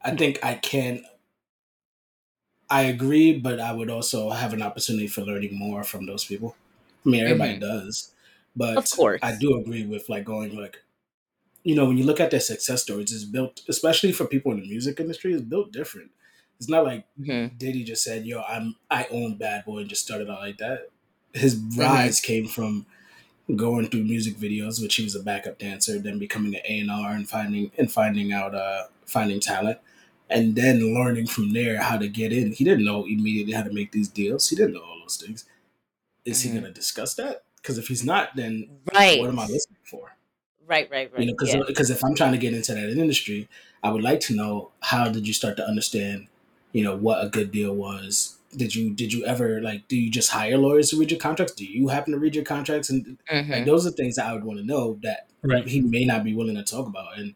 I 0.04 0.15
think 0.15 0.44
I 0.44 0.56
can. 0.56 1.06
I 2.70 2.84
agree, 2.84 3.38
but 3.38 3.60
I 3.60 3.74
would 3.74 3.89
also 3.89 4.30
have 4.30 4.54
an 4.54 4.62
opportunity 4.62 5.08
for 5.08 5.22
learning 5.22 5.56
more 5.58 5.84
from 5.84 6.06
those 6.06 6.26
people. 6.26 6.56
I 7.06 7.10
mean, 7.10 7.22
everybody 7.24 7.58
Mhm. 7.58 7.60
does, 7.60 8.13
but 8.56 8.84
Of 8.84 8.89
course. 8.89 9.22
I 9.22 9.36
do 9.38 9.58
agree 9.58 9.86
with 9.86 10.08
like 10.10 10.24
going 10.24 10.56
like, 10.56 10.82
you 11.63 11.76
know, 11.76 11.86
when 11.88 11.98
you 11.98 12.06
look 12.06 12.20
at 12.22 12.32
their 12.32 12.39
success 12.41 12.84
stories, 12.84 13.13
it's 13.13 13.26
built, 13.26 13.63
especially 13.70 14.12
for 14.13 14.26
people 14.28 14.52
in 14.54 14.62
the 14.62 14.67
music 14.70 15.00
industry, 15.00 15.34
it's 15.34 15.44
built 15.44 15.72
different. 15.74 16.12
It's 16.62 16.69
not 16.69 16.84
like 16.86 17.06
Mhm. 17.19 17.58
Diddy 17.58 17.84
just 17.84 18.04
said, 18.04 18.24
"Yo, 18.24 18.43
I'm 18.43 18.76
I 18.91 19.08
own 19.10 19.36
Bad 19.36 19.65
Boy" 19.65 19.80
and 19.80 19.89
just 19.89 20.04
started 20.04 20.30
out 20.30 20.41
like 20.41 20.60
that. 20.60 20.89
His 21.34 21.56
rise 21.76 22.19
came 22.19 22.45
from 22.47 22.86
going 23.56 23.88
through 23.88 24.04
music 24.04 24.38
videos, 24.38 24.80
which 24.80 24.93
he 24.95 25.04
was 25.04 25.15
a 25.15 25.24
backup 25.24 25.58
dancer, 25.58 25.97
then 25.97 26.19
becoming 26.19 26.54
an 26.54 26.62
A 26.69 26.80
and 26.82 26.91
R 26.91 27.13
and 27.13 27.28
finding 27.28 27.71
and 27.80 27.91
finding 27.91 28.32
out 28.32 28.54
uh 28.54 28.84
finding 29.08 29.39
talent, 29.39 29.80
and 30.30 30.56
then 30.56 30.93
learning 30.93 31.26
from 31.26 31.52
there 31.54 31.82
how 31.82 31.97
to 31.97 32.08
get 32.08 32.32
in. 32.32 32.52
He 32.52 32.63
didn't 32.63 32.86
know 32.86 33.06
immediately 33.06 33.54
how 33.54 33.63
to 33.63 33.74
make 33.74 33.91
these 33.91 34.08
deals. 34.08 34.47
He 34.47 34.56
didn't 34.56 34.74
know 34.74 34.82
all 34.84 35.00
those 35.02 35.17
things. 35.17 35.45
Is 36.26 36.41
Mhm. 36.41 36.43
he 36.43 36.50
going 36.52 36.63
to 36.65 36.71
discuss 36.71 37.15
that? 37.15 37.43
Because 37.56 37.80
if 37.80 37.88
he's 37.88 38.06
not, 38.06 38.36
then 38.36 38.69
Right. 38.93 39.19
what 39.19 39.30
am 39.30 39.39
I 39.39 39.47
listening 39.47 39.80
for? 39.84 40.15
Right, 40.67 40.88
right, 40.91 41.12
right. 41.12 41.19
You 41.21 41.26
know, 41.26 41.34
because 41.34 41.89
yeah. 41.89 41.95
if 41.95 42.04
I'm 42.06 42.13
trying 42.13 42.34
to 42.34 42.38
get 42.38 42.54
into 42.54 42.76
that 42.76 42.89
industry, 42.91 43.50
I 43.84 43.89
would 43.89 44.04
like 44.04 44.19
to 44.21 44.36
know 44.36 44.71
how 44.82 45.10
did 45.10 45.28
you 45.28 45.34
start 45.34 45.58
to 45.58 45.67
understand, 45.67 46.28
you 46.74 46.84
know, 46.84 46.96
what 46.96 47.24
a 47.26 47.30
good 47.30 47.52
deal 47.52 47.74
was. 47.76 48.38
Did 48.56 48.76
you 48.76 48.94
did 48.94 49.14
you 49.14 49.26
ever 49.26 49.62
like 49.62 49.88
do 49.88 49.96
you 49.96 50.10
just 50.12 50.30
hire 50.32 50.58
lawyers 50.58 50.90
to 50.90 50.98
read 50.98 51.12
your 51.12 51.20
contracts? 51.20 51.54
Do 51.56 51.66
you 51.66 51.88
happen 51.88 52.12
to 52.14 52.20
read 52.20 52.36
your 52.36 52.44
contracts? 52.44 52.90
And 52.90 53.18
like 53.32 53.46
Mhm. 53.48 53.66
those 53.66 53.88
are 53.88 53.92
things 53.92 54.16
that 54.18 54.26
I 54.26 54.34
would 54.34 54.44
want 54.44 54.60
to 54.60 54.66
know 54.66 55.00
that 55.04 55.28
Right. 55.42 55.68
he 55.68 55.82
may 55.82 56.04
not 56.06 56.24
be 56.24 56.34
willing 56.36 56.56
to 56.56 56.64
talk 56.64 56.86
about. 56.88 57.18
And 57.18 57.36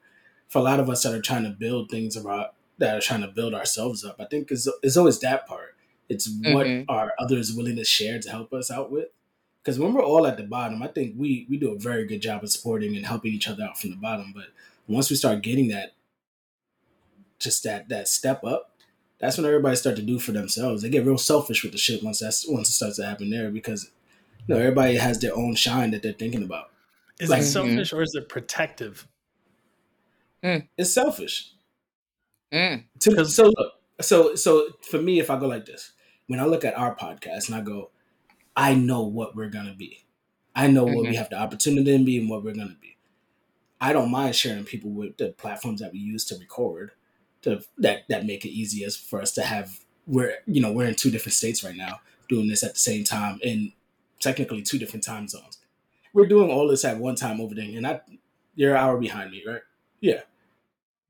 for 0.49 0.59
a 0.59 0.61
lot 0.63 0.79
of 0.79 0.89
us 0.89 1.03
that 1.03 1.13
are 1.13 1.21
trying 1.21 1.43
to 1.43 1.49
build 1.49 1.89
things 1.89 2.15
about 2.15 2.53
that 2.77 2.95
are 2.97 3.01
trying 3.01 3.21
to 3.21 3.27
build 3.29 3.53
ourselves 3.53 4.03
up, 4.03 4.17
I 4.19 4.25
think 4.25 4.51
is 4.51 4.69
it's 4.83 4.97
always 4.97 5.19
that 5.21 5.47
part. 5.47 5.75
It's 6.09 6.27
what 6.29 6.67
Mhm. 6.67 6.85
are 6.89 7.13
others 7.17 7.53
willing 7.53 7.77
to 7.77 7.85
share 7.85 8.19
to 8.19 8.29
help 8.29 8.53
us 8.53 8.69
out 8.69 8.91
with. 8.91 9.07
Because 9.63 9.79
when 9.79 9.93
we're 9.93 10.03
all 10.03 10.27
at 10.27 10.37
the 10.37 10.43
bottom, 10.43 10.83
I 10.83 10.87
think 10.87 11.15
we 11.17 11.47
we 11.49 11.57
do 11.57 11.71
a 11.71 11.79
very 11.79 12.05
good 12.05 12.21
job 12.21 12.43
of 12.43 12.51
supporting 12.51 12.95
and 12.95 13.05
helping 13.05 13.33
each 13.33 13.47
other 13.47 13.63
out 13.63 13.79
from 13.79 13.89
the 13.91 13.95
bottom. 13.95 14.31
But 14.35 14.47
once 14.87 15.09
we 15.09 15.15
start 15.15 15.41
getting 15.41 15.69
that, 15.69 15.93
just 17.39 17.63
that 17.63 17.89
that 17.89 18.07
step 18.07 18.43
up, 18.43 18.71
that's 19.25 19.37
when 19.37 19.45
everybody 19.45 19.75
start 19.75 19.95
to 19.97 20.01
do 20.01 20.19
for 20.19 20.31
themselves. 20.31 20.81
They 20.81 20.89
get 20.89 21.05
real 21.05 21.17
selfish 21.17 21.63
with 21.63 21.71
the 21.71 21.77
shit 21.77 22.03
once 22.03 22.19
that's 22.19 22.47
once 22.47 22.69
it 22.69 22.73
starts 22.73 22.97
to 22.97 23.05
happen 23.05 23.29
there 23.29 23.49
because 23.51 23.91
you 24.47 24.53
know 24.55 24.59
everybody 24.61 24.95
has 24.95 25.19
their 25.19 25.35
own 25.35 25.55
shine 25.55 25.91
that 25.91 26.03
they're 26.03 26.13
thinking 26.13 26.43
about. 26.43 26.71
Is 27.19 27.29
Like- 27.29 27.41
it 27.41 27.45
selfish 27.45 27.93
or 27.93 28.01
is 28.01 28.13
it 28.15 28.29
protective? 28.29 29.07
It's 30.43 30.93
selfish. 30.93 31.51
Mm. 32.53 32.83
To, 32.99 33.15
'Cause- 33.15 33.35
so 33.35 33.45
look, 33.57 33.73
so 34.01 34.35
so 34.35 34.69
for 34.81 35.01
me, 35.01 35.19
if 35.19 35.29
I 35.31 35.39
go 35.39 35.47
like 35.47 35.65
this, 35.65 35.93
when 36.27 36.39
I 36.39 36.45
look 36.45 36.63
at 36.63 36.77
our 36.77 36.95
podcast 36.95 37.47
and 37.47 37.55
I 37.55 37.61
go, 37.61 37.89
I 38.55 38.75
know 38.75 39.03
what 39.03 39.35
we're 39.35 39.49
gonna 39.49 39.73
be. 39.73 40.05
I 40.55 40.67
know 40.67 40.83
what 40.85 40.97
we 41.03 41.07
Mhm. 41.13 41.15
have 41.15 41.29
the 41.31 41.37
opportunity 41.37 41.97
to 41.97 42.03
be 42.03 42.17
and 42.19 42.29
what 42.29 42.43
we're 42.43 42.53
gonna 42.53 42.77
be. 42.79 42.95
I 43.81 43.91
don't 43.91 44.11
mind 44.11 44.35
sharing 44.35 44.63
people 44.65 44.91
with 44.91 45.17
the 45.17 45.29
platforms 45.29 45.81
that 45.81 45.91
we 45.91 45.99
use 45.99 46.23
to 46.25 46.37
record, 46.37 46.91
to 47.45 47.63
that 47.77 48.03
that 48.09 48.25
make 48.25 48.43
it 48.45 48.49
easier 48.49 48.89
for 48.89 49.21
us 49.21 49.31
to 49.33 49.41
have. 49.43 49.79
We're 50.07 50.35
you 50.45 50.61
know 50.61 50.71
we're 50.71 50.85
in 50.87 50.95
two 50.95 51.09
different 51.09 51.33
states 51.33 51.63
right 51.63 51.75
now, 51.75 52.01
doing 52.29 52.47
this 52.47 52.61
at 52.63 52.73
the 52.73 52.79
same 52.79 53.03
time 53.03 53.39
in 53.41 53.71
technically 54.19 54.61
two 54.61 54.77
different 54.77 55.03
time 55.03 55.27
zones. 55.27 55.57
We're 56.13 56.27
doing 56.27 56.51
all 56.51 56.67
this 56.67 56.85
at 56.85 56.97
one 56.97 57.15
time 57.15 57.41
over 57.41 57.55
there, 57.55 57.65
and 57.65 57.87
I 57.87 58.01
you're 58.55 58.75
an 58.75 58.77
hour 58.77 58.97
behind 58.99 59.31
me, 59.31 59.43
right? 59.47 59.61
Yeah, 60.01 60.21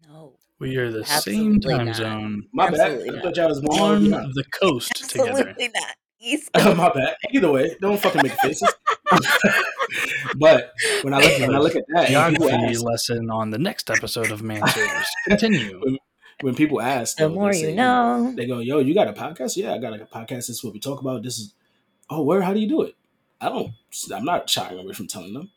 No. 0.08 0.34
We 0.60 0.78
are 0.78 0.90
the 0.90 1.02
Absolutely 1.02 1.34
same 1.34 1.60
time 1.60 1.86
not. 1.88 1.96
zone 1.96 2.48
my 2.54 2.68
Absolutely 2.68 3.10
bad. 3.10 3.20
I 3.20 3.22
thought 3.22 3.36
y'all 3.38 3.50
was 3.50 3.62
one 3.62 3.80
hour 4.14 4.22
on 4.22 4.32
the 4.34 4.44
coast 4.58 4.96
together. 5.10 5.30
Absolutely 5.32 5.70
not. 5.76 5.96
East 6.22 6.54
Coast. 6.56 6.78
my 6.78 6.90
bad. 6.90 7.16
Either 7.34 7.52
way, 7.52 7.76
don't 7.82 8.00
fucking 8.00 8.24
make 8.24 8.32
faces. 8.40 8.74
but 10.38 10.74
when 11.04 11.14
I 11.14 11.20
look 11.20 11.40
when 11.40 11.56
I 11.56 11.60
look 11.60 11.76
at 11.76 11.84
that, 11.90 12.10
and 12.10 12.34
people 12.34 12.48
Geography 12.48 12.74
ask, 12.74 12.84
lesson 12.84 13.30
on 13.30 13.52
the 13.52 13.58
next 13.60 13.92
episode 13.92 14.32
of 14.32 14.42
Mansers. 14.42 15.04
Continue. 15.28 15.98
When 16.42 16.56
people 16.56 16.82
ask, 16.82 17.18
The 17.18 17.28
though, 17.28 17.34
more 17.36 17.52
they 17.52 17.60
you 17.60 17.66
say- 17.68 17.76
know. 17.76 18.34
they 18.36 18.46
go, 18.46 18.60
"Yo, 18.60 18.80
you 18.80 18.94
got 18.94 19.08
a 19.08 19.14
podcast? 19.14 19.56
Yeah, 19.58 19.74
I 19.74 19.78
got 19.78 19.94
a 20.00 20.06
podcast. 20.06 20.48
This 20.48 20.50
is 20.50 20.64
what 20.64 20.74
we 20.74 20.80
talk 20.80 21.02
about. 21.02 21.24
This 21.24 21.38
is 21.40 21.54
oh, 22.10 22.22
where? 22.24 22.42
How 22.42 22.54
do 22.54 22.60
you 22.60 22.68
do 22.68 22.82
it? 22.84 22.96
I 23.42 23.50
don't. 23.50 23.72
I'm 24.14 24.26
not 24.26 24.50
shying 24.50 24.78
away 24.80 24.94
from 24.94 25.08
telling 25.08 25.34
them, 25.34 25.52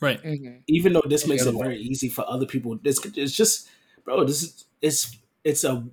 Right. 0.00 0.22
Mhm. 0.22 0.62
even 0.68 0.92
though 0.92 1.02
this 1.06 1.26
makes 1.26 1.44
the 1.44 1.50
it 1.50 1.58
very 1.58 1.78
easy 1.80 2.08
for 2.08 2.24
other 2.28 2.46
people. 2.46 2.78
It's, 2.84 3.04
it's 3.16 3.32
just, 3.36 3.68
bro. 4.04 4.24
This 4.24 4.42
is 4.42 4.64
it's 4.82 5.16
it's 5.44 5.64
a 5.64 5.86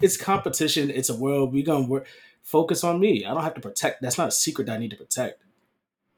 it's 0.00 0.16
competition. 0.16 0.90
It's 0.90 1.08
a 1.08 1.16
world. 1.16 1.52
We're 1.52 1.64
gonna 1.64 1.86
work. 1.86 2.06
Focus 2.42 2.84
on 2.84 3.00
me. 3.00 3.24
I 3.24 3.32
don't 3.32 3.42
have 3.42 3.54
to 3.54 3.60
protect. 3.60 4.02
That's 4.02 4.18
not 4.18 4.28
a 4.28 4.32
secret 4.32 4.66
that 4.66 4.74
I 4.74 4.78
need 4.78 4.90
to 4.90 4.96
protect. 4.96 5.40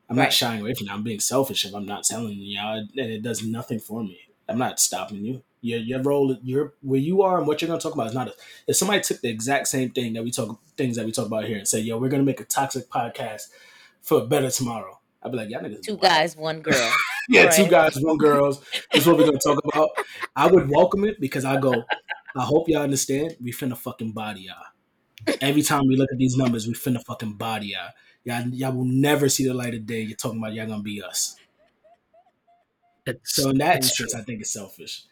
I'm 0.08 0.16
Right. 0.16 0.24
not 0.24 0.32
shying 0.32 0.60
away 0.60 0.74
from 0.74 0.86
that. 0.86 0.94
I'm 0.94 1.02
being 1.02 1.20
selfish 1.20 1.64
if 1.64 1.74
I'm 1.74 1.86
not 1.86 2.04
telling 2.04 2.34
you, 2.38 2.58
y'all, 2.58 2.78
and 2.78 2.90
it 2.98 3.22
does 3.22 3.42
nothing 3.44 3.78
for 3.80 4.02
me. 4.02 4.18
I'm 4.48 4.58
not 4.58 4.78
stopping 4.80 5.24
you. 5.24 5.42
Your 5.66 5.80
your 5.80 6.02
role, 6.02 6.36
your 6.42 6.74
where 6.82 7.00
you 7.00 7.22
are 7.22 7.38
and 7.38 7.46
what 7.46 7.60
you're 7.60 7.68
gonna 7.68 7.80
talk 7.80 7.94
about 7.94 8.06
is 8.06 8.14
not. 8.14 8.28
A, 8.28 8.34
if 8.68 8.76
somebody 8.76 9.00
took 9.00 9.20
the 9.20 9.28
exact 9.28 9.68
same 9.68 9.90
thing 9.90 10.12
that 10.12 10.22
we 10.22 10.30
talk 10.30 10.60
things 10.76 10.96
that 10.96 11.04
we 11.04 11.12
talk 11.12 11.26
about 11.26 11.44
here 11.44 11.58
and 11.58 11.66
say, 11.66 11.80
"Yo, 11.80 11.98
we're 11.98 12.08
gonna 12.08 12.22
make 12.22 12.40
a 12.40 12.44
toxic 12.44 12.88
podcast 12.88 13.48
for 14.00 14.22
a 14.22 14.26
better 14.26 14.50
tomorrow," 14.50 15.00
I'd 15.22 15.32
be 15.32 15.38
like, 15.38 15.50
"Y'all 15.50 15.62
niggas 15.62 15.82
Two 15.82 15.92
wild." 15.92 16.02
guys, 16.02 16.36
one 16.36 16.60
girl. 16.60 16.92
yeah, 17.28 17.50
two 17.50 17.66
guys, 17.66 17.98
one 18.00 18.16
girls. 18.16 18.60
This 18.92 19.02
is 19.02 19.06
what 19.06 19.18
we're 19.18 19.26
gonna 19.26 19.38
talk 19.38 19.58
about. 19.64 19.90
I 20.36 20.46
would 20.46 20.70
welcome 20.70 21.04
it 21.04 21.20
because 21.20 21.44
I 21.44 21.58
go. 21.60 21.84
I 22.36 22.44
hope 22.44 22.68
y'all 22.68 22.82
understand. 22.82 23.36
We 23.42 23.52
finna 23.52 23.76
fucking 23.76 24.12
body 24.12 24.42
y'all. 24.42 25.36
Every 25.40 25.62
time 25.62 25.88
we 25.88 25.96
look 25.96 26.12
at 26.12 26.18
these 26.18 26.36
numbers, 26.36 26.68
we 26.68 26.74
finna 26.74 27.02
fucking 27.04 27.32
body 27.32 27.68
y'all. 27.68 27.90
Y'all, 28.24 28.48
y'all 28.48 28.72
will 28.72 28.84
never 28.84 29.28
see 29.28 29.46
the 29.46 29.54
light 29.54 29.74
of 29.74 29.86
day. 29.86 30.02
You're 30.02 30.16
talking 30.16 30.38
about 30.38 30.52
y'all 30.52 30.66
gonna 30.66 30.82
be 30.82 31.02
us. 31.02 31.36
It's, 33.06 33.36
So 33.36 33.50
in 33.50 33.58
that 33.58 33.76
it's 33.76 33.88
instance. 33.88 34.14
I 34.14 34.22
think 34.22 34.40
it's 34.40 34.52
selfish. 34.52 35.04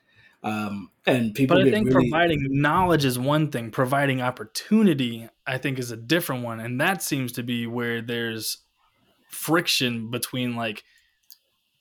Um, 0.44 0.90
and 1.07 1.35
people 1.35 1.57
But 1.57 1.62
I 1.62 1.64
get 1.64 1.74
think 1.74 1.88
really 1.88 2.09
providing 2.11 2.61
knowledge 2.61 3.07
is 3.07 3.18
one 3.18 3.50
thing. 3.50 3.70
Providing 3.70 4.20
opportunity, 4.20 5.28
I 5.46 5.57
think, 5.57 5.78
is 5.78 5.90
a 5.90 5.96
different 5.96 6.44
one, 6.44 6.61
and 6.61 6.80
that 6.80 7.02
seems 7.02 7.33
to 7.33 7.42
be 7.42 7.66
where 7.66 8.02
there's 8.02 8.59
friction 9.30 10.11
between 10.11 10.54
like 10.54 10.85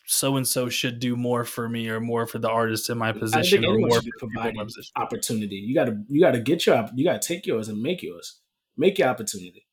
so 0.06 0.38
and 0.38 0.47
so 0.47 0.69
should 0.69 0.99
do 0.99 1.15
more 1.15 1.43
for 1.43 1.67
me 1.67 1.89
or 1.89 1.99
more 1.99 2.26
for 2.26 2.39
the 2.39 2.49
artist 2.49 2.89
in 2.89 2.97
my 2.97 3.12
position 3.12 3.65
or 3.65 3.78
more 3.78 4.02
for 4.19 4.28
my 4.34 4.52
position. 4.52 4.91
opportunity. 4.95 5.56
You 5.56 5.76
gotta 5.76 6.02
you 6.08 6.21
gotta 6.21 6.39
get 6.39 6.65
your 6.65 6.89
you 6.95 7.04
gotta 7.04 7.19
take 7.19 7.45
yours 7.45 7.67
and 7.67 7.82
make 7.82 8.02
yours. 8.02 8.39
Make 8.78 8.97
your 8.97 9.10
opportunity. 9.10 9.67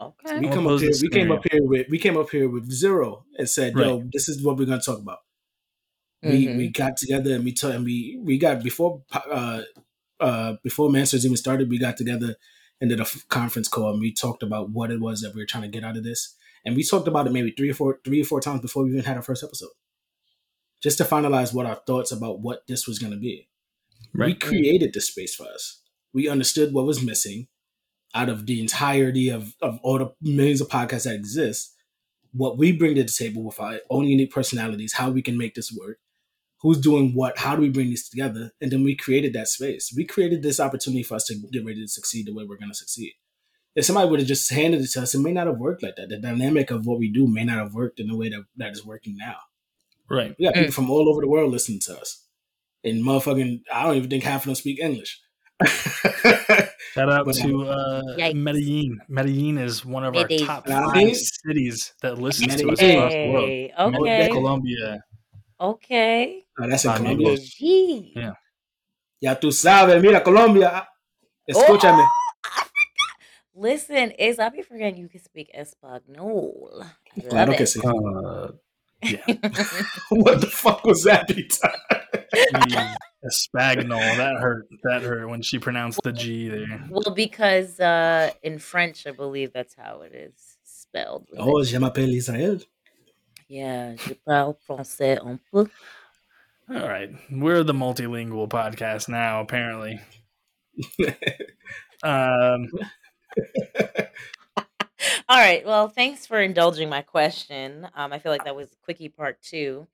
Okay. 0.00 0.38
We 0.38 0.48
I'll 0.48 0.54
come 0.54 0.66
up 0.66 0.80
here. 0.80 0.92
We 1.00 1.08
came 1.08 1.30
up 1.30 1.44
here 1.50 1.62
with 1.62 1.86
we 1.88 1.98
came 1.98 2.16
up 2.16 2.30
here 2.30 2.48
with 2.48 2.70
zero 2.70 3.24
and 3.38 3.48
said, 3.48 3.74
"Yo, 3.74 4.02
this 4.12 4.28
is 4.28 4.42
what 4.42 4.56
we're 4.56 4.66
gonna 4.66 4.80
talk 4.80 4.98
about." 4.98 5.18
We 6.24 6.46
Mhm. 6.48 6.56
we 6.56 6.68
got 6.68 6.96
together 6.96 7.34
and 7.34 7.44
we 7.44 7.52
told 7.52 7.74
and 7.74 7.84
we 7.84 8.18
we 8.22 8.38
got 8.38 8.62
before 8.62 9.02
uh 9.12 9.62
uh 10.20 10.54
before 10.62 10.90
Masters 10.90 11.24
even 11.26 11.36
started. 11.36 11.70
We 11.70 11.78
got 11.78 11.96
together 11.96 12.36
and 12.80 12.90
did 12.90 13.00
a 13.00 13.02
f- 13.02 13.26
conference 13.28 13.68
call 13.68 13.90
and 13.92 14.00
we 14.00 14.12
talked 14.12 14.42
about 14.42 14.70
what 14.70 14.90
it 14.90 15.00
was 15.00 15.20
that 15.20 15.34
we 15.34 15.42
were 15.42 15.46
trying 15.46 15.62
to 15.64 15.68
get 15.68 15.84
out 15.84 15.96
of 15.96 16.04
this. 16.04 16.34
And 16.64 16.76
we 16.76 16.82
talked 16.82 17.08
about 17.08 17.26
it 17.26 17.32
maybe 17.32 17.50
three 17.52 17.70
or 17.70 17.74
four 17.74 18.00
three 18.04 18.22
or 18.22 18.24
four 18.24 18.40
times 18.40 18.60
before 18.62 18.84
we 18.84 18.90
even 18.90 19.04
had 19.04 19.16
our 19.16 19.22
first 19.22 19.44
episode, 19.44 19.70
just 20.82 20.98
to 20.98 21.04
finalize 21.04 21.52
what 21.54 21.66
our 21.66 21.80
thoughts 21.86 22.12
about 22.12 22.40
what 22.40 22.66
this 22.66 22.86
was 22.86 22.98
gonna 22.98 23.16
be. 23.16 23.48
We 24.26 24.34
created 24.34 24.92
this 24.92 25.08
space 25.08 25.34
for 25.34 25.46
us. 25.48 25.80
We 26.12 26.28
understood 26.28 26.72
what 26.72 26.86
was 26.86 27.02
missing 27.02 27.48
out 28.14 28.28
of 28.28 28.46
the 28.46 28.60
entirety 28.60 29.28
of, 29.28 29.56
of 29.60 29.80
all 29.82 29.98
the 29.98 30.12
millions 30.22 30.60
of 30.60 30.68
podcasts 30.68 31.04
that 31.04 31.14
exist. 31.16 31.74
What 32.32 32.58
we 32.58 32.72
bring 32.72 32.94
to 32.96 33.02
the 33.04 33.10
table 33.10 33.42
with 33.44 33.60
our 33.60 33.80
own 33.90 34.06
unique 34.06 34.32
personalities, 34.32 34.94
how 34.94 35.10
we 35.10 35.22
can 35.22 35.36
make 35.38 35.54
this 35.54 35.72
work, 35.72 35.98
who's 36.64 36.80
doing 36.80 37.12
what, 37.14 37.36
how 37.38 37.54
do 37.54 37.60
we 37.60 37.68
bring 37.68 37.90
these 37.90 38.08
together? 38.08 38.50
And 38.58 38.70
then 38.72 38.82
we 38.82 38.96
created 38.96 39.34
that 39.34 39.48
space. 39.48 39.92
We 39.94 40.06
created 40.06 40.42
this 40.42 40.58
opportunity 40.58 41.02
for 41.02 41.16
us 41.16 41.26
to 41.26 41.34
get 41.52 41.62
ready 41.62 41.82
to 41.82 41.88
succeed 41.88 42.26
the 42.26 42.32
way 42.32 42.44
we're 42.48 42.56
going 42.56 42.70
to 42.70 42.74
succeed. 42.74 43.12
If 43.76 43.84
somebody 43.84 44.08
would 44.08 44.20
have 44.20 44.28
just 44.28 44.50
handed 44.50 44.80
it 44.80 44.90
to 44.92 45.02
us, 45.02 45.14
it 45.14 45.18
may 45.18 45.32
not 45.32 45.46
have 45.46 45.58
worked 45.58 45.82
like 45.82 45.96
that. 45.96 46.08
The 46.08 46.16
dynamic 46.16 46.70
of 46.70 46.86
what 46.86 46.98
we 46.98 47.12
do 47.12 47.26
may 47.26 47.44
not 47.44 47.58
have 47.58 47.74
worked 47.74 48.00
in 48.00 48.06
the 48.08 48.16
way 48.16 48.30
that, 48.30 48.44
that 48.56 48.72
is 48.72 48.82
working 48.82 49.14
now. 49.18 49.36
Right. 50.08 50.34
We 50.38 50.46
got 50.46 50.54
people 50.54 50.72
from 50.72 50.90
all 50.90 51.06
over 51.06 51.20
the 51.20 51.28
world 51.28 51.52
listening 51.52 51.80
to 51.80 52.00
us. 52.00 52.24
And 52.82 53.04
motherfucking, 53.04 53.60
I 53.70 53.82
don't 53.84 53.96
even 53.96 54.08
think 54.08 54.24
half 54.24 54.42
of 54.42 54.46
them 54.46 54.54
speak 54.54 54.80
English. 54.80 55.20
Shout 55.66 57.10
out 57.12 57.26
But, 57.26 57.34
to 57.34 57.62
uh, 57.68 58.02
Yikes. 58.16 58.34
Medellin. 58.36 59.00
Medellin 59.08 59.58
is 59.58 59.84
one 59.84 60.04
of 60.04 60.14
our 60.16 60.22
Medellin. 60.22 60.46
top 60.46 60.66
five 60.66 61.14
cities 61.14 61.92
that 62.00 62.18
listens 62.18 62.56
to 62.56 62.70
us 62.70 62.80
across 62.80 63.12
the 63.12 63.30
world. 63.30 63.48
Hey, 63.48 63.72
Medellin, 63.76 64.12
okay. 64.12 64.28
Colombia. 64.30 65.04
Okay. 65.60 66.44
Oh, 66.58 66.68
that's 66.68 66.84
in 66.84 66.90
Ah, 66.90 66.96
Colombia. 66.96 67.28
maybe. 67.28 68.12
Yeah. 68.16 68.32
Ya 69.20 69.34
tú 69.34 69.52
sabes, 69.52 70.00
mira, 70.02 70.20
Colombia. 70.20 70.86
Escúchame. 71.48 72.02
Oh, 72.02 72.08
Listen, 73.56 74.10
is 74.18 74.38
I 74.40 74.48
be 74.48 74.62
forgetting 74.62 74.98
you 74.98 75.08
can 75.08 75.22
speak 75.22 75.48
Espanol. 75.54 76.82
I 76.82 77.20
love 77.20 77.30
Claro 77.30 77.54
que 77.54 77.66
sí. 77.66 77.80
Uh, 77.84 78.52
what 80.10 80.40
the 80.40 80.48
fuck 80.48 80.84
was 80.84 81.04
that, 81.04 81.28
Peter? 81.28 81.70
Espagnol. 83.24 84.16
That 84.16 84.36
hurt. 84.40 84.66
That 84.82 85.02
hurt 85.02 85.28
when 85.28 85.40
she 85.42 85.58
pronounced 85.58 86.00
the 86.02 86.12
G 86.12 86.48
there. 86.48 86.84
well, 86.90 87.14
because 87.14 87.78
uh, 87.80 88.30
in 88.42 88.58
French, 88.58 89.06
I 89.06 89.12
believe 89.12 89.52
that's 89.52 89.74
how 89.76 90.00
it 90.02 90.12
is 90.14 90.34
spelled. 90.64 91.28
Oh, 91.38 91.60
it. 91.60 91.66
je 91.66 91.78
m'appelle 91.78 92.12
Israel. 92.14 92.58
Yeah, 93.48 93.94
je 93.96 94.14
parle 94.26 94.56
français 94.66 95.18
un 95.24 95.38
peu. 95.52 95.68
All 96.68 96.88
right, 96.88 97.10
we're 97.30 97.62
the 97.62 97.74
multilingual 97.74 98.48
podcast 98.48 99.08
now. 99.08 99.40
Apparently, 99.40 100.00
um, 102.02 102.68
All 105.28 105.38
right. 105.38 105.64
Well, 105.66 105.88
thanks 105.88 106.26
for 106.26 106.40
indulging 106.40 106.88
my 106.88 107.02
question. 107.02 107.88
Um, 107.94 108.12
I 108.12 108.18
feel 108.18 108.32
like 108.32 108.44
that 108.44 108.56
was 108.56 108.68
quickie 108.82 109.08
part 109.08 109.42
two. 109.42 109.86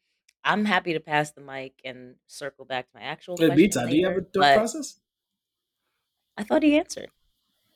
I'm 0.44 0.64
happy 0.64 0.94
to 0.94 1.00
pass 1.00 1.32
the 1.32 1.40
mic 1.40 1.74
and 1.84 2.14
circle 2.26 2.64
back 2.64 2.90
to 2.90 2.98
my 2.98 3.02
actual 3.02 3.36
question. 3.36 3.56
Bita, 3.56 3.90
do 3.90 3.96
you 3.96 4.06
have 4.06 4.16
a 4.16 4.20
thought 4.20 4.32
but 4.34 4.56
process? 4.56 4.98
I 6.36 6.44
thought 6.44 6.62
he 6.62 6.78
answered. 6.78 7.10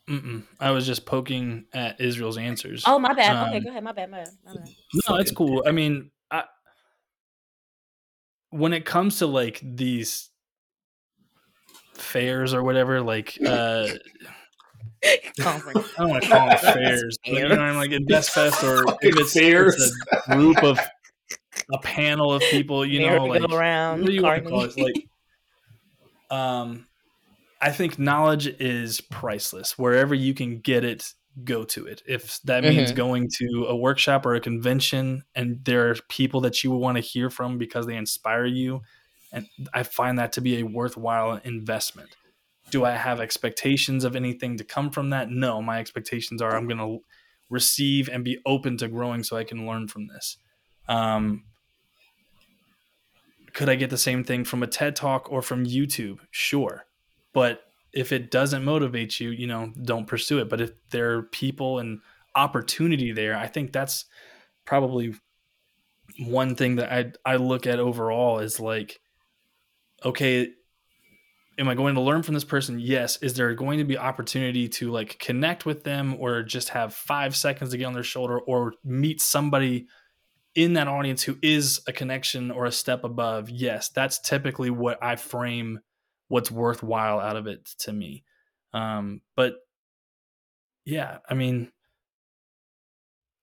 Mm-mm. 0.09 0.43
I 0.61 0.71
was 0.71 0.87
just 0.87 1.07
poking 1.07 1.67
at 1.73 2.01
Israel's 2.01 2.39
answers. 2.39 2.85
Oh, 2.87 2.99
my 2.99 3.15
bad. 3.15 3.49
okay, 3.49 3.57
Um, 3.59 3.63
go 3.65 3.71
ahead. 3.71 3.85
My 3.85 3.93
bad. 3.93 4.11
My 4.11 4.19
bad. 4.19 4.29
My 4.45 4.55
bad. 4.55 4.69
No, 5.09 5.17
it's 5.17 5.33
cool. 5.33 5.65
I 5.67 5.73
mean, 5.73 6.11
I, 6.31 6.45
when 8.51 8.73
it 8.73 8.85
comes 8.85 9.19
to 9.19 9.27
like 9.27 9.61
these 9.63 10.31
fairs 11.95 12.55
or 12.55 12.63
whatever, 12.63 13.01
like 13.01 13.39
uh, 13.47 13.89
Conference. 15.41 15.87
I 15.99 16.03
don't 16.03 16.11
want 16.11 16.23
to 16.23 16.29
call 16.29 16.49
them 16.49 16.59
fairs, 16.59 17.19
but 17.25 17.35
you 17.35 17.49
know, 17.49 17.57
I'm 17.57 17.77
like 17.77 17.91
in 17.91 18.07
Best 18.07 18.31
Fest 18.31 18.63
or 18.65 18.85
if 19.03 19.17
it's, 19.17 19.33
fairs. 19.33 19.75
it's 19.75 20.27
a 20.27 20.31
group 20.35 20.63
of 20.63 20.79
a 21.73 21.79
panel 21.79 22.33
of 22.33 22.43
people, 22.43 22.85
you 22.87 23.01
know, 23.07 23.25
like 23.25 23.41
Merry-go-round, 23.41 24.03
what 24.03 24.09
do 24.09 24.15
you 24.15 24.23
want 24.23 24.45
to 24.45 24.51
call 24.51 24.65
it? 24.65 24.79
Like, 24.79 25.09
um, 26.31 26.87
I 27.65 27.73
think 27.73 27.99
knowledge 27.99 28.47
is 28.47 29.01
priceless. 29.01 29.79
Wherever 29.79 30.15
you 30.15 30.35
can 30.35 30.61
get 30.61 30.85
it, 30.85 31.15
go 31.45 31.65
to 31.65 31.87
it. 31.87 32.03
If 32.07 32.41
that 32.43 32.63
means 32.63 32.93
Mhm. 32.93 32.97
going 32.97 33.29
to 33.39 33.65
a 33.69 33.75
workshop 33.75 34.27
or 34.27 34.35
a 34.35 34.41
convention, 34.41 35.25
and 35.35 35.65
there 35.65 35.91
are 35.91 35.95
people 36.11 36.43
that 36.43 36.63
you 36.63 36.71
will 36.71 36.81
want 36.81 36.97
to 36.97 37.01
hear 37.01 37.31
from 37.31 37.57
because 37.59 37.87
they 37.87 37.97
inspire 37.97 38.45
you, 38.45 38.83
and 39.33 39.49
I 39.73 39.83
find 39.83 40.19
that 40.19 40.33
to 40.33 40.43
be 40.43 40.59
a 40.59 40.63
worthwhile 40.65 41.41
investment. 41.43 42.17
Do 42.71 42.85
I 42.85 42.93
have 42.93 43.19
expectations 43.21 44.05
of 44.05 44.15
anything 44.15 44.59
to 44.59 44.65
come 44.65 44.91
from 44.91 45.11
that? 45.11 45.31
No, 45.31 45.63
my 45.63 45.79
expectations 45.81 46.43
are 46.43 46.55
I'm 46.55 46.69
going 46.69 46.79
to 46.79 47.03
receive 47.51 48.09
and 48.11 48.25
be 48.25 48.41
open 48.47 48.77
to 48.79 48.89
growing 48.89 49.23
so 49.25 49.37
I 49.39 49.45
can 49.45 49.67
learn 49.67 49.89
from 49.89 50.09
this. 50.09 50.37
Um, 50.89 51.45
could 53.55 53.69
I 53.71 53.77
get 53.77 53.91
the 53.91 53.99
same 53.99 54.25
thing 54.25 54.45
from 54.45 54.63
a 54.63 54.67
TED 54.67 54.97
talk 54.97 55.33
or 55.33 55.41
from 55.43 55.65
YouTube? 55.65 56.21
Sure. 56.31 56.87
But 57.35 57.61
if 57.93 58.13
it 58.13 58.31
doesn't 58.31 58.65
motivate 58.65 59.21
you, 59.21 59.31
you 59.31 59.47
know, 59.47 59.73
don't 59.83 60.07
pursue 60.07 60.39
it. 60.39 60.49
But 60.49 60.61
if 60.61 60.71
there 60.91 61.19
are 61.19 61.23
people 61.23 61.79
and 61.79 62.01
opportunity 62.35 63.13
there, 63.13 63.37
I 63.37 63.47
think 63.47 63.73
that's 63.73 64.07
probably 64.65 65.15
one 66.19 66.55
thing 66.55 66.77
that 66.77 66.93
I 66.93 67.33
I 67.33 67.37
look 67.37 67.67
at 67.67 67.79
overall 67.79 68.39
is 68.39 68.59
like, 68.59 69.01
okay, 70.05 70.49
am 71.59 71.69
I 71.69 71.75
going 71.75 71.95
to 71.95 72.01
learn 72.01 72.23
from 72.23 72.35
this 72.35 72.45
person? 72.45 72.79
Yes. 72.79 73.17
Is 73.23 73.35
there 73.35 73.55
going 73.55 73.79
to 73.79 73.85
be 73.85 73.99
opportunity 73.99 74.69
to 74.69 74.91
like 74.91 75.19
connect 75.19 75.67
with 75.67 75.85
them 75.85 76.17
or 76.19 76.43
just 76.43 76.71
have 76.71 76.95
five 76.95 77.37
seconds 77.37 77.71
to 77.71 77.79
get 77.79 77.85
on 77.85 77.93
their 77.93 78.03
shoulder 78.03 78.39
or 78.41 78.75
meet 78.85 79.21
somebody 79.21 79.87
in 80.55 80.75
that 80.75 80.89
audience 80.89 81.23
who 81.23 81.37
is 81.43 81.81
a 81.87 81.93
connection 81.93 82.51
or 82.51 82.67
a 82.67 82.73
step 82.73 83.05
above? 83.05 83.51
Yes, 83.51 83.89
that's 83.89 84.19
typically 84.19 84.71
what 84.71 85.03
I 85.03 85.17
frame 85.17 85.81
what's 86.29 86.51
worthwhile 86.51 87.21
out 87.21 87.37
of 87.37 87.47
it 87.47 87.65
to 87.81 87.93
me. 87.93 88.25
Um, 88.73 89.21
but 89.37 89.55
yeah, 90.85 91.19
I 91.29 91.35
mean, 91.35 91.71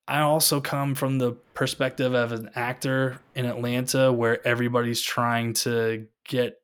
I 0.08 0.22
also 0.22 0.60
come 0.60 0.96
from 0.96 1.20
the 1.20 1.34
perspective 1.54 2.14
of 2.14 2.32
an 2.32 2.50
actor 2.56 3.20
in 3.34 3.46
Atlanta 3.46 4.12
where 4.12 4.46
everybody's 4.46 5.02
trying 5.02 5.54
to 5.54 6.08
get 6.28 6.56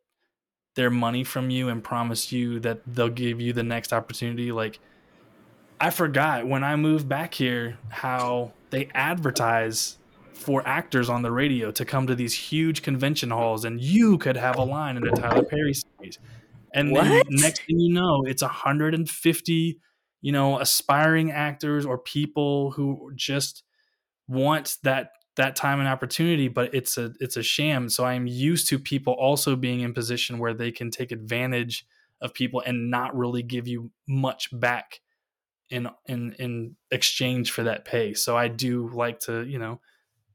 their 0.75 0.89
money 0.89 1.23
from 1.23 1.49
you 1.49 1.69
and 1.69 1.83
promise 1.83 2.31
you 2.31 2.59
that 2.59 2.81
they'll 2.85 3.09
give 3.09 3.39
you 3.41 3.53
the 3.53 3.63
next 3.63 3.93
opportunity. 3.93 4.51
Like, 4.51 4.79
I 5.79 5.89
forgot 5.91 6.47
when 6.47 6.63
I 6.63 6.75
moved 6.75 7.07
back 7.07 7.33
here 7.33 7.77
how 7.89 8.53
they 8.69 8.89
advertise 8.93 9.96
for 10.37 10.65
actors 10.67 11.09
on 11.09 11.21
the 11.23 11.31
radio 11.31 11.71
to 11.71 11.83
come 11.83 12.07
to 12.07 12.15
these 12.15 12.33
huge 12.33 12.81
convention 12.81 13.31
halls 13.31 13.65
and 13.65 13.81
you 13.81 14.17
could 14.17 14.37
have 14.37 14.57
a 14.57 14.63
line 14.63 14.97
in 14.97 15.07
a 15.07 15.11
Tyler 15.11 15.43
Perry 15.43 15.73
series. 15.73 16.19
And 16.73 16.91
What? 16.91 17.05
then 17.05 17.23
next 17.29 17.63
thing 17.65 17.79
you 17.79 17.93
know, 17.93 18.23
it's 18.25 18.41
150, 18.41 19.79
you 20.21 20.31
know, 20.31 20.59
aspiring 20.59 21.31
actors 21.31 21.85
or 21.85 21.97
people 21.97 22.71
who 22.71 23.11
just 23.15 23.63
want 24.27 24.77
that 24.83 25.11
that 25.37 25.55
time 25.55 25.79
and 25.79 25.87
opportunity, 25.87 26.47
but 26.47 26.73
it's 26.73 26.97
a 26.97 27.13
it's 27.19 27.37
a 27.37 27.43
sham. 27.43 27.89
So 27.89 28.05
I'm 28.05 28.27
used 28.27 28.67
to 28.69 28.79
people 28.79 29.13
also 29.13 29.55
being 29.55 29.81
in 29.81 29.93
position 29.93 30.39
where 30.39 30.53
they 30.53 30.71
can 30.71 30.91
take 30.91 31.11
advantage 31.11 31.85
of 32.21 32.33
people 32.33 32.61
and 32.65 32.89
not 32.89 33.15
really 33.15 33.43
give 33.43 33.67
you 33.67 33.91
much 34.07 34.49
back 34.51 34.99
in 35.69 35.89
in 36.07 36.33
in 36.39 36.75
exchange 36.91 37.51
for 37.51 37.63
that 37.63 37.85
pay. 37.85 38.13
So 38.13 38.35
I 38.37 38.47
do 38.47 38.89
like 38.89 39.19
to, 39.21 39.45
you 39.45 39.59
know, 39.59 39.79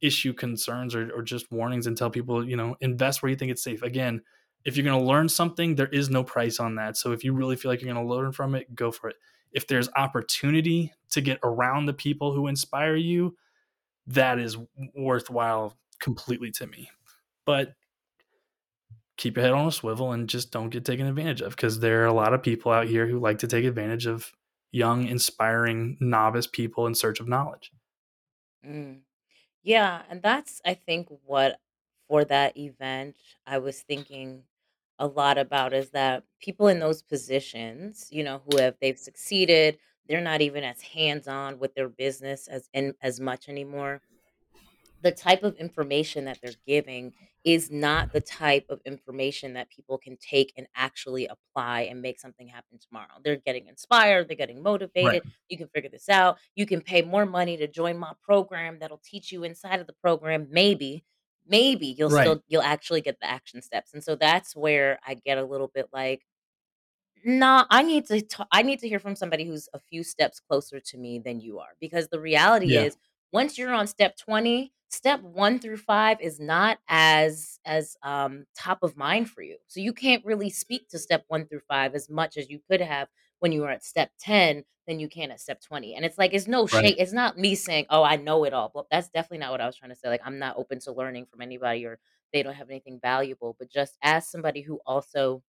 issue 0.03 0.33
concerns 0.33 0.95
or, 0.95 1.11
or 1.15 1.23
just 1.23 1.51
warnings 1.51 1.87
and 1.87 1.97
tell 1.97 2.11
people, 2.11 2.47
you 2.47 2.57
know, 2.57 2.77
invest 2.81 3.23
where 3.23 3.31
you 3.31 3.37
think 3.37 3.53
it's 3.53 3.63
safe. 3.63 3.83
Again, 3.83 4.21
if 4.65 4.77
you're 4.77 4.85
going 4.85 5.01
to 5.01 5.07
learn 5.07 5.29
something, 5.29 5.75
there 5.75 5.89
is 5.89 6.11
no 6.11 6.23
price 6.23 6.61
on 6.61 6.75
that. 6.77 6.97
So 6.97 7.13
if 7.13 7.25
you 7.25 7.33
really 7.33 7.57
feel 7.57 7.71
like 7.71 7.81
you're 7.81 7.93
going 7.93 8.07
to 8.07 8.13
learn 8.13 8.33
from 8.33 8.55
it, 8.55 8.75
go 8.75 8.91
for 8.91 9.11
it. 9.11 9.17
If 9.53 9.67
there's 9.67 9.89
opportunity 9.97 10.93
to 11.11 11.21
get 11.21 11.39
around 11.43 11.87
the 11.87 11.93
people 11.93 12.33
who 12.33 12.47
inspire 12.49 12.97
you, 12.97 13.37
that 14.07 14.39
is 14.39 14.57
worthwhile 14.95 15.77
completely 16.01 16.51
to 16.53 16.67
me. 16.67 16.91
But 17.45 17.75
keep 19.17 19.37
your 19.37 19.45
head 19.45 19.53
on 19.53 19.69
a 19.69 19.73
swivel 19.73 20.13
and 20.13 20.29
just 20.29 20.51
don't 20.51 20.71
get 20.71 20.85
taken 20.85 21.07
advantage 21.07 21.43
of 21.43 21.55
because 21.55 21.81
there 21.81 22.03
are 22.03 22.07
a 22.07 22.13
lot 22.13 22.35
of 22.35 22.43
people 22.43 22.73
out 22.73 22.89
here 22.89 23.07
who 23.07 23.21
like 23.21 23.39
to 23.39 23.47
take 23.47 23.65
advantage 23.65 24.07
of 24.07 24.33
young, 24.73 25.07
inspiring, 25.07 25.97
novice 26.01 26.47
people 26.47 26.87
in 26.87 26.95
search 26.95 27.21
of 27.21 27.29
knowledge. 27.29 27.71
Mm. 28.67 29.01
Yeah, 29.63 30.03
and 30.11 30.23
that's 30.23 30.61
I 30.65 30.75
think 30.75 31.09
what 31.25 31.61
for 32.09 32.25
that 32.25 32.57
event 32.57 33.17
I 33.47 33.59
was 33.59 33.81
thinking 33.83 34.45
a 34.99 35.07
lot 35.07 35.39
about 35.39 35.73
is 35.73 35.91
that 35.91 36.25
people 36.41 36.69
in 36.69 36.79
those 36.81 37.03
positions, 37.03 38.09
you 38.11 38.25
know, 38.25 38.43
who 38.51 38.59
have 38.59 38.77
they've 38.81 38.99
succeeded, 38.99 39.79
they're 40.09 40.21
not 40.21 40.41
even 40.41 40.65
as 40.65 40.81
hands-on 40.83 41.59
with 41.59 41.75
their 41.75 41.89
business 41.89 42.49
as 42.49 42.69
in 42.73 42.95
as 43.03 43.21
much 43.21 43.49
anymore. 43.49 44.03
The 45.03 45.13
type 45.13 45.43
of 45.43 45.57
information 45.57 46.27
that 46.27 46.39
they're 46.43 46.57
giving 46.67 47.15
is 47.45 47.71
not 47.73 48.13
the 48.13 48.21
type 48.21 48.67
of 48.69 48.81
information 48.87 49.55
that 49.55 49.69
people 49.71 49.99
can 49.99 50.17
take 50.17 50.53
and 50.57 50.69
actually 50.77 51.27
apply 51.27 51.83
and 51.83 52.01
make 52.01 52.21
something 52.21 52.47
happen 52.47 52.79
tomorrow. 52.79 53.15
They're 53.25 53.37
getting 53.37 53.67
inspired, 53.67 54.29
they're 54.29 54.37
getting 54.37 54.63
Right. 55.01 55.23
motivated. 55.23 55.25
You 55.49 55.59
can 55.59 55.69
figure 55.69 55.91
this 55.91 56.09
out. 56.09 56.39
You 56.55 56.67
can 56.67 56.81
pay 56.83 57.03
more 57.03 57.27
money 57.27 57.57
to 57.57 57.67
join 57.67 57.99
my 57.99 58.13
program 58.23 58.79
that'll 58.79 59.03
teach 59.05 59.33
you 59.33 59.45
inside 59.45 59.81
of 59.81 59.89
the 59.89 59.93
program. 59.95 60.49
Maybe, 60.51 61.05
maybe 61.47 61.89
you'll 61.99 62.09
Right. 62.09 62.37
still 62.37 62.43
you'll 62.47 62.63
actually 62.63 63.01
get 63.01 63.19
the 63.21 63.27
action 63.29 63.61
steps. 63.63 63.93
And 63.95 64.05
so 64.05 64.15
that's 64.17 64.55
where 64.55 65.01
I 65.07 65.15
get 65.15 65.39
a 65.39 65.45
little 65.45 65.69
bit 65.75 65.89
like 65.93 66.23
Nah, 67.25 67.67
I 67.71 67.83
need 67.83 68.07
to 68.07 68.21
ta 68.23 68.47
I 68.53 68.63
need 68.63 68.81
to 68.81 68.89
hear 68.89 68.99
from 68.99 69.15
somebody 69.17 69.45
who's 69.45 69.69
a 69.75 69.79
few 69.79 70.03
steps 70.03 70.41
closer 70.41 70.81
to 70.81 70.99
me 70.99 71.19
than 71.21 71.41
you 71.41 71.59
are, 71.61 71.77
because 71.81 72.09
the 72.09 72.21
reality 72.21 72.75
Yeah. 72.75 72.85
is 72.85 72.97
once 73.33 73.59
you're 73.59 73.73
on 73.73 73.87
step 73.87 74.17
20, 74.17 74.73
step 74.91 75.21
1 75.23 75.59
through 75.59 75.79
5 75.79 76.21
is 76.21 76.39
not 76.41 76.79
as 76.89 77.59
as, 77.65 77.97
um, 78.03 78.47
top 78.57 78.83
of 78.83 78.97
mind 78.97 79.31
for 79.31 79.43
you. 79.43 79.59
So 79.69 79.81
you 79.81 79.93
can't 79.93 80.25
really 80.25 80.51
speak 80.51 80.89
to 80.91 80.99
step 80.99 81.25
1 81.29 81.47
through 81.47 81.61
5 81.69 81.95
as 81.95 82.09
much 82.11 82.37
as 82.37 82.51
you 82.51 82.61
could 82.71 82.81
have 82.81 83.09
when 83.41 83.53
you 83.53 83.63
were 83.63 83.71
at 83.71 83.85
step 83.85 84.11
10 84.19 84.65
than 84.87 84.99
you 85.01 85.09
can 85.09 85.31
at 85.31 85.41
step 85.41 85.61
20. 85.61 85.95
And 85.95 86.05
it's 86.05 86.19
like, 86.19 86.35
it's 86.35 86.49
no 86.49 86.67
Right. 86.71 86.83
shade 86.83 86.97
it's 86.99 87.13
not 87.13 87.39
me 87.39 87.55
saying, 87.55 87.87
"Oh, 87.91 88.03
I 88.03 88.17
know 88.17 88.45
it 88.45 88.53
all." 88.53 88.71
Well, 88.75 88.87
that's 88.91 89.09
definitely 89.11 89.39
not 89.39 89.53
what 89.53 89.61
I 89.61 89.67
was 89.67 89.77
trying 89.77 89.91
to 89.91 89.97
say. 89.97 90.09
Like, 90.09 90.23
I'm 90.25 90.39
not 90.39 90.57
open 90.57 90.81
to 90.81 90.93
learning 90.93 91.27
from 91.27 91.41
anybody 91.41 91.87
or 91.87 92.01
they 92.33 92.43
don't 92.43 92.55
have 92.55 92.71
anything 92.71 92.99
valuable, 93.01 93.55
but 93.59 93.71
just 93.71 93.97
as 94.03 94.29
somebody 94.29 94.63
who 94.63 94.81
also 94.87 95.43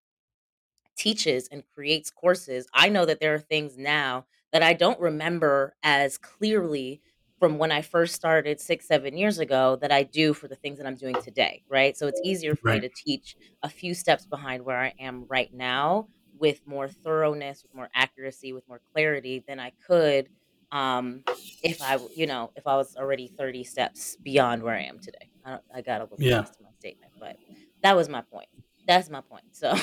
teaches 0.96 1.48
and 1.48 1.64
creates 1.74 2.10
courses, 2.10 2.66
I 2.74 2.88
know 2.88 3.04
that 3.06 3.20
there 3.20 3.34
are 3.34 3.38
things 3.40 3.78
now 3.78 4.26
that 4.52 4.62
I 4.62 4.74
don't 4.74 5.00
remember 5.00 5.74
as 5.82 6.18
clearly 6.18 7.00
from 7.42 7.58
when 7.58 7.72
I 7.72 7.82
first 7.82 8.14
started 8.14 8.60
6, 8.60 8.86
7 8.86 9.16
years 9.16 9.40
ago 9.40 9.76
that 9.80 9.90
I 9.90 10.04
do 10.04 10.32
for 10.32 10.46
the 10.46 10.54
things 10.54 10.78
that 10.78 10.86
I'm 10.86 10.94
doing 10.94 11.18
today, 11.18 11.64
right? 11.68 11.96
So 11.96 12.06
it's 12.06 12.20
easier 12.22 12.54
for 12.54 12.68
me 12.68 12.78
to 12.78 12.88
teach 12.88 13.34
a 13.64 13.68
few 13.68 13.94
steps 13.94 14.26
behind 14.26 14.64
where 14.64 14.78
I 14.78 14.94
am 15.00 15.26
right 15.28 15.52
now 15.52 16.08
with 16.38 16.60
more 16.66 16.86
thoroughness, 16.88 17.64
with 17.64 17.74
more 17.74 17.88
accuracy, 17.96 18.52
with 18.52 18.62
more 18.68 18.80
clarity 18.92 19.42
than 19.48 19.58
I 19.58 19.72
could 19.84 20.28
um 20.70 21.24
if 21.64 21.82
I, 21.82 21.98
you 22.14 22.28
know, 22.28 22.52
if 22.54 22.64
I 22.68 22.76
was 22.76 22.94
already 22.96 23.32
30 23.36 23.64
steps 23.64 24.16
beyond 24.22 24.62
where 24.62 24.76
I 24.76 24.82
am 24.84 25.00
today. 25.00 25.28
I 25.44 25.50
don't, 25.50 25.62
I 25.74 25.80
got 25.82 26.00
a 26.00 26.04
little 26.04 26.16
Yeah. 26.20 26.42
to 26.42 26.62
my 26.62 26.70
statement, 26.78 27.12
but 27.18 27.36
that 27.82 27.96
was 27.96 28.08
my 28.08 28.20
point. 28.20 28.48
That's 28.86 29.10
my 29.10 29.20
point. 29.20 29.44
So 29.50 29.74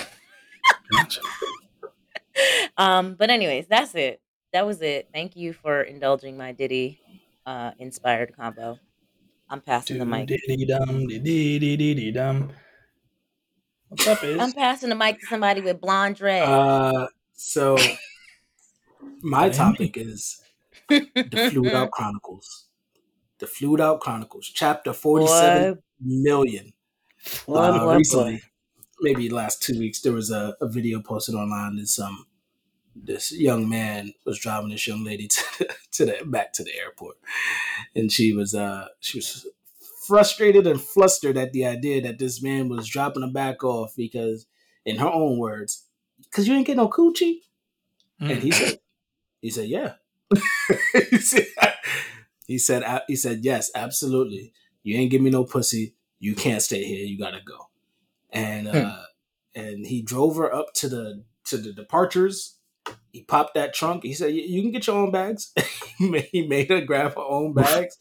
Gotcha. 0.91 1.21
um, 2.77 3.15
but 3.15 3.29
anyways, 3.29 3.67
that's 3.67 3.95
it. 3.95 4.21
That 4.53 4.65
was 4.65 4.81
it. 4.81 5.09
Thank 5.13 5.35
you 5.35 5.53
for 5.53 5.81
indulging 5.81 6.37
my 6.37 6.51
Diddy 6.53 6.99
uh 7.49 7.71
inspired 7.79 8.35
combo. 8.35 8.79
I'm 9.49 9.61
passing 9.61 9.97
the 9.97 10.05
mic. 10.05 10.27
dum 10.67 11.07
diddy 11.07 11.57
diddy 11.59 12.11
dum. 12.11 12.51
What's 13.87 14.05
up, 14.07 14.19
I'm 14.23 14.53
passing 14.53 14.89
the 14.89 14.95
mic 14.95 15.19
to 15.19 15.25
somebody 15.25 15.61
with 15.61 15.81
blonde 15.81 16.17
dread. 16.17 16.47
Uh, 16.47 17.07
so 17.33 17.77
my 19.21 19.49
topic 19.49 19.97
is 19.97 20.41
the 20.87 21.49
Fluid 21.51 21.73
Out 21.73 21.91
Chronicles. 21.91 22.67
The 23.39 23.47
Fluid 23.47 23.81
Out 23.81 23.99
Chronicles, 24.01 24.47
chapter 24.53 24.93
forty-seven 24.93 25.73
boy, 25.75 25.79
million. 26.01 26.73
boy, 27.47 27.55
Uh, 27.55 27.79
boy, 27.79 27.85
boy. 27.85 27.95
recently, 27.97 28.41
maybe 29.01 29.29
last 29.29 29.63
two 29.63 29.79
weeks, 29.79 30.01
there 30.01 30.13
was 30.13 30.29
a, 30.29 30.55
a 30.61 30.67
video 30.67 31.01
posted 31.01 31.33
online 31.35 31.77
that 31.77 31.87
some 31.87 32.27
this 33.03 33.31
young 33.31 33.69
man 33.69 34.13
was 34.25 34.39
driving 34.39 34.69
this 34.69 34.87
young 34.87 35.03
lady 35.03 35.27
to 35.29 35.43
the, 35.59 35.75
to 35.93 36.05
the 36.05 36.25
back 36.25 36.53
to 36.53 36.63
the 36.63 36.75
airport, 36.77 37.17
and 37.95 38.11
she 38.11 38.33
was 38.33 38.53
uh 38.55 38.87
she 38.99 39.19
was 39.19 39.47
frustrated 40.07 40.65
and 40.67 40.81
flustered 40.81 41.37
at 41.37 41.53
the 41.53 41.65
idea 41.65 42.01
that 42.01 42.19
this 42.19 42.41
man 42.41 42.69
was 42.69 42.87
dropping 42.87 43.21
her 43.23 43.31
back 43.31 43.63
off 43.63 43.93
because, 43.95 44.47
in 44.85 44.97
her 44.97 45.07
own 45.07 45.37
words, 45.37 45.85
because 46.23 46.47
you 46.47 46.55
ain't 46.55 46.67
get 46.67 46.77
no 46.77 46.87
coochie, 46.89 47.41
and 48.19 48.41
he 48.41 48.49
Mm. 48.49 48.53
said 48.53 48.79
he 49.41 49.49
said 49.49 49.69
yeah. 49.69 49.93
he 51.09 51.17
said 51.19 51.47
he 52.47 52.57
said 52.57 53.01
he 53.07 53.15
said 53.15 53.39
yes, 53.43 53.71
absolutely. 53.75 54.53
You 54.83 54.97
ain't 54.97 55.11
give 55.11 55.21
me 55.21 55.29
no 55.29 55.43
pussy. 55.43 55.95
You 56.19 56.35
can't 56.35 56.61
stay 56.61 56.83
here. 56.83 57.05
You 57.05 57.17
gotta 57.17 57.41
go. 57.45 57.69
And 58.31 58.67
Hmm. 58.71 58.77
uh 58.77 59.03
and 59.55 59.85
he 59.87 60.01
drove 60.01 60.37
her 60.37 60.53
up 60.53 60.73
to 60.75 60.89
the 60.89 61.23
to 61.45 61.57
the 61.57 61.73
departures. 61.73 62.55
He 63.11 63.23
popped 63.23 63.55
that 63.55 63.73
trunk. 63.73 64.03
He 64.03 64.13
said, 64.13 64.33
"You 64.33 64.41
you 64.43 64.61
can 64.61 64.71
get 64.71 64.87
your 64.87 64.97
own 64.97 65.11
bags." 65.11 65.51
he 65.97 66.09
made 66.09 66.29
he 66.31 66.47
made 66.47 66.69
her 66.69 66.81
grab 66.81 67.15
her 67.15 67.21
own 67.21 67.53
bags. 67.53 67.97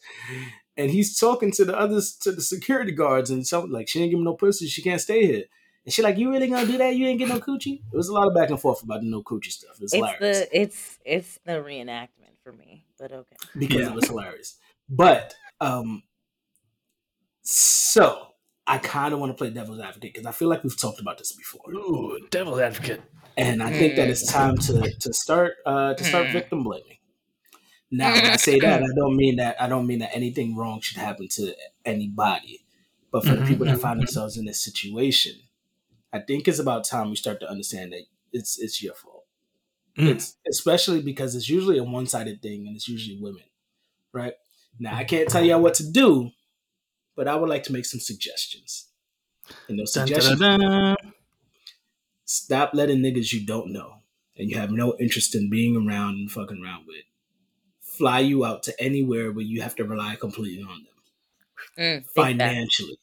And 0.77 0.89
he's 0.89 1.17
talking 1.17 1.51
to 1.53 1.65
the 1.65 1.77
others, 1.77 2.15
to 2.21 2.31
the 2.31 2.41
security 2.41 2.91
guards, 2.93 3.29
and 3.29 3.45
something 3.45 3.71
like, 3.71 3.87
"She 3.89 4.01
ain't 4.01 4.11
give 4.11 4.19
me 4.19 4.25
no 4.25 4.35
pussy. 4.35 4.67
She 4.67 4.81
can't 4.81 5.01
stay 5.01 5.25
here." 5.25 5.43
And 5.85 5.93
she 5.93 6.01
like, 6.01 6.17
"You 6.17 6.31
really 6.31 6.47
gonna 6.47 6.67
do 6.67 6.77
that? 6.77 6.95
You 6.95 7.07
ain't 7.07 7.19
get 7.19 7.29
no 7.29 7.39
coochie?" 7.39 7.81
It 7.91 7.97
was 7.97 8.07
a 8.07 8.13
lot 8.13 8.27
of 8.27 8.33
back 8.35 8.49
and 8.49 8.59
forth 8.61 8.83
about 8.83 9.01
the 9.01 9.07
no 9.07 9.23
coochie 9.23 9.51
stuff. 9.51 9.75
It 9.77 9.81
was 9.83 9.93
It's 9.93 9.95
hilarious 9.95 10.39
the 10.39 10.61
it's 10.61 10.99
it's 11.05 11.39
the 11.45 11.53
reenactment 11.53 12.37
for 12.43 12.53
me, 12.53 12.85
but 12.97 13.11
okay. 13.11 13.35
because 13.57 13.77
Yeah. 13.81 13.87
it 13.89 13.95
was 13.95 14.07
hilarious. 14.07 14.57
But 14.87 15.35
um, 15.59 16.03
so 17.41 18.27
I 18.67 18.77
kind 18.77 19.13
of 19.13 19.19
want 19.19 19.31
to 19.31 19.33
play 19.35 19.49
devil's 19.49 19.79
advocate 19.79 20.13
because 20.13 20.25
I 20.25 20.31
feel 20.31 20.47
like 20.47 20.63
we've 20.63 20.77
talked 20.77 20.99
about 20.99 21.17
this 21.17 21.31
before, 21.31 21.71
Ooh, 21.73 22.19
devil's 22.29 22.59
advocate. 22.59 23.01
And 23.39 23.63
I 23.63 23.71
think 23.71 23.95
that 23.97 24.09
it's 24.09 24.25
time 24.31 24.57
to 24.67 24.91
to 24.99 25.13
start 25.13 25.55
uh, 25.65 25.93
to 25.95 26.03
start 26.05 26.31
Mm. 26.31 26.33
victim 26.33 26.63
blaming. 26.63 26.97
Now, 27.91 28.19
when 28.19 28.29
I 28.29 28.35
say 28.37 28.59
that, 28.61 28.81
I 28.83 28.93
don't 28.95 29.15
mean 29.15 29.37
that 29.37 29.61
I 29.61 29.67
don't 29.67 29.87
mean 29.87 29.99
that 29.99 30.15
anything 30.15 30.55
wrong 30.55 30.81
should 30.81 30.97
happen 30.97 31.27
to 31.29 31.55
anybody, 31.85 32.65
but 33.11 33.25
for 33.25 33.35
the 33.35 33.41
Mhm, 33.41 33.43
people 33.43 33.65
that 33.67 33.79
find 33.79 33.99
mhm. 33.99 33.99
themselves 33.99 34.37
in 34.37 34.45
this 34.45 34.63
situation, 34.63 35.39
I 36.13 36.19
think 36.21 36.47
it's 36.47 36.59
about 36.59 36.85
time 36.85 37.09
we 37.09 37.17
start 37.17 37.39
to 37.41 37.49
understand 37.49 37.93
that 37.93 38.03
it's 38.33 38.59
it's 38.59 38.83
your 38.83 38.95
fault. 38.95 39.25
Mm. 39.97 40.19
It's 40.19 40.37
especially 40.49 41.01
because 41.01 41.35
it's 41.35 41.49
usually 41.49 41.77
a 41.79 41.83
one 41.83 42.07
sided 42.07 42.41
thing, 42.41 42.67
and 42.67 42.75
it's 42.75 42.87
usually 42.89 43.19
women, 43.21 43.43
right? 44.13 44.35
Now, 44.79 44.95
I 44.95 45.05
can't 45.05 45.29
tell 45.29 45.43
y'all 45.45 45.61
what 45.61 45.75
to 45.75 45.91
do, 45.91 46.31
but 47.15 47.27
I 47.27 47.35
would 47.35 47.49
like 47.49 47.63
to 47.63 47.73
make 47.73 47.85
some 47.85 47.99
suggestions. 48.01 48.89
And 49.69 49.79
those 49.79 49.93
Dun, 49.93 50.09
dun, 50.13 50.23
suggestions: 50.23 50.39
dun, 50.39 50.59
dun. 50.59 50.95
Stop 52.29 52.71
letting 52.73 52.99
niggas 52.99 53.33
you 53.33 53.45
don't 53.45 53.71
know 53.73 53.95
and 54.37 54.49
you 54.49 54.57
have 54.57 54.71
no 54.71 54.95
interest 54.99 55.33
in 55.35 55.49
being 55.49 55.75
around 55.75 56.15
and 56.15 56.31
fucking 56.31 56.63
around 56.63 56.85
with 56.87 57.03
fly 57.81 58.19
you 58.19 58.45
out 58.45 58.63
to 58.63 58.73
anywhere 58.81 59.31
where 59.31 59.43
you 59.45 59.61
have 59.61 59.75
to 59.75 59.83
rely 59.83 60.15
completely 60.15 60.63
on 60.63 60.83
them 60.85 60.93
Mm, 61.77 62.05
financially. 62.15 62.97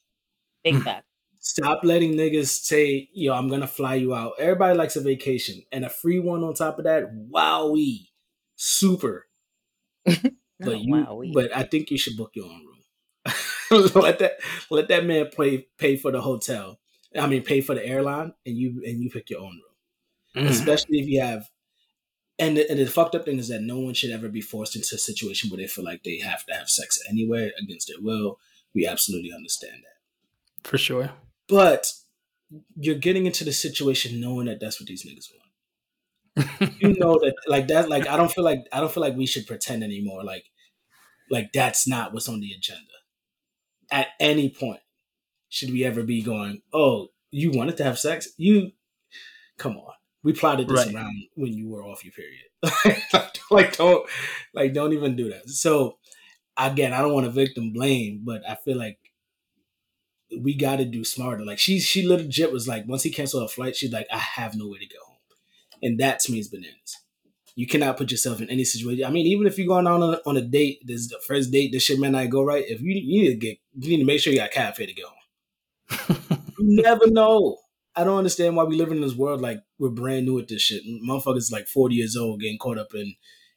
Big 0.64 0.74
Mm. 0.74 0.85
fact. 0.85 1.07
Stop 1.41 1.81
letting 1.85 2.12
niggas 2.14 2.49
say, 2.49 3.09
yo, 3.12 3.33
I'm 3.35 3.49
gonna 3.49 3.66
fly 3.68 3.95
you 3.97 4.14
out. 4.14 4.35
Everybody 4.39 4.77
likes 4.77 4.97
a 4.97 5.01
vacation 5.01 5.62
and 5.72 5.85
a 5.85 5.89
free 5.91 6.18
one 6.20 6.45
on 6.45 6.55
top 6.55 6.79
of 6.79 6.85
that. 6.85 7.05
Wowee. 7.33 8.09
Super. 8.57 9.27
No, 10.59 10.66
But 10.70 10.81
you 10.81 10.91
wow, 10.91 11.14
we 11.16 11.33
but 11.33 11.55
I 11.57 11.62
think 11.64 11.91
you 11.91 11.99
should 11.99 12.16
book 12.16 12.33
your 12.35 12.47
own 12.47 12.64
room. 12.66 13.91
let 13.95 14.18
that 14.20 14.33
let 14.70 14.89
that 14.89 15.05
man 15.05 15.27
pay 15.37 15.66
pay 15.79 15.97
for 15.97 16.11
the 16.12 16.20
hotel. 16.20 16.79
I 17.18 17.26
mean 17.26 17.42
pay 17.42 17.60
for 17.60 17.74
the 17.74 17.84
airline 17.84 18.32
and 18.44 18.56
you 18.56 18.82
and 18.84 19.02
you 19.02 19.10
pick 19.10 19.30
your 19.30 19.40
own 19.40 19.60
room. 20.34 20.46
mm. 20.46 20.50
especially 20.50 20.98
if 20.98 21.08
you 21.08 21.20
have. 21.20 21.48
And 22.38 22.58
the, 22.58 22.70
and 22.70 22.78
the 22.78 22.86
fucked 22.86 23.14
up 23.14 23.24
thing 23.24 23.38
is 23.38 23.48
that 23.48 23.62
no 23.62 23.78
one 23.78 23.94
should 23.94 24.10
ever 24.10 24.28
be 24.28 24.42
forced 24.42 24.76
into 24.76 24.94
a 24.94 24.98
situation 24.98 25.48
where 25.48 25.56
they 25.56 25.66
feel 25.66 25.86
like 25.86 26.02
they 26.04 26.18
have 26.18 26.44
to 26.44 26.52
have 26.52 26.68
sex 26.68 26.98
anywhere 27.08 27.50
against 27.58 27.88
their 27.88 27.96
will. 27.98 28.38
We 28.74 28.86
absolutely 28.86 29.32
understand 29.34 29.76
that. 29.76 30.68
For 30.68 30.76
sure. 30.76 31.12
But 31.48 31.90
you're 32.76 32.96
getting 32.96 33.24
into 33.24 33.42
the 33.42 33.52
situation 33.52 34.20
knowing 34.20 34.46
that 34.46 34.60
that's 34.60 34.78
what 34.78 34.86
these 34.86 35.06
niggas 35.06 35.30
want. 35.32 35.42
you 36.82 36.94
know 36.98 37.18
that 37.18 37.34
like 37.46 37.68
that 37.68 37.88
like 37.88 38.06
I 38.06 38.18
don't 38.18 38.30
feel 38.30 38.44
like 38.44 38.66
I 38.70 38.80
don't 38.80 38.92
feel 38.92 39.00
like 39.00 39.16
we 39.16 39.24
should 39.24 39.46
pretend 39.46 39.82
anymore 39.82 40.22
like 40.22 40.44
like 41.30 41.50
that's 41.54 41.88
not 41.88 42.12
what's 42.12 42.28
on 42.28 42.40
the 42.40 42.52
agenda. 42.52 42.82
At 43.90 44.08
any 44.20 44.50
point 44.50 44.80
should 45.49 45.70
we 45.70 45.84
ever 45.84 46.03
be 46.03 46.22
going, 46.22 46.62
"Oh, 46.72 47.09
you 47.30 47.51
wanted 47.51 47.76
to 47.78 47.84
have 47.84 47.99
sex? 47.99 48.28
You 48.36 48.72
come 49.59 49.76
on. 49.76 49.92
We 50.22 50.32
plotted 50.32 50.68
this 50.68 50.86
right. 50.86 50.94
around 50.94 51.14
when 51.34 51.53
you 51.53 51.68
were 51.68 51.84
off 51.84 52.05
your 52.05 52.12
period. 52.12 53.32
like 53.51 53.76
don't 53.76 54.09
like 54.55 54.72
don't 54.72 54.92
even 54.92 55.16
do 55.16 55.30
that. 55.30 55.49
So 55.49 55.99
again, 56.57 56.92
I 56.92 57.01
don't 57.01 57.12
want 57.12 57.26
to 57.26 57.32
victim 57.32 57.72
blame, 57.72 58.22
but 58.24 58.42
I 58.49 58.57
feel 58.57 58.76
like 58.76 58.99
we 60.40 60.55
got 60.55 60.76
to 60.76 60.84
do 60.84 61.05
smarter. 61.05 61.44
Like 61.44 61.59
she 61.59 61.78
she 61.78 62.07
legit 62.07 62.53
was 62.53 62.66
like 62.66 62.86
once 62.86 63.03
he 63.03 63.11
canceled 63.11 63.44
a 63.44 63.49
flight, 63.49 63.76
she's 63.76 63.92
like, 63.92 64.07
I 64.12 64.18
have 64.18 64.57
no 64.57 64.68
way 64.68 64.78
to 64.78 64.86
go 64.86 64.99
home, 65.07 65.18
and 65.82 66.01
that 66.01 66.20
to 66.20 66.32
me 66.32 66.40
is 66.40 66.49
bananas. 66.49 67.03
You 67.55 67.66
cannot 67.66 67.97
put 67.97 68.11
yourself 68.11 68.40
in 68.40 68.51
any 68.51 68.64
situation. 68.64 69.05
I 69.05 69.11
mean, 69.11 69.26
even 69.26 69.47
if 69.47 69.57
you're 69.57 69.66
going 69.66 69.86
on 69.86 70.03
a, 70.03 70.20
on 70.26 70.36
a 70.36 70.42
date, 70.42 70.80
this 70.84 71.01
is 71.01 71.09
the 71.09 71.18
first 71.26 71.51
date, 71.51 71.72
this 71.72 71.84
shit 71.84 71.99
may 71.99 72.11
not 72.11 72.28
go 72.28 72.42
right. 72.42 72.64
If 72.66 72.82
you 72.82 72.94
you 72.94 73.22
need 73.22 73.28
to 73.28 73.36
get 73.36 73.59
you 73.78 73.90
need 73.90 73.99
to 73.99 74.05
make 74.05 74.20
sure 74.20 74.32
you 74.32 74.40
got 74.40 74.51
cafe 74.51 74.86
to 74.86 74.92
go 74.92 75.07
home. 75.07 75.15
you 76.59 76.82
never 76.82 77.09
know. 77.11 77.59
I 77.94 78.05
don't 78.05 78.18
understand 78.18 78.57
why 78.57 78.64
we 78.64 78.76
live 78.76 78.90
in 78.90 79.01
this 79.01 79.14
world 79.14 79.40
like 79.40 79.62
we're 79.78 79.88
brand 79.88 80.26
new 80.26 80.38
at 80.38 80.49
this 80.49 80.62
shit. 80.62 80.82
Motherfuckers 80.84 81.51
like 81.51 81.66
40 81.66 81.94
years 81.94 82.16
old 82.16 82.40
getting 82.40 82.59
caught 82.59 82.78
up 82.78 82.94
in 82.94 83.14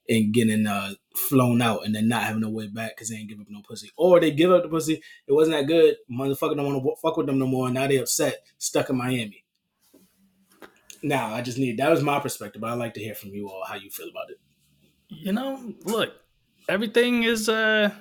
and 0.08 0.34
getting 0.34 0.66
uh, 0.66 0.94
flown 1.16 1.62
out 1.62 1.86
and 1.86 1.94
then 1.94 2.08
not 2.08 2.24
having 2.24 2.42
no 2.42 2.50
way 2.50 2.68
back 2.68 2.96
because 2.96 3.10
they 3.10 3.18
ain't 3.18 3.30
give 3.30 3.40
up 3.40 3.46
no 3.50 3.62
pussy. 3.68 3.92
Or 3.96 4.20
they 4.20 4.32
give 4.32 4.52
up 4.52 4.64
the 4.64 4.70
pussy, 4.70 5.02
it 5.28 5.34
wasn't 5.34 5.58
that 5.58 5.68
good. 5.68 5.98
Motherfucker 6.12 6.56
don't 6.56 6.66
want 6.66 6.84
to 6.84 7.02
fuck 7.02 7.18
with 7.18 7.28
them 7.28 7.38
no 7.38 7.46
more. 7.46 7.68
And 7.68 7.76
now 7.76 7.88
they 7.88 7.98
upset, 7.98 8.44
stuck 8.58 8.90
in 8.90 8.98
Miami. 8.98 9.46
Now 11.04 11.34
I 11.34 11.42
just 11.42 11.58
need 11.58 11.78
that 11.78 11.92
was 11.92 12.02
my 12.02 12.20
perspective. 12.20 12.62
But 12.62 12.72
I'd 12.72 12.80
like 12.80 12.94
to 12.96 13.00
hear 13.00 13.16
from 13.16 13.30
you 13.30 13.48
all 13.48 13.64
how 13.66 13.76
you 13.76 13.90
feel 13.90 14.10
about 14.10 14.30
it. 14.32 14.38
You 15.08 15.32
know, 15.32 15.74
look, 15.86 16.14
everything 16.68 17.24
is 17.24 17.48
uh 17.48 17.92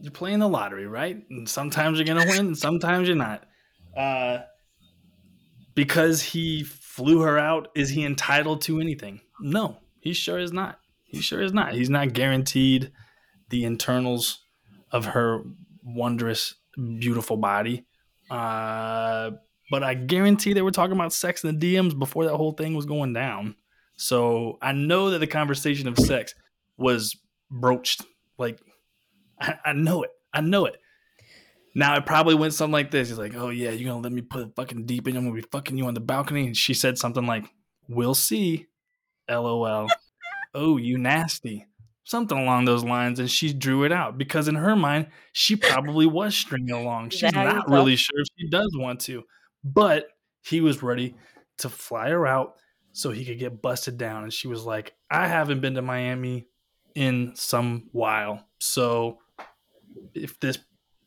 you're 0.00 0.12
playing 0.12 0.38
the 0.38 0.48
lottery, 0.48 0.86
right? 0.86 1.22
And 1.28 1.48
sometimes 1.48 1.98
you're 1.98 2.06
gonna 2.06 2.26
win, 2.26 2.46
and 2.46 2.58
sometimes 2.58 3.08
you're 3.08 3.16
not. 3.16 3.44
Uh 3.96 4.38
because 5.74 6.22
he 6.22 6.64
flew 6.64 7.20
her 7.20 7.38
out, 7.38 7.68
is 7.74 7.88
he 7.88 8.04
entitled 8.04 8.60
to 8.62 8.80
anything? 8.80 9.20
No, 9.40 9.78
he 10.00 10.12
sure 10.12 10.38
is 10.38 10.52
not. 10.52 10.78
He 11.04 11.20
sure 11.20 11.42
is 11.42 11.52
not. 11.52 11.74
He's 11.74 11.90
not 11.90 12.12
guaranteed 12.12 12.92
the 13.48 13.64
internals 13.64 14.40
of 14.90 15.06
her 15.06 15.42
wondrous, 15.82 16.54
beautiful 16.76 17.36
body. 17.36 17.86
Uh, 18.30 19.32
but 19.70 19.82
I 19.82 19.94
guarantee 19.94 20.52
they 20.52 20.62
were 20.62 20.70
talking 20.70 20.94
about 20.94 21.12
sex 21.12 21.44
in 21.44 21.58
the 21.58 21.74
DMs 21.74 21.98
before 21.98 22.24
that 22.24 22.36
whole 22.36 22.52
thing 22.52 22.74
was 22.74 22.86
going 22.86 23.12
down. 23.12 23.56
So 23.96 24.58
I 24.62 24.72
know 24.72 25.10
that 25.10 25.18
the 25.18 25.26
conversation 25.26 25.88
of 25.88 25.98
sex 25.98 26.34
was 26.76 27.16
broached. 27.50 28.02
Like, 28.38 28.58
I, 29.40 29.54
I 29.66 29.72
know 29.72 30.02
it. 30.02 30.10
I 30.32 30.40
know 30.40 30.66
it. 30.66 30.76
Now 31.74 31.96
it 31.96 32.06
probably 32.06 32.34
went 32.34 32.54
something 32.54 32.72
like 32.72 32.90
this. 32.90 33.08
He's 33.08 33.18
like, 33.18 33.34
"Oh 33.34 33.48
yeah, 33.48 33.70
you're 33.70 33.90
gonna 33.90 34.02
let 34.02 34.12
me 34.12 34.22
put 34.22 34.42
a 34.42 34.48
fucking 34.48 34.86
deep 34.86 35.08
in. 35.08 35.16
I'm 35.16 35.24
gonna 35.24 35.34
be 35.34 35.46
fucking 35.50 35.76
you 35.76 35.86
on 35.86 35.94
the 35.94 36.00
balcony." 36.00 36.46
And 36.46 36.56
she 36.56 36.74
said 36.74 36.98
something 36.98 37.26
like, 37.26 37.44
"We'll 37.88 38.14
see." 38.14 38.66
LOL 39.28 39.88
oh, 40.54 40.76
you 40.76 40.98
nasty. 40.98 41.66
Something 42.04 42.38
along 42.38 42.64
those 42.64 42.84
lines. 42.84 43.20
And 43.20 43.30
she 43.30 43.52
drew 43.52 43.84
it 43.84 43.92
out 43.92 44.18
because 44.18 44.48
in 44.48 44.56
her 44.56 44.76
mind, 44.76 45.06
she 45.32 45.56
probably 45.56 46.06
was 46.06 46.34
stringing 46.34 46.74
along. 46.74 47.10
She's 47.10 47.32
not 47.32 47.70
really 47.70 47.96
sure 47.96 48.20
if 48.20 48.26
she 48.38 48.48
does 48.48 48.70
want 48.76 49.00
to. 49.02 49.22
But 49.64 50.08
he 50.42 50.60
was 50.60 50.82
ready 50.82 51.14
to 51.58 51.68
fly 51.68 52.10
her 52.10 52.26
out 52.26 52.56
so 52.92 53.10
he 53.10 53.24
could 53.24 53.38
get 53.38 53.62
busted 53.62 53.96
down. 53.96 54.24
And 54.24 54.32
she 54.32 54.48
was 54.48 54.64
like, 54.64 54.94
I 55.10 55.28
haven't 55.28 55.60
been 55.60 55.74
to 55.74 55.82
Miami 55.82 56.48
in 56.94 57.32
some 57.36 57.88
while. 57.92 58.44
So 58.58 59.18
if 60.14 60.40
this 60.40 60.58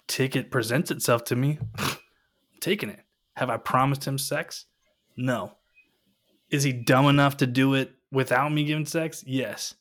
ticket 0.07 0.51
presents 0.51 0.91
itself 0.91 1.23
to 1.25 1.35
me, 1.35 1.59
I'm 1.77 1.97
taking 2.59 2.89
it. 2.89 3.01
Have 3.35 3.49
I 3.49 3.57
promised 3.57 4.05
him 4.05 4.17
sex? 4.17 4.65
No. 5.17 5.57
Is 6.49 6.63
he 6.63 6.71
dumb 6.71 7.07
enough 7.07 7.37
to 7.37 7.47
do 7.47 7.73
it 7.73 7.93
without 8.11 8.51
me 8.51 8.63
giving 8.65 8.85
sex? 8.85 9.23
Yes. 9.25 9.75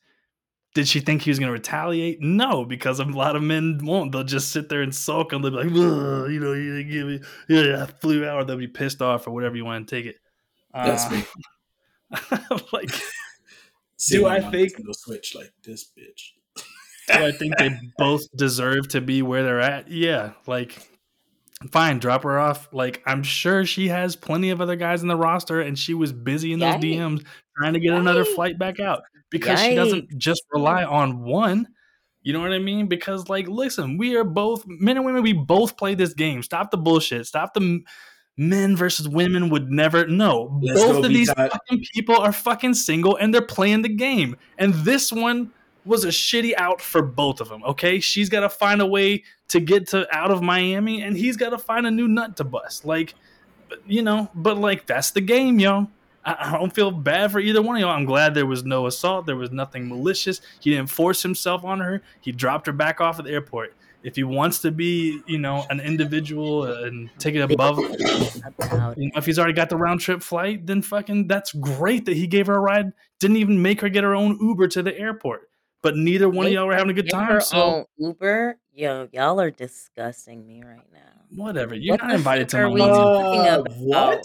Did 0.74 0.88
she 0.88 0.98
think 0.98 1.22
he 1.22 1.30
was 1.30 1.38
going 1.38 1.48
to 1.48 1.52
retaliate? 1.52 2.20
No, 2.20 2.64
because 2.64 2.98
a 2.98 3.04
lot 3.04 3.36
of 3.36 3.42
men 3.42 3.78
won't. 3.84 4.10
They'll 4.10 4.24
just 4.24 4.50
sit 4.50 4.68
there 4.68 4.82
and 4.82 4.92
sulk 4.92 5.32
and 5.32 5.44
they'll 5.44 5.52
be 5.52 5.56
like, 5.58 5.66
you 5.66 6.40
know, 6.40 6.52
you 6.52 6.76
didn't 6.78 6.90
give 6.90 7.06
me, 7.06 7.20
yeah, 7.48 7.84
I 7.84 7.86
flew 7.86 8.26
out, 8.26 8.36
or 8.36 8.44
they'll 8.44 8.56
be 8.56 8.66
pissed 8.66 9.00
off 9.00 9.28
or 9.28 9.30
whatever 9.30 9.56
you 9.56 9.64
want 9.64 9.86
to 9.86 9.96
take 9.96 10.06
it. 10.06 10.16
That's 10.72 11.06
uh, 11.06 11.10
me. 11.10 11.24
like, 12.72 12.90
do 14.08 14.26
I 14.26 14.40
think 14.50 14.76
the 14.76 14.94
switch 14.94 15.36
like 15.36 15.52
this 15.62 15.84
bitch? 15.84 16.32
Do 17.08 17.24
I 17.24 17.32
think 17.32 17.56
they 17.58 17.70
both 17.98 18.24
deserve 18.36 18.88
to 18.88 19.00
be 19.00 19.22
where 19.22 19.42
they're 19.42 19.60
at? 19.60 19.90
Yeah, 19.90 20.32
like 20.46 20.76
fine, 21.70 21.98
drop 21.98 22.22
her 22.24 22.38
off. 22.38 22.68
Like 22.72 23.02
I'm 23.06 23.22
sure 23.22 23.64
she 23.64 23.88
has 23.88 24.16
plenty 24.16 24.50
of 24.50 24.60
other 24.60 24.76
guys 24.76 25.02
in 25.02 25.08
the 25.08 25.16
roster, 25.16 25.60
and 25.60 25.78
she 25.78 25.94
was 25.94 26.12
busy 26.12 26.52
in 26.52 26.60
those 26.60 26.74
Yikes. 26.74 26.96
DMs 26.96 27.24
trying 27.58 27.74
to 27.74 27.80
get 27.80 27.92
Yikes. 27.92 28.00
another 28.00 28.24
flight 28.24 28.58
back 28.58 28.80
out 28.80 29.02
because 29.30 29.58
Yikes. 29.60 29.68
she 29.68 29.74
doesn't 29.74 30.18
just 30.18 30.42
rely 30.52 30.84
on 30.84 31.24
one. 31.24 31.68
You 32.22 32.32
know 32.32 32.40
what 32.40 32.52
I 32.52 32.58
mean? 32.58 32.86
Because 32.86 33.28
like, 33.28 33.48
listen, 33.48 33.98
we 33.98 34.16
are 34.16 34.24
both 34.24 34.64
men 34.66 34.96
and 34.96 35.04
women. 35.04 35.22
We 35.22 35.34
both 35.34 35.76
play 35.76 35.94
this 35.94 36.14
game. 36.14 36.42
Stop 36.42 36.70
the 36.70 36.78
bullshit. 36.78 37.26
Stop 37.26 37.52
the 37.52 37.82
men 38.36 38.76
versus 38.76 39.08
women 39.08 39.50
would 39.50 39.70
never. 39.70 40.06
No, 40.06 40.58
Let's 40.62 40.80
both 40.80 41.04
of 41.04 41.10
these 41.10 41.30
fucking 41.30 41.84
people 41.92 42.16
are 42.16 42.32
fucking 42.32 42.74
single 42.74 43.16
and 43.16 43.32
they're 43.32 43.42
playing 43.42 43.82
the 43.82 43.90
game. 43.90 44.36
And 44.58 44.72
this 44.72 45.12
one 45.12 45.52
was 45.84 46.04
a 46.04 46.08
shitty 46.08 46.54
out 46.56 46.80
for 46.80 47.02
both 47.02 47.40
of 47.40 47.48
them. 47.48 47.62
Okay, 47.64 48.00
she's 48.00 48.28
got 48.28 48.40
to 48.40 48.48
find 48.48 48.80
a 48.80 48.86
way 48.86 49.22
to 49.48 49.60
get 49.60 49.88
to 49.88 50.06
out 50.14 50.30
of 50.30 50.42
Miami, 50.42 51.02
and 51.02 51.16
he's 51.16 51.36
got 51.36 51.50
to 51.50 51.58
find 51.58 51.86
a 51.86 51.90
new 51.90 52.08
nut 52.08 52.36
to 52.38 52.44
bust. 52.44 52.84
Like, 52.84 53.14
you 53.86 54.02
know, 54.02 54.30
but 54.34 54.58
like 54.58 54.86
that's 54.86 55.10
the 55.10 55.20
game, 55.20 55.58
yo. 55.58 55.88
I, 56.24 56.36
I 56.40 56.58
don't 56.58 56.74
feel 56.74 56.90
bad 56.90 57.32
for 57.32 57.40
either 57.40 57.60
one 57.60 57.76
of 57.76 57.80
y'all. 57.80 57.90
I'm 57.90 58.06
glad 58.06 58.34
there 58.34 58.46
was 58.46 58.64
no 58.64 58.86
assault. 58.86 59.26
There 59.26 59.36
was 59.36 59.50
nothing 59.50 59.88
malicious. 59.88 60.40
He 60.60 60.70
didn't 60.70 60.90
force 60.90 61.22
himself 61.22 61.64
on 61.64 61.80
her. 61.80 62.02
He 62.20 62.32
dropped 62.32 62.66
her 62.66 62.72
back 62.72 63.00
off 63.00 63.18
at 63.18 63.26
the 63.26 63.32
airport. 63.32 63.74
If 64.02 64.16
he 64.16 64.24
wants 64.24 64.58
to 64.60 64.70
be, 64.70 65.22
you 65.26 65.38
know, 65.38 65.64
an 65.70 65.80
individual 65.80 66.64
and 66.64 67.08
take 67.18 67.36
it 67.36 67.40
above, 67.40 67.78
you 67.78 67.88
know, 68.60 68.94
if 68.96 69.24
he's 69.24 69.38
already 69.38 69.54
got 69.54 69.70
the 69.70 69.78
round 69.78 70.00
trip 70.00 70.22
flight, 70.22 70.66
then 70.66 70.82
fucking 70.82 71.26
that's 71.26 71.52
great 71.52 72.04
that 72.04 72.14
he 72.14 72.26
gave 72.26 72.46
her 72.48 72.56
a 72.56 72.60
ride. 72.60 72.92
Didn't 73.18 73.38
even 73.38 73.62
make 73.62 73.80
her 73.80 73.88
get 73.88 74.04
her 74.04 74.14
own 74.14 74.38
Uber 74.42 74.68
to 74.68 74.82
the 74.82 74.96
airport 74.98 75.48
but 75.84 75.96
neither 75.96 76.30
one 76.30 76.46
of 76.46 76.52
y'all 76.52 76.66
were 76.66 76.74
having 76.74 76.90
a 76.90 76.94
good 76.94 77.10
time. 77.10 77.42
So 77.42 77.86
Uber, 77.98 78.56
yo, 78.72 79.06
y'all 79.12 79.38
are 79.38 79.50
disgusting 79.50 80.46
me 80.46 80.62
right 80.64 80.80
now. 80.90 81.00
Whatever. 81.36 81.74
You're 81.74 81.92
what 81.92 82.02
not 82.04 82.14
invited 82.14 82.48
to 82.48 82.70
my 82.70 82.84
uh, 82.88 83.62
What? 83.76 84.24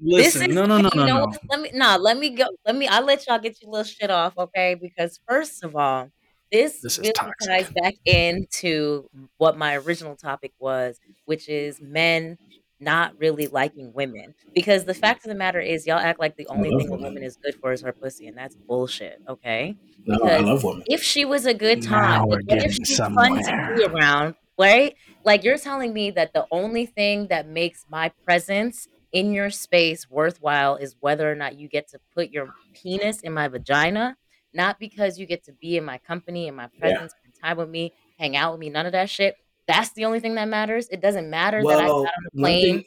Listen, 0.00 0.54
no, 0.54 0.66
no, 0.66 0.78
no, 0.78 0.90
no, 0.94 1.06
no. 1.06 1.32
Let 1.50 1.60
me, 1.60 1.70
nah, 1.72 1.96
let 1.96 2.18
me 2.18 2.30
go. 2.30 2.46
Let 2.66 2.76
me. 2.76 2.86
I'll 2.86 3.04
let 3.04 3.26
y'all 3.26 3.38
get 3.38 3.60
your 3.62 3.70
little 3.72 3.84
shit 3.84 4.10
off, 4.10 4.36
okay? 4.36 4.76
Because 4.80 5.18
first 5.26 5.64
of 5.64 5.74
all, 5.74 6.10
this, 6.52 6.82
this 6.82 6.98
really 6.98 7.12
ties 7.42 7.70
back 7.70 7.94
into 8.04 9.08
what 9.38 9.56
my 9.56 9.76
original 9.78 10.14
topic 10.14 10.52
was, 10.60 11.00
which 11.24 11.48
is 11.48 11.80
men 11.80 12.36
not 12.80 13.18
really 13.18 13.46
liking 13.46 13.92
women. 13.92 14.34
Because 14.54 14.84
the 14.84 14.94
fact 14.94 15.24
of 15.24 15.28
the 15.28 15.34
matter 15.34 15.60
is, 15.60 15.86
y'all 15.86 15.98
act 15.98 16.20
like 16.20 16.36
the 16.36 16.46
only 16.46 16.68
thing 16.70 16.90
women. 16.90 17.06
a 17.06 17.08
woman 17.08 17.22
is 17.22 17.36
good 17.36 17.54
for 17.56 17.72
is 17.72 17.82
her 17.82 17.92
pussy, 17.92 18.26
and 18.26 18.36
that's 18.36 18.56
bullshit. 18.56 19.20
Okay. 19.28 19.76
No, 20.06 20.18
I 20.24 20.38
love 20.38 20.64
women. 20.64 20.84
If 20.86 21.02
she 21.02 21.24
was 21.24 21.46
a 21.46 21.54
good 21.54 21.82
time, 21.82 22.26
if 22.48 22.74
she's 22.74 22.96
somewhere. 22.96 23.28
fun 23.28 23.44
to 23.44 23.74
be 23.76 23.84
around, 23.84 24.34
right? 24.58 24.94
Like 25.24 25.44
you're 25.44 25.58
telling 25.58 25.92
me 25.92 26.10
that 26.12 26.32
the 26.32 26.46
only 26.50 26.86
thing 26.86 27.28
that 27.28 27.48
makes 27.48 27.84
my 27.90 28.10
presence 28.24 28.88
in 29.12 29.32
your 29.32 29.50
space 29.50 30.08
worthwhile 30.10 30.76
is 30.76 30.96
whether 31.00 31.30
or 31.30 31.34
not 31.34 31.58
you 31.58 31.68
get 31.68 31.88
to 31.88 31.98
put 32.14 32.30
your 32.30 32.54
penis 32.74 33.20
in 33.20 33.32
my 33.32 33.48
vagina, 33.48 34.16
not 34.52 34.78
because 34.78 35.18
you 35.18 35.26
get 35.26 35.44
to 35.44 35.52
be 35.52 35.76
in 35.76 35.84
my 35.84 35.98
company, 35.98 36.46
in 36.46 36.54
my 36.54 36.68
presence, 36.78 37.12
yeah. 37.14 37.30
spend 37.30 37.34
time 37.42 37.56
with 37.56 37.68
me, 37.68 37.92
hang 38.18 38.36
out 38.36 38.52
with 38.52 38.60
me, 38.60 38.70
none 38.70 38.86
of 38.86 38.92
that 38.92 39.10
shit. 39.10 39.36
That's 39.68 39.92
the 39.92 40.04
only 40.06 40.18
thing 40.20 40.34
that 40.34 40.48
matters. 40.48 40.88
It 40.90 41.00
doesn't 41.00 41.30
matter 41.30 41.62
well, 41.62 41.76
that 41.78 41.84
I 41.84 41.86
got 41.88 41.94
on 41.96 42.06
a 42.06 42.36
plane 42.36 42.74
thing- 42.76 42.84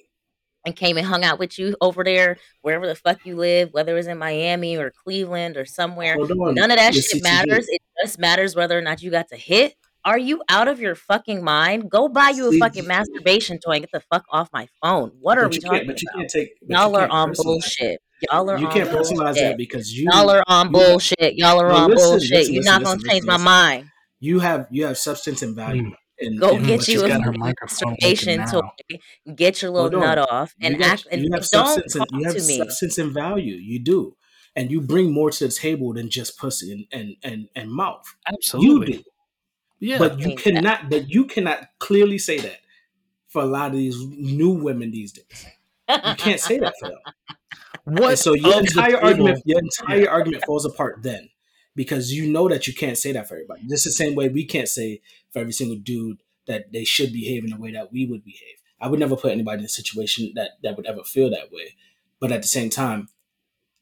and 0.65 0.75
came 0.75 0.97
and 0.97 1.05
hung 1.07 1.23
out 1.23 1.39
with 1.39 1.57
you 1.57 1.75
over 1.81 2.03
there, 2.03 2.37
wherever 2.61 2.85
the 2.85 2.93
fuck 2.95 3.25
you 3.25 3.35
live, 3.35 3.69
whether 3.71 3.97
it's 3.97 4.07
in 4.07 4.17
Miami 4.17 4.77
or 4.77 4.91
Cleveland 5.03 5.57
or 5.57 5.65
somewhere. 5.65 6.15
None 6.19 6.69
of 6.71 6.77
that 6.77 6.93
shit 6.93 7.23
matters. 7.23 7.65
It 7.69 7.81
just 8.03 8.19
matters 8.19 8.55
whether 8.55 8.77
or 8.77 8.81
not 8.81 9.01
you 9.01 9.09
got 9.09 9.29
to 9.29 9.37
hit. 9.37 9.75
Are 10.03 10.17
you 10.17 10.41
out 10.49 10.67
of 10.67 10.79
your 10.79 10.95
fucking 10.95 11.43
mind? 11.43 11.89
Go 11.89 12.07
buy 12.09 12.29
you 12.29 12.49
a 12.51 12.57
fucking 12.59 12.87
masturbation 12.87 13.59
toy 13.63 13.73
and 13.73 13.81
get 13.83 13.91
the 13.93 14.01
fuck 14.11 14.25
off 14.31 14.49
my 14.51 14.67
phone. 14.83 15.11
What 15.19 15.37
are 15.37 15.43
but 15.43 15.49
we 15.51 15.55
you 15.57 15.61
talking 15.61 15.77
can't. 15.79 15.87
But 15.87 16.01
you 16.01 16.07
about? 16.09 16.17
can't 16.19 16.29
take. 16.31 16.49
But 16.61 16.69
you 16.69 16.75
Y'all 16.77 16.95
are 16.95 16.99
can't 17.01 17.11
on 17.11 17.33
bullshit. 17.33 18.01
Y'all 18.31 18.49
are 18.49 18.57
You 18.59 18.65
on 18.67 18.71
can't 18.73 18.89
personalize 18.89 19.35
that 19.35 19.57
because 19.57 19.91
you. 19.93 20.07
Y'all 20.11 20.29
are 20.31 20.43
on 20.47 20.67
you- 20.67 20.71
bullshit. 20.73 21.35
Y'all 21.37 21.59
are 21.61 21.69
No, 21.69 21.75
on 21.75 21.89
listen, 21.91 22.09
bullshit. 22.09 22.31
listen, 22.31 22.53
You're 22.53 22.61
listen, 22.61 22.73
not 22.73 22.83
gonna 22.83 22.95
listen, 22.97 23.09
change 23.09 23.23
listen, 23.25 23.27
my 23.27 23.33
listen. 23.33 23.45
mind. 23.45 23.85
You 24.19 24.39
have 24.39 24.67
you 24.71 24.85
have 24.85 24.97
substance 24.97 25.41
and 25.43 25.55
value. 25.55 25.83
Mm. 25.83 25.93
In, 26.21 26.37
Go 26.37 26.55
in 26.55 26.63
get 26.63 26.87
you 26.87 27.03
a 27.03 27.07
got 27.07 27.21
her 27.23 27.31
microphone 27.33 27.95
masturbation 27.99 28.45
toy. 28.47 28.61
Get 29.35 29.61
your 29.61 29.71
oh, 29.71 29.83
little 29.83 29.99
nut 29.99 30.19
off 30.19 30.53
and 30.61 30.75
you 30.75 30.79
got, 30.79 30.91
act 30.91 31.07
and 31.11 31.21
you 31.23 31.29
have 31.33 31.41
and 31.41 31.51
don't 31.51 31.65
substance 31.67 31.95
and 31.95 32.01
talk 32.07 32.19
you 32.19 32.25
have 32.25 32.35
to 32.35 32.43
me. 32.47 32.57
substance 32.57 32.97
and 32.99 33.11
value. 33.11 33.55
You 33.55 33.79
do, 33.79 34.15
and 34.55 34.71
you 34.71 34.81
bring 34.81 35.11
more 35.11 35.31
to 35.31 35.47
the 35.47 35.51
table 35.51 35.93
than 35.93 36.09
just 36.09 36.37
pussy 36.37 36.71
and 36.71 36.85
and 36.91 37.15
and, 37.23 37.49
and 37.55 37.71
mouth. 37.71 38.05
Absolutely. 38.27 38.93
You 38.93 38.97
do, 38.99 39.03
Yeah. 39.79 39.97
but 39.97 40.19
you 40.19 40.27
mean, 40.27 40.35
that- 40.35 40.43
cannot. 40.43 40.89
But 40.89 41.09
you 41.09 41.25
cannot 41.25 41.67
clearly 41.79 42.17
say 42.19 42.37
that 42.39 42.59
for 43.27 43.41
a 43.41 43.45
lot 43.45 43.71
of 43.71 43.77
these 43.77 43.97
new 44.05 44.51
women 44.51 44.91
these 44.91 45.13
days. 45.13 45.45
You 45.89 46.15
can't 46.17 46.39
say 46.39 46.59
that 46.59 46.73
for 46.79 46.89
them. 46.89 46.99
what 47.85 48.09
And 48.11 48.19
so 48.19 48.33
your 48.33 48.47
of 48.47 48.53
the 48.53 48.59
entire 48.67 48.91
table- 48.91 49.05
argument, 49.07 49.41
your 49.45 49.59
entire 49.59 50.09
argument 50.09 50.43
falls 50.45 50.65
apart 50.65 51.01
then, 51.01 51.29
because 51.81 52.13
you 52.13 52.31
know 52.31 52.47
that 52.47 52.67
you 52.67 52.75
can't 52.75 52.95
say 52.95 53.11
that 53.11 53.27
for 53.27 53.33
everybody. 53.33 53.63
Just 53.67 53.85
the 53.85 53.91
same 53.91 54.13
way 54.13 54.29
we 54.29 54.45
can't 54.45 54.67
say 54.67 55.01
for 55.31 55.39
every 55.39 55.51
single 55.51 55.77
dude 55.77 56.21
that 56.45 56.71
they 56.71 56.83
should 56.83 57.11
behave 57.11 57.43
in 57.43 57.49
the 57.49 57.57
way 57.57 57.71
that 57.71 57.91
we 57.91 58.05
would 58.05 58.23
behave. 58.23 58.57
I 58.79 58.87
would 58.87 58.99
never 58.99 59.15
put 59.15 59.31
anybody 59.31 59.61
in 59.61 59.65
a 59.65 59.69
situation 59.69 60.31
that 60.35 60.51
that 60.61 60.77
would 60.77 60.85
ever 60.85 61.01
feel 61.03 61.31
that 61.31 61.51
way. 61.51 61.75
But 62.19 62.31
at 62.31 62.43
the 62.43 62.47
same 62.47 62.69
time, 62.69 63.09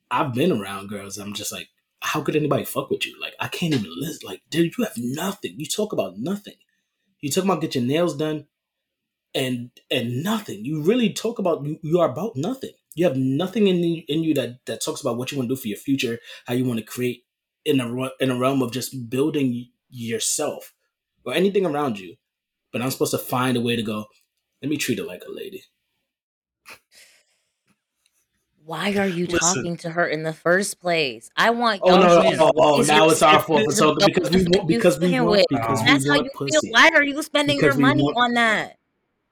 I've 0.09 0.33
been 0.33 0.53
around 0.53 0.87
girls. 0.87 1.17
I'm 1.17 1.33
just 1.33 1.51
like, 1.51 1.67
how 1.99 2.21
could 2.21 2.37
anybody 2.37 2.63
fuck 2.63 2.89
with 2.89 3.05
you? 3.05 3.19
Like, 3.19 3.33
I 3.37 3.49
can't 3.49 3.73
even 3.73 3.91
listen. 3.99 4.25
Like, 4.25 4.43
dude, 4.49 4.77
you 4.77 4.85
have 4.85 4.95
nothing. 4.95 5.55
You 5.57 5.65
talk 5.65 5.91
about 5.91 6.17
nothing. 6.17 6.55
You 7.19 7.29
talk 7.29 7.43
about 7.43 7.59
get 7.59 7.75
your 7.75 7.83
nails 7.83 8.15
done, 8.15 8.47
and 9.35 9.71
and 9.91 10.23
nothing. 10.23 10.63
You 10.63 10.83
really 10.83 11.11
talk 11.11 11.37
about 11.37 11.65
you, 11.65 11.79
you 11.83 11.99
are 11.99 12.09
about 12.09 12.37
nothing. 12.37 12.71
You 12.95 13.03
have 13.03 13.17
nothing 13.17 13.67
in 13.67 13.83
in 13.83 14.23
you 14.23 14.33
that 14.35 14.65
that 14.67 14.81
talks 14.81 15.01
about 15.01 15.17
what 15.17 15.33
you 15.33 15.37
want 15.37 15.49
to 15.49 15.55
do 15.55 15.61
for 15.61 15.67
your 15.67 15.77
future, 15.77 16.19
how 16.45 16.53
you 16.53 16.63
want 16.63 16.79
to 16.79 16.85
create 16.85 17.25
in 17.65 17.79
a 17.79 18.09
in 18.19 18.31
a 18.31 18.37
realm 18.37 18.61
of 18.61 18.71
just 18.71 19.09
building 19.09 19.67
yourself 19.89 20.73
or 21.25 21.33
anything 21.33 21.65
around 21.65 21.99
you. 21.99 22.15
But 22.71 22.81
I'm 22.81 22.91
supposed 22.91 23.11
to 23.11 23.17
find 23.17 23.57
a 23.57 23.61
way 23.61 23.75
to 23.75 23.83
go. 23.83 24.05
Let 24.61 24.69
me 24.69 24.77
treat 24.77 24.99
her 24.99 25.03
like 25.05 25.23
a 25.27 25.31
lady. 25.31 25.63
Why 28.63 28.93
are 28.97 29.07
you 29.07 29.25
Listen. 29.25 29.39
talking 29.55 29.77
to 29.77 29.89
her 29.89 30.05
in 30.05 30.21
the 30.21 30.33
first 30.33 30.79
place? 30.79 31.31
I 31.35 31.49
want 31.49 31.81
Oh 31.83 31.89
y'all 31.89 31.99
no! 32.01 32.07
to 32.07 32.23
no 32.23 32.29
just 32.29 32.41
oh, 32.41 32.51
oh, 32.57 32.81
now 32.83 33.09
it's 33.09 33.21
our 33.23 33.39
fault 33.41 33.65
for 33.65 33.71
standards 33.71 33.79
talking 33.79 34.03
of 34.03 34.13
because 34.13 34.29
we 34.29 34.43
what 34.43 34.57
want 34.59 34.69
you 34.69 34.77
because 34.77 34.99
we 34.99 35.11
want 35.19 35.29
with. 35.31 35.45
because 35.49 35.85
That's 35.85 36.03
we 36.03 36.09
how 36.09 36.15
want 36.17 36.25
you 36.25 36.31
pussy 36.35 36.59
feel. 36.67 36.71
Why 36.73 36.89
are 36.93 37.03
you 37.03 37.23
spending 37.23 37.57
your 37.57 37.63
Because 37.69 37.77
we 37.77 37.81
money 37.83 38.03
want- 38.03 38.17
on 38.17 38.33
that? 38.35 38.75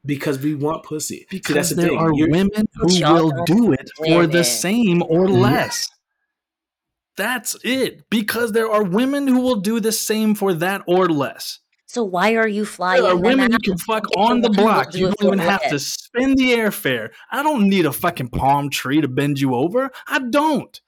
because 0.05 0.39
we 0.39 0.55
want 0.55 0.83
pussy. 0.83 1.17
See, 1.17 1.27
because 1.29 1.53
that's 1.55 1.69
the 1.69 1.75
there 1.75 1.89
thing. 1.89 1.97
are 1.99 2.11
You're- 2.13 2.31
women 2.31 2.65
who 2.75 2.85
will 2.87 3.29
don't 3.29 3.45
do 3.45 3.73
it 3.73 3.89
for 3.97 4.05
women. 4.07 4.29
the 4.31 4.43
same 4.43 5.03
or 5.03 5.27
Yeah. 5.29 5.35
less. 5.37 5.89
That's 7.17 7.57
it. 7.63 8.09
Because 8.09 8.53
there 8.53 8.71
are 8.71 8.83
women 8.83 9.27
who 9.27 9.41
will 9.41 9.59
do 9.59 9.79
the 9.79 9.91
same 9.91 10.35
for 10.35 10.53
that 10.53 10.83
or 10.87 11.09
less. 11.09 11.59
So 11.87 12.03
why 12.03 12.35
are 12.35 12.47
you 12.47 12.65
flying 12.65 13.01
There 13.01 13.11
are 13.11 13.17
women 13.17 13.51
you 13.51 13.59
can 13.59 13.77
fuck 13.77 14.03
on 14.15 14.41
the 14.41 14.49
one 14.49 14.57
who 14.57 14.59
will 14.59 14.65
block. 14.65 14.93
You 14.93 15.05
don't 15.07 15.23
even 15.23 15.39
have 15.39 15.67
to 15.69 15.79
spend 15.79 16.37
the 16.37 16.51
airfare. 16.51 17.09
I 17.31 17.43
don't 17.43 17.69
need 17.69 17.85
a 17.85 17.93
fucking 17.93 18.29
palm 18.29 18.69
tree 18.69 19.01
to 19.01 19.07
bend 19.07 19.39
you 19.39 19.55
over. 19.55 19.91
I 20.05 20.19
don't. 20.19 20.79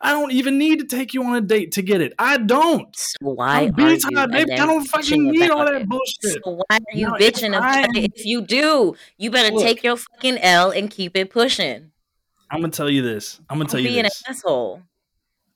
I 0.00 0.10
don't 0.10 0.32
even 0.32 0.58
need 0.58 0.80
to 0.80 0.86
take 0.86 1.14
you 1.14 1.24
on 1.24 1.36
a 1.36 1.40
date 1.40 1.72
to 1.72 1.82
get 1.82 2.00
it. 2.00 2.14
I 2.18 2.36
don't. 2.38 2.94
So 2.94 3.16
why 3.20 3.66
I'm 3.66 3.74
are 3.78 3.90
you 3.90 4.26
baby. 4.28 4.52
I 4.52 4.66
don't 4.66 4.84
fucking 4.84 5.30
need 5.30 5.50
all 5.50 5.64
that 5.64 5.82
it? 5.82 5.88
bullshit. 5.88 6.42
So 6.44 6.62
why 6.68 6.76
are 6.76 6.80
you 6.94 7.14
if 7.18 7.34
bitching 7.34 7.54
I 7.54 7.80
about 7.80 7.96
it? 7.96 8.12
If 8.14 8.26
you 8.26 8.42
do, 8.42 8.96
you 9.18 9.30
better 9.30 9.54
Look. 9.54 9.62
take 9.62 9.82
your 9.82 9.96
fucking 9.96 10.38
L 10.38 10.70
and 10.70 10.90
keep 10.90 11.16
it 11.16 11.30
pushing. 11.30 11.92
I'm 12.50 12.60
gonna 12.60 12.72
tell 12.72 12.90
you 12.90 13.02
this. 13.02 13.40
I'm 13.48 13.58
gonna 13.58 13.64
Don't 13.64 13.70
tell 13.72 13.80
you 13.80 13.88
this. 13.88 13.94
be 13.94 14.00
an 14.00 14.06
asshole. 14.28 14.82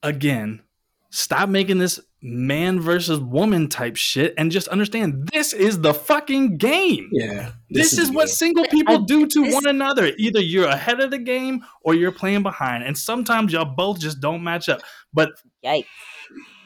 Again, 0.03 0.63
stop 1.11 1.49
making 1.49 1.79
this 1.79 2.01
man 2.23 2.79
versus 2.81 3.19
woman 3.19 3.67
type 3.69 3.97
shit 3.97 4.35
and 4.37 4.53
just 4.53 4.69
understand 4.69 5.29
this 5.33 5.53
is 5.55 5.81
the 5.81 5.95
fucking 5.95 6.59
game. 6.59 7.09
yeah, 7.13 7.53
This, 7.71 7.97
is, 7.99 8.09
the 8.11 8.15
what 8.15 8.29
single 8.29 8.67
people 8.67 8.95
I- 8.99 9.05
do 9.07 9.27
to 9.27 9.45
this- 9.45 9.55
one 9.55 9.67
another. 9.67 10.13
Either 10.19 10.41
you're 10.41 10.69
ahead 10.69 11.01
of 11.01 11.11
the 11.11 11.19
game 11.19 11.65
or 11.83 11.95
you're 11.95 12.13
playing 12.13 12.43
behind. 12.43 12.85
And 12.85 12.97
sometimes 12.97 13.53
y'all 13.53 13.65
both 13.75 13.99
just 14.01 14.21
don't 14.21 14.43
match 14.45 14.69
up. 14.69 14.83
But 15.15 15.31
Yikes. 15.65 15.87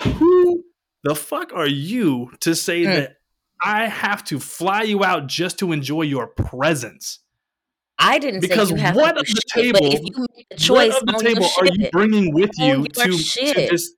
who 0.03 0.64
the 1.05 1.14
fuck 1.14 1.53
are 1.55 1.68
you 1.68 2.30
to 2.41 2.55
say 2.55 2.82
Mm. 2.82 2.95
that 2.97 3.16
I 3.64 3.87
have 3.87 4.24
to 4.24 4.41
fly 4.41 4.82
you 4.82 5.05
out 5.05 5.26
just 5.28 5.59
to 5.61 5.70
enjoy 5.72 6.03
your 6.03 6.26
presence? 6.26 7.20
I 7.99 8.18
didn't 8.18 8.40
Because 8.40 8.68
say 8.70 8.74
you 8.74 8.80
have 8.80 8.97
what 8.97 9.12
to 9.14 9.20
of 9.20 9.26
do 9.26 9.34
the 9.34 9.40
shit, 9.62 9.72
but 9.72 9.82
if 9.82 9.92
table- 9.92 10.11
you 10.16 10.26
make 10.36 10.47
a 10.51 10.57
choice 10.57 10.92
what 10.92 11.03
of 11.03 11.07
the 11.07 11.18
table 11.22 11.49
are 11.59 11.66
you 11.66 11.88
bringing 11.92 12.34
with 12.34 12.51
you 12.59 12.84
to, 12.86 13.11
to 13.12 13.55
this 13.55 13.92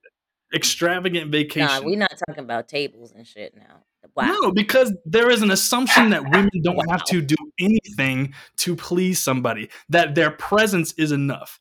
extravagant 0.54 1.30
vacation? 1.32 1.66
nah, 1.66 1.80
we're 1.82 1.98
not 1.98 2.16
talking 2.28 2.44
about 2.44 2.68
tables 2.68 3.12
and 3.12 3.26
shit 3.26 3.54
now. 3.56 3.82
Wow. 4.14 4.26
No, 4.40 4.52
because 4.52 4.94
there 5.04 5.30
is 5.30 5.42
an 5.42 5.50
assumption 5.50 6.10
that 6.10 6.22
women 6.30 6.50
don't 6.62 6.88
have 6.90 7.04
to 7.04 7.20
do 7.20 7.34
anything 7.58 8.34
to 8.58 8.76
please 8.76 9.18
somebody, 9.20 9.68
that 9.88 10.14
their 10.14 10.30
presence 10.30 10.92
is 10.92 11.10
enough. 11.12 11.60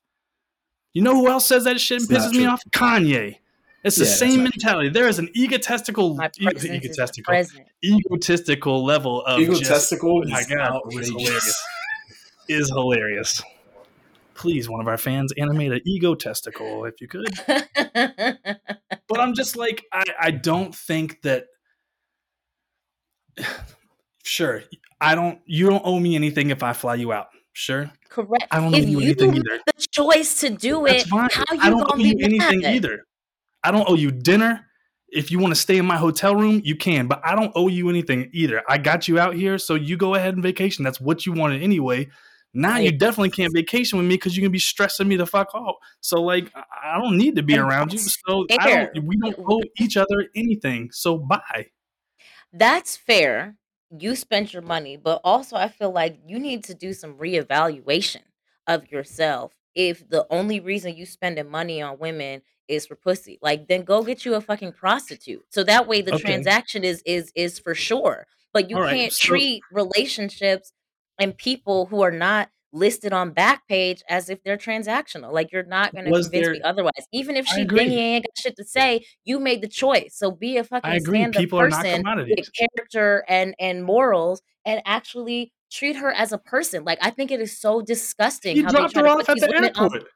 You 0.94 1.02
know 1.02 1.16
who 1.16 1.28
else 1.28 1.46
says 1.46 1.64
that 1.66 1.80
shit 1.82 2.02
and 2.02 2.12
It's 2.12 2.12
not 2.12 2.32
pisses 2.32 2.38
me 2.38 2.46
off? 2.46 2.62
Kanye. 2.72 3.38
It's 3.84 3.98
the 3.98 4.06
Yeah, 4.06 4.12
same 4.12 4.44
not 4.44 4.54
true. 4.54 4.62
mentality. 4.62 4.90
There 4.90 5.08
is 5.08 5.20
an 5.20 5.30
egotistical, 5.36 6.16
My 6.16 6.28
e- 6.40 6.44
presence 6.44 6.64
is 6.64 6.70
the 6.70 6.76
egotistical, 6.76 7.36
egotistical 7.84 8.86
level 8.86 9.24
of 9.26 9.40
just 9.40 9.60
Egotistical 9.62 10.24
oh 10.26 10.30
my 10.30 10.40
is 10.40 10.48
God, 10.48 10.82
it's 10.92 11.12
outrageous. 11.12 11.64
Is 12.48 12.70
hilarious. 12.70 13.42
Please, 14.34 14.70
one 14.70 14.82
of 14.82 14.88
our 14.88 14.98
fans, 14.98 15.32
animate 15.38 15.72
an 15.72 15.82
ego 15.86 16.14
testicle 16.14 16.86
if 16.86 17.00
you 17.00 17.08
could. 17.08 17.28
but 17.48 19.20
I'm 19.20 19.34
just 19.34 19.56
like, 19.56 19.84
I, 19.92 20.04
I 20.20 20.32
don't 20.32 20.74
think 20.74 21.22
that. 21.24 21.46
Sure, 24.28 24.64
I 25.00 25.14
don't. 25.14 25.40
You 25.46 25.70
don't 25.70 25.84
owe 25.86 26.00
me 26.00 26.16
anything 26.16 26.50
if 26.50 26.64
I 26.64 26.74
fly 26.74 26.96
you 26.96 27.12
out. 27.14 27.28
Sure, 27.54 27.92
Correct. 28.10 28.48
I 28.50 28.60
don't 28.60 28.74
owe 28.74 28.78
if 28.78 28.90
you 28.90 29.00
you 29.00 29.06
anything 29.06 29.36
either. 29.36 29.60
the 29.68 29.88
choice 29.92 30.40
to 30.40 30.50
do 30.50 30.84
That's 30.88 31.04
it, 31.04 31.08
fine. 31.10 31.30
how 31.32 31.46
you 31.54 31.62
I 31.62 31.70
don't 31.70 31.92
owe 31.94 31.96
you 31.98 32.16
anything 32.22 32.66
either. 32.66 33.04
I 33.64 33.70
don't 33.70 33.88
owe 33.88 33.94
you 33.94 34.10
dinner. 34.10 34.66
If 35.10 35.30
you 35.30 35.38
want 35.38 35.54
to 35.54 35.60
stay 35.60 35.78
in 35.78 35.86
my 35.86 35.98
hotel 35.98 36.36
room, 36.36 36.60
you 36.66 36.76
can, 36.76 37.08
but 37.08 37.22
I 37.24 37.36
don't 37.36 37.52
owe 37.56 37.68
you 37.68 37.88
anything 37.90 38.32
either. 38.34 38.64
I 38.68 38.80
got 38.80 39.08
you 39.08 39.20
out 39.20 39.36
here, 39.36 39.60
so 39.60 39.76
you 39.76 39.96
go 39.96 40.16
ahead 40.16 40.34
and 40.34 40.42
vacation. 40.42 40.84
That's 40.84 41.00
what 41.00 41.28
you 41.28 41.34
wanted 41.34 41.62
anyway. 41.62 42.10
Now 42.56 42.78
you 42.78 42.92
definitely 42.92 43.30
can't 43.32 43.54
vacation 43.54 44.00
with 44.00 44.08
me 44.08 44.16
because 44.16 44.36
you're 44.36 44.42
gonna 44.44 44.50
be 44.52 44.60
stressing 44.60 45.08
me 45.08 45.18
the 45.18 45.28
fuck 45.28 45.50
out. 45.56 45.76
So 46.02 46.22
like, 46.22 46.52
I- 46.56 46.98
don't 47.00 47.18
need 47.18 47.36
to 47.36 47.44
be 47.44 47.58
around 47.58 47.92
you. 47.94 48.00
So 48.00 48.46
I 48.60 48.90
don't. 48.94 49.06
We 49.06 49.18
don't 49.18 49.36
owe 49.48 49.62
each 49.80 49.98
other 49.98 50.30
anything. 50.36 50.90
So 50.92 51.18
bye. 51.18 51.68
That's 52.54 52.96
fair. 52.96 53.58
You 53.98 54.16
spent 54.16 54.54
your 54.54 54.62
money, 54.62 54.98
but 54.98 55.22
also 55.24 55.56
I 55.56 55.68
feel 55.68 55.92
like 55.92 56.18
you 56.26 56.40
need 56.40 56.64
to 56.66 56.74
do 56.74 56.94
some 56.94 57.16
reevaluation 57.16 58.22
of 58.68 58.90
yourself. 58.92 59.54
If 59.76 60.08
the 60.08 60.26
only 60.30 60.60
reason 60.62 60.96
you 60.96 61.06
spending 61.06 61.50
money 61.50 61.82
on 61.82 62.00
women 62.00 62.42
is 62.68 62.88
for 62.88 62.96
pussy, 62.96 63.38
like 63.42 63.68
then 63.68 63.84
go 63.84 64.02
get 64.04 64.26
you 64.26 64.36
a 64.36 64.42
fucking 64.42 64.72
prostitute. 64.74 65.44
So 65.50 65.64
that 65.66 65.88
way 65.88 66.02
the 66.02 66.14
Okay. 66.16 66.24
transaction 66.24 66.84
is 66.84 67.02
is 67.06 67.32
is 67.36 67.60
for 67.60 67.76
sure. 67.76 68.26
But 68.54 68.70
you 68.70 68.78
All 68.78 68.84
right, 68.84 68.96
can't 68.96 69.14
so- 69.14 69.28
treat 69.28 69.62
relationships 69.72 70.72
and 71.20 71.38
people 71.38 71.86
who 71.88 72.02
are 72.02 72.12
not 72.12 72.50
listed 72.76 73.14
on 73.14 73.34
Backpage 73.34 74.02
as 74.10 74.30
if 74.30 74.44
they're 74.44 74.58
transactional. 74.58 75.32
Like 75.32 75.52
you're 75.52 75.64
not 75.64 75.94
going 75.94 76.06
to 76.06 76.12
convince 76.12 76.32
there- 76.32 76.54
me 76.54 76.62
otherwise. 76.62 76.92
Even 77.12 77.36
if 77.38 77.48
she 77.48 77.62
ain't 77.62 78.26
got 78.26 78.38
shit 78.38 78.56
to 78.58 78.66
say, 78.66 79.06
you 79.24 79.40
made 79.40 79.62
the 79.62 79.68
choice. 79.68 80.16
So 80.18 80.32
be 80.32 80.58
a 80.58 80.64
fucking 80.64 80.92
I 80.92 80.96
agree. 80.96 81.26
People 81.32 81.60
are 81.60 81.70
not 81.70 81.84
person 81.84 81.98
commodities. 82.04 82.36
with 82.38 82.52
character 82.54 83.24
and 83.28 83.56
and 83.60 83.84
morals 83.84 84.42
and 84.66 84.82
actually 84.86 85.54
treat 85.72 85.96
her 85.96 86.12
as 86.12 86.32
a 86.32 86.38
person. 86.38 86.84
Like 86.84 87.00
I 87.02 87.10
think 87.10 87.32
it 87.32 87.40
is 87.40 87.60
so 87.60 87.82
disgusting 87.82 88.58
You 88.58 88.66
how 88.66 88.72
dropped 88.72 88.96
her 88.96 89.08
off 89.08 89.30
at 89.30 89.40
the 89.40 89.48
women 89.48 89.72
on 89.76 89.84
airport. 89.86 90.10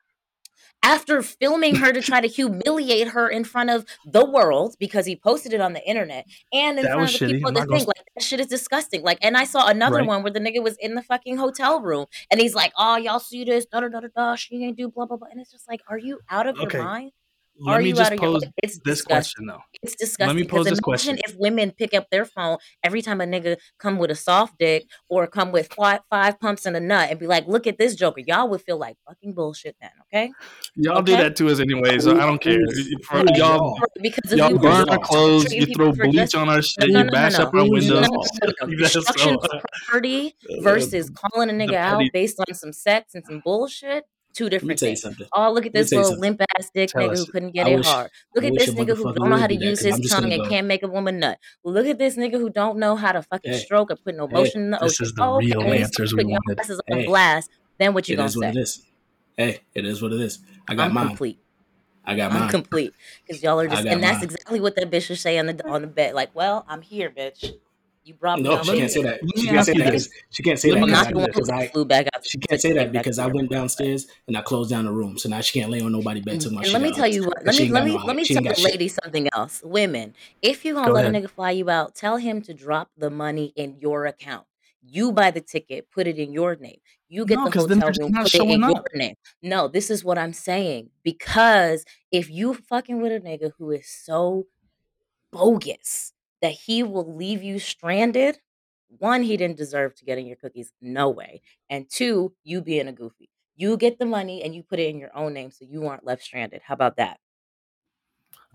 After 0.84 1.22
filming 1.22 1.76
her 1.76 1.92
to 1.92 2.02
try 2.02 2.22
to 2.22 2.28
humiliate 2.40 3.10
her 3.10 3.28
in 3.30 3.44
front 3.44 3.70
of 3.70 3.86
the 4.06 4.26
world 4.26 4.76
because 4.80 5.06
he 5.06 5.16
posted 5.16 5.54
it 5.54 5.62
on 5.62 5.74
the 5.74 5.88
internet 5.88 6.26
and 6.54 6.80
in 6.80 6.86
That 6.86 6.94
front 6.94 7.14
of 7.14 7.20
the 7.20 7.26
shitty. 7.26 7.32
people 7.34 7.52
the 7.52 7.60
gonna 7.62 7.80
thing. 7.80 7.86
Like 7.88 8.04
that 8.16 8.24
shit 8.24 8.40
is 8.40 8.48
disgusting. 8.48 9.02
Like, 9.04 9.18
and 9.22 9.36
I 9.38 9.44
saw 9.44 9.68
another 9.68 9.98
Right. 9.98 10.08
one 10.08 10.24
where 10.24 10.32
the 10.32 10.40
nigga 10.40 10.64
was 10.64 10.78
in 10.78 10.96
the 10.96 11.04
fucking 11.04 11.38
hotel 11.38 11.82
room 11.82 12.06
and 12.32 12.40
he's 12.40 12.56
like, 12.56 12.72
"Oh, 12.78 12.96
y'all 12.98 13.20
see 13.20 13.44
this? 13.44 13.66
Da 13.66 13.82
da 13.82 13.90
da 13.90 14.00
da 14.02 14.08
da. 14.16 14.36
She 14.36 14.64
ain't 14.64 14.78
do 14.78 14.90
blah 14.90 15.06
blah 15.06 15.18
blah." 15.18 15.28
And 15.32 15.40
it's 15.42 15.52
just 15.52 15.68
like, 15.68 15.82
are 15.90 15.98
you 15.98 16.20
out 16.30 16.48
of 16.48 16.58
Okay. 16.60 16.78
your 16.78 16.84
mind? 16.86 17.12
Let 17.60 17.76
Are 17.76 17.82
me 17.82 17.90
you 17.90 17.96
just 17.96 18.12
out 18.12 18.18
of 18.18 18.22
your 18.24 18.34
pose? 18.34 18.44
It's 18.64 18.80
this 18.80 18.98
disgusting. 19.00 19.08
question 19.08 19.46
though. 19.48 19.60
It's 19.84 20.20
Let 20.20 20.36
me 20.36 20.44
pose 20.44 20.66
this 20.66 20.72
imagine 20.74 20.82
question. 20.84 21.20
if 21.26 21.36
women 21.38 21.72
pick 21.72 21.94
up 21.94 22.08
their 22.12 22.26
phone 22.26 22.58
every 22.84 23.02
time 23.02 23.22
a 23.22 23.26
nigga 23.26 23.58
come 23.80 23.98
with 23.98 24.12
a 24.12 24.16
soft 24.16 24.58
dick 24.60 24.86
or 25.10 25.28
come 25.28 25.52
with 25.52 25.72
five, 25.74 26.02
five 26.10 26.40
pumps 26.40 26.66
and 26.66 26.76
a 26.76 26.80
nut 26.80 27.10
and 27.10 27.20
be 27.20 27.28
like, 27.28 27.48
"Look 27.48 27.68
at 27.68 27.78
this 27.78 27.96
joker." 27.96 28.22
Y'all 28.26 28.50
would 28.50 28.62
feel 28.62 28.78
like 28.78 28.98
fucking 29.08 29.34
bullshit 29.34 29.76
then, 29.82 29.92
okay? 30.04 30.32
Y'all 30.76 31.02
do 31.02 31.14
that 31.14 31.36
to 31.38 31.50
us 31.50 31.60
anyway, 31.60 32.00
so 32.00 32.12
I 32.20 32.26
don't 32.26 32.42
care. 32.42 32.58
For 33.08 33.18
y'all, 33.18 33.36
y'all? 33.38 33.80
Because 34.02 34.32
y'all 34.34 34.52
you 34.52 34.60
burn 34.60 34.90
our 34.90 35.00
clothes, 35.00 35.52
you 35.54 35.66
throw 35.68 35.92
bleach 35.92 36.14
just- 36.14 36.36
on 36.36 36.50
our 36.50 36.56
no, 36.56 36.62
shit, 36.62 36.80
no, 36.82 36.86
you 36.88 36.94
no, 36.94 37.04
no, 37.04 37.12
bash 37.12 37.38
no. 37.38 37.46
up 37.46 37.54
our 37.54 37.62
Who's 37.62 37.70
windows. 37.72 37.90
No, 37.90 38.00
no, 38.02 38.08
no, 38.08 38.68
no, 38.68 38.78
no. 38.78 38.88
So- 38.90 39.00
Destruction 39.02 39.36
of 39.36 39.62
property 39.88 40.36
uh, 40.50 40.62
versus 40.62 41.10
calling 41.10 41.50
a 41.50 41.54
nigga 41.54 41.76
out 41.76 42.04
based 42.14 42.40
on 42.48 42.54
some 42.54 42.74
sex 42.74 43.14
and 43.16 43.24
some 43.26 43.42
bullshit. 43.44 44.04
Two 44.34 44.50
different 44.50 44.80
things. 44.80 45.04
Oh, 45.34 45.52
look 45.52 45.66
at 45.66 45.74
this 45.74 45.92
little 45.92 46.06
something. 46.06 46.22
limp 46.22 46.42
ass 46.58 46.70
dick 46.74 46.92
Tell 46.92 47.02
nigga 47.02 47.12
us. 47.14 47.20
who 47.20 47.26
couldn't 47.32 47.52
get 47.52 47.68
I 47.68 47.72
it 47.72 47.78
wish- 47.78 47.86
hard. 47.88 48.12
Look 48.36 48.44
I 48.44 48.48
at 48.48 48.54
this 48.54 48.70
nigga 48.70 48.96
who 48.96 49.14
don't 49.14 49.30
know 49.30 49.38
how 49.38 49.48
to 49.48 49.56
use 49.56 49.80
his 49.82 50.00
tongue 50.10 50.32
and 50.32 50.44
go. 50.44 50.50
can't 50.50 50.68
make 50.68 50.84
a 50.84 50.88
woman 50.88 51.20
nut. 51.20 51.40
Look 51.64 51.88
at 51.88 51.98
this 51.98 52.16
nigga 52.16 52.34
who 52.34 52.50
don't 52.50 52.78
know 52.78 52.96
how 52.96 53.12
to 53.12 53.22
fucking 53.24 53.54
Hey. 53.54 53.60
stroke 53.60 53.92
or 53.92 53.96
put 53.96 54.16
no 54.16 54.28
Hey. 54.28 54.34
motion 54.34 54.62
in 54.62 54.72
the 54.72 54.78
This 54.82 54.94
ocean. 54.94 55.06
is 55.08 55.14
the 55.14 55.24
Oh, 55.24 55.38
real 55.40 55.60
okay, 55.62 55.82
answers 55.82 56.14
we 56.14 56.24
your 56.24 56.32
wanted. 56.32 56.60
on 56.92 57.00
Hey. 57.00 57.06
blast. 57.06 57.50
Then 57.80 57.94
what 57.94 58.08
you 58.08 58.14
It 58.14 58.18
gonna 58.18 58.28
is 58.28 58.38
what 58.38 58.56
it 58.56 58.68
say? 58.68 58.82
Hey, 59.38 59.60
it 59.74 59.86
is 59.86 60.02
what 60.02 60.14
it 60.14 60.22
is. 60.22 60.40
I 60.68 60.76
got 60.76 60.88
I'm 60.88 60.94
mine. 60.94 61.08
complete. 61.08 61.40
I 62.06 62.16
got 62.16 62.32
I'm 62.32 62.40
mine. 62.42 62.50
complete 62.50 62.94
because 63.26 63.42
y'all 63.42 63.60
are 63.60 63.68
just, 63.68 63.86
and 63.86 64.04
that's 64.04 64.18
mine. 64.18 64.24
exactly 64.24 64.60
what 64.60 64.76
that 64.76 64.90
bitch 64.92 65.04
should 65.04 65.18
saying 65.18 65.40
on 65.48 65.58
the 65.58 65.68
on 65.68 65.82
the 65.82 65.88
bed. 65.88 66.14
Like, 66.14 66.34
well, 66.36 66.66
I'm 66.68 66.82
here, 66.82 67.10
bitch. 67.10 67.54
You 68.10 68.16
brought 68.16 68.42
No, 68.42 68.64
she 68.64 68.76
can't 68.76 68.90
say 68.90 69.04
that. 69.04 69.20
She 69.38 69.48
can't 69.48 69.64
say 69.64 69.74
that 69.74 69.86
because 69.86 70.10
she 70.32 70.42
can't 70.42 70.60
say 70.60 70.72
that 70.72 70.82
I'm 70.82 70.90
ask 70.90 71.04
not 71.04 71.10
you 71.10 71.14
the 71.14 71.20
one 71.20 71.26
this. 71.28 71.36
because 71.36 71.50
I 71.52 71.68
flew 71.68 71.86
back 71.86 72.08
out. 72.16 72.26
she 72.26 72.40
can't 72.40 72.60
say 72.60 72.74
that 72.74 72.92
because 72.92 73.20
I 73.20 73.28
went 73.28 73.52
downstairs 73.52 74.08
and 74.28 74.36
I 74.36 74.42
closed 74.42 74.72
down 74.72 74.86
the 74.86 74.92
room. 74.92 75.20
So 75.20 75.30
now 75.30 75.42
she 75.42 75.60
can't 75.60 75.72
lay 75.72 75.80
on 75.80 75.92
nobody 75.92 76.20
bed 76.20 76.40
mm, 76.40 76.52
my 76.52 76.62
And 76.62 76.72
shit 76.72 76.74
let 76.74 76.82
me 76.82 76.92
tell 76.92 77.06
you 77.08 77.26
what. 77.26 77.46
Let 77.46 77.56
me 77.56 77.70
let 77.70 77.86
me 77.86 78.00
let 78.04 78.16
me 78.16 78.26
tell 78.26 78.42
the 78.42 78.60
lady 78.64 78.88
something 78.88 79.30
else. 79.36 79.62
Women, 79.64 80.16
if 80.42 80.66
you 80.66 80.74
gonna 80.74 80.92
let 80.92 81.06
a 81.06 81.10
nigga 81.10 81.30
fly 81.30 81.52
you 81.52 81.70
out, 81.70 81.94
tell 81.94 82.18
him 82.18 82.42
to 82.42 82.54
drop 82.56 82.90
the 82.98 83.12
money 83.12 83.54
in 83.56 83.78
your 83.78 84.08
account. 84.08 84.48
You 84.82 85.12
buy 85.12 85.30
the 85.30 85.42
ticket, 85.42 85.92
put 85.92 86.08
it 86.08 86.18
in 86.18 86.34
your 86.34 86.56
name. 86.56 86.80
You 87.10 87.28
get 87.28 87.38
No, 87.38 87.46
the 87.52 87.60
hotel 87.60 87.94
room, 88.00 88.12
put 88.12 88.34
it 88.34 88.42
in 88.42 88.48
showing 88.48 88.64
your 88.64 88.84
name. 88.96 89.14
No, 89.44 89.68
this 89.68 89.92
is 89.92 90.04
what 90.04 90.18
I'm 90.18 90.34
saying. 90.34 90.90
Because 91.04 91.86
if 92.12 92.28
you 92.32 92.56
fucking 92.56 93.00
with 93.00 93.12
a 93.12 93.20
nigga 93.20 93.52
who 93.60 93.70
is 93.70 93.88
so 93.88 94.48
bogus 95.32 96.14
that 96.42 96.52
he 96.54 96.84
will 96.84 97.16
leave 97.16 97.44
you 97.44 97.60
stranded, 97.60 98.40
one, 98.98 99.24
he 99.24 99.38
didn't 99.38 99.58
deserve 99.58 99.96
to 99.96 100.06
get 100.06 100.18
in 100.18 100.26
your 100.26 100.36
cookies. 100.38 100.72
No 100.82 101.10
way. 101.10 101.42
And 101.70 101.90
two, 101.90 102.34
you 102.44 102.62
being 102.62 102.88
a 102.88 102.94
goofy. 102.94 103.30
You 103.56 103.78
get 103.78 104.00
the 104.00 104.06
money 104.06 104.42
and 104.42 104.56
you 104.56 104.64
put 104.64 104.80
it 104.80 104.88
in 104.90 104.98
your 104.98 105.16
own 105.16 105.34
name 105.34 105.52
so 105.52 105.66
you 105.70 105.86
aren't 105.88 106.06
left 106.06 106.24
stranded. 106.24 106.62
How 106.64 106.74
about 106.74 106.96
that? 106.96 107.20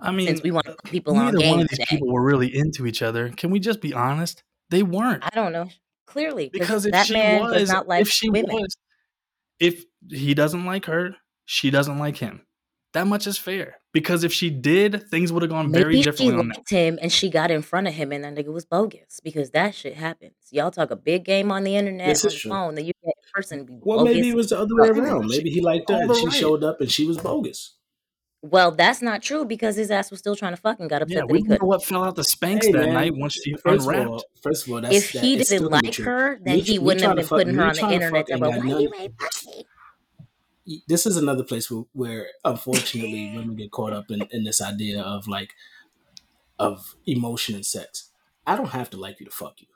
I 0.01 0.11
mean, 0.11 0.27
Since 0.27 0.43
we 0.43 0.51
want 0.51 0.67
uh, 0.67 0.75
people 0.85 1.17
on 1.17 1.35
game 1.37 1.51
one 1.51 1.61
of 1.61 1.69
these 1.69 1.79
today. 1.79 1.87
people 1.91 2.13
were 2.13 2.25
really 2.25 2.55
into 2.55 2.87
each 2.87 3.03
other. 3.03 3.29
Can 3.29 3.51
we 3.51 3.61
just 3.61 3.81
be 3.81 3.93
honest? 3.95 4.43
They 4.71 4.83
weren't. 4.83 5.23
I 5.25 5.31
don't 5.35 5.53
know. 5.53 5.69
Clearly, 6.07 6.51
Because 6.53 6.85
if 6.85 6.93
that 6.93 7.07
she 7.07 7.15
man 7.15 7.43
does 7.53 7.71
not 7.71 7.87
like 7.87 8.03
if 8.03 8.09
she 8.09 8.29
women. 8.29 8.51
was, 8.53 8.77
if 9.61 9.85
he 10.11 10.35
doesn't 10.35 10.65
like 10.65 10.87
her, 10.87 11.17
she 11.45 11.71
doesn't 11.71 11.99
like 11.99 12.17
him. 12.17 12.43
That 12.93 13.07
much 13.07 13.27
is 13.27 13.39
fair. 13.39 13.77
Because 13.95 14.25
if 14.25 14.33
she 14.33 14.51
did, 14.51 15.09
things 15.09 15.33
would 15.33 15.43
have 15.43 15.51
gone 15.51 15.71
very 15.73 15.93
Maybe 15.93 15.97
she 15.99 16.03
differently 16.03 16.35
on 16.35 16.49
that. 16.49 16.57
liked 16.59 16.71
him 16.71 16.99
and 17.01 17.11
she 17.13 17.31
got 17.31 17.51
in 17.53 17.63
front 17.63 17.87
of 17.87 17.95
him 17.95 18.11
and 18.13 18.25
that 18.25 18.35
nigga 18.35 18.53
was 18.53 18.65
bogus 18.65 19.21
because 19.23 19.53
that 19.53 19.73
shit 19.75 19.95
happens. 19.95 20.35
Y'all 20.51 20.73
talk 20.73 20.91
a 20.91 20.97
big 20.97 21.25
game 21.25 21.53
on 21.53 21.63
the 21.63 21.77
internet, 21.77 22.09
This 22.09 22.25
on 22.25 22.29
is 22.29 22.35
the 22.35 22.41
true. 22.41 22.51
phone, 22.51 22.75
then 22.75 22.85
you 22.87 22.93
get 23.05 23.15
a 23.17 23.33
person 23.33 23.65
be 23.65 23.79
Well, 23.81 24.05
maybe 24.05 24.29
it 24.31 24.35
was 24.37 24.51
the 24.51 24.59
other 24.59 24.75
way 24.77 24.89
Fuck. 24.89 24.99
around. 24.99 25.29
Maybe 25.29 25.49
he 25.49 25.61
liked 25.61 25.89
her 25.89 26.03
and 26.03 26.15
she 26.17 26.29
showed 26.31 26.65
up 26.65 26.81
and 26.81 26.91
she 26.91 27.07
was 27.07 27.19
bogus. 27.19 27.77
Well, 28.43 28.73
that's 28.73 29.01
not 29.01 29.23
true 29.23 29.45
because 29.47 29.77
his 29.77 29.91
ass 29.91 30.11
was 30.11 30.19
still 30.21 30.37
trying 30.37 30.53
to 30.53 30.61
fuck 30.61 30.79
and 30.81 30.91
got 30.91 31.01
upset 31.01 31.17
Yeah, 31.17 31.21
that 31.23 31.33
we 31.33 31.39
he 31.39 31.43
don't 31.45 31.51
know 31.51 31.55
couldn't. 31.55 31.69
what 31.69 31.85
fell 31.85 32.05
out 32.05 32.17
the 32.17 32.23
Spanx 32.23 32.65
Hey, 32.65 32.73
that 32.73 32.79
man. 32.87 32.95
night 32.95 33.15
once 33.17 33.35
she 33.35 33.55
First 33.55 33.89
of 33.89 33.95
all, 34.09 34.23
first 34.43 34.67
of 34.67 34.73
all, 34.75 34.81
that's 34.83 34.95
If 34.97 35.13
that, 35.13 35.25
he 35.25 35.37
it's 35.37 35.49
didn't 35.51 35.59
still 35.61 35.69
gonna 35.71 35.81
be 35.83 35.87
like 35.89 35.97
her, 35.99 36.39
then 36.45 36.57
Me, 36.57 36.61
he 36.61 36.73
me 36.79 36.85
wouldn't 36.85 37.05
have 37.05 37.17
trying 37.17 37.17
been 37.17 37.27
putting 37.29 37.55
her 37.55 37.65
on 37.65 37.75
the 37.75 37.95
internet 37.95 38.11
fuck 38.13 38.29
talking 38.29 38.35
ain't 38.35 38.43
about 38.43 38.55
got 38.55 38.75
why 38.75 38.81
you 38.81 38.93
ain't 39.01 39.13
fucking. 39.21 39.65
This 40.89 41.05
is 41.07 41.17
another 41.17 41.45
place 41.45 41.71
where, 41.71 41.85
where 41.93 42.27
unfortunately 42.45 43.33
women 43.37 43.57
get 43.57 43.71
caught 43.71 43.93
up 43.93 44.11
in, 44.11 44.23
in 44.31 44.45
this 44.45 44.61
idea 44.63 45.01
of 45.03 45.29
like 45.29 45.53
of 46.59 46.95
emotion 47.07 47.55
and 47.55 47.67
sex. 47.67 48.11
I 48.47 48.57
don't 48.57 48.69
have 48.71 48.91
to 48.91 48.97
like 48.97 49.21
you 49.21 49.27
to 49.27 49.33
fuck 49.33 49.61
you. 49.61 49.67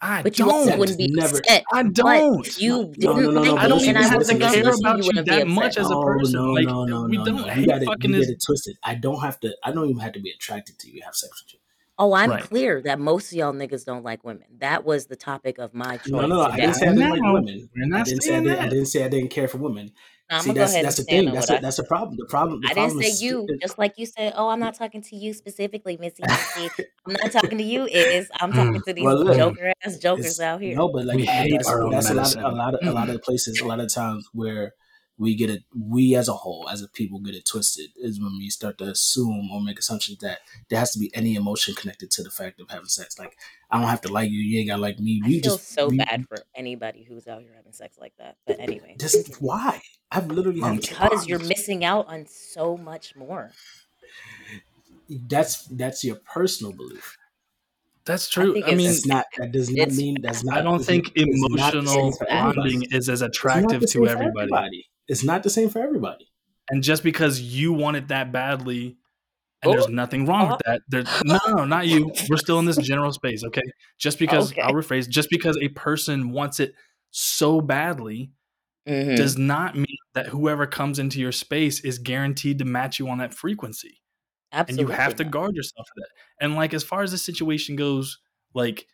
I 0.00 0.22
But 0.22 0.38
you 0.38 0.50
also 0.50 0.70
don't. 0.70 0.78
wouldn't 0.78 0.98
be 0.98 1.08
Never- 1.08 1.38
upset. 1.38 1.64
I 1.72 1.82
don't. 1.84 2.60
you 2.60 2.70
No, 2.70 2.82
no, 2.82 2.92
didn't 2.92 3.06
no, 3.06 3.30
no, 3.30 3.40
like 3.40 3.46
no, 3.46 3.56
I 3.56 3.68
don't 3.68 3.78
me 3.82 3.86
listen, 3.86 3.96
and 3.96 3.96
even 3.96 4.02
have 4.02 4.10
to 4.12 4.16
wasn't 4.18 4.40
gonna 4.40 4.52
listen, 4.52 4.62
care 4.62 4.72
listen, 4.72 4.96
listen. 4.96 5.14
you 5.16 5.20
about 5.22 5.26
you 5.30 5.44
that 5.44 5.48
much 5.48 5.76
as 5.78 5.90
a 5.90 5.94
Oh 5.94 6.02
person. 6.04 6.32
no, 6.34 6.44
Like 6.52 6.66
no, 6.66 6.84
no, 6.84 7.02
we 7.04 7.16
no, 7.16 7.24
don't 7.24 7.46
no. 7.46 7.52
You 7.54 7.66
got 7.66 7.78
to 7.80 7.86
fucking 7.86 8.10
you 8.10 8.16
this. 8.18 8.26
get 8.26 8.32
it 8.34 8.42
twisted. 8.44 8.76
I 8.84 8.94
don't 8.94 9.20
have 9.20 9.40
to. 9.40 9.56
I 9.64 9.72
don't 9.72 9.88
even 9.88 10.00
have 10.00 10.12
to 10.12 10.20
be 10.20 10.30
attracted 10.30 10.78
to 10.80 10.90
you. 10.90 11.00
to 11.00 11.06
Have 11.06 11.14
sex 11.16 11.42
with 11.44 11.54
you. 11.54 11.60
Oh, 11.98 12.12
I'm 12.12 12.28
Right. 12.30 12.42
clear 12.42 12.82
that 12.82 13.00
most 13.00 13.32
of 13.32 13.38
y'all 13.38 13.54
niggas 13.54 13.86
don't 13.86 14.04
like 14.04 14.22
women. 14.22 14.44
That 14.58 14.84
was 14.84 15.06
the 15.06 15.16
topic 15.16 15.56
of 15.58 15.72
my 15.72 15.96
choice 15.96 16.08
No, 16.08 16.20
no, 16.20 16.26
no. 16.26 16.40
I 16.42 16.56
didn't 16.56 16.74
say 16.74 16.88
I 16.88 16.94
didn't 16.94 17.10
like 17.10 17.22
women. 17.22 17.70
I 17.94 18.02
didn't 18.02 18.22
say 18.22 18.36
I 18.36 18.40
didn't. 18.42 18.58
I 18.58 18.68
didn't 18.68 18.86
say 18.86 19.04
I 19.04 19.08
didn't 19.08 19.30
care 19.30 19.48
for 19.48 19.56
women. 19.58 19.92
I'm 20.30 20.44
See, 20.44 20.50
gonna 20.50 20.58
go 20.58 20.68
that's 20.68 20.72
ahead 20.72 20.84
that's 20.84 20.96
the 20.96 21.02
and 21.02 21.04
stand 21.04 21.28
thing. 21.28 21.30
on 21.30 21.34
That's 21.34 21.48
what 21.48 21.50
a, 21.50 21.58
I 21.58 21.60
that's 21.60 21.76
said. 21.76 21.78
the 21.78 21.84
problem. 21.84 22.16
The 22.18 22.26
problem. 22.26 22.62
The 22.62 22.70
I 22.70 22.74
didn't 22.74 22.92
problem 22.92 23.02
say 23.02 23.10
is 23.10 23.20
you, 23.20 23.50
just 23.60 23.78
like 23.78 23.94
you 23.98 24.06
said, 24.06 24.32
oh, 24.36 24.48
I'm 24.48 24.60
not 24.60 24.74
talking 24.74 25.02
to 25.02 25.16
you 25.16 25.32
specifically, 25.34 25.96
Missy 25.98 26.24
Missy. 26.24 26.74
I'm 27.06 27.14
not 27.14 27.32
talking 27.32 27.58
to 27.58 27.64
you, 27.64 27.86
is 27.86 28.30
I'm 28.40 28.52
talking 28.52 28.82
to 28.82 28.92
these 28.92 29.04
Well, 29.04 29.24
look, 29.24 29.36
joker 29.36 29.72
ass 29.84 29.98
jokers 29.98 30.26
it's 30.26 30.40
out 30.40 30.60
here. 30.60 30.76
no, 30.76 30.88
but 30.88 31.04
like 31.06 31.16
We 31.16 31.24
but 31.24 31.26
hate 31.26 31.50
that's 31.50 31.68
our 31.68 31.82
own 31.82 31.90
that's 31.90 32.10
a 32.10 32.14
lot 32.14 32.32
of 32.32 32.36
medicine. 32.36 32.44
a 32.44 32.50
lot 32.50 32.74
of 32.74 32.80
a 32.86 32.92
lot 32.92 33.08
Mm. 33.08 33.14
of 33.14 33.22
places. 33.22 33.60
A 33.60 33.66
lot 33.66 33.80
of 33.80 33.92
times 33.92 34.28
where 34.32 34.72
we 35.18 35.34
get 35.34 35.48
it, 35.48 35.62
we 35.74 36.14
as 36.14 36.28
a 36.28 36.34
whole, 36.34 36.68
as 36.68 36.82
a 36.82 36.88
people, 36.88 37.20
get 37.20 37.34
it 37.34 37.46
twisted 37.46 37.90
is 37.96 38.20
when 38.20 38.36
we 38.38 38.50
start 38.50 38.78
to 38.78 38.84
assume 38.84 39.50
or 39.50 39.62
make 39.62 39.78
assumptions 39.78 40.18
that 40.18 40.40
there 40.68 40.78
has 40.78 40.92
to 40.92 40.98
be 40.98 41.10
any 41.14 41.34
emotion 41.34 41.74
connected 41.74 42.10
to 42.12 42.22
the 42.22 42.30
fact 42.30 42.60
of 42.60 42.70
having 42.70 42.86
sex. 42.86 43.18
Like 43.18 43.36
I 43.70 43.78
don't 43.78 43.88
have 43.88 44.02
to 44.02 44.12
like 44.12 44.30
you. 44.30 44.38
You 44.38 44.58
ain't 44.60 44.68
gotta 44.68 44.82
like 44.82 44.98
me. 44.98 45.22
I 45.24 45.28
We 45.28 45.40
feel 45.40 45.56
just 45.56 45.72
so 45.72 45.88
we, 45.88 45.96
bad 45.98 46.26
for 46.28 46.38
anybody 46.54 47.04
who's 47.08 47.26
out 47.26 47.40
here 47.40 47.52
having 47.56 47.72
sex 47.72 47.96
like 47.98 48.12
that. 48.18 48.36
But 48.46 48.60
anyway, 48.60 48.96
Just 48.98 49.24
continue. 49.24 49.48
why? 49.48 49.82
I've 50.12 50.28
literally 50.30 50.60
had 50.60 50.80
because 50.80 51.26
you're 51.26 51.38
missing 51.38 51.84
out 51.84 52.06
on 52.08 52.26
so 52.26 52.76
much 52.76 53.16
more. 53.16 53.52
That's 55.08 55.64
that's 55.66 56.04
your 56.04 56.16
personal 56.16 56.72
belief. 56.72 57.16
That's 58.04 58.28
true. 58.28 58.52
think 58.52 58.68
I 58.68 58.74
mean, 58.74 58.86
That's 58.86 59.06
not. 59.06 59.26
That 59.36 59.52
does 59.52 59.68
not 59.68 59.88
it's 59.88 59.96
mean. 59.96 60.16
That's 60.20 60.44
not. 60.44 60.58
I 60.58 60.62
don't 60.62 60.82
think 60.82 61.10
it's 61.16 61.26
not 61.56 61.72
the 61.72 61.86
same 61.86 61.98
emotional 61.98 62.18
bonding 62.28 62.82
is 62.92 63.08
as 63.08 63.20
attractive 63.22 63.84
to 63.90 64.06
everybody. 64.06 64.42
everybody. 64.42 64.86
It's 65.08 65.24
not 65.24 65.42
the 65.42 65.50
same 65.50 65.68
for 65.68 65.80
everybody. 65.80 66.28
And 66.70 66.82
just 66.82 67.02
because 67.02 67.40
you 67.40 67.72
want 67.72 67.96
it 67.96 68.08
that 68.08 68.32
badly, 68.32 68.96
and 69.62 69.70
Oh, 69.70 69.72
there's 69.72 69.88
nothing 69.88 70.26
wrong 70.26 70.50
with 70.50 70.60
that. 70.66 70.82
There's 70.88 71.08
no, 71.24 71.38
no, 71.48 71.64
not 71.64 71.86
you. 71.86 72.12
We're 72.28 72.36
still 72.36 72.58
in 72.58 72.64
this 72.66 72.76
general 72.82 73.12
space, 73.12 73.44
okay? 73.44 73.62
Just 73.98 74.18
because 74.18 74.52
Okay. 74.52 74.60
I'll 74.60 74.72
rephrase, 74.72 75.08
just 75.08 75.30
because 75.30 75.56
a 75.62 75.68
person 75.68 76.30
wants 76.30 76.60
it 76.60 76.74
so 77.10 77.60
badly 77.60 78.32
Mhm. 78.86 79.16
does 79.16 79.36
not 79.36 79.74
mean 79.74 79.96
that 80.14 80.26
whoever 80.28 80.66
comes 80.66 80.98
into 81.00 81.18
your 81.20 81.32
space 81.32 81.80
is 81.80 81.98
guaranteed 81.98 82.58
to 82.58 82.64
match 82.64 82.98
you 83.00 83.08
on 83.08 83.18
that 83.18 83.34
frequency. 83.34 84.00
Absolutely. 84.52 84.82
and 84.84 84.88
you 84.90 84.96
have 85.02 85.16
to 85.16 85.24
guard 85.24 85.56
yourself 85.56 85.88
for 85.88 85.94
that. 86.00 86.08
And 86.40 86.54
like 86.54 86.72
as 86.72 86.84
far 86.84 87.02
as 87.02 87.10
the 87.10 87.18
situation 87.18 87.74
goes, 87.74 88.18
like 88.54 88.86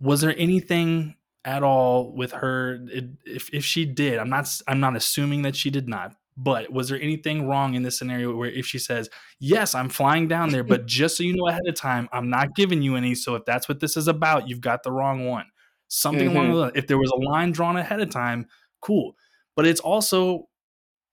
was 0.00 0.20
there 0.20 0.34
anything 0.38 1.16
at 1.44 1.62
all 1.62 2.12
with 2.14 2.32
her 2.32 2.78
it, 2.90 3.06
if 3.24 3.50
if 3.52 3.64
she 3.64 3.84
did? 3.86 4.18
I'm 4.18 4.28
not 4.30 4.48
I'm 4.68 4.80
not 4.80 4.96
assuming 4.96 5.42
that 5.42 5.56
she 5.56 5.70
did 5.70 5.88
not. 5.88 6.14
But 6.36 6.72
was 6.72 6.88
there 6.88 7.00
anything 7.00 7.46
wrong 7.48 7.74
in 7.74 7.82
this 7.82 7.98
scenario 7.98 8.34
where 8.34 8.50
if 8.50 8.66
she 8.66 8.78
says, 8.78 9.10
"Yes, 9.40 9.74
I'm 9.74 9.88
flying 9.90 10.28
down 10.28 10.50
there, 10.50 10.64
but 10.64 10.86
just 10.86 11.16
so 11.16 11.22
you 11.22 11.34
know 11.36 11.48
ahead 11.48 11.66
of 11.68 11.74
time, 11.74 12.08
I'm 12.12 12.30
not 12.30 12.54
giving 12.54 12.82
you 12.82 12.96
any. 12.96 13.14
So 13.14 13.34
if 13.34 13.44
that's 13.44 13.68
what 13.68 13.80
this 13.80 13.96
is 13.96 14.08
about, 14.08 14.48
you've 14.48 14.60
got 14.60 14.82
the 14.82 14.92
wrong 14.92 15.26
one." 15.26 15.46
Something 15.88 16.28
along 16.28 16.48
Mhm. 16.48 16.52
those 16.52 16.60
lines. 16.62 16.72
If 16.76 16.86
there 16.86 16.98
was 16.98 17.10
a 17.10 17.16
line 17.30 17.52
drawn 17.52 17.76
ahead 17.76 18.00
of 18.00 18.10
time, 18.10 18.46
cool. 18.80 19.16
But 19.56 19.66
it's 19.66 19.80
also 19.80 20.48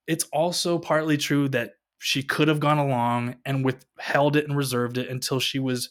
it's 0.07 0.25
also 0.25 0.79
partly 0.79 1.17
true 1.17 1.49
that 1.49 1.73
she 1.99 2.23
could 2.23 2.47
have 2.47 2.59
gone 2.59 2.77
along 2.77 3.35
and 3.45 3.65
withheld 3.65 4.35
it 4.35 4.47
and 4.47 4.55
reserved 4.57 4.97
it 4.97 5.09
until 5.09 5.39
she 5.39 5.59
was, 5.59 5.89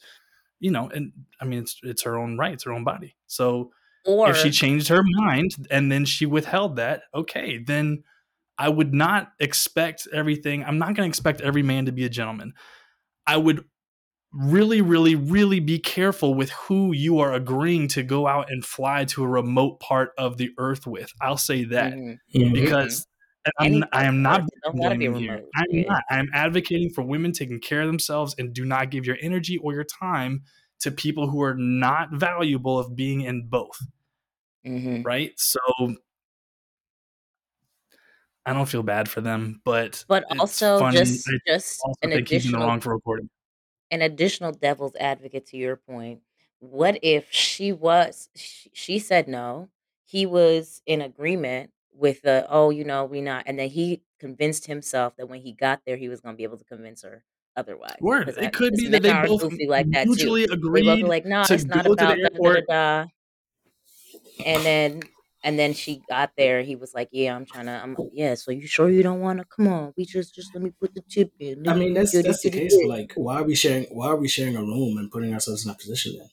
you 0.60 0.70
know, 0.70 0.88
and 0.90 1.12
I 1.40 1.44
mean 1.46 1.60
it's 1.60 1.80
it's 1.82 2.02
her 2.02 2.16
own 2.18 2.38
right, 2.38 2.52
it's 2.54 2.64
her 2.64 2.72
own 2.72 2.84
body. 2.84 3.16
So 3.26 3.72
Or 4.06 4.30
if 4.30 4.36
she 4.36 4.50
changed 4.50 4.88
her 4.88 5.02
mind 5.02 5.52
and 5.70 5.90
then 5.90 6.04
she 6.04 6.26
withheld 6.26 6.76
that, 6.76 7.02
okay, 7.14 7.58
then 7.58 8.04
I 8.58 8.68
would 8.68 8.94
not 8.94 9.32
expect 9.40 10.06
everything. 10.12 10.64
I'm 10.64 10.78
not 10.78 10.94
going 10.94 11.08
to 11.08 11.08
expect 11.08 11.40
every 11.40 11.62
man 11.62 11.86
to 11.86 11.92
be 11.92 12.04
a 12.04 12.08
gentleman. 12.08 12.54
I 13.26 13.36
would 13.36 13.64
really, 14.32 14.80
really, 14.80 15.14
really 15.14 15.60
be 15.60 15.78
careful 15.78 16.34
with 16.34 16.50
who 16.50 16.92
you 16.92 17.18
are 17.20 17.32
agreeing 17.32 17.88
to 17.88 18.02
go 18.02 18.26
out 18.26 18.50
and 18.50 18.64
fly 18.64 19.04
to 19.06 19.24
a 19.24 19.28
remote 19.28 19.80
part 19.80 20.12
of 20.18 20.36
the 20.36 20.50
earth 20.58 20.86
with. 20.86 21.12
I'll 21.20 21.36
say 21.38 21.64
that 21.64 21.94
Mhm. 21.94 22.52
because 22.52 23.06
and 23.44 23.52
Any 23.60 23.82
I'm, 23.82 23.88
I 23.92 24.04
am 24.06 24.22
not 24.22 24.40
Earth, 24.40 24.48
it 24.52 24.60
don't 24.64 24.80
gotta 24.80 24.96
be 24.96 25.06
blaming 25.06 25.20
here. 25.22 25.34
remote, 25.34 25.50
I'm 25.54 25.66
yeah. 25.70 25.82
not. 25.88 26.02
I'm 26.10 26.28
advocating 26.34 26.90
for 26.90 27.02
women 27.02 27.32
taking 27.32 27.60
care 27.60 27.80
of 27.82 27.86
themselves 27.86 28.34
and 28.38 28.52
do 28.52 28.64
not 28.64 28.90
give 28.90 29.06
your 29.06 29.16
energy 29.20 29.56
or 29.58 29.72
your 29.72 29.84
time 29.84 30.42
to 30.80 30.90
people 30.90 31.30
who 31.30 31.40
are 31.42 31.54
not 31.54 32.08
valuable 32.12 32.78
of 32.78 32.96
being 32.96 33.20
in 33.22 33.46
both. 33.48 33.78
Mhm. 34.66 35.04
Right. 35.04 35.32
So 35.38 35.60
I 38.44 38.52
don't 38.52 38.66
feel 38.68 38.82
bad 38.82 39.08
for 39.08 39.20
them, 39.20 39.60
but 39.64 40.04
But 40.08 40.24
also 40.38 40.78
funny. 40.80 40.98
just 40.98 41.28
I 41.28 41.38
just 41.46 41.80
also 41.84 41.98
an 42.02 42.12
think 42.12 42.28
he's 42.28 42.44
in 42.46 42.52
the 42.52 42.58
additional 42.58 42.68
wrong 42.68 42.80
for 42.80 42.92
reporting. 42.92 43.28
an 43.90 44.02
additional 44.02 44.52
devil's 44.52 44.94
advocate 44.96 45.46
to 45.46 45.56
your 45.56 45.76
point. 45.76 46.20
What 46.60 46.98
if 47.02 47.30
she 47.30 47.72
was 47.72 48.28
she, 48.34 48.70
she 48.72 48.98
said 48.98 49.28
no, 49.28 49.68
he 50.04 50.26
was 50.26 50.82
in 50.86 51.00
agreement 51.02 51.70
with 51.92 52.22
the 52.22 52.46
oh, 52.48 52.70
you 52.70 52.84
know, 52.84 53.04
we 53.04 53.20
not 53.20 53.44
and 53.46 53.58
then 53.58 53.68
he 53.68 54.02
convinced 54.20 54.66
himself 54.66 55.16
that 55.16 55.28
when 55.28 55.40
he 55.40 55.52
got 55.52 55.82
there 55.86 55.96
he 55.96 56.08
was 56.08 56.20
going 56.20 56.34
to 56.34 56.36
be 56.36 56.44
able 56.44 56.58
to 56.58 56.64
convince 56.64 57.02
her 57.02 57.24
otherwise 57.56 57.96
Word. 58.00 58.28
It 58.28 58.52
could 58.52 58.74
be 58.76 58.88
that 58.88 59.02
they 59.02 59.12
both 59.12 59.42
like 59.66 59.90
that 59.90 60.04
too. 60.04 60.08
mutually 60.08 60.42
They 60.42 60.48
both 60.48 60.56
agreed 60.58 61.02
like, 61.04 61.24
"No, 61.26 61.42
to 61.44 61.54
it's 61.54 61.64
not 61.64 61.84
go 61.84 61.94
to 61.94 62.06
the 62.06 62.12
about 62.12 62.16
da 62.16 62.28
da 62.28 62.28
da 62.28 62.34
airport. 62.34 62.66
da." 62.68 63.02
da." 63.04 63.06
And 64.44 64.64
then 64.64 65.02
and 65.42 65.58
then 65.58 65.74
she 65.74 66.02
got 66.08 66.32
there. 66.36 66.62
He 66.62 66.76
was 66.76 66.94
like, 66.94 67.08
"Yeah, 67.12 67.34
I'm 67.36 67.44
trying 67.44 67.66
to. 67.66 67.72
I'm 67.72 67.94
like, 67.94 68.08
yeah. 68.12 68.34
So 68.34 68.50
you 68.50 68.66
sure 68.66 68.90
you 68.90 69.02
don't 69.02 69.20
want 69.20 69.38
to? 69.40 69.44
Come 69.44 69.68
on, 69.68 69.94
we 69.96 70.04
just 70.04 70.34
just 70.34 70.54
let 70.54 70.62
me 70.62 70.70
put 70.80 70.94
the 70.94 71.02
tip 71.08 71.32
in. 71.38 71.68
I 71.68 71.74
mean, 71.74 71.94
that's 71.94 72.12
Do, 72.12 72.22
do, 72.22 72.28
that's 72.28 72.42
the 72.42 72.50
do, 72.50 72.58
do, 72.58 72.60
case. 72.60 72.78
But 72.80 72.88
like, 72.88 73.12
why 73.16 73.36
are 73.40 73.44
we 73.44 73.54
sharing? 73.54 73.84
Why 73.84 74.06
are 74.08 74.16
we 74.16 74.28
sharing 74.28 74.56
a 74.56 74.62
room 74.62 74.98
and 74.98 75.10
putting 75.10 75.32
ourselves 75.34 75.64
in 75.64 75.68
that 75.70 75.78
position? 75.78 76.16
Then 76.18 76.28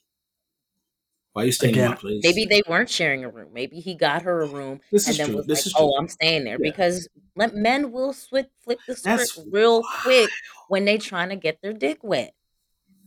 why 1.33 1.43
are 1.43 1.45
you 1.45 1.51
staying 1.51 1.75
in 1.75 1.85
my 1.85 1.95
place? 1.95 2.23
Maybe 2.23 2.45
they 2.45 2.61
weren't 2.67 2.89
sharing 2.89 3.23
a 3.23 3.29
room. 3.29 3.51
Maybe 3.53 3.79
he 3.79 3.95
got 3.95 4.21
her 4.23 4.43
a 4.43 4.47
room 4.47 4.81
this 4.91 5.03
and 5.05 5.15
is 5.15 5.19
then 5.19 5.25
true. 5.25 5.35
was 5.35 5.47
This 5.47 5.59
like, 5.59 5.67
is 5.67 5.73
"Oh, 5.75 5.89
true. 5.89 5.97
I'm 5.97 6.07
staying 6.07 6.45
there," 6.45 6.57
Yeah, 6.57 6.71
because 6.71 7.07
let 7.35 7.53
men 7.55 7.91
will 7.91 8.13
switch 8.13 8.47
flip 8.61 8.81
the 8.87 8.95
script 8.95 9.33
that's 9.35 9.45
real 9.51 9.83
quick 9.83 10.37
when 10.67 10.85
they 10.85 10.97
trying 10.97 11.29
to 11.29 11.35
get 11.35 11.61
their 11.61 11.73
dick 11.73 12.03
wet. 12.03 12.33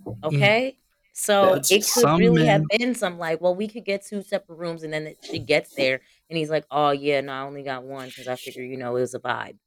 mm, 0.05 0.23
Okay. 0.25 0.79
So 1.19 1.57
that's 1.57 1.71
it 1.71 1.89
could 1.89 2.11
some 2.11 2.19
really 2.19 2.45
have 2.45 2.67
been 2.69 2.95
some 2.95 3.19
like, 3.19 3.41
well, 3.41 3.55
we 3.55 3.69
could 3.69 3.85
get 3.87 4.05
two 4.05 4.23
separate 4.23 4.57
rooms, 4.57 4.83
and 4.83 4.93
then 4.93 5.07
it- 5.09 5.19
she 5.25 5.39
gets 5.39 5.73
there, 5.75 6.03
and 6.31 6.37
he's 6.39 6.51
like, 6.51 6.67
"Oh 6.71 6.91
yeah, 6.91 7.21
no, 7.23 7.33
I 7.33 7.41
only 7.43 7.63
got 7.63 7.85
one 7.85 8.11
because 8.11 8.29
I 8.29 8.37
figure 8.37 8.63
you 8.63 8.77
know 8.77 8.97
it 8.97 9.01
was 9.01 9.15
a 9.15 9.21
vibe. 9.21 9.59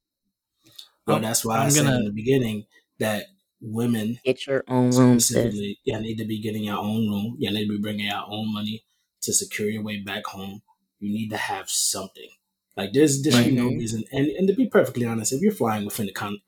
well. 1.06 1.20
That's 1.20 1.46
why 1.46 1.60
I 1.60 1.68
I'm 1.68 1.70
said 1.70 1.76
gonna, 1.76 1.98
in 1.98 2.06
the 2.06 2.12
beginning 2.12 2.66
that 3.00 3.28
women 3.62 4.20
Get 4.24 4.48
your 4.48 4.64
own 4.70 4.96
room, 4.96 5.26
specifically, 5.26 5.80
you 5.84 6.00
need 6.00 6.18
to 6.18 6.26
be 6.26 6.42
getting 6.42 6.64
your 6.66 6.78
own 6.78 7.10
room. 7.10 7.36
You 7.40 7.52
need 7.52 7.68
to 7.68 7.78
be 7.78 7.82
bringing 7.82 8.08
your 8.08 8.24
own 8.28 8.54
money 8.54 8.86
to 9.22 9.34
secure 9.34 9.70
your 9.70 9.84
way 9.84 9.98
back 10.02 10.26
home. 10.28 10.62
You 11.00 11.12
need 11.14 11.30
to 11.30 11.38
have 11.38 11.70
something. 11.70 12.30
Like 12.78 12.94
there's 12.94 13.22
there 13.24 13.32
should 13.34 13.48
right. 13.48 13.54
no 13.54 13.70
hmm 13.70 13.78
reason. 13.78 14.04
And 14.12 14.28
and 14.28 14.48
to 14.48 14.54
be 14.54 14.68
perfectly 14.68 15.06
honest, 15.06 15.34
if 15.34 15.42
you're 15.42 15.52
flying 15.52 15.86
within 15.86 16.08
the 16.08 16.14
con- 16.14 16.42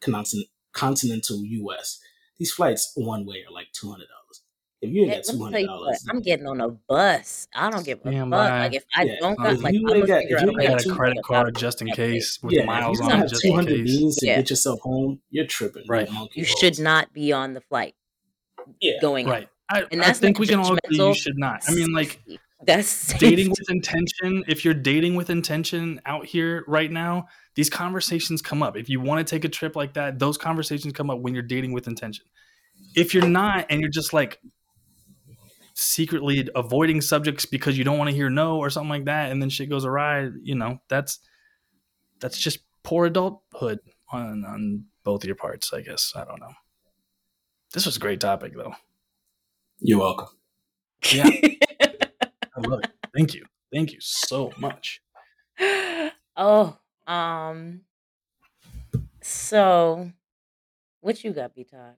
continental 0.74 1.46
U.S., 1.46 2.02
these 2.38 2.52
flights 2.54 2.94
one 2.96 3.26
way 3.26 3.44
are 3.48 3.52
like 3.54 3.72
two 3.74 3.92
hundred 3.92 4.08
dollars. 4.08 4.21
If 4.82 4.90
you 4.92 5.04
ain't 5.04 5.12
Hey, 5.12 5.18
got 5.18 5.26
let 5.26 5.26
two 5.26 5.32
me 5.34 5.38
tell 5.38 5.44
hundred 5.44 5.60
you 5.60 5.68
what. 5.68 5.80
dollars, 5.80 6.06
I'm 6.10 6.22
getting 6.22 6.48
on 6.48 6.62
a 6.62 6.70
bus. 6.70 7.48
I 7.54 7.70
don't 7.70 7.86
give 7.86 8.00
a 8.00 8.02
Stand 8.02 8.32
fuck. 8.32 8.50
Like 8.50 8.74
if 8.74 8.84
I 8.96 9.04
yeah. 9.06 9.16
don't 9.20 9.38
got, 9.38 9.54
If 9.54 9.62
like 9.62 9.74
you 9.76 9.88
I'm 9.88 10.06
got, 10.08 10.24
if 10.24 10.30
you 10.30 10.38
a 10.38 10.48
ain't 10.48 10.58
way 10.58 10.68
I 10.68 10.70
got 10.70 10.86
got 10.86 10.86
a 10.86 10.90
credit 10.96 11.12
up 11.12 11.18
out 11.18 11.20
of 11.20 11.26
card 11.26 11.56
just 11.58 11.82
in 11.84 11.92
case 11.92 12.40
with 12.42 12.56
yeah, 12.56 12.62
if 12.64 12.70
you 12.70 13.04
on 13.04 13.10
don't 13.10 13.20
have 13.20 13.30
just 13.30 13.44
two 13.44 13.50
in 13.50 13.56
hundred 13.56 13.78
case. 13.78 13.98
beans 13.98 14.16
to 14.18 14.26
Yeah, 14.26 14.38
get 14.38 14.50
yourself 14.50 14.80
home, 14.82 15.22
you're 15.30 15.46
tripping. 15.46 15.84
Right. 15.88 16.08
a 16.08 16.12
monkey 16.12 16.40
you 16.40 16.46
should 16.46 16.80
not 16.80 17.14
be 17.14 17.32
on 17.32 17.54
the 17.54 17.62
flight 17.62 17.94
Yeah. 18.82 19.00
going 19.02 19.28
Right. 19.28 19.48
I, 19.70 19.86
and 19.92 20.02
that's 20.02 20.20
not 20.20 20.28
think 20.28 20.40
we 20.40 20.48
can 20.48 20.60
all 20.60 20.78
agree 20.84 20.98
you 20.98 21.14
should 21.14 21.38
not. 21.38 21.62
I 21.68 21.72
mean, 21.72 21.92
like. 21.94 22.20
That's 22.64 23.14
dating 23.14 23.50
with 23.50 23.70
intention, 23.70 24.44
if 24.48 24.64
you're 24.64 24.76
dating 24.76 25.16
with 25.16 25.32
intention 25.32 26.00
out 26.06 26.28
here 26.28 26.64
right 26.68 26.92
now, 26.92 27.26
these 27.56 27.72
conversations 27.72 28.40
come 28.40 28.62
up. 28.62 28.78
If 28.78 28.88
you 28.88 29.00
want 29.00 29.26
to 29.26 29.36
take 29.36 29.44
a 29.44 29.50
trip 29.50 29.76
like 29.76 29.96
that, 29.96 30.20
those 30.20 30.38
conversations 30.38 30.94
come 30.94 31.10
up 31.10 31.20
when 31.20 31.34
you're 31.34 31.42
dating 31.42 31.72
with 31.72 31.88
intention. 31.88 32.26
If 32.96 33.16
you're 33.16 33.28
not 33.28 33.66
and 33.72 33.82
you're 33.82 33.90
just 33.90 34.14
like 34.14 34.40
secretly 35.82 36.48
avoiding 36.56 37.02
subjects 37.02 37.46
because 37.46 37.78
you 37.78 37.84
don't 37.84 37.98
want 37.98 38.10
to 38.10 38.16
hear 38.16 38.30
no 38.30 38.58
or 38.58 38.70
something 38.70 38.90
like 38.90 39.06
that 39.06 39.32
and 39.32 39.42
then 39.42 39.50
shit 39.50 39.70
goes 39.70 39.86
awry, 39.86 40.30
you 40.44 40.56
know, 40.56 40.80
that's 40.88 41.20
that's 42.20 42.38
just 42.38 42.60
poor 42.84 43.08
adulthood 43.08 43.80
on 44.12 44.46
on 44.46 44.86
both 45.04 45.24
of 45.24 45.28
your 45.28 45.36
parts, 45.36 45.74
I 45.74 45.82
guess. 45.82 46.14
I 46.16 46.24
don't 46.24 46.40
know. 46.40 46.54
This 47.74 47.86
was 47.86 47.98
a 47.98 48.00
great 48.00 48.20
topic 48.20 48.54
though. 48.56 48.74
You're 49.80 50.00
welcome. 50.00 50.28
Yeah, 51.12 51.28
I 51.82 52.68
love 52.68 52.82
it. 52.84 52.92
Thank 53.16 53.34
you. 53.34 53.46
Thank 53.74 53.92
you 53.92 54.00
so 54.00 54.52
much. 54.58 55.02
oh, 56.38 56.78
um, 57.08 57.82
so 59.22 60.12
what 61.00 61.24
you 61.24 61.32
got, 61.34 61.56
B 61.56 61.64
Talk? 61.64 61.96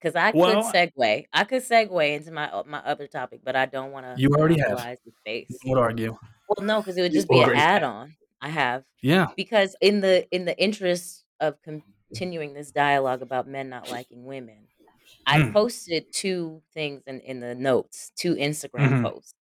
Because 0.00 0.14
I 0.16 0.32
could 0.32 0.60
segue. 0.60 1.26
I 1.32 1.44
could 1.44 1.62
segue 1.62 2.16
into 2.16 2.30
my 2.32 2.62
my 2.66 2.78
other 2.80 3.06
topic, 3.06 3.40
but 3.44 3.56
I 3.56 3.66
don't 3.66 3.92
want 3.92 4.06
to 4.06 4.20
you 4.20 4.28
already 4.36 4.56
have. 4.60 4.78
the 5.04 5.12
space. 5.20 5.58
Would 5.64 5.78
argue. 5.78 6.16
Well, 6.48 6.66
no, 6.66 6.80
because 6.82 6.96
it 6.96 7.02
would 7.02 7.12
You 7.12 7.20
just 7.20 7.30
be 7.30 7.42
an 7.42 7.50
add-on. 7.50 8.16
I 8.40 8.48
have 8.50 8.84
Yeah. 9.02 9.26
because 9.36 9.76
in 9.80 10.00
the 10.00 10.26
in 10.30 10.44
the 10.44 10.58
interest 10.58 11.24
of 11.40 11.58
continuing 11.62 12.54
this 12.54 12.70
dialogue 12.72 13.22
about 13.22 13.48
men 13.48 13.68
not 13.70 13.88
liking 13.88 14.24
women, 14.26 14.68
I 15.26 15.38
Mm. 15.38 15.52
posted 15.52 16.06
two 16.12 16.62
things 16.74 17.02
in 17.06 17.20
in 17.20 17.40
the 17.40 17.54
notes, 17.54 18.12
two 18.16 18.34
Instagram 18.36 18.94
Mhm. 18.94 19.02
posts. 19.02 19.34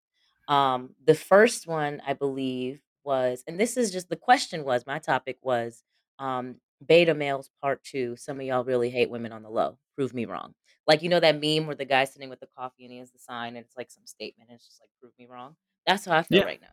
Um, 0.48 0.96
the 1.05 1.14
first 1.14 1.66
one 1.68 2.03
I 2.07 2.14
believe 2.14 2.82
was, 3.05 3.44
and 3.46 3.59
this 3.61 3.76
is 3.76 3.92
just 3.92 4.09
the 4.11 4.16
question 4.16 4.64
was 4.64 4.86
my 4.86 4.98
topic 5.00 5.38
was 5.42 5.82
um, 6.18 6.61
beta 6.87 7.14
males 7.14 7.51
part 7.61 7.83
two. 7.85 8.16
Some 8.16 8.41
of 8.41 8.47
y'all 8.47 8.64
really 8.64 8.91
hate 8.91 9.11
women 9.11 9.33
on 9.33 9.43
the 9.43 9.51
low. 9.51 9.78
Prove 9.97 10.14
me 10.14 10.24
wrong. 10.26 10.55
Like 10.87 11.03
you 11.03 11.09
know 11.09 11.20
that 11.20 11.41
meme 11.41 11.66
where 11.66 11.76
the 11.76 11.85
guy's 11.85 12.12
sitting 12.12 12.28
with 12.28 12.41
the 12.41 12.49
coffee 12.57 12.85
and 12.85 12.93
he 12.93 12.99
has 12.99 13.11
the 13.12 13.18
sign 13.18 13.57
and 13.57 13.64
it's 13.64 13.76
like 13.76 13.91
some 13.91 14.07
statement. 14.07 14.51
And 14.51 14.57
it's 14.57 14.66
just 14.66 14.80
like 14.80 14.91
prove 15.01 15.12
me 15.18 15.26
wrong. 15.26 15.57
That's 15.87 16.05
how 16.05 16.16
I 16.16 16.22
feel 16.22 16.41
Yeah. 16.41 16.45
right 16.45 16.61
now. 16.61 16.68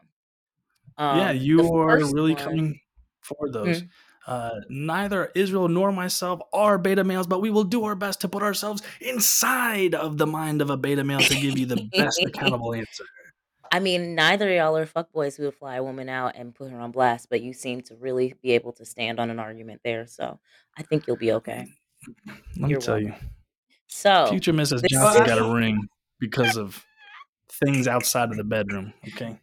Yeah, 0.97 1.31
Um, 1.31 1.37
the 1.37 1.43
you 1.45 1.73
are 1.73 1.97
really 1.97 2.33
one, 2.33 2.43
coming 2.43 2.79
for 3.21 3.49
those. 3.51 3.81
Hmm. 3.81 3.87
Uh, 4.27 4.59
neither 4.69 5.31
Israel 5.33 5.67
nor 5.67 5.91
myself 5.91 6.39
are 6.53 6.77
beta 6.77 7.03
males, 7.03 7.25
but 7.25 7.41
we 7.41 7.49
will 7.49 7.63
do 7.63 7.85
our 7.85 7.95
best 7.95 8.21
to 8.21 8.27
put 8.27 8.43
ourselves 8.43 8.81
inside 9.01 9.95
of 9.95 10.17
the 10.17 10.27
mind 10.27 10.61
of 10.61 10.69
a 10.69 10.77
beta 10.77 11.03
male 11.03 11.23
to 11.23 11.35
give 11.35 11.57
you 11.57 11.65
the 11.65 11.77
best 11.97 12.19
accountable 12.25 12.73
answer. 12.75 13.05
I 13.71 13.79
mean, 13.79 14.15
neither 14.15 14.49
of 14.49 14.55
y'all 14.55 14.77
are 14.77 14.85
fuckboys 14.85 15.37
who 15.37 15.43
would 15.43 15.55
fly 15.55 15.75
a 15.75 15.83
woman 15.83 16.09
out 16.09 16.35
and 16.35 16.55
put 16.55 16.71
her 16.71 16.79
on 16.79 16.91
blast, 16.91 17.29
but 17.29 17.41
you 17.41 17.53
seem 17.53 17.81
to 17.83 17.95
really 17.95 18.33
be 18.41 18.51
able 18.51 18.73
to 18.73 18.85
stand 18.85 19.19
on 19.19 19.29
an 19.29 19.39
argument 19.39 19.81
there. 19.83 20.07
So 20.07 20.39
I 20.77 20.83
think 20.83 21.05
you'll 21.07 21.17
be 21.17 21.33
okay. 21.33 21.67
Let 22.57 22.69
me 22.69 22.69
You're 22.69 22.79
tell 22.79 22.95
welcome. 22.95 23.13
you, 23.21 23.29
So 23.87 24.27
future 24.29 24.53
Mrs. 24.53 24.81
Johnson 24.89 24.99
Well, 25.01 25.25
got 25.25 25.39
I, 25.39 25.47
a 25.47 25.53
ring 25.53 25.87
because 26.19 26.57
of 26.57 26.83
things 27.63 27.87
outside 27.87 28.29
of 28.31 28.37
the 28.37 28.43
bedroom. 28.43 28.93
Okay, 29.07 29.39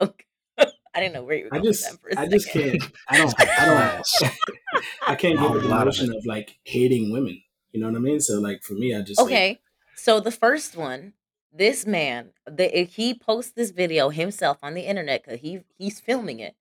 okay. 0.00 0.24
I 0.58 1.00
didn't 1.00 1.14
know 1.14 1.22
where 1.22 1.36
you 1.36 1.44
were 1.44 1.54
I 1.54 1.58
going 1.58 1.68
with 1.68 1.80
that 1.82 1.90
just, 1.90 2.00
for 2.00 2.08
a 2.08 2.20
I 2.20 2.26
just 2.26 2.50
can't. 2.50 2.82
I 3.08 3.18
don't. 3.18 3.34
I 3.40 3.64
don't. 3.64 3.76
class, 3.76 4.22
I 5.06 5.14
can't 5.14 5.38
get 5.38 5.52
the 5.52 5.68
lot 5.68 5.86
of 5.86 5.94
notion 5.94 6.14
of 6.14 6.26
like 6.26 6.58
hating 6.64 7.12
women. 7.12 7.40
You 7.72 7.80
know 7.80 7.88
what 7.88 7.96
I 7.96 8.00
mean? 8.00 8.20
So 8.20 8.40
like 8.40 8.62
for 8.62 8.74
me, 8.74 8.94
I 8.94 9.02
just 9.02 9.20
like 9.20 9.26
Okay. 9.26 9.60
So 9.94 10.20
the 10.20 10.30
first 10.30 10.76
one, 10.76 11.12
this 11.52 11.86
man, 11.86 12.30
the 12.46 12.74
eh, 12.74 12.84
he 12.84 13.14
posts 13.14 13.52
this 13.52 13.70
video 13.70 14.10
himself 14.10 14.58
on 14.62 14.74
the 14.74 14.82
internet 14.82 15.24
because 15.24 15.40
he 15.40 15.60
he's 15.76 16.00
filming 16.00 16.40
it. 16.40 16.54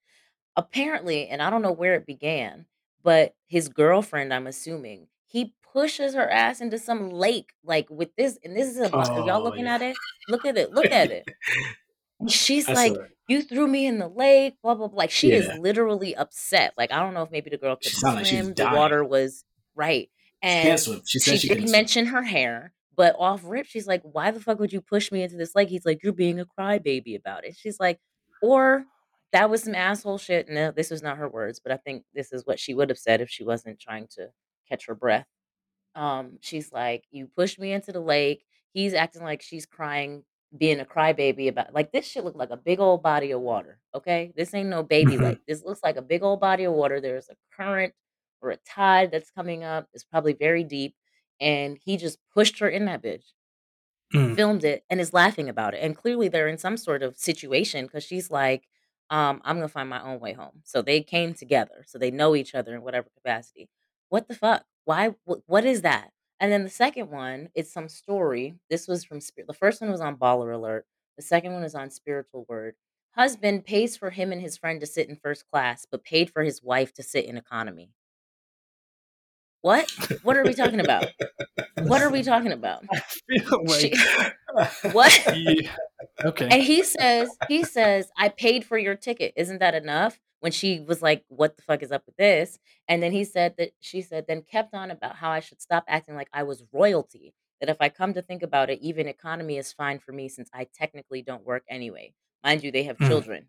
Apparently, 0.56 1.28
and 1.28 1.42
I 1.42 1.50
don't 1.50 1.62
know 1.62 1.72
where 1.72 1.94
it 1.96 2.08
began, 2.08 2.66
but 3.04 3.36
his 3.48 3.70
girlfriend, 3.70 4.34
I'm 4.34 4.48
assuming, 4.48 5.08
he 5.26 5.54
pushes 5.72 6.16
her 6.16 6.30
ass 6.30 6.62
into 6.62 6.80
some 6.80 7.12
lake, 7.12 7.52
like 7.64 7.88
with 7.90 8.16
this, 8.16 8.40
and 8.44 8.56
this 8.56 8.70
is 8.70 8.78
a 8.78 8.92
are 8.96 9.06
y'all 9.20 9.42
oh 9.42 9.44
looking 9.44 9.66
yeah, 9.66 9.76
at 9.76 9.82
it? 9.82 9.96
Look 10.28 10.46
at 10.46 10.58
it, 10.58 10.74
look 10.74 10.92
at 10.92 11.12
it. 11.12 11.28
She's 12.28 12.68
I 12.68 12.74
like, 12.74 12.94
you 13.28 13.44
threw 13.44 13.68
me 13.68 13.86
in 13.86 14.00
the 14.00 14.08
lake, 14.08 14.56
blah 14.64 14.74
blah 14.74 14.88
blah. 14.88 14.98
Like 14.98 15.12
she 15.12 15.32
is 15.32 15.48
literally 15.60 16.16
upset. 16.16 16.74
Like 16.78 16.92
I 16.92 17.00
don't 17.00 17.14
know 17.14 17.24
if 17.24 17.32
maybe 17.32 17.52
the 17.52 17.58
girl 17.58 17.76
couldn't 17.76 17.92
sounded 17.92 18.22
like 18.22 18.28
swim, 18.28 18.54
the 18.54 18.72
water 18.74 19.04
was 19.04 19.44
right, 19.76 20.10
and 20.42 20.80
swim. 20.80 21.02
She 21.06 21.20
said 21.20 21.34
she 21.34 21.48
she 21.48 21.48
did 21.50 21.60
swim. 21.60 21.72
mention 21.72 22.06
her 22.08 22.24
hair, 22.24 22.74
but 22.98 23.16
off 23.20 23.44
rip, 23.46 23.68
she's 23.68 23.88
like, 23.88 24.02
why 24.04 24.32
the 24.32 24.42
fuck 24.42 24.60
would 24.60 24.74
you 24.74 24.82
push 24.82 25.12
me 25.12 25.24
into 25.24 25.38
this 25.38 25.56
lake? 25.56 25.70
He's 25.70 25.86
like, 25.86 26.04
you're 26.04 26.14
being 26.14 26.40
a 26.40 26.46
crybaby 26.46 27.16
about 27.18 27.46
it. 27.46 27.56
She's 27.58 27.80
like, 27.80 28.00
or 28.42 28.86
that 29.34 29.50
was 29.50 29.64
some 29.64 29.76
asshole 29.76 30.18
shit. 30.20 30.50
No, 30.50 30.72
this 30.72 30.92
was 30.92 31.04
not 31.04 31.18
her 31.18 31.30
words, 31.30 31.60
but 31.60 31.72
I 31.72 31.78
think 31.78 32.06
this 32.14 32.34
is 32.34 32.46
what 32.46 32.60
she 32.60 32.74
would 32.74 32.90
have 32.90 33.00
said 33.00 33.22
if 33.22 33.30
she 33.30 33.44
wasn't 33.46 33.80
trying 33.80 34.08
to 34.12 34.30
catch 34.70 34.88
her 34.88 34.96
breath. 34.96 35.28
Um, 35.96 36.38
she's 36.42 36.72
like, 36.72 37.06
"You 37.12 37.28
pushed 37.28 37.60
me 37.60 37.72
into 37.74 37.92
the 37.92 38.00
lake." 38.00 38.46
He's 38.74 38.94
acting 38.94 39.24
like 39.24 39.42
she's 39.42 39.66
crying, 39.66 40.24
being 40.58 40.80
a 40.80 40.86
crybaby 40.86 41.48
about 41.50 41.74
like 41.74 41.92
this 41.92 42.06
shit 42.08 42.24
looked 42.24 42.38
like 42.38 42.52
a 42.52 42.58
big 42.58 42.80
old 42.80 43.02
body 43.04 43.32
of 43.32 43.42
water. 43.42 43.80
Okay, 43.96 44.32
this 44.36 44.54
ain't 44.54 44.70
no 44.70 44.84
baby 44.84 45.18
Mhm. 45.18 45.22
lake. 45.24 45.42
This 45.48 45.64
looks 45.64 45.82
like 45.84 45.98
a 45.98 46.02
big 46.02 46.24
old 46.24 46.40
body 46.40 46.64
of 46.66 46.74
water. 46.74 47.02
There's 47.02 47.30
a 47.30 47.36
current 47.56 47.94
or 48.42 48.52
a 48.52 48.58
tide 48.58 49.12
that's 49.12 49.32
coming 49.32 49.64
up. 49.64 49.90
It's 49.94 50.04
probably 50.04 50.34
very 50.34 50.64
deep, 50.64 50.96
and 51.40 51.78
he 51.84 51.98
just 51.98 52.20
pushed 52.34 52.60
her 52.60 52.70
in 52.70 52.86
that 52.86 53.02
bitch 53.04 53.24
Mm. 54.14 54.36
filmed 54.36 54.64
it 54.64 54.84
and 54.90 55.02
is 55.02 55.14
laughing 55.14 55.50
about 55.50 55.74
it. 55.74 55.80
And 55.84 55.96
clearly 55.96 56.30
they're 56.30 56.48
in 56.48 56.58
some 56.58 56.78
sort 56.78 57.04
of 57.04 57.18
situation 57.18 57.86
because 57.86 58.04
she's 58.04 58.32
like, 58.32 58.68
um, 59.10 59.42
I'm 59.44 59.58
gonna 59.58 59.68
find 59.68 59.90
my 59.90 60.02
own 60.02 60.20
way 60.20 60.34
home. 60.34 60.62
So 60.64 60.82
they 60.82 61.02
came 61.02 61.34
together. 61.34 61.84
So 61.88 61.98
they 61.98 62.12
know 62.12 62.36
each 62.36 62.56
other 62.56 62.74
in 62.76 62.82
whatever 62.84 63.10
capacity. 63.16 63.70
What 64.10 64.28
the 64.28 64.36
fuck? 64.36 64.66
Why 64.86 65.16
what, 65.26 65.42
what 65.48 65.66
is 65.66 65.82
that? 65.82 66.12
And 66.40 66.52
then 66.52 66.64
the 66.64 66.70
second 66.70 67.10
one, 67.12 67.50
it's 67.56 67.72
some 67.74 67.90
story. 67.90 68.56
This 68.70 68.88
was 68.88 69.04
from 69.04 69.20
Spirit. 69.20 69.48
The 69.48 69.54
first 69.54 69.82
one 69.82 69.92
was 69.92 70.02
on 70.02 70.16
Baller 70.18 70.54
Alert. 70.54 70.86
The 71.18 71.24
second 71.24 71.54
one 71.54 71.64
is 71.64 71.76
on 71.76 71.90
Spiritual 71.90 72.46
Word. 72.48 72.76
husband 73.12 73.66
pays 73.66 73.98
for 73.98 74.12
him 74.12 74.32
and 74.32 74.42
his 74.42 74.58
friend 74.58 74.80
to 74.80 74.86
sit 74.86 75.10
in 75.10 75.16
first 75.16 75.50
class, 75.52 75.86
but 75.90 76.04
paid 76.04 76.30
for 76.30 76.44
his 76.44 76.62
wife 76.64 76.94
to 76.94 77.04
sit 77.04 77.26
in 77.26 77.36
economy. 77.38 77.90
What? 79.62 79.92
What 80.24 80.38
are 80.38 80.44
we 80.44 80.54
talking 80.54 80.80
about? 80.80 81.08
What 81.76 82.02
are 82.02 82.10
we 82.10 82.24
talking 82.24 82.52
about? 82.52 82.84
Like 83.30 83.80
She- 83.80 83.96
what? 84.92 85.36
Yeah. 85.36 85.72
Okay. 86.24 86.48
And 86.50 86.64
he 86.64 86.84
says, 86.84 87.30
he 87.48 87.64
says, 87.64 88.10
I 88.18 88.30
paid 88.30 88.66
for 88.66 88.78
your 88.78 88.96
ticket. 88.96 89.34
Isn't 89.36 89.60
that 89.60 89.76
enough? 89.76 90.20
When 90.40 90.52
she 90.52 90.80
was 90.80 91.02
like, 91.02 91.24
What 91.28 91.58
the 91.58 91.64
fuck 91.64 91.84
is 91.84 91.92
up 91.92 92.04
with 92.06 92.16
this? 92.18 92.58
And 92.88 93.02
then 93.04 93.12
he 93.12 93.24
said 93.24 93.56
that 93.58 93.72
she 93.80 94.02
said, 94.02 94.26
then 94.28 94.42
kept 94.44 94.74
on 94.74 94.92
about 94.92 95.16
how 95.16 95.30
I 95.30 95.40
should 95.40 95.62
stop 95.62 95.84
acting 95.88 96.16
like 96.16 96.30
I 96.34 96.44
was 96.44 96.64
royalty. 96.72 97.34
That 97.60 97.70
if 97.70 97.78
I 97.80 97.90
come 97.90 98.14
to 98.14 98.22
think 98.22 98.44
about 98.44 98.70
it, 98.70 98.80
even 98.82 99.08
economy 99.08 99.58
is 99.58 99.74
fine 99.74 100.00
for 100.00 100.12
me 100.12 100.30
since 100.30 100.50
I 100.54 100.68
technically 100.74 101.22
don't 101.24 101.46
work 101.46 101.64
anyway. 101.68 102.14
Mind 102.44 102.64
you, 102.64 102.72
they 102.72 102.84
have 102.84 102.98
Mm. 102.98 103.08
children. 103.08 103.46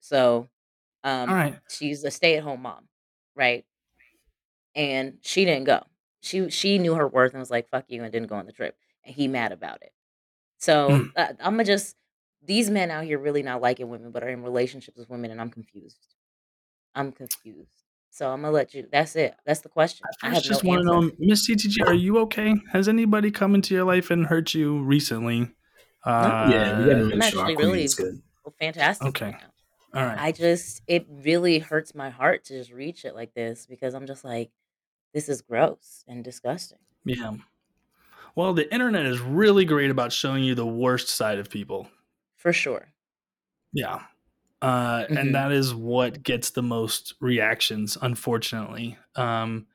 So 0.00 0.48
um 1.04 1.30
right. 1.30 1.58
she's 1.70 2.04
a 2.04 2.10
stay-at-home 2.10 2.62
mom, 2.62 2.88
right? 3.34 3.64
And 4.76 5.18
she 5.22 5.44
didn't 5.44 5.64
go. 5.64 5.82
She 6.20 6.48
she 6.50 6.78
knew 6.78 6.94
her 6.94 7.08
worth 7.08 7.32
and 7.32 7.40
was 7.40 7.50
like, 7.50 7.68
fuck 7.70 7.86
you, 7.88 8.02
and 8.04 8.12
didn't 8.12 8.28
go 8.28 8.36
on 8.36 8.46
the 8.46 8.52
trip. 8.52 8.76
And 9.04 9.14
he 9.14 9.26
mad 9.26 9.50
about 9.50 9.82
it. 9.82 9.92
So 10.58 10.88
Mm. 10.88 11.12
uh, 11.16 11.32
I'm 11.40 11.54
gonna 11.54 11.64
just 11.64 11.96
these 12.44 12.70
men 12.70 12.90
out 12.90 13.04
here 13.04 13.18
really 13.18 13.42
not 13.42 13.60
liking 13.60 13.88
women, 13.88 14.12
but 14.12 14.22
are 14.22 14.28
in 14.28 14.42
relationships 14.42 14.96
with 14.96 15.10
women, 15.10 15.30
and 15.32 15.40
I'm 15.40 15.50
confused. 15.50 15.98
I'm 16.94 17.12
confused. 17.12 17.82
So 18.10 18.30
I'm 18.30 18.40
gonna 18.42 18.52
let 18.52 18.74
you. 18.74 18.86
That's 18.90 19.16
it. 19.16 19.34
That's 19.44 19.60
the 19.60 19.68
question. 19.68 20.06
I 20.22 20.28
I 20.28 20.34
have 20.34 20.42
just 20.42 20.64
no 20.64 20.70
want 20.70 20.82
to 20.82 20.86
know, 20.86 21.10
Miss 21.18 21.48
CTG, 21.48 21.86
are 21.86 21.94
you 21.94 22.18
okay? 22.20 22.54
Has 22.72 22.88
anybody 22.88 23.30
come 23.30 23.54
into 23.54 23.74
your 23.74 23.84
life 23.84 24.10
and 24.10 24.26
hurt 24.26 24.54
you 24.54 24.82
recently? 24.82 25.50
Uh, 26.04 26.22
yeah, 26.50 26.72
we 26.78 26.90
I'm 26.90 27.18
make 27.18 27.22
sure 27.24 27.40
our 27.40 27.46
actually 27.46 27.56
really 27.56 27.78
queen's 27.78 27.94
good. 27.94 28.22
fantastic. 28.58 29.08
Okay. 29.08 29.26
right 29.26 29.40
now. 29.40 30.00
All 30.00 30.06
right. 30.06 30.18
I 30.18 30.32
just 30.32 30.82
it 30.86 31.06
really 31.10 31.58
hurts 31.58 31.94
my 31.94 32.10
heart 32.10 32.44
to 32.44 32.58
just 32.58 32.70
reach 32.72 33.04
it 33.04 33.14
like 33.14 33.34
this 33.34 33.66
because 33.66 33.94
I'm 33.94 34.06
just 34.06 34.24
like, 34.24 34.50
this 35.16 35.28
is 35.30 35.40
gross 35.40 36.04
and 36.06 36.22
disgusting. 36.22 36.78
yeah. 37.04 37.34
Well, 38.34 38.52
the 38.52 38.70
internet 38.72 39.06
is 39.06 39.18
really 39.20 39.64
great 39.64 39.90
about 39.90 40.12
showing 40.12 40.44
you 40.44 40.54
the 40.54 40.66
worst 40.66 41.08
side 41.08 41.38
of 41.38 41.48
people. 41.48 41.88
For 42.36 42.52
sure. 42.52 42.88
Yeah. 43.72 44.02
Uh, 44.60 45.06
Mhm. 45.06 45.18
And 45.18 45.34
that 45.34 45.52
is 45.52 45.74
what 45.74 46.22
gets 46.22 46.50
the 46.50 46.62
most 46.62 47.14
reactions, 47.20 47.96
unfortunately. 48.02 48.98
Um, 49.14 49.66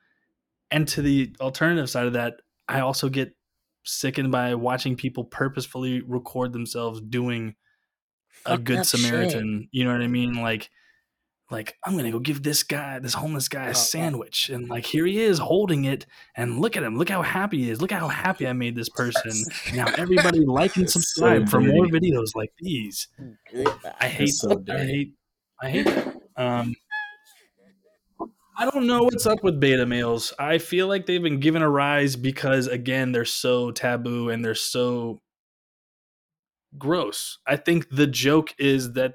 and 0.70 0.86
to 0.88 1.02
the 1.02 1.34
alternative 1.40 1.90
side 1.90 2.06
of 2.06 2.12
that, 2.12 2.42
I 2.68 2.80
also 2.80 3.08
get 3.08 3.36
sickened 3.82 4.30
by 4.30 4.54
watching 4.54 4.94
people 4.94 5.24
purposefully 5.24 6.00
record 6.02 6.52
themselves 6.52 7.00
doing 7.00 7.56
a 8.46 8.56
good 8.58 8.78
up 8.78 8.86
shit. 8.86 9.00
Samaritan. 9.00 9.68
You 9.72 9.82
know 9.84 9.90
what 9.92 10.02
I 10.02 10.06
mean? 10.06 10.34
Like, 10.34 10.70
like 11.52 11.76
I'm 11.84 11.96
gonna 11.96 12.10
go 12.10 12.18
give 12.18 12.42
this 12.42 12.62
guy, 12.62 12.98
this 12.98 13.14
homeless 13.14 13.48
guy, 13.48 13.66
a 13.66 13.74
sandwich, 13.74 14.48
and 14.48 14.68
like 14.68 14.86
here 14.86 15.04
he 15.04 15.18
is 15.18 15.38
holding 15.38 15.84
it, 15.84 16.06
and 16.34 16.58
look 16.58 16.76
at 16.76 16.82
him, 16.82 16.96
look 16.96 17.10
how 17.10 17.22
happy 17.22 17.64
he 17.64 17.70
is, 17.70 17.80
look 17.80 17.92
how 17.92 18.08
happy 18.08 18.48
I 18.48 18.54
made 18.54 18.74
this 18.74 18.88
person. 18.88 19.32
Now 19.74 19.86
everybody 19.96 20.40
like 20.40 20.76
and 20.76 20.84
That's 20.84 20.94
so 20.94 21.00
subscribe 21.00 21.48
for 21.48 21.60
more 21.60 21.86
videos 21.86 22.34
like 22.34 22.52
these. 22.58 23.08
I 24.00 24.08
hate, 24.08 24.30
so 24.30 24.62
I 24.68 24.78
hate, 24.78 25.14
I 25.62 25.70
hate. 25.70 25.88
Um, 26.36 26.74
I 28.56 28.68
don't 28.70 28.86
know 28.86 29.02
what's 29.02 29.26
up 29.26 29.42
with 29.42 29.60
beta 29.60 29.86
males. 29.86 30.32
I 30.38 30.58
feel 30.58 30.88
like 30.88 31.06
they've 31.06 31.22
been 31.22 31.40
given 31.40 31.62
a 31.62 31.70
rise 31.70 32.16
because 32.16 32.66
again 32.66 33.12
they're 33.12 33.24
so 33.24 33.70
taboo 33.70 34.30
and 34.30 34.44
they're 34.44 34.54
so 34.54 35.20
gross. 36.78 37.38
I 37.46 37.56
think 37.56 37.88
the 37.90 38.06
joke 38.06 38.54
is 38.58 38.92
that 38.94 39.14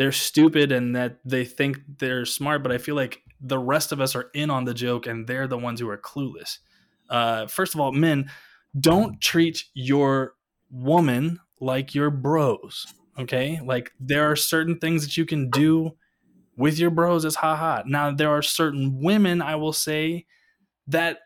they're 0.00 0.12
stupid 0.12 0.72
and 0.72 0.96
that 0.96 1.18
they 1.26 1.44
think 1.44 1.78
they're 1.98 2.24
smart, 2.24 2.62
but 2.62 2.72
I 2.72 2.78
feel 2.78 2.94
like 2.94 3.20
the 3.38 3.58
rest 3.58 3.92
of 3.92 4.00
us 4.00 4.16
are 4.16 4.30
in 4.32 4.48
on 4.48 4.64
the 4.64 4.72
joke 4.72 5.06
and 5.06 5.26
they're 5.26 5.46
the 5.46 5.58
ones 5.58 5.78
who 5.78 5.90
are 5.90 5.98
clueless. 5.98 6.56
Uh, 7.10 7.46
first 7.48 7.74
of 7.74 7.82
all, 7.82 7.92
men, 7.92 8.30
don't 8.80 9.20
treat 9.20 9.62
your 9.74 10.36
woman 10.70 11.38
like 11.60 11.94
your 11.94 12.08
bros. 12.08 12.86
Okay. 13.18 13.60
Like 13.62 13.92
there 14.00 14.30
are 14.30 14.36
certain 14.36 14.78
things 14.78 15.04
that 15.04 15.18
you 15.18 15.26
can 15.26 15.50
do 15.50 15.90
with 16.56 16.78
your 16.78 16.88
bros 16.88 17.26
as 17.26 17.34
haha. 17.34 17.82
Now, 17.84 18.10
there 18.10 18.30
are 18.30 18.40
certain 18.40 19.02
women, 19.02 19.42
I 19.42 19.56
will 19.56 19.74
say, 19.74 20.24
that 20.86 21.18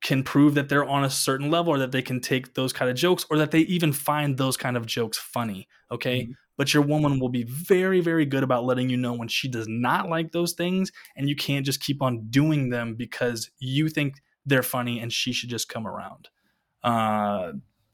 can 0.00 0.22
prove 0.22 0.54
that 0.54 0.70
they're 0.70 0.88
on 0.88 1.04
a 1.04 1.10
certain 1.10 1.50
level 1.50 1.74
or 1.74 1.78
that 1.80 1.92
they 1.92 2.00
can 2.00 2.22
take 2.22 2.54
those 2.54 2.72
kind 2.72 2.90
of 2.90 2.96
jokes 2.96 3.26
or 3.28 3.36
that 3.36 3.50
they 3.50 3.60
even 3.60 3.92
find 3.92 4.38
those 4.38 4.56
kind 4.56 4.78
of 4.78 4.86
jokes 4.86 5.18
funny. 5.18 5.68
Okay. 5.90 6.22
Mhm. 6.22 6.34
But 6.58 6.74
your 6.74 6.82
woman 6.82 7.18
will 7.18 7.30
be 7.30 7.44
very, 7.44 8.00
very 8.00 8.26
good 8.26 8.42
about 8.42 8.64
letting 8.64 8.90
you 8.90 8.98
know 8.98 9.14
when 9.14 9.28
she 9.28 9.48
does 9.48 9.66
not 9.68 10.10
like 10.10 10.32
those 10.32 10.52
things. 10.52 10.92
And 11.16 11.28
you 11.28 11.36
can't 11.36 11.64
just 11.64 11.80
keep 11.80 12.02
on 12.02 12.26
doing 12.28 12.68
them 12.68 12.94
because 12.94 13.50
you 13.60 13.88
think 13.88 14.16
they're 14.44 14.62
funny 14.62 15.00
and 15.00 15.10
she 15.10 15.32
should 15.32 15.48
just 15.48 15.70
come 15.70 15.86
around. 15.86 16.28
Uh, 16.84 17.52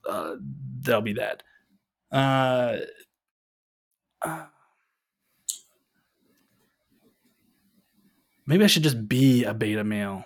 uh, 0.09 0.35
that'll 0.81 1.03
be 1.03 1.13
that. 1.13 1.45
Uh, 2.11 2.79
uh, 4.23 4.47
maybe 8.47 8.65
I 8.65 8.69
should 8.69 8.83
just 8.83 9.09
be 9.09 9.45
a 9.45 9.55
beta 9.55 9.85
male. 9.85 10.25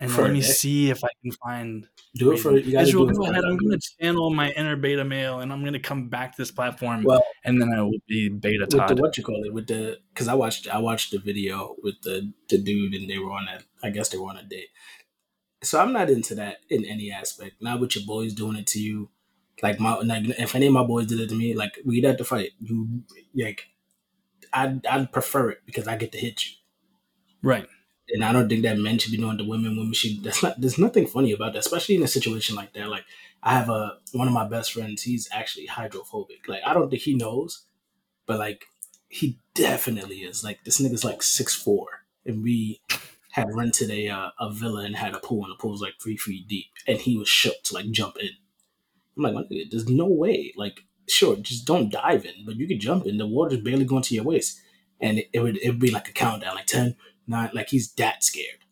And 0.00 0.10
For 0.10 0.22
let 0.22 0.32
me 0.32 0.40
day? 0.40 0.46
see 0.46 0.90
if 0.90 1.04
I 1.04 1.08
can 1.22 1.30
find 1.44 1.86
Do 2.14 2.32
it 2.32 2.38
for 2.38 2.52
you 2.56 2.72
gotta 2.72 2.88
Israel, 2.88 3.06
go 3.06 3.24
ahead. 3.24 3.44
I'm 3.44 3.58
going 3.58 3.78
to 3.78 3.90
channel 4.00 4.30
my 4.30 4.50
inner 4.52 4.74
beta 4.76 5.04
male, 5.04 5.40
and 5.40 5.52
I'm 5.52 5.60
going 5.60 5.74
to 5.74 5.78
come 5.78 6.08
back 6.08 6.32
to 6.32 6.40
this 6.40 6.50
platform, 6.50 7.04
Well, 7.04 7.22
and 7.44 7.60
then 7.60 7.70
I 7.74 7.82
will 7.82 7.98
be 8.08 8.30
beta 8.30 8.66
with 8.70 8.70
the 8.70 8.96
what 8.96 9.18
you 9.18 9.24
call 9.24 9.44
it 9.44 9.52
with 9.52 9.66
the 9.66 9.98
because 10.14 10.26
I 10.26 10.34
watched 10.34 10.68
I 10.68 10.78
watched 10.78 11.10
the 11.12 11.18
video 11.18 11.76
with 11.82 12.00
the 12.02 12.32
the 12.48 12.56
dude 12.56 12.94
and 12.94 13.10
they 13.10 13.18
were 13.18 13.30
on 13.30 13.46
a 13.48 13.60
I 13.86 13.90
guess 13.90 14.08
they 14.08 14.16
were 14.18 14.30
on 14.30 14.38
a 14.38 14.42
date. 14.42 14.68
So 15.62 15.78
I'm 15.78 15.92
not 15.92 16.08
into 16.08 16.34
that 16.36 16.58
in 16.70 16.86
any 16.86 17.10
aspect. 17.12 17.60
Not 17.60 17.80
with 17.80 17.94
your 17.94 18.06
boys 18.06 18.32
doing 18.32 18.56
it 18.56 18.66
to 18.68 18.80
you. 18.80 19.10
Like 19.62 19.78
my 19.78 19.98
like 19.98 20.26
if 20.30 20.54
any 20.54 20.66
of 20.68 20.72
my 20.72 20.84
boys 20.84 21.08
did 21.08 21.20
it 21.20 21.28
to 21.28 21.34
me, 21.34 21.52
like 21.54 21.78
we'd 21.84 22.04
have 22.04 22.16
to 22.16 22.24
fight. 22.24 22.52
You 22.60 23.02
like 23.34 23.66
I'd 24.52 24.86
I'd 24.86 25.12
prefer 25.12 25.50
it 25.50 25.58
because 25.66 25.86
I 25.86 25.96
get 25.96 26.12
to 26.12 26.18
hit 26.18 26.46
you. 26.46 26.52
Right. 27.42 27.68
And 28.12 28.24
I 28.24 28.32
don't 28.32 28.48
think 28.48 28.62
that 28.62 28.78
men 28.78 28.98
should 28.98 29.12
be 29.12 29.18
doing 29.18 29.38
to 29.38 29.44
women. 29.44 29.76
Women 29.76 29.92
should. 29.92 30.22
That's 30.22 30.42
not. 30.42 30.60
There's 30.60 30.78
nothing 30.78 31.06
funny 31.06 31.32
about 31.32 31.52
that, 31.52 31.60
especially 31.60 31.96
in 31.96 32.02
a 32.02 32.08
situation 32.08 32.56
like 32.56 32.72
that. 32.72 32.88
Like 32.88 33.04
I 33.42 33.52
have 33.52 33.68
a 33.68 33.98
one 34.12 34.28
of 34.28 34.34
my 34.34 34.48
best 34.48 34.72
friends. 34.72 35.02
He's 35.02 35.28
actually 35.32 35.66
hydrophobic. 35.66 36.48
Like 36.48 36.62
I 36.66 36.74
don't 36.74 36.90
think 36.90 37.02
he 37.02 37.14
knows, 37.14 37.64
but 38.26 38.38
like 38.38 38.64
he 39.08 39.38
definitely 39.54 40.18
is. 40.18 40.42
Like 40.44 40.64
this 40.64 40.80
nigga's 40.80 41.04
like 41.04 41.22
six 41.22 41.54
four, 41.54 41.86
and 42.24 42.42
we 42.42 42.80
had 43.32 43.54
rented 43.54 43.90
a 43.90 44.08
uh, 44.08 44.30
a 44.38 44.52
villa 44.52 44.84
and 44.84 44.96
had 44.96 45.14
a 45.14 45.20
pool, 45.20 45.44
and 45.44 45.52
the 45.52 45.56
pool 45.56 45.72
was 45.72 45.80
like 45.80 45.94
three 46.02 46.16
feet 46.16 46.48
deep, 46.48 46.66
and 46.86 46.98
he 46.98 47.16
was 47.16 47.28
shook 47.28 47.62
to 47.64 47.74
like 47.74 47.90
jump 47.90 48.16
in. 48.18 48.30
I'm 49.16 49.34
like, 49.34 49.46
there's 49.70 49.88
no 49.88 50.06
way. 50.06 50.52
Like, 50.56 50.84
sure, 51.08 51.36
just 51.36 51.66
don't 51.66 51.92
dive 51.92 52.24
in, 52.24 52.44
but 52.46 52.56
you 52.56 52.66
could 52.66 52.80
jump 52.80 53.06
in. 53.06 53.18
The 53.18 53.26
water's 53.26 53.60
barely 53.60 53.84
going 53.84 54.02
to 54.02 54.14
your 54.14 54.24
waist, 54.24 54.60
and 55.00 55.18
it, 55.18 55.28
it 55.32 55.40
would 55.40 55.58
it 55.58 55.70
would 55.70 55.80
be 55.80 55.90
like 55.90 56.08
a 56.08 56.12
countdown, 56.12 56.54
like 56.54 56.66
10, 56.66 56.96
9, 57.26 57.50
like 57.54 57.68
he's 57.68 57.92
that 57.94 58.22
scared. 58.24 58.64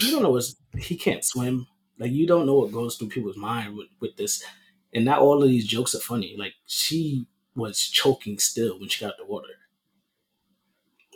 You 0.00 0.12
don't 0.12 0.22
know 0.22 0.30
what's 0.30 0.56
he 0.76 0.96
can't 0.96 1.24
swim. 1.24 1.66
Like 1.98 2.12
you 2.12 2.26
don't 2.26 2.46
know 2.46 2.54
what 2.54 2.72
goes 2.72 2.96
through 2.96 3.08
people's 3.08 3.36
mind 3.36 3.76
with, 3.76 3.88
with 4.00 4.16
this. 4.16 4.44
And 4.94 5.04
not 5.04 5.18
all 5.20 5.42
of 5.42 5.48
these 5.48 5.66
jokes 5.66 5.94
are 5.94 5.98
funny. 6.00 6.36
Like 6.38 6.54
she 6.66 7.26
was 7.54 7.80
choking 7.88 8.38
still 8.38 8.78
when 8.78 8.88
she 8.88 9.04
got 9.04 9.16
the 9.18 9.24
water. 9.26 9.48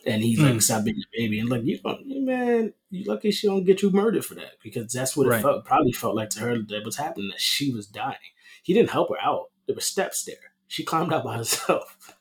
And 0.04 0.20
he's 0.22 0.40
like, 0.40 0.54
Mm. 0.54 0.62
stop 0.62 0.84
being 0.84 0.96
a 0.98 1.16
baby. 1.16 1.38
And 1.38 1.48
like, 1.48 1.62
you 1.62 1.78
don't, 1.78 2.24
man, 2.24 2.74
you 2.90 3.04
lucky 3.04 3.30
she 3.30 3.46
don't 3.46 3.64
get 3.64 3.82
you 3.82 3.90
murdered 3.90 4.24
for 4.24 4.34
that. 4.34 4.54
Because 4.62 4.92
that's 4.92 5.16
what 5.16 5.28
Right. 5.28 5.38
it 5.38 5.42
felt 5.42 5.64
probably 5.64 5.92
felt 5.92 6.16
like 6.16 6.30
to 6.30 6.40
her 6.40 6.58
that 6.60 6.84
was 6.84 6.96
happening, 6.96 7.28
that 7.28 7.40
she 7.40 7.72
was 7.72 7.86
dying. 7.86 8.16
He 8.64 8.74
didn't 8.74 8.90
help 8.90 9.10
her 9.10 9.20
out. 9.22 9.50
There 9.66 9.76
were 9.76 9.80
steps 9.80 10.24
there. 10.24 10.34
She 10.66 10.82
climbed 10.82 11.12
out 11.12 11.22
by 11.24 11.36
herself. 11.38 12.16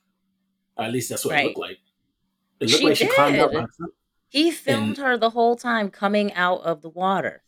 Or 0.78 0.86
at 0.86 0.92
least 0.92 1.10
that's 1.10 1.26
what 1.26 1.40
it 1.40 1.46
looked 1.46 1.58
like. 1.58 1.80
It 2.62 2.70
looked 2.70 2.80
She 2.80 2.86
like 2.88 2.96
she 2.98 3.08
climbed 3.08 3.38
out 3.38 3.52
by 3.54 3.62
did. 3.62 3.70
He 4.30 4.52
filmed 4.52 4.98
her 4.98 5.18
the 5.18 5.32
whole 5.32 5.56
time 5.58 5.90
coming 5.90 6.32
out 6.34 6.62
of 6.62 6.82
the 6.82 6.90
water. 6.90 7.44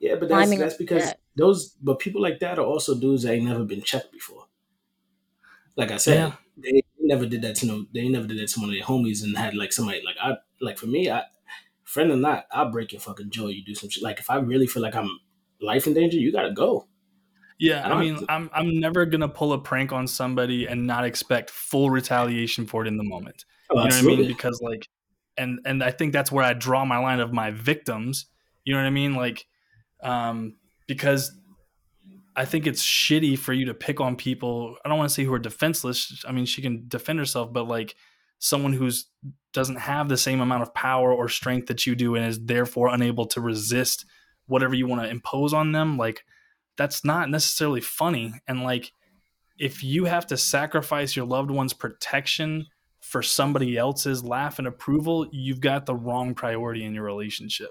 Yeah, 0.00 0.14
but 0.14 0.28
that's 0.28 0.56
that's 0.56 0.76
because 0.76 1.04
that. 1.04 1.20
those 1.36 1.70
but 1.82 1.98
people 1.98 2.22
like 2.22 2.40
that 2.40 2.58
are 2.58 2.64
also 2.64 2.94
dudes 2.98 3.24
that 3.24 3.34
ain't 3.34 3.44
never 3.44 3.64
been 3.64 3.82
checked 3.82 4.10
before. 4.12 4.46
Like 5.76 5.90
I 5.90 5.96
said, 5.98 6.14
Yeah. 6.16 6.32
they 6.56 6.82
never 7.00 7.26
did 7.26 7.42
that 7.42 7.56
to 7.56 7.66
no 7.66 7.86
they 7.92 8.08
never 8.08 8.26
did 8.26 8.38
that 8.38 8.48
to 8.48 8.60
one 8.60 8.70
of 8.70 8.74
their 8.74 8.84
homies 8.84 9.22
and 9.22 9.36
had 9.36 9.54
like 9.54 9.72
somebody 9.72 10.02
like 10.04 10.16
I 10.22 10.36
like 10.60 10.78
for 10.78 10.86
me, 10.86 11.10
I 11.10 11.24
friend 11.84 12.10
or 12.10 12.16
not, 12.16 12.46
I'll 12.52 12.70
break 12.70 12.92
your 12.92 13.00
fucking 13.00 13.30
jaw, 13.30 13.48
you 13.48 13.64
do 13.64 13.74
some 13.74 13.90
shit. 13.90 14.02
Like 14.02 14.18
if 14.18 14.30
I 14.30 14.36
really 14.36 14.66
feel 14.66 14.82
like 14.82 14.94
I'm 14.94 15.10
life 15.60 15.86
in 15.86 15.94
danger, 15.94 16.16
you 16.18 16.32
gotta 16.32 16.52
go. 16.52 16.86
Yeah, 17.58 17.86
I 17.86 17.92
I 17.92 18.00
mean, 18.00 18.16
to- 18.18 18.32
I'm 18.32 18.50
I'm 18.52 18.80
never 18.80 19.04
gonna 19.06 19.28
pull 19.28 19.52
a 19.52 19.58
prank 19.58 19.92
on 19.92 20.06
somebody 20.08 20.66
and 20.66 20.86
not 20.86 21.04
expect 21.04 21.50
full 21.50 21.90
retaliation 21.90 22.66
for 22.66 22.82
it 22.84 22.88
in 22.88 22.96
the 22.96 23.04
moment. 23.04 23.44
Oh, 23.74 23.82
You 23.82 23.88
know 23.88 23.94
what 23.94 23.94
I 23.94 24.02
mean? 24.02 24.26
Because 24.26 24.60
like, 24.62 24.88
and 25.36 25.60
and 25.64 25.82
I 25.82 25.90
think 25.90 26.12
that's 26.12 26.30
where 26.30 26.44
I 26.44 26.52
draw 26.52 26.84
my 26.84 26.98
line 26.98 27.20
of 27.20 27.32
my 27.32 27.50
victims. 27.50 28.26
You 28.64 28.74
know 28.74 28.80
what 28.80 28.86
I 28.86 28.90
mean? 28.90 29.14
Like, 29.14 29.46
um, 30.02 30.56
because 30.86 31.32
I 32.34 32.44
think 32.44 32.66
it's 32.66 32.82
shitty 32.82 33.38
for 33.38 33.52
you 33.52 33.66
to 33.66 33.74
pick 33.74 34.00
on 34.00 34.16
people. 34.16 34.76
I 34.84 34.88
don't 34.88 34.98
want 34.98 35.10
to 35.10 35.14
say 35.14 35.24
who 35.24 35.34
are 35.34 35.38
defenseless. 35.38 36.24
I 36.26 36.32
mean, 36.32 36.46
she 36.46 36.62
can 36.62 36.84
defend 36.88 37.18
herself, 37.18 37.52
but 37.52 37.68
like 37.68 37.94
someone 38.38 38.72
who's 38.72 39.06
doesn't 39.52 39.76
have 39.76 40.08
the 40.08 40.16
same 40.16 40.40
amount 40.40 40.62
of 40.62 40.74
power 40.74 41.12
or 41.12 41.28
strength 41.28 41.68
that 41.68 41.86
you 41.86 41.94
do 41.94 42.14
and 42.14 42.26
is 42.26 42.44
therefore 42.44 42.88
unable 42.88 43.26
to 43.26 43.40
resist 43.40 44.06
whatever 44.46 44.74
you 44.74 44.86
want 44.86 45.02
to 45.02 45.08
impose 45.08 45.52
on 45.52 45.72
them, 45.72 45.96
like 45.96 46.24
that's 46.76 47.04
not 47.04 47.28
necessarily 47.28 47.80
funny. 47.80 48.32
And 48.48 48.62
like 48.62 48.92
if 49.58 49.84
you 49.84 50.06
have 50.06 50.26
to 50.26 50.36
sacrifice 50.36 51.14
your 51.14 51.26
loved 51.26 51.50
one's 51.50 51.72
protection 51.72 52.66
for 53.12 53.22
somebody 53.22 53.76
else's 53.76 54.24
laugh 54.24 54.58
and 54.58 54.66
approval, 54.66 55.28
you've 55.32 55.60
got 55.60 55.84
the 55.84 55.94
wrong 55.94 56.34
priority 56.34 56.82
in 56.82 56.94
your 56.94 57.04
relationship. 57.04 57.68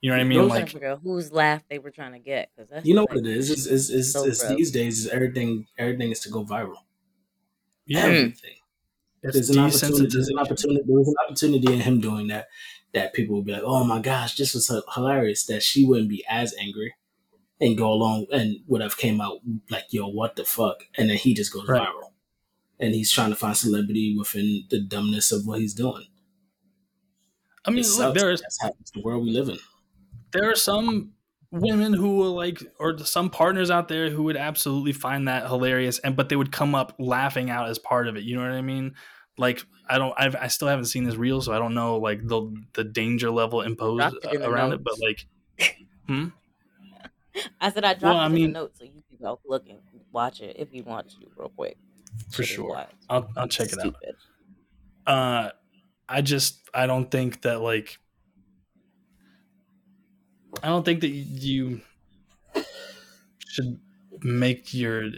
You 0.00 0.10
know 0.10 0.16
what 0.16 0.20
I 0.20 0.24
mean? 0.24 0.42
Like 0.42 0.50
trying 0.50 0.66
to 0.66 0.72
figure 0.74 0.88
out 0.90 1.00
whose 1.02 1.32
laugh 1.32 1.64
they 1.68 1.80
were 1.80 1.90
trying 1.90 2.12
to 2.12 2.20
get 2.20 2.50
because 2.54 2.70
that's 2.70 2.86
You 2.86 2.94
know 2.94 3.00
like 3.00 3.08
what 3.08 3.18
it 3.18 3.26
is? 3.26 3.50
Is 3.50 3.66
is, 3.66 3.90
is, 3.90 4.12
so 4.12 4.24
is 4.24 4.46
these 4.46 4.70
days 4.70 5.00
is 5.00 5.08
everything 5.08 5.66
everything 5.76 6.12
is 6.12 6.20
to 6.20 6.30
go 6.30 6.44
viral. 6.44 6.84
yeah, 7.84 8.04
Everything. 8.04 8.54
There's 9.22 9.50
an 9.50 9.58
opportunity. 9.58 10.06
There's 10.08 10.28
an 10.28 10.38
opportunity. 10.38 10.82
There 10.86 10.96
was 10.96 11.08
an 11.08 11.14
opportunity 11.26 11.72
in 11.72 11.80
him 11.80 12.00
doing 12.00 12.28
that. 12.28 12.46
That 12.94 13.12
people 13.12 13.34
would 13.34 13.44
be 13.44 13.52
like, 13.52 13.64
"Oh 13.64 13.82
my 13.82 13.98
gosh, 13.98 14.36
this 14.36 14.54
was 14.54 14.70
hilarious." 14.94 15.46
That 15.46 15.64
she 15.64 15.84
wouldn't 15.84 16.08
be 16.08 16.24
as 16.28 16.54
angry 16.60 16.94
and 17.60 17.76
go 17.76 17.90
along 17.90 18.26
and 18.32 18.58
would 18.68 18.82
have 18.82 18.96
came 18.96 19.20
out 19.20 19.40
like, 19.68 19.86
"Yo, 19.90 20.06
what 20.06 20.36
the 20.36 20.44
fuck?" 20.44 20.84
And 20.96 21.10
then 21.10 21.16
he 21.16 21.34
just 21.34 21.52
goes 21.52 21.66
Right. 21.68 21.82
viral, 21.88 22.12
and 22.80 22.94
he's 22.94 23.10
trying 23.12 23.30
to 23.30 23.36
find 23.36 23.56
celebrity 23.56 24.14
within 24.18 24.64
the 24.70 24.80
dumbness 24.80 25.32
of 25.32 25.46
what 25.46 25.60
he's 25.60 25.74
doing. 25.74 26.06
I 27.64 27.70
mean, 27.70 27.80
It 27.80 27.88
look, 27.98 28.14
there 28.14 28.30
is 28.30 28.42
That's 28.62 28.90
the 28.92 29.00
world 29.02 29.24
we 29.24 29.30
live 29.30 29.48
in. 29.48 29.58
there 30.32 30.48
are 30.50 30.54
some 30.54 31.12
women 31.50 31.92
who 31.94 32.16
will 32.16 32.34
like 32.34 32.62
or 32.78 32.98
some 32.98 33.30
partners 33.30 33.70
out 33.70 33.88
there 33.88 34.10
who 34.10 34.24
would 34.24 34.36
absolutely 34.36 34.92
find 34.92 35.26
that 35.28 35.46
hilarious 35.46 35.98
and 36.00 36.14
but 36.16 36.28
they 36.28 36.36
would 36.36 36.52
come 36.52 36.74
up 36.74 36.94
laughing 36.98 37.50
out 37.50 37.68
as 37.68 37.78
part 37.78 38.08
of 38.08 38.16
it 38.16 38.24
you 38.24 38.36
know 38.36 38.42
what 38.42 38.50
i 38.50 38.60
mean 38.60 38.92
like 39.38 39.62
i 39.88 39.96
don't 39.96 40.12
I've, 40.18 40.34
i 40.36 40.48
still 40.48 40.66
haven't 40.68 40.86
seen 40.86 41.04
this 41.04 41.14
reel 41.14 41.40
so 41.40 41.52
i 41.54 41.58
don't 41.58 41.72
know 41.72 41.96
like 41.98 42.26
the 42.26 42.52
the 42.74 42.82
danger 42.84 43.30
level 43.30 43.62
imposed 43.62 43.96
Dropped 43.98 44.24
it 44.24 44.34
in 44.34 44.42
around 44.42 44.72
it 44.72 44.82
but 44.84 44.94
like 45.00 45.26
hmm 46.08 46.26
I 47.60 47.70
said 47.70 47.84
I 47.84 47.94
dropped 47.94 48.02
Well, 48.02 48.16
I 48.16 48.24
it 48.24 48.26
in 48.26 48.34
mean- 48.34 48.52
the 48.52 48.58
notes 48.60 48.78
so 48.78 48.84
you 48.84 49.02
can 49.08 49.18
go 49.22 49.40
look 49.46 49.68
and 49.68 49.78
watch 50.12 50.40
it 50.40 50.56
if 50.58 50.72
you 50.72 50.82
want 50.82 51.08
to 51.10 51.16
real 51.36 51.50
quick. 51.50 51.78
For 52.30 52.42
sure. 52.42 52.86
i'll, 53.08 53.28
I'll 53.36 53.48
check 53.48 53.72
it 53.72 53.78
out. 53.78 53.96
Uh 55.06 55.50
i 56.08 56.20
just 56.20 56.68
i 56.72 56.86
don't 56.86 57.10
think 57.10 57.42
that 57.42 57.60
like 57.60 57.98
i 60.62 60.68
don't 60.68 60.84
think 60.84 61.00
that 61.00 61.08
you 61.08 61.80
should 63.48 63.80
make 64.22 64.72
your 64.72 65.10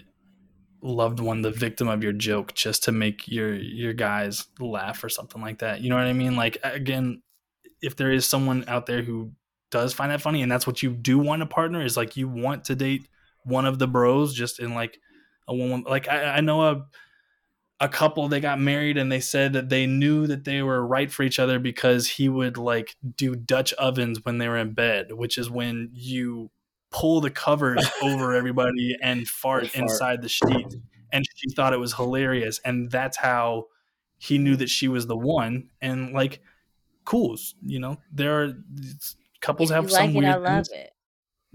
loved 0.83 1.21
one 1.21 1.43
the 1.43 1.51
victim 1.51 1.89
of 1.89 2.03
your 2.03 2.13
joke 2.13 2.55
just 2.55 2.85
to 2.85 2.93
make 2.93 3.29
your 3.29 3.55
your 3.55 3.93
guys 3.93 4.47
laugh 4.61 5.03
or 5.03 5.09
something 5.09 5.43
like 5.43 5.59
that. 5.59 5.81
You 5.81 5.91
know 5.91 5.97
what 5.97 6.07
i 6.07 6.13
mean? 6.13 6.37
Like 6.37 6.59
again 6.63 7.23
if 7.83 7.97
there 7.97 8.11
is 8.13 8.27
someone 8.27 8.65
out 8.69 8.87
there 8.87 9.03
who 9.03 9.33
does 9.71 9.93
find 9.93 10.11
that 10.11 10.21
funny 10.21 10.43
and 10.43 10.51
that's 10.51 10.67
what 10.67 10.83
you 10.83 10.91
do 10.91 11.19
want 11.19 11.43
a 11.43 11.47
partner 11.47 11.83
is 11.83 11.97
like 11.97 12.17
you 12.17 12.29
want 12.29 12.65
to 12.65 12.75
date 12.75 13.07
one 13.45 13.67
of 13.67 13.79
the 13.79 13.87
bros 13.87 14.35
just 14.35 14.61
in 14.61 14.75
like 14.75 14.99
a 15.49 15.55
woman 15.55 15.85
like 15.89 16.09
i, 16.09 16.37
I 16.37 16.41
know 16.41 16.63
a 16.63 16.87
a 17.81 17.89
couple 17.89 18.29
they 18.29 18.41
got 18.41 18.61
married 18.61 18.99
and 18.99 19.11
they 19.11 19.21
said 19.21 19.53
that 19.53 19.69
they 19.69 19.87
knew 19.87 20.27
that 20.27 20.45
they 20.45 20.63
were 20.63 20.85
right 20.85 21.11
for 21.11 21.23
each 21.23 21.39
other 21.39 21.59
because 21.59 22.09
he 22.09 22.29
would 22.29 22.59
like 22.59 22.97
do 23.17 23.37
Dutch 23.37 23.73
ovens 23.75 24.25
when 24.25 24.39
they 24.39 24.49
were 24.49 24.59
in 24.59 24.73
bed, 24.75 25.13
which 25.13 25.39
is 25.39 25.49
when 25.49 25.91
you 25.93 26.51
pull 26.91 27.21
the 27.21 27.31
covers 27.31 27.87
over 28.03 28.35
everybody 28.35 28.97
and 29.01 29.29
fart 29.29 29.69
fart. 29.69 29.83
inside 29.85 30.23
the 30.23 30.29
sheet. 30.29 30.75
And 31.13 31.25
she 31.37 31.51
thought 31.51 31.73
it 31.73 31.79
was 31.79 31.95
hilarious. 31.95 32.61
And 32.65 32.91
that's 32.91 33.17
how 33.17 33.67
he 34.19 34.39
knew 34.39 34.57
that 34.57 34.69
she 34.69 34.89
was 34.89 35.07
the 35.07 35.17
one. 35.17 35.71
And 35.81 36.13
like, 36.13 36.41
cool, 37.05 37.37
you 37.65 37.79
know, 37.79 37.99
there 38.13 38.43
are 38.43 38.55
couples 39.41 39.71
If 39.71 39.77
have 39.77 39.91
some 39.91 40.13
like 40.13 40.17
it, 40.17 40.19
weird 40.19 40.35
I 40.35 40.37
love 40.37 40.67
things. 40.67 40.71
it. 40.73 40.93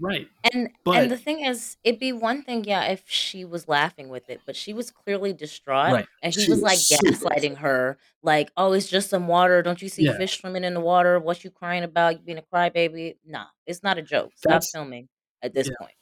Right. 0.00 0.28
And 0.52 0.70
But- 0.84 0.96
and 1.02 1.10
the 1.10 1.16
thing 1.16 1.44
is, 1.44 1.76
it'd 1.84 2.00
be 2.00 2.12
one 2.12 2.42
thing, 2.42 2.64
yeah, 2.64 2.84
if 2.86 3.04
she 3.06 3.44
was 3.44 3.68
laughing 3.68 4.08
with 4.08 4.28
it, 4.28 4.40
but 4.44 4.56
she 4.56 4.72
was 4.72 4.90
clearly 4.90 5.32
distraught, 5.32 5.92
Right. 5.92 6.06
and 6.22 6.34
he 6.34 6.40
She 6.42 6.50
was 6.50 6.60
was 6.60 6.62
like 6.62 6.78
super 6.78 7.12
gaslighting 7.12 7.58
her, 7.58 7.96
like, 8.22 8.50
"Oh, 8.56 8.72
it's 8.72 8.88
just 8.88 9.08
some 9.08 9.28
water. 9.28 9.62
Don't 9.62 9.80
you 9.80 9.88
see 9.88 10.04
Yeah. 10.04 10.16
fish 10.16 10.40
swimming 10.40 10.64
in 10.64 10.74
the 10.74 10.80
water? 10.80 11.20
What 11.20 11.44
you 11.44 11.50
crying 11.50 11.84
about? 11.84 12.14
You 12.18 12.24
being 12.24 12.38
a 12.38 12.42
crybaby? 12.42 13.18
Nah, 13.24 13.46
it's 13.66 13.82
not 13.84 13.96
a 13.98 14.02
joke. 14.02 14.32
Stop 14.36 14.50
That's- 14.50 14.70
filming 14.72 15.08
at 15.42 15.54
this 15.54 15.68
Yeah. 15.68 15.74
point. 15.78 15.94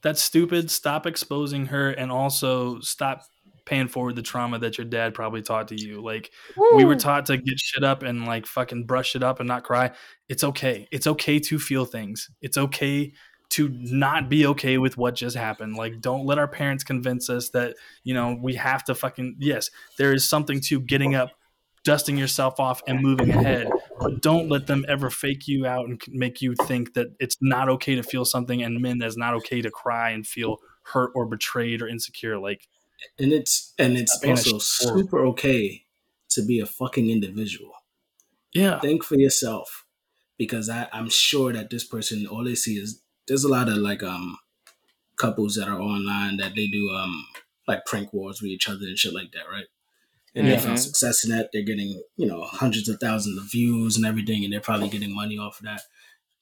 that's 0.00 0.22
stupid. 0.22 0.70
Stop 0.70 1.06
exposing 1.06 1.66
her 1.66 1.90
and 1.90 2.12
also 2.12 2.78
stop 2.80 3.24
paying 3.68 3.86
forward 3.86 4.16
the 4.16 4.22
trauma 4.22 4.58
that 4.58 4.78
your 4.78 4.86
dad 4.86 5.12
probably 5.12 5.42
taught 5.42 5.68
to 5.68 5.76
you. 5.76 6.00
Like 6.00 6.30
we 6.74 6.84
were 6.84 6.96
taught 6.96 7.26
to 7.26 7.36
get 7.36 7.60
shit 7.60 7.84
up 7.84 8.02
and 8.02 8.24
like 8.24 8.46
fucking 8.46 8.86
brush 8.86 9.14
it 9.14 9.22
up 9.22 9.40
and 9.40 9.46
not 9.46 9.62
cry. 9.62 9.90
It's 10.28 10.42
okay. 10.42 10.88
It's 10.90 11.06
okay 11.06 11.38
to 11.40 11.58
feel 11.58 11.84
things. 11.84 12.30
It's 12.40 12.56
okay 12.56 13.12
to 13.50 13.68
not 13.70 14.28
be 14.30 14.46
okay 14.46 14.78
with 14.78 14.96
what 14.96 15.14
just 15.14 15.36
happened. 15.36 15.76
Like 15.76 16.00
don't 16.00 16.24
let 16.24 16.38
our 16.38 16.48
parents 16.48 16.82
convince 16.82 17.28
us 17.28 17.50
that, 17.50 17.76
you 18.04 18.14
know, 18.14 18.38
we 18.42 18.54
have 18.54 18.84
to 18.84 18.94
fucking 18.94 19.36
yes, 19.38 19.70
there 19.98 20.14
is 20.14 20.26
something 20.26 20.60
to 20.62 20.80
getting 20.80 21.14
up, 21.14 21.32
dusting 21.84 22.16
yourself 22.16 22.58
off 22.58 22.80
and 22.86 23.02
moving 23.02 23.30
ahead. 23.30 23.68
But 24.00 24.22
don't 24.22 24.48
let 24.48 24.66
them 24.66 24.86
ever 24.88 25.10
fake 25.10 25.46
you 25.46 25.66
out 25.66 25.86
and 25.88 26.00
make 26.08 26.40
you 26.40 26.54
think 26.54 26.94
that 26.94 27.08
it's 27.20 27.36
not 27.42 27.68
okay 27.68 27.96
to 27.96 28.02
feel 28.02 28.24
something 28.24 28.62
and 28.62 28.80
men 28.80 28.98
that 28.98 29.06
it's 29.06 29.16
not 29.18 29.34
okay 29.34 29.60
to 29.60 29.70
cry 29.70 30.10
and 30.10 30.26
feel 30.26 30.56
hurt 30.84 31.10
or 31.14 31.26
betrayed 31.26 31.82
or 31.82 31.88
insecure. 31.88 32.38
Like 32.38 32.66
and 33.18 33.32
it's 33.32 33.74
and 33.78 33.96
it's 33.96 34.14
Stop 34.16 34.36
also 34.38 34.58
shit. 34.58 34.60
super 34.60 35.24
okay 35.26 35.84
to 36.30 36.44
be 36.44 36.60
a 36.60 36.66
fucking 36.66 37.10
individual. 37.10 37.72
yeah. 38.54 38.80
Think 38.80 39.04
for 39.04 39.16
yourself, 39.16 39.86
because 40.38 40.68
I, 40.68 40.88
I'm 40.92 41.10
sure 41.10 41.52
that 41.52 41.70
this 41.70 41.84
person 41.84 42.26
all 42.26 42.44
they 42.44 42.54
see 42.54 42.76
is 42.76 43.02
there's 43.26 43.44
a 43.44 43.48
lot 43.48 43.68
of 43.68 43.76
like 43.78 44.02
um 44.02 44.38
couples 45.16 45.54
that 45.56 45.68
are 45.68 45.80
online 45.80 46.36
that 46.38 46.54
they 46.54 46.66
do 46.68 46.90
um 46.90 47.26
like 47.66 47.84
prank 47.86 48.12
wars 48.12 48.40
with 48.40 48.50
each 48.50 48.68
other 48.68 48.86
and 48.86 48.98
shit 48.98 49.14
like 49.14 49.32
that, 49.32 49.48
right? 49.50 49.66
And 50.34 50.48
they 50.48 50.58
found 50.58 50.78
Mhm. 50.78 50.82
success 50.82 51.24
in 51.24 51.30
that. 51.30 51.50
They're 51.52 51.62
getting 51.62 52.02
you 52.16 52.26
know 52.26 52.44
hundreds 52.44 52.88
of 52.88 53.00
thousands 53.00 53.38
of 53.38 53.50
views 53.50 53.96
and 53.96 54.06
everything, 54.06 54.44
and 54.44 54.52
they're 54.52 54.60
probably 54.60 54.88
getting 54.88 55.14
money 55.14 55.38
off 55.38 55.60
of 55.60 55.66
that. 55.66 55.82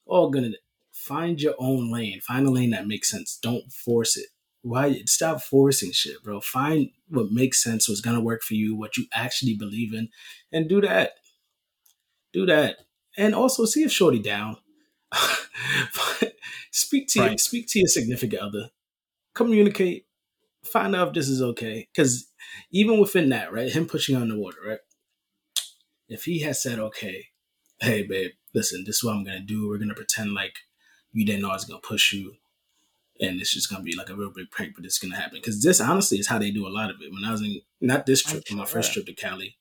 All 0.05 0.29
gonna 0.29 0.51
find 0.93 1.41
your 1.41 1.55
own 1.59 1.91
lane. 1.91 2.21
Find 2.21 2.47
a 2.47 2.51
lane 2.51 2.71
that 2.71 2.87
makes 2.87 3.09
sense. 3.09 3.37
Don't 3.41 3.71
force 3.71 4.17
it. 4.17 4.27
Why 4.67 5.01
stop 5.05 5.41
forcing 5.41 5.91
shit, 5.91 6.21
bro? 6.23 6.41
Find 6.41 6.89
what 7.09 7.31
makes 7.31 7.63
sense, 7.63 7.87
what's 7.87 8.01
gonna 8.01 8.21
work 8.21 8.41
for 8.43 8.53
you, 8.53 8.75
what 8.75 8.97
you 8.97 9.05
actually 9.13 9.55
believe 9.55 9.93
in, 9.93 10.09
and 10.51 10.67
do 10.67 10.81
that. 10.81 11.11
Do 12.33 12.45
that, 12.45 12.77
and 13.17 13.33
also 13.33 13.65
see 13.65 13.83
if 13.83 13.91
Shorty 13.91 14.19
down. 14.19 14.57
speak 16.71 17.07
to 17.09 17.19
your, 17.19 17.27
Right. 17.29 17.39
speak 17.39 17.67
to 17.69 17.79
your 17.79 17.87
significant 17.87 18.41
other. 18.41 18.69
Communicate. 19.33 20.05
Find 20.63 20.95
out 20.95 21.09
if 21.09 21.13
this 21.13 21.29
is 21.29 21.41
okay. 21.41 21.87
Because 21.93 22.27
even 22.71 22.99
within 22.99 23.29
that, 23.29 23.53
right, 23.53 23.71
him 23.71 23.87
pushing 23.87 24.15
on 24.15 24.27
the 24.29 24.37
water, 24.37 24.57
right. 24.65 24.79
If 26.09 26.25
he 26.25 26.39
had 26.41 26.55
said, 26.55 26.79
"Okay, 26.79 27.27
hey 27.79 28.03
babe, 28.03 28.31
listen, 28.53 28.83
this 28.85 28.97
is 28.97 29.03
what 29.03 29.15
I'm 29.15 29.23
gonna 29.23 29.39
do. 29.39 29.67
We're 29.67 29.77
gonna 29.77 29.93
pretend 29.93 30.33
like 30.33 30.55
you 31.13 31.25
didn't 31.25 31.41
know 31.41 31.49
I 31.49 31.53
was 31.53 31.65
gonna 31.65 31.79
push 31.81 32.13
you, 32.13 32.35
and 33.19 33.39
it's 33.39 33.53
just 33.53 33.69
gonna 33.69 33.83
be 33.83 33.95
like 33.95 34.09
a 34.09 34.15
real 34.15 34.31
big 34.31 34.49
prank, 34.51 34.73
but 34.75 34.85
it's 34.85 34.99
gonna 34.99 35.15
happen." 35.15 35.39
Because 35.39 35.61
this 35.61 35.81
honestly 35.81 36.19
is 36.19 36.27
how 36.27 36.39
they 36.39 36.51
do 36.51 36.67
a 36.67 36.69
lot 36.69 36.89
of 36.89 36.97
it. 37.01 37.11
When 37.11 37.23
I 37.23 37.31
was 37.31 37.41
in 37.41 37.61
not 37.81 38.05
this 38.05 38.23
trip, 38.23 38.43
my 38.51 38.65
first 38.65 38.93
trip 38.93 39.05
to 39.05 39.13
Cali, 39.13 39.57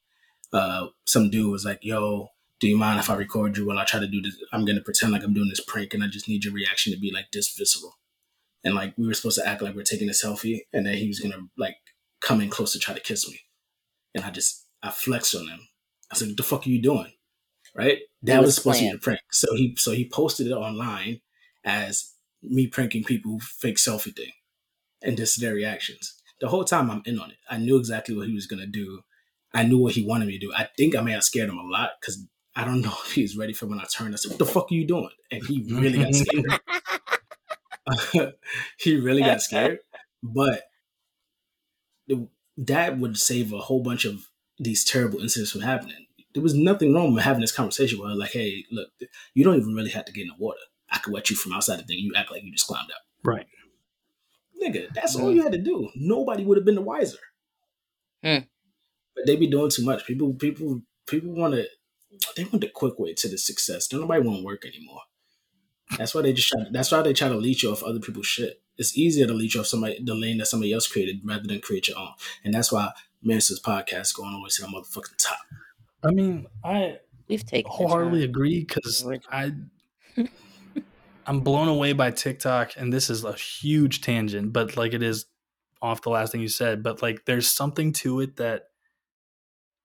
uh, 0.53 0.89
some 1.05 1.31
dude 1.31 1.51
was 1.51 1.65
like, 1.65 1.81
"Yo, 1.83 2.31
do 2.61 2.69
you 2.69 2.77
mind 2.77 2.99
if 2.99 3.11
I 3.11 3.15
record 3.15 3.57
you 3.57 3.67
while 3.67 3.79
I 3.79 3.85
try 3.85 4.01
to 4.01 4.07
do 4.07 4.23
this? 4.23 4.37
I'm 4.53 4.65
gonna 4.65 4.81
pretend 4.81 5.13
like 5.13 5.23
I'm 5.23 5.35
doing 5.35 5.49
this 5.49 5.61
prank, 5.61 5.95
and 5.95 6.03
I 6.03 6.09
just 6.09 6.29
need 6.29 6.45
your 6.45 6.55
reaction 6.55 6.93
to 6.93 6.99
be 6.99 7.11
like 7.13 7.31
this 7.33 7.55
visceral." 7.57 7.99
And 8.65 8.75
like 8.75 8.95
we 8.97 9.07
were 9.07 9.15
supposed 9.15 9.39
to 9.39 9.47
act 9.47 9.63
like 9.63 9.75
we're 9.75 9.83
taking 9.83 10.09
a 10.09 10.13
selfie, 10.13 10.61
and 10.73 10.87
then 10.87 10.97
he 10.97 11.09
was 11.09 11.21
gonna 11.21 11.49
like 11.57 11.77
come 12.21 12.41
in 12.41 12.51
close 12.51 12.73
to 12.73 12.79
try 12.79 12.95
to 12.95 13.01
kiss 13.01 13.29
me, 13.29 13.41
and 14.15 14.25
I 14.25 14.31
just 14.31 14.67
I 14.83 14.91
flexed 14.91 15.35
on 15.35 15.49
him. 15.49 15.69
I 16.11 16.17
said, 16.17 16.29
"What 16.29 16.37
the 16.37 16.43
fuck 16.43 16.67
are 16.67 16.71
you 16.71 16.83
doing?" 16.83 17.13
Right? 17.75 17.99
That 18.23 18.39
was 18.39 18.47
was, 18.47 18.55
supposed 18.57 18.79
to 18.79 18.85
be 18.85 18.91
a 18.91 18.99
prank. 18.99 19.21
So 19.33 19.55
he 19.55 19.75
so 19.77 19.93
he 19.93 20.09
posted 20.09 20.47
it 20.47 20.53
online 20.53 21.21
as 21.65 22.13
me 22.43 22.67
pranking 22.67 23.05
people 23.05 23.39
fake 23.41 23.77
selfie 23.77 24.15
thing, 24.17 24.33
and 25.03 25.17
this 25.17 25.37
is 25.37 25.43
their 25.43 25.55
reactions. 25.55 26.15
The 26.41 26.49
whole 26.49 26.65
time 26.65 26.91
I'm 26.91 27.03
in 27.07 27.19
on 27.19 27.31
it. 27.31 27.39
I 27.51 27.59
knew 27.59 27.79
exactly 27.79 28.17
what 28.17 28.29
he 28.29 28.35
was 28.35 28.47
gonna 28.47 28.67
do. 28.67 29.01
I 29.55 29.63
knew 29.63 29.79
what 29.79 29.95
he 29.95 30.05
wanted 30.05 30.29
me 30.29 30.39
to 30.39 30.47
do. 30.47 30.53
I 30.55 30.69
think 30.77 30.95
I 30.95 31.01
may 31.01 31.13
have 31.13 31.25
scared 31.25 31.49
him 31.49 31.59
a 31.59 31.63
lot 31.63 31.93
because 32.01 32.27
I 32.55 32.65
don't 32.65 32.81
know 32.83 32.95
if 33.05 33.13
he 33.13 33.23
was 33.23 33.37
ready 33.37 33.53
for 33.53 33.67
when 33.67 33.81
I 33.81 33.85
turned. 33.85 34.15
I 34.15 34.17
said, 34.17 34.31
"What 34.31 34.39
the 34.39 34.47
fuck 34.47 34.71
are 34.71 34.75
you 34.75 34.87
doing?" 34.87 35.11
And 35.31 35.45
he 35.45 35.67
really 35.73 35.99
got 35.99 36.15
scared. 36.15 36.61
he 38.79 38.97
really 38.97 39.23
got 39.23 39.41
scared. 39.41 39.79
But 40.23 40.63
the, 42.09 42.29
that 42.59 42.99
would 42.99 43.17
save 43.17 43.53
a 43.53 43.59
whole 43.59 43.83
bunch 43.83 44.05
of 44.05 44.27
these 44.59 44.85
terrible 44.85 45.21
incidents 45.21 45.53
from 45.53 45.61
happening. 45.61 46.07
There 46.35 46.43
was 46.43 46.55
nothing 46.55 46.95
wrong 46.95 47.15
with 47.15 47.25
having 47.25 47.41
this 47.41 47.53
conversation 47.53 47.99
where, 47.99 48.15
like, 48.15 48.33
hey, 48.33 48.65
look, 48.71 48.89
you 49.35 49.45
don't 49.45 49.57
even 49.57 49.75
really 49.75 49.91
have 49.91 50.05
to 50.07 50.13
get 50.13 50.23
in 50.23 50.29
the 50.29 50.35
water. 50.39 50.59
I 50.97 50.99
could 50.99 51.13
wet 51.13 51.29
you 51.29 51.37
from 51.37 51.53
outside 51.53 51.79
the 51.79 51.83
thing. 51.83 51.99
You 51.99 52.13
act 52.17 52.31
like 52.31 52.43
you 52.43 52.51
just 52.51 52.67
climbed 52.67 52.91
up. 52.91 53.03
Right. 53.23 53.47
nigga, 54.63 54.89
that's 54.95 55.15
all 55.15 55.33
you 55.33 55.43
had 55.43 55.53
to 55.53 55.59
do. 55.59 55.91
Nobody 55.95 56.45
would 56.45 56.57
have 56.57 56.65
been 56.65 56.75
the 56.75 56.83
wiser. 56.83 57.19
Hmm. 58.25 58.45
But 59.15 59.27
they 59.27 59.37
be 59.37 59.47
doing 59.47 59.71
too 59.71 59.85
much. 59.85 60.07
People, 60.07 60.35
people, 60.35 60.83
people 61.07 61.35
want 61.35 61.55
to. 61.55 61.67
They 62.35 62.45
want 62.45 62.63
the 62.63 62.69
quick 62.69 62.99
way 62.99 63.13
to 63.13 63.29
the 63.29 63.37
success. 63.37 63.89
Don't 63.89 64.01
nobody 64.01 64.23
want 64.23 64.39
to 64.39 64.45
work 64.45 64.65
anymore. 64.65 65.01
That's 65.99 66.15
why 66.15 66.23
they 66.23 66.33
just 66.33 66.49
try. 66.49 66.65
That's 66.71 66.91
why 66.91 67.03
they 67.03 67.13
try 67.13 67.29
to 67.29 67.37
leech 67.37 67.63
you 67.63 67.73
off 67.73 67.83
other 67.83 68.01
people's 68.01 68.27
shit. 68.27 68.63
It's 68.79 68.97
easier 68.97 69.27
to 69.27 69.35
leech 69.35 69.55
you 69.55 69.61
off 69.61 69.67
somebody 69.67 70.03
the 70.03 70.15
lane 70.15 70.39
that 70.39 70.47
somebody 70.47 70.73
else 70.73 70.87
created 70.87 71.21
rather 71.25 71.47
than 71.47 71.61
create 71.61 71.89
your 71.89 71.99
own. 71.99 72.11
And 72.43 72.55
that's 72.55 72.73
why 72.73 72.91
Master's 73.23 73.61
podcast 73.61 74.17
going 74.17 74.33
always 74.35 74.57
the 74.57 74.65
way 74.65 74.71
to 74.71 74.73
the 74.73 75.01
motherfucking 75.01 75.17
top. 75.19 75.39
I 76.03 76.11
mean, 76.11 76.47
I 76.65 76.99
We've 77.29 77.45
taken 77.45 77.69
the 77.69 77.77
wholeheartedly 77.77 78.25
agree 78.25 78.61
because 78.61 79.05
like, 79.05 79.23
I 79.31 79.53
I'm 81.27 81.41
blown 81.41 81.69
away 81.69 81.93
by 81.93 82.11
TikTok, 82.11 82.73
and 82.77 82.93
this 82.93 83.11
is 83.11 83.25
a 83.25 83.33
huge 83.35 84.01
tangent, 84.01 84.53
but 84.53 84.77
like 84.77 84.95
it 84.95 85.03
is 85.03 85.27
off 85.83 86.03
the 86.03 86.11
last 86.11 86.33
thing 86.33 86.41
you 86.41 86.49
said, 86.49 86.83
but 86.83 87.03
like 87.03 87.25
there's 87.27 87.51
something 87.51 87.93
to 87.93 88.21
it 88.21 88.37
that 88.37 88.69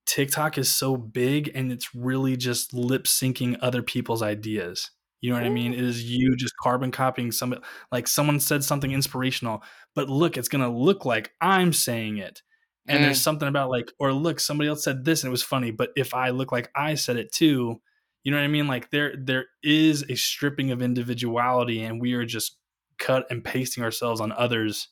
TikTok 0.06 0.58
is 0.58 0.72
so 0.72 0.98
big 0.98 1.52
and 1.56 1.72
it's 1.72 1.94
really 1.96 2.36
just 2.36 2.74
lip 2.74 3.04
syncing 3.04 3.58
other 3.62 3.82
people's 3.84 4.22
ideas. 4.22 4.92
You 5.22 5.30
know 5.30 5.36
what 5.36 5.46
I 5.46 5.50
mean? 5.50 5.74
It 5.74 5.80
is 5.84 6.04
you 6.10 6.36
just 6.36 6.56
carbon 6.58 6.92
copying 6.92 7.32
some 7.32 7.56
like 7.92 8.08
someone 8.08 8.40
said 8.40 8.64
something 8.64 8.92
inspirational, 8.92 9.64
but 9.94 10.10
look, 10.10 10.36
it's 10.38 10.48
gonna 10.50 10.76
look 10.76 11.06
like 11.06 11.34
I'm 11.42 11.74
saying 11.74 12.18
it. 12.18 12.42
And 12.88 12.98
Mm. 13.00 13.04
there's 13.04 13.22
something 13.22 13.48
about 13.48 13.70
like, 13.70 13.92
or 14.00 14.12
look, 14.14 14.40
somebody 14.40 14.68
else 14.68 14.84
said 14.84 15.06
this 15.06 15.24
and 15.24 15.30
it 15.30 15.32
was 15.32 15.44
funny, 15.44 15.70
but 15.72 15.92
if 15.96 16.14
I 16.16 16.32
look 16.32 16.52
like 16.52 16.72
I 16.76 16.96
said 16.96 17.18
it 17.18 17.32
too, 17.32 17.82
you 18.24 18.32
know 18.32 18.38
what 18.38 18.44
I 18.44 18.48
mean? 18.48 18.68
Like 18.68 18.90
there 18.92 19.14
there 19.18 19.46
is 19.64 20.04
a 20.10 20.16
stripping 20.16 20.72
of 20.72 20.82
individuality 20.82 21.84
and 21.84 22.00
we 22.02 22.14
are 22.14 22.26
just 22.26 22.58
cut 22.98 23.26
and 23.30 23.44
pasting 23.44 23.84
ourselves 23.84 24.22
on 24.22 24.32
others. 24.32 24.90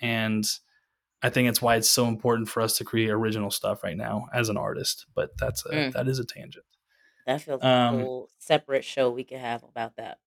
And 0.00 0.44
I 1.22 1.30
think 1.30 1.48
it's 1.48 1.60
why 1.62 1.76
it's 1.76 1.90
so 1.90 2.06
important 2.06 2.48
for 2.48 2.60
us 2.60 2.76
to 2.78 2.84
create 2.84 3.10
original 3.10 3.50
stuff 3.50 3.82
right 3.82 3.96
now 3.96 4.26
as 4.32 4.48
an 4.48 4.56
artist. 4.56 5.06
But 5.14 5.36
that's 5.38 5.64
a 5.66 5.70
Mm. 5.70 5.92
that 5.92 6.08
is 6.08 6.18
a 6.18 6.24
tangent. 6.24 6.64
That 7.26 7.40
feels 7.42 7.62
Um, 7.62 7.94
like 7.96 8.02
a 8.02 8.04
whole 8.04 8.28
separate 8.38 8.84
show 8.84 9.10
we 9.10 9.24
could 9.24 9.38
have 9.38 9.62
about 9.62 9.96
that. 9.96 10.18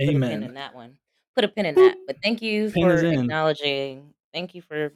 Amen. 0.00 0.20
Put 0.20 0.26
a 0.26 0.30
pin 0.30 0.42
in 0.42 0.54
that 0.54 0.74
one. 0.74 0.98
Put 1.34 1.44
a 1.44 1.48
pin 1.48 1.66
in 1.66 1.74
that. 1.76 1.96
But 2.06 2.16
thank 2.22 2.42
you 2.42 2.70
Pin 2.70 2.82
for 2.82 3.06
acknowledging. 3.06 4.14
Thank 4.32 4.54
you 4.54 4.62
for 4.62 4.92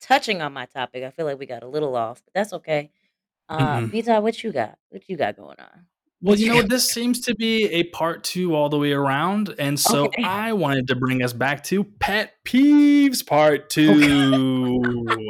touching 0.00 0.42
on 0.42 0.52
my 0.52 0.66
topic. 0.66 1.04
I 1.04 1.10
feel 1.10 1.26
like 1.26 1.38
we 1.38 1.46
got 1.46 1.62
a 1.62 1.68
little 1.68 1.94
off, 1.96 2.22
but 2.24 2.34
that's 2.34 2.52
okay. 2.54 2.90
Uh, 3.48 3.78
Mm-mm. 3.78 3.90
Vita, 3.92 4.20
what 4.20 4.42
you 4.42 4.52
got? 4.52 4.78
What 4.88 5.08
you 5.08 5.16
got 5.16 5.36
going 5.36 5.58
on? 5.60 5.86
Well, 6.24 6.38
you 6.38 6.48
know? 6.48 6.62
This 6.62 6.88
seems 6.90 7.20
to 7.20 7.34
be 7.34 7.64
a 7.66 7.84
part 7.84 8.24
two 8.24 8.54
all 8.54 8.68
the 8.70 8.78
way 8.78 8.92
around. 8.92 9.54
And 9.58 9.78
so 9.78 10.06
Okay. 10.06 10.22
I 10.24 10.52
wanted 10.54 10.88
to 10.88 10.96
bring 10.96 11.22
us 11.22 11.32
back 11.34 11.62
to 11.64 11.84
pet 11.84 12.32
peeves 12.46 13.24
part 13.26 13.68
two. 13.68 13.92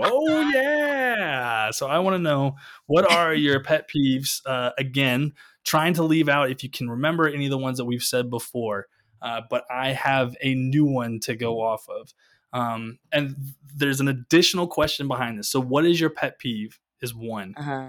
oh, 0.03 0.51
yeah. 0.55 1.71
So 1.73 1.89
I 1.89 1.99
want 1.99 2.15
to 2.15 2.19
know 2.19 2.57
what 2.87 3.11
are 3.11 3.35
your 3.35 3.61
pet 3.63 3.89
peeves? 3.95 4.41
Uh, 4.47 4.71
again, 4.79 5.33
trying 5.65 5.95
to 5.95 6.03
leave 6.05 6.29
out 6.29 6.51
if 6.51 6.63
you 6.63 6.71
can 6.71 6.89
remember 6.89 7.29
any 7.29 7.47
of 7.47 7.51
the 7.51 7.59
ones 7.59 7.79
that 7.79 7.85
we've 7.85 8.03
said 8.03 8.31
before. 8.31 8.87
Uh, 9.21 9.41
but 9.51 9.65
I 9.71 9.93
have 9.93 10.37
a 10.43 10.55
new 10.55 10.85
one 10.85 11.19
to 11.21 11.35
go 11.35 11.61
off 11.61 11.89
of. 11.89 12.13
Um, 12.53 12.99
and 13.11 13.35
there's 13.75 14.01
an 14.01 14.07
additional 14.09 14.69
question 14.69 15.09
behind 15.09 15.39
this. 15.39 15.49
So, 15.49 15.59
what 15.61 15.85
is 15.85 15.99
your 16.01 16.11
pet 16.11 16.39
peeve? 16.39 16.79
Is 17.01 17.15
one 17.15 17.53
Uh 17.59 17.63
huh. 17.63 17.89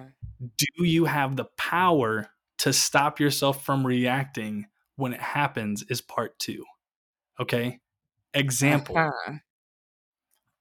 do 0.58 0.66
you 0.84 1.06
have 1.06 1.38
the 1.38 1.46
power 1.58 2.28
to 2.60 2.72
stop 2.74 3.20
yourself 3.20 3.64
from 3.66 3.86
reacting 3.86 4.66
when 4.96 5.14
it 5.14 5.22
happens 5.22 5.84
is 5.90 6.02
part 6.02 6.38
two 6.40 6.64
okay 7.40 7.80
example 8.34 8.98
Uh-huh. 8.98 9.34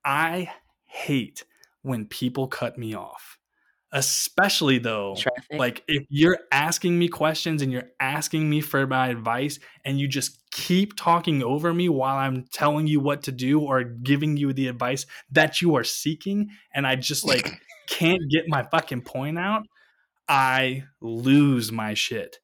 i 0.04 0.50
hate 0.84 1.44
when 1.82 2.06
people 2.06 2.46
cut 2.48 2.78
me 2.78 2.94
off 2.94 3.38
especially 3.92 4.78
though 4.78 5.14
Traffic. 5.16 5.56
like 5.58 5.84
if 5.86 6.04
you're 6.08 6.38
asking 6.50 6.98
me 6.98 7.06
questions 7.08 7.62
and 7.62 7.70
you're 7.70 7.90
asking 8.00 8.50
me 8.50 8.60
for 8.60 8.86
my 8.88 9.06
advice 9.08 9.60
and 9.84 10.00
you 10.00 10.08
just 10.08 10.40
keep 10.50 10.96
talking 10.96 11.44
over 11.44 11.72
me 11.72 11.88
while 11.88 12.16
i'm 12.16 12.44
telling 12.52 12.88
you 12.88 12.98
what 12.98 13.22
to 13.22 13.30
do 13.32 13.60
or 13.60 13.84
giving 13.84 14.36
you 14.36 14.52
the 14.52 14.66
advice 14.66 15.06
that 15.30 15.62
you 15.62 15.76
are 15.76 15.84
seeking 15.84 16.48
and 16.74 16.86
i 16.88 16.96
just 16.96 17.24
like 17.24 17.60
can't 17.88 18.20
get 18.30 18.48
my 18.48 18.64
fucking 18.64 19.02
point 19.02 19.38
out 19.38 19.62
i 20.28 20.84
lose 21.00 21.70
my 21.72 21.94
shit 21.94 22.38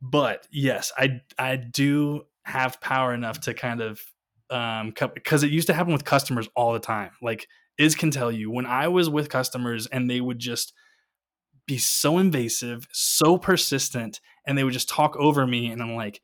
but 0.00 0.46
yes 0.50 0.92
i 0.98 1.20
i 1.38 1.56
do 1.56 2.22
have 2.44 2.80
power 2.80 3.14
enough 3.14 3.40
to 3.40 3.54
kind 3.54 3.80
of 3.80 4.00
um 4.50 4.92
because 5.14 5.42
it 5.42 5.50
used 5.50 5.66
to 5.66 5.74
happen 5.74 5.92
with 5.92 6.04
customers 6.04 6.48
all 6.54 6.72
the 6.72 6.78
time 6.78 7.10
like 7.22 7.46
is 7.78 7.94
can 7.94 8.10
tell 8.10 8.30
you 8.30 8.50
when 8.50 8.66
I 8.66 8.88
was 8.88 9.10
with 9.10 9.28
customers 9.28 9.86
and 9.86 10.08
they 10.08 10.20
would 10.20 10.38
just 10.38 10.72
be 11.66 11.78
so 11.78 12.18
invasive, 12.18 12.86
so 12.92 13.38
persistent, 13.38 14.20
and 14.46 14.56
they 14.56 14.64
would 14.64 14.72
just 14.72 14.88
talk 14.88 15.16
over 15.16 15.46
me. 15.46 15.68
And 15.68 15.82
I'm 15.82 15.94
like, 15.94 16.20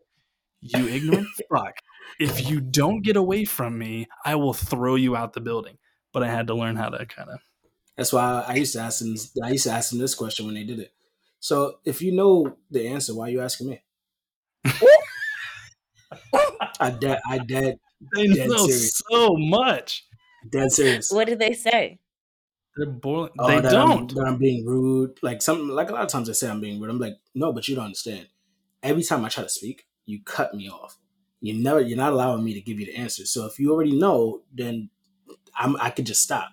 you 0.61 0.87
ignorant 0.87 1.29
fuck. 1.51 1.75
If 2.19 2.49
you 2.49 2.61
don't 2.61 3.03
get 3.03 3.17
away 3.17 3.45
from 3.45 3.79
me, 3.79 4.07
I 4.25 4.35
will 4.35 4.53
throw 4.53 4.95
you 4.95 5.17
out 5.17 5.33
the 5.33 5.41
building. 5.41 5.79
But 6.13 6.23
I 6.23 6.29
had 6.29 6.49
to 6.49 6.55
learn 6.55 6.77
how 6.77 6.91
to 6.91 7.07
kind 7.07 7.31
of. 7.31 7.41
That's 8.01 8.15
why 8.15 8.47
I 8.49 8.55
used 8.55 8.73
to 8.73 8.81
ask 8.81 9.01
them. 9.01 9.15
I 9.45 9.51
used 9.51 9.65
to 9.65 9.73
ask 9.73 9.91
them 9.91 9.99
this 9.99 10.15
question 10.15 10.47
when 10.47 10.55
they 10.55 10.65
did 10.65 10.79
it. 10.79 10.91
So 11.39 11.81
if 11.85 12.01
you 12.01 12.13
know 12.13 12.57
the 12.71 12.87
answer, 12.89 13.15
why 13.15 13.27
are 13.27 13.31
you 13.31 13.43
asking 13.43 13.69
me? 13.69 13.83
I 16.81 16.91
dead. 16.99 17.21
I 17.29 17.37
dead. 17.39 17.79
They 18.15 18.29
Dead 18.29 18.49
know 18.49 18.57
serious. 18.67 19.03
so 19.11 19.37
much. 19.37 20.07
Dead 20.49 20.73
serious. 20.73 21.11
what 21.11 21.27
did 21.29 21.39
they 21.41 21.53
say? 21.53 21.99
They're 22.75 22.87
boiling. 22.87 23.33
Oh, 23.39 23.49
they 23.49 23.61
that 23.61 23.75
I'm- 23.77 23.89
don't. 23.91 24.15
that 24.15 24.25
I'm 24.27 24.39
being 24.39 24.65
rude. 24.65 25.19
Like 25.23 25.43
some, 25.43 25.69
like 25.69 25.91
a 25.91 25.93
lot 25.93 26.01
of 26.05 26.09
times 26.09 26.31
I 26.31 26.33
say 26.33 26.49
I'm 26.49 26.63
being 26.63 26.81
rude. 26.81 26.89
I'm 26.89 26.99
like, 26.99 27.19
no, 27.35 27.53
but 27.53 27.69
you 27.69 27.75
don't 27.77 27.85
understand. 27.85 28.29
Every 28.83 29.03
time 29.03 29.27
I 29.27 29.29
try 29.29 29.43
to 29.43 29.51
speak, 29.51 29.85
you 30.07 30.23
cut 30.25 30.55
me 30.55 30.71
off. 30.71 30.97
You 31.43 31.53
never, 31.53 31.81
you're 31.83 31.99
not 31.99 32.15
allowing 32.15 32.45
me 32.45 32.55
to 32.55 32.63
give 32.63 32.81
you 32.81 32.87
the 32.87 32.97
answer. 32.97 33.27
So 33.27 33.45
if 33.45 33.59
you 33.59 33.71
already 33.75 33.93
know, 33.99 34.41
then 34.55 34.89
I'm, 35.55 35.77
I 35.79 35.91
could 35.91 36.07
just 36.07 36.23
stop. 36.23 36.53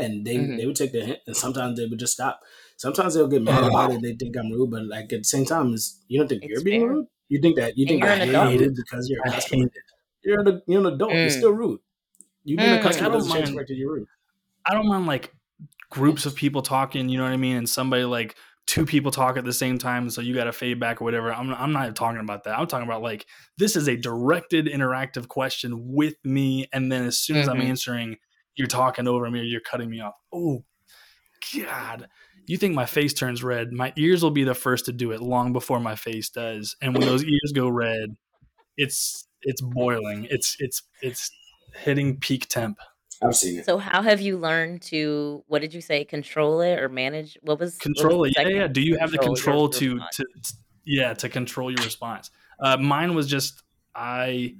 And 0.00 0.26
they, 0.26 0.36
Mhm. 0.36 0.56
they 0.56 0.66
would 0.66 0.76
take 0.76 0.92
the 0.92 1.04
hint, 1.04 1.18
and 1.26 1.36
sometimes 1.36 1.78
they 1.78 1.86
would 1.86 1.98
just 1.98 2.12
stop. 2.14 2.40
Sometimes 2.76 3.14
they'll 3.14 3.28
get 3.28 3.42
mad 3.42 3.62
about 3.64 3.92
it. 3.92 4.00
They 4.02 4.14
think 4.14 4.36
I'm 4.36 4.50
rude, 4.50 4.70
but 4.70 4.84
like 4.86 5.12
at 5.12 5.20
the 5.20 5.24
same 5.24 5.44
time, 5.44 5.74
is 5.74 6.00
you 6.08 6.18
don't 6.18 6.28
think 6.28 6.42
It's 6.44 6.50
you're 6.52 6.62
being 6.64 6.80
fair. 6.82 6.90
rude. 6.90 7.06
You 7.28 7.40
think 7.40 7.56
that 7.56 7.76
you 7.76 7.86
think 7.86 8.02
you're 8.02 8.10
an 8.12 8.28
you're 8.30 8.46
adult. 8.46 8.76
because 8.76 9.08
you're 9.08 9.22
a 9.24 9.28
I 9.28 9.34
customer. 9.34 9.68
You're 10.24 10.40
an, 10.40 10.62
you're 10.66 10.80
an 10.80 10.86
adult. 10.94 11.12
You're 11.12 11.26
Mm. 11.28 11.30
still 11.38 11.52
rude. 11.52 11.80
You 12.44 12.56
being 12.56 12.70
Mm. 12.70 12.78
a 12.80 12.82
customer 12.82 13.08
I 13.08 13.12
don't 13.12 13.18
doesn't 13.20 13.32
change 13.36 13.48
the 13.50 13.54
mind- 13.54 13.68
you're 13.70 13.92
rude. 13.94 14.06
I 14.66 14.74
don't 14.74 14.86
mind 14.88 15.06
like 15.06 15.32
groups 15.90 16.24
of 16.26 16.34
people 16.34 16.62
talking, 16.62 17.08
you 17.08 17.18
know 17.18 17.24
what 17.24 17.32
I 17.32 17.36
mean? 17.36 17.56
And 17.56 17.68
somebody 17.68 18.04
like 18.04 18.36
two 18.66 18.86
people 18.86 19.10
talk 19.10 19.36
at 19.36 19.44
the 19.44 19.52
same 19.52 19.78
time, 19.78 20.08
so 20.10 20.20
you 20.20 20.32
got 20.34 20.44
to 20.44 20.52
fade 20.52 20.78
back 20.78 21.00
or 21.00 21.04
whatever. 21.04 21.32
I'm, 21.32 21.52
I'm 21.54 21.72
not 21.72 21.94
talking 21.96 22.20
about 22.20 22.44
that. 22.44 22.58
I'm 22.58 22.66
talking 22.66 22.86
about 22.86 23.02
like 23.02 23.26
this 23.58 23.74
is 23.76 23.88
a 23.88 23.96
directed 23.96 24.66
interactive 24.66 25.28
question 25.28 25.92
with 25.92 26.14
me. 26.24 26.66
And 26.72 26.90
then 26.90 27.04
as 27.04 27.18
soon 27.18 27.36
as 27.38 27.48
I'm 27.48 27.58
Mhm. 27.60 27.64
answering, 27.64 28.16
you're 28.56 28.68
talking 28.68 29.08
over 29.08 29.30
me 29.30 29.40
or 29.40 29.44
you're 29.44 29.60
cutting 29.60 29.90
me 29.90 30.00
off. 30.00 30.14
Oh, 30.32 30.64
God. 31.54 32.08
You 32.46 32.56
think 32.56 32.74
my 32.74 32.86
face 32.86 33.14
turns 33.14 33.42
red? 33.44 33.72
My 33.72 33.92
ears 33.96 34.22
will 34.22 34.30
be 34.30 34.44
the 34.44 34.54
first 34.54 34.86
to 34.86 34.92
do 34.92 35.12
it 35.12 35.20
long 35.20 35.52
before 35.52 35.80
my 35.80 35.94
face 35.94 36.30
does. 36.30 36.74
And 36.82 36.94
when 36.94 37.06
those 37.06 37.22
ears 37.24 37.52
go 37.54 37.68
red, 37.68 38.16
it's 38.76 39.26
it's 39.42 39.60
boiling. 39.62 40.26
It's 40.30 40.56
it's 40.58 40.82
it's 41.00 41.30
hitting 41.74 42.18
peak 42.18 42.48
temp. 42.48 42.78
I've 43.22 43.36
seen 43.36 43.60
it. 43.60 43.66
So 43.66 43.78
how 43.78 44.02
have 44.02 44.20
you 44.20 44.38
learned 44.38 44.82
to 44.82 45.44
what 45.46 45.60
did 45.60 45.74
you 45.74 45.80
say 45.80 46.04
control 46.04 46.60
it 46.60 46.78
or 46.78 46.88
manage 46.88 47.38
what 47.42 47.60
was 47.60 47.78
what 47.78 47.88
was 47.88 48.00
control 48.00 48.24
it. 48.24 48.34
Yeah, 48.36 48.48
yeah. 48.48 48.66
Do 48.66 48.80
you 48.80 48.98
have 48.98 49.10
the 49.12 49.18
Control 49.18 49.68
control 49.68 49.68
to 49.68 49.94
response. 49.94 50.16
to 50.16 50.54
yeah 50.86 51.14
to 51.14 51.28
control 51.28 51.70
your 51.70 51.84
response? 51.84 52.30
Uh, 52.58 52.76
mine 52.76 53.14
was 53.14 53.26
just 53.26 53.62
I. 53.94 54.56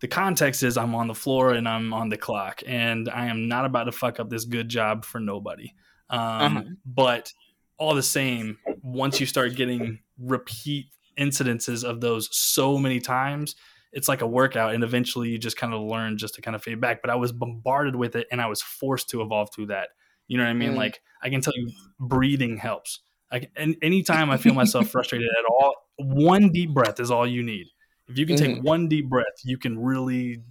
The 0.00 0.08
context 0.08 0.62
is 0.62 0.76
I'm 0.76 0.94
on 0.94 1.08
the 1.08 1.14
floor 1.14 1.52
and 1.52 1.68
I'm 1.68 1.92
on 1.92 2.08
the 2.08 2.16
clock, 2.16 2.62
and 2.66 3.08
I 3.08 3.26
am 3.26 3.48
not 3.48 3.64
about 3.64 3.84
to 3.84 3.92
fuck 3.92 4.20
up 4.20 4.30
this 4.30 4.44
good 4.44 4.68
job 4.68 5.04
for 5.04 5.20
nobody. 5.20 5.74
Um, 6.10 6.20
Uh-huh. 6.56 6.62
But 6.86 7.32
all 7.78 7.94
the 7.94 8.02
same, 8.02 8.58
once 8.82 9.20
you 9.20 9.26
start 9.26 9.54
getting 9.54 10.00
repeat 10.18 10.86
incidences 11.18 11.84
of 11.84 12.00
those 12.00 12.28
so 12.36 12.78
many 12.78 13.00
times, 13.00 13.56
it's 13.92 14.08
like 14.08 14.20
a 14.20 14.26
workout, 14.26 14.74
and 14.74 14.84
eventually 14.84 15.30
you 15.30 15.38
just 15.38 15.56
kind 15.56 15.74
of 15.74 15.80
learn 15.80 16.18
just 16.18 16.34
to 16.34 16.42
kind 16.42 16.54
of 16.54 16.62
fade 16.62 16.80
back. 16.80 17.00
But 17.02 17.10
I 17.10 17.16
was 17.16 17.32
bombarded 17.32 17.96
with 17.96 18.16
it, 18.16 18.26
and 18.30 18.40
I 18.40 18.46
was 18.46 18.62
forced 18.62 19.10
to 19.10 19.22
evolve 19.22 19.48
through 19.54 19.66
that. 19.66 19.88
You 20.28 20.36
know 20.36 20.44
what 20.44 20.50
I 20.50 20.54
mean? 20.54 20.72
Mm. 20.72 20.76
Like 20.76 21.00
I 21.22 21.30
can 21.30 21.40
tell 21.40 21.54
you, 21.56 21.72
breathing 21.98 22.58
helps. 22.58 23.00
Like 23.32 23.50
and 23.56 23.76
anytime 23.82 24.30
I 24.30 24.36
feel 24.36 24.54
myself 24.54 24.88
frustrated 24.90 25.28
at 25.28 25.44
all, 25.50 25.74
one 25.96 26.50
deep 26.50 26.72
breath 26.72 27.00
is 27.00 27.10
all 27.10 27.26
you 27.26 27.42
need. 27.42 27.66
If 28.08 28.18
you 28.18 28.26
can 28.26 28.36
take 28.36 28.56
Mhm. 28.56 28.62
one 28.62 28.88
deep 28.88 29.08
breath, 29.08 29.26
you 29.44 29.58
can 29.58 29.78
really 29.78 30.42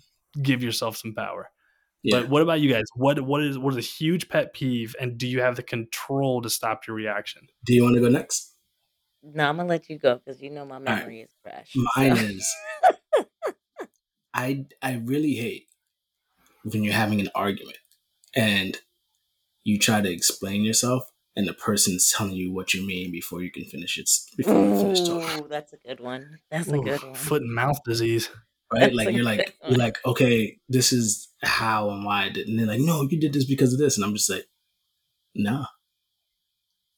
give 0.42 0.64
yourself 0.64 0.98
some 0.98 1.14
power. 1.14 1.50
Yeah. 2.04 2.22
But 2.22 2.30
what 2.30 2.42
about 2.42 2.62
you 2.62 2.72
guys? 2.72 2.86
What 2.96 3.22
what 3.22 3.44
is 3.44 3.58
what 3.58 3.74
is 3.74 3.78
a 3.78 3.88
huge 3.90 4.30
pet 4.30 4.54
peeve, 4.54 4.96
and 5.00 5.18
do 5.18 5.28
you 5.28 5.42
have 5.42 5.56
the 5.56 5.64
control 5.64 6.42
to 6.42 6.50
stop 6.50 6.88
your 6.88 6.96
reaction? 6.96 7.48
Do 7.66 7.74
you 7.74 7.84
want 7.84 7.96
to 7.96 8.02
go 8.02 8.10
next? 8.10 8.56
No, 9.24 9.50
I'm 9.50 9.58
gonna 9.58 9.70
let 9.70 9.90
you 9.90 9.98
go 9.98 10.16
because 10.18 10.42
you 10.42 10.50
know 10.50 10.66
my 10.66 10.80
right. 10.88 11.00
memory 11.00 11.22
is 11.22 11.32
fresh. 11.42 11.74
Mine 11.96 12.16
so. 12.16 12.24
is 12.26 12.48
I 14.34 14.66
I 14.82 14.96
really 14.96 15.36
hate 15.36 15.68
when 16.64 16.84
you're 16.84 16.94
having 16.94 17.22
an 17.22 17.30
argument 17.36 17.80
and 18.36 18.78
you 19.64 19.80
try 19.80 20.02
to 20.02 20.12
explain 20.12 20.64
yourself 20.64 21.04
and 21.38 21.48
the 21.48 21.54
person's 21.54 22.12
telling 22.12 22.34
you 22.34 22.52
what 22.52 22.74
you 22.74 22.86
mean 22.86 23.12
before 23.12 23.44
you 23.44 23.52
can 23.52 23.64
finish 23.64 24.00
it 24.00 24.10
before 24.36 24.56
you 24.56 24.76
finish 24.76 25.08
talking. 25.08 25.48
That's 25.48 25.72
a 25.72 25.78
good 25.78 26.00
one. 26.00 26.40
That's 26.50 26.68
a 26.68 26.80
good 26.80 27.04
one. 27.04 27.14
Foot 27.14 27.44
and 27.44 27.54
mouth 27.54 27.78
disease. 27.86 28.28
Right? 28.74 28.80
That's 28.80 28.96
like 28.96 29.16
you're 29.16 29.24
like 29.24 29.56
one. 29.60 29.72
you're 29.72 29.80
like, 29.80 30.00
okay, 30.04 30.58
this 30.68 30.92
is 30.92 31.30
how 31.44 31.92
and 31.92 32.04
why 32.04 32.24
I 32.24 32.30
did. 32.30 32.48
And 32.48 32.58
they're 32.58 32.66
like, 32.66 32.80
no, 32.80 33.04
you 33.04 33.20
did 33.20 33.34
this 33.34 33.46
because 33.46 33.72
of 33.72 33.78
this. 33.78 33.98
And 33.98 34.04
I'm 34.04 34.16
just 34.16 34.32
like, 34.32 34.48
no. 35.36 35.66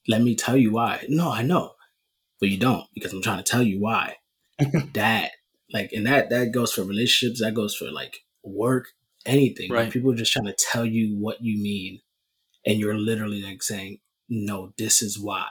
Let 0.08 0.22
me 0.22 0.34
tell 0.34 0.56
you 0.56 0.72
why. 0.72 1.04
No, 1.10 1.30
I 1.30 1.42
know. 1.42 1.72
But 2.40 2.48
you 2.48 2.56
don't, 2.56 2.86
because 2.94 3.12
I'm 3.12 3.20
trying 3.20 3.44
to 3.44 3.50
tell 3.50 3.62
you 3.62 3.78
why. 3.78 4.16
that 4.94 5.32
like 5.70 5.90
and 5.92 6.06
that 6.06 6.30
that 6.30 6.50
goes 6.50 6.72
for 6.72 6.82
relationships, 6.82 7.42
that 7.42 7.52
goes 7.52 7.76
for 7.76 7.90
like 7.90 8.20
work, 8.42 8.86
anything. 9.26 9.68
Like, 9.68 9.78
Right. 9.78 9.92
people 9.92 10.12
are 10.12 10.16
just 10.16 10.32
trying 10.32 10.46
to 10.46 10.54
tell 10.54 10.86
you 10.86 11.14
what 11.18 11.42
you 11.42 11.62
mean, 11.62 12.00
and 12.64 12.78
you're 12.78 12.96
literally 12.98 13.42
like 13.42 13.62
saying, 13.62 13.98
No, 14.30 14.72
this 14.78 15.02
is 15.02 15.18
why. 15.18 15.48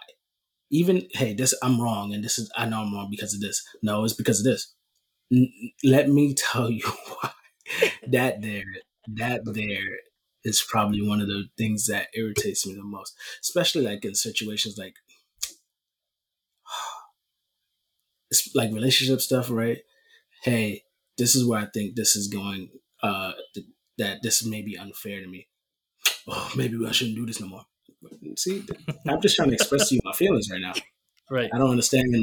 Even 0.72 1.08
hey, 1.14 1.34
this 1.34 1.54
I'm 1.64 1.82
wrong, 1.82 2.14
and 2.14 2.24
this 2.24 2.40
is 2.40 2.52
I 2.58 2.66
know 2.68 2.82
I'm 2.82 2.94
wrong 2.94 3.10
because 3.12 3.34
of 3.34 3.42
this. 3.42 3.64
No, 3.84 4.04
it's 4.06 4.14
because 4.14 4.40
of 4.40 4.46
this. 4.46 4.74
N- 5.34 5.52
let 5.84 6.10
me 6.10 6.34
tell 6.36 6.70
you 6.80 6.84
why. 7.22 7.32
that 8.08 8.42
there, 8.42 8.64
that 9.08 9.42
there 9.46 10.00
is 10.46 10.64
probably 10.68 11.08
one 11.08 11.22
of 11.22 11.28
the 11.28 11.46
things 11.58 11.88
that 11.88 12.10
irritates 12.16 12.68
me 12.68 12.76
the 12.76 12.84
most, 12.84 13.16
especially 13.44 13.84
like 13.84 14.06
in 14.06 14.16
situations 14.16 14.78
like 14.78 14.96
it's 18.32 18.54
like 18.56 18.72
relationship 18.74 19.22
stuff, 19.22 19.50
right? 19.50 19.80
Hey, 20.44 20.84
this 21.18 21.36
is 21.36 21.46
where 21.46 21.62
I 21.62 21.68
think 21.68 21.96
this 21.96 22.16
is 22.16 22.28
going. 22.28 22.70
Uh, 23.04 23.34
th- 23.56 23.68
that 23.98 24.24
this 24.24 24.46
may 24.46 24.62
be 24.62 24.78
unfair 24.78 25.22
to 25.22 25.28
me. 25.28 25.48
Oh, 26.28 26.52
maybe 26.56 26.78
I 26.88 26.92
shouldn't 26.92 27.18
do 27.18 27.26
this 27.26 27.42
no 27.42 27.48
more. 27.48 27.66
See, 28.38 28.66
I'm 29.08 29.22
just 29.22 29.36
trying 29.36 29.50
to 29.50 29.56
express 29.56 29.90
to 29.90 29.96
you 29.96 30.02
my 30.04 30.14
feelings 30.14 30.50
right 30.52 30.62
now. 30.62 30.74
Right. 31.30 31.50
I 31.54 31.58
don't 31.58 31.70
understand 31.72 32.16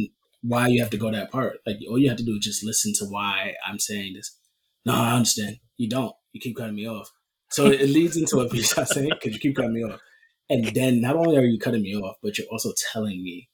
why 0.43 0.69
you 0.69 0.81
have 0.81 0.91
to 0.91 0.97
go 0.97 1.11
that 1.11 1.31
part. 1.31 1.59
Like 1.67 1.77
all 1.89 1.99
you 1.99 2.09
have 2.09 2.19
to 2.19 2.25
do 2.25 2.33
is 2.39 2.45
just 2.45 2.65
listen 2.65 2.93
to 2.99 3.05
why 3.07 3.55
I'm 3.67 3.79
saying 3.79 4.15
this. 4.15 4.37
No, 4.85 4.95
I 4.95 5.13
understand. 5.15 5.59
You 5.77 5.89
don't. 5.89 6.15
You 6.33 6.41
keep 6.41 6.57
cutting 6.57 6.75
me 6.77 6.89
off. 6.89 7.11
So 7.51 7.67
it 7.67 7.89
leads 7.89 8.17
into 8.17 8.37
what 8.37 8.53
you 8.53 8.63
start 8.63 8.89
saying 8.89 9.11
because 9.11 9.35
you 9.35 9.39
keep 9.41 9.57
cutting 9.57 9.75
me 9.75 9.85
off. 9.85 10.01
And 10.49 10.65
then 10.75 11.01
not 11.01 11.17
only 11.17 11.37
are 11.37 11.43
you 11.45 11.59
cutting 11.59 11.83
me 11.83 11.97
off, 11.97 12.17
but 12.23 12.39
you're 12.39 12.47
also 12.51 12.73
telling 12.93 13.23
me 13.23 13.49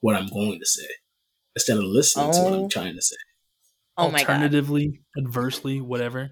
what 0.00 0.14
I'm 0.16 0.28
going 0.28 0.58
to 0.60 0.66
say 0.66 0.86
instead 1.54 1.76
of 1.78 1.84
listening 1.84 2.32
to 2.32 2.40
what 2.40 2.52
Oh. 2.52 2.62
I'm 2.64 2.68
trying 2.68 2.94
to 2.94 3.02
say. 3.02 3.16
Oh 3.98 4.10
my 4.10 4.22
god. 4.22 4.30
Alternatively, 4.30 5.00
adversely, 5.18 5.80
whatever. 5.80 6.30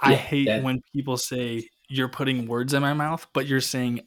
I 0.00 0.14
hate 0.14 0.46
that- 0.46 0.62
when 0.62 0.80
people 0.94 1.16
say 1.16 1.68
you're 1.88 2.08
putting 2.08 2.46
words 2.46 2.74
in 2.74 2.82
my 2.82 2.94
mouth, 2.94 3.26
but 3.32 3.46
you're 3.46 3.60
saying 3.60 4.00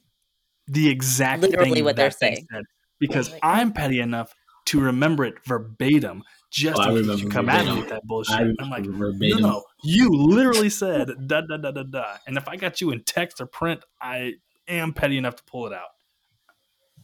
the 0.72 0.88
exact 0.88 1.42
Literally 1.42 1.74
thing 1.74 1.84
what 1.84 1.96
they're 1.96 2.10
thing 2.10 2.36
saying. 2.36 2.46
said. 2.52 2.62
Because 2.98 3.30
Like- 3.30 3.40
I'm 3.42 3.72
petty 3.72 4.00
enough 4.00 4.32
to 4.66 4.80
remember 4.80 5.24
it 5.24 5.34
verbatim, 5.44 6.22
just 6.50 6.78
Oh, 6.78 6.82
I 6.82 6.90
in 6.90 6.96
case 6.96 7.04
you 7.06 7.12
remember 7.28 7.30
come 7.30 7.48
at 7.48 7.64
me 7.66 7.80
with 7.80 7.88
that 7.88 8.04
bullshit. 8.04 8.34
I 8.34 8.40
I'm 8.60 8.70
like, 8.70 8.82
remember 8.84 9.06
no, 9.06 9.12
verbatim. 9.12 9.40
no, 9.42 9.64
you 9.82 10.10
literally 10.10 10.70
said 10.70 11.08
da 11.26 11.40
da 11.40 11.56
da 11.56 11.70
da 11.72 11.82
da. 11.82 12.16
And 12.26 12.36
if 12.36 12.46
I 12.48 12.56
got 12.56 12.80
you 12.80 12.90
in 12.92 13.02
text 13.04 13.40
or 13.40 13.46
print, 13.46 13.82
I 14.00 14.34
am 14.68 14.92
petty 14.92 15.16
enough 15.18 15.36
to 15.36 15.42
pull 15.44 15.66
it 15.66 15.72
out, 15.72 15.88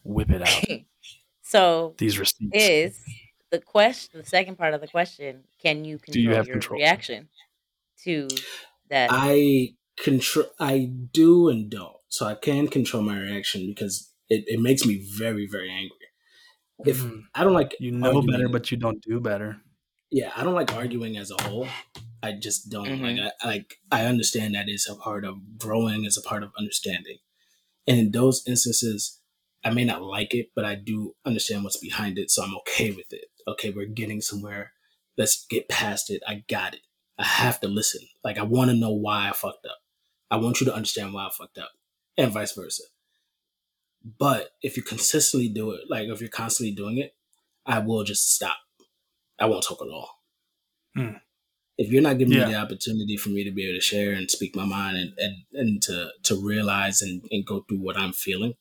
whip 0.05 0.31
it 0.31 0.43
out. 0.43 0.81
so 1.43 1.95
These 1.99 2.19
receipts. 2.19 2.51
is 2.55 3.01
the 3.51 3.59
question 3.59 4.21
the 4.21 4.27
second 4.27 4.57
part 4.57 4.75
of 4.75 4.81
the 4.81 4.89
question 4.89 5.43
can 5.61 5.85
you 5.85 5.99
control 5.99 6.23
you 6.23 6.35
have 6.35 6.47
your 6.47 6.55
control? 6.55 6.79
reaction 6.79 7.29
to 8.05 8.29
that 8.91 9.09
I 9.13 9.75
control. 9.97 10.47
I 10.61 10.91
do 11.13 11.49
and 11.49 11.69
don't. 11.71 11.97
So 12.09 12.27
I 12.27 12.35
can 12.35 12.69
control 12.69 13.03
my 13.03 13.19
reaction 13.19 13.67
because 13.69 14.13
it, 14.29 14.45
it 14.47 14.61
makes 14.61 14.85
me 14.87 15.05
very 15.17 15.47
very 15.51 15.71
angry. 15.71 16.07
If 16.87 16.99
Mhm. 17.03 17.23
I 17.35 17.45
don't 17.45 17.55
like 17.55 17.75
you 17.81 17.91
know 17.93 18.07
arguing- 18.09 18.27
better, 18.31 18.49
but 18.49 18.71
you 18.71 18.77
don't 18.77 19.03
do 19.03 19.21
better. 19.21 19.61
yeah, 20.11 20.33
I 20.37 20.43
don't 20.45 20.55
like 20.55 20.73
arguing 20.73 21.17
as 21.19 21.31
a 21.31 21.43
whole. 21.43 21.69
I 22.23 22.33
just 22.33 22.71
don't 22.71 22.89
Mhm. 22.89 23.03
like. 23.03 23.33
I 23.43 23.47
like. 23.47 23.79
I 23.93 24.07
understand 24.07 24.55
that 24.55 24.69
is 24.69 24.87
a 24.89 24.97
part 24.97 25.25
of 25.25 25.59
growing, 25.59 26.05
is 26.05 26.17
a 26.17 26.23
part 26.23 26.43
of 26.43 26.51
understanding, 26.59 27.19
and 27.87 27.99
in 27.99 28.11
those 28.13 28.43
instances, 28.47 29.21
I 29.65 29.71
may 29.71 29.85
not 29.85 30.03
like 30.03 30.35
it, 30.35 30.51
but 30.55 30.65
I 30.65 30.75
do 30.77 31.15
understand 31.25 31.63
what's 31.65 31.77
behind 31.79 32.19
it, 32.19 32.31
so 32.31 32.43
I'm 32.43 32.57
okay 32.59 32.91
with 32.91 33.13
it. 33.13 33.27
Okay, 33.47 33.71
we're 33.71 33.87
getting 33.87 34.21
somewhere. 34.21 34.73
Let's 35.17 35.47
get 35.47 35.69
past 35.69 36.11
it. 36.11 36.23
I 36.27 36.45
got 36.49 36.75
it. 36.75 36.81
I 37.19 37.25
have 37.25 37.61
to 37.61 37.69
listen. 37.69 38.03
Like 38.25 38.39
I 38.39 38.43
want 38.45 38.71
to 38.71 38.77
know 38.77 38.93
why 38.93 39.29
I 39.29 39.33
fucked 39.33 39.67
up. 39.67 39.79
I 40.31 40.37
want 40.37 40.61
you 40.61 40.67
to 40.67 40.75
understand 40.75 41.13
why 41.13 41.27
I 41.27 41.31
fucked 41.31 41.59
up, 41.59 41.73
and 42.19 42.31
vice 42.33 42.53
versa. 42.53 42.83
But 44.19 44.51
if 44.63 44.77
you 44.77 44.83
consistently 44.83 45.49
do 45.49 45.73
it, 45.73 45.83
like 45.89 46.09
if 46.09 46.21
you're 46.21 46.29
constantly 46.29 46.75
doing 46.75 46.99
it, 46.99 47.15
I 47.65 47.79
will 47.79 48.05
just 48.05 48.35
stop. 48.35 48.57
I 49.39 49.47
won't 49.47 49.65
talk 49.65 49.81
at 49.83 49.89
all. 49.89 50.11
Hmm. 50.97 51.17
If 51.77 51.91
you're 51.93 52.03
not 52.03 52.19
giving 52.19 52.35
Yeah. 52.35 52.47
me 52.47 52.53
the 52.53 52.59
opportunity 52.59 53.17
for 53.17 53.29
me 53.29 53.45
to 53.45 53.53
be 53.53 53.65
able 53.69 53.79
to 53.79 53.85
share 53.85 54.13
and 54.13 54.31
speak 54.31 54.57
my 54.57 54.65
mind 54.65 54.97
and, 54.97 55.13
and, 55.19 55.35
and 55.53 55.83
to, 55.83 56.11
to 56.25 56.35
realize 56.45 57.01
and, 57.03 57.23
and 57.31 57.47
go 57.47 57.65
through 57.69 57.79
what 57.79 57.97
I'm 57.97 58.13
feeling, 58.13 58.55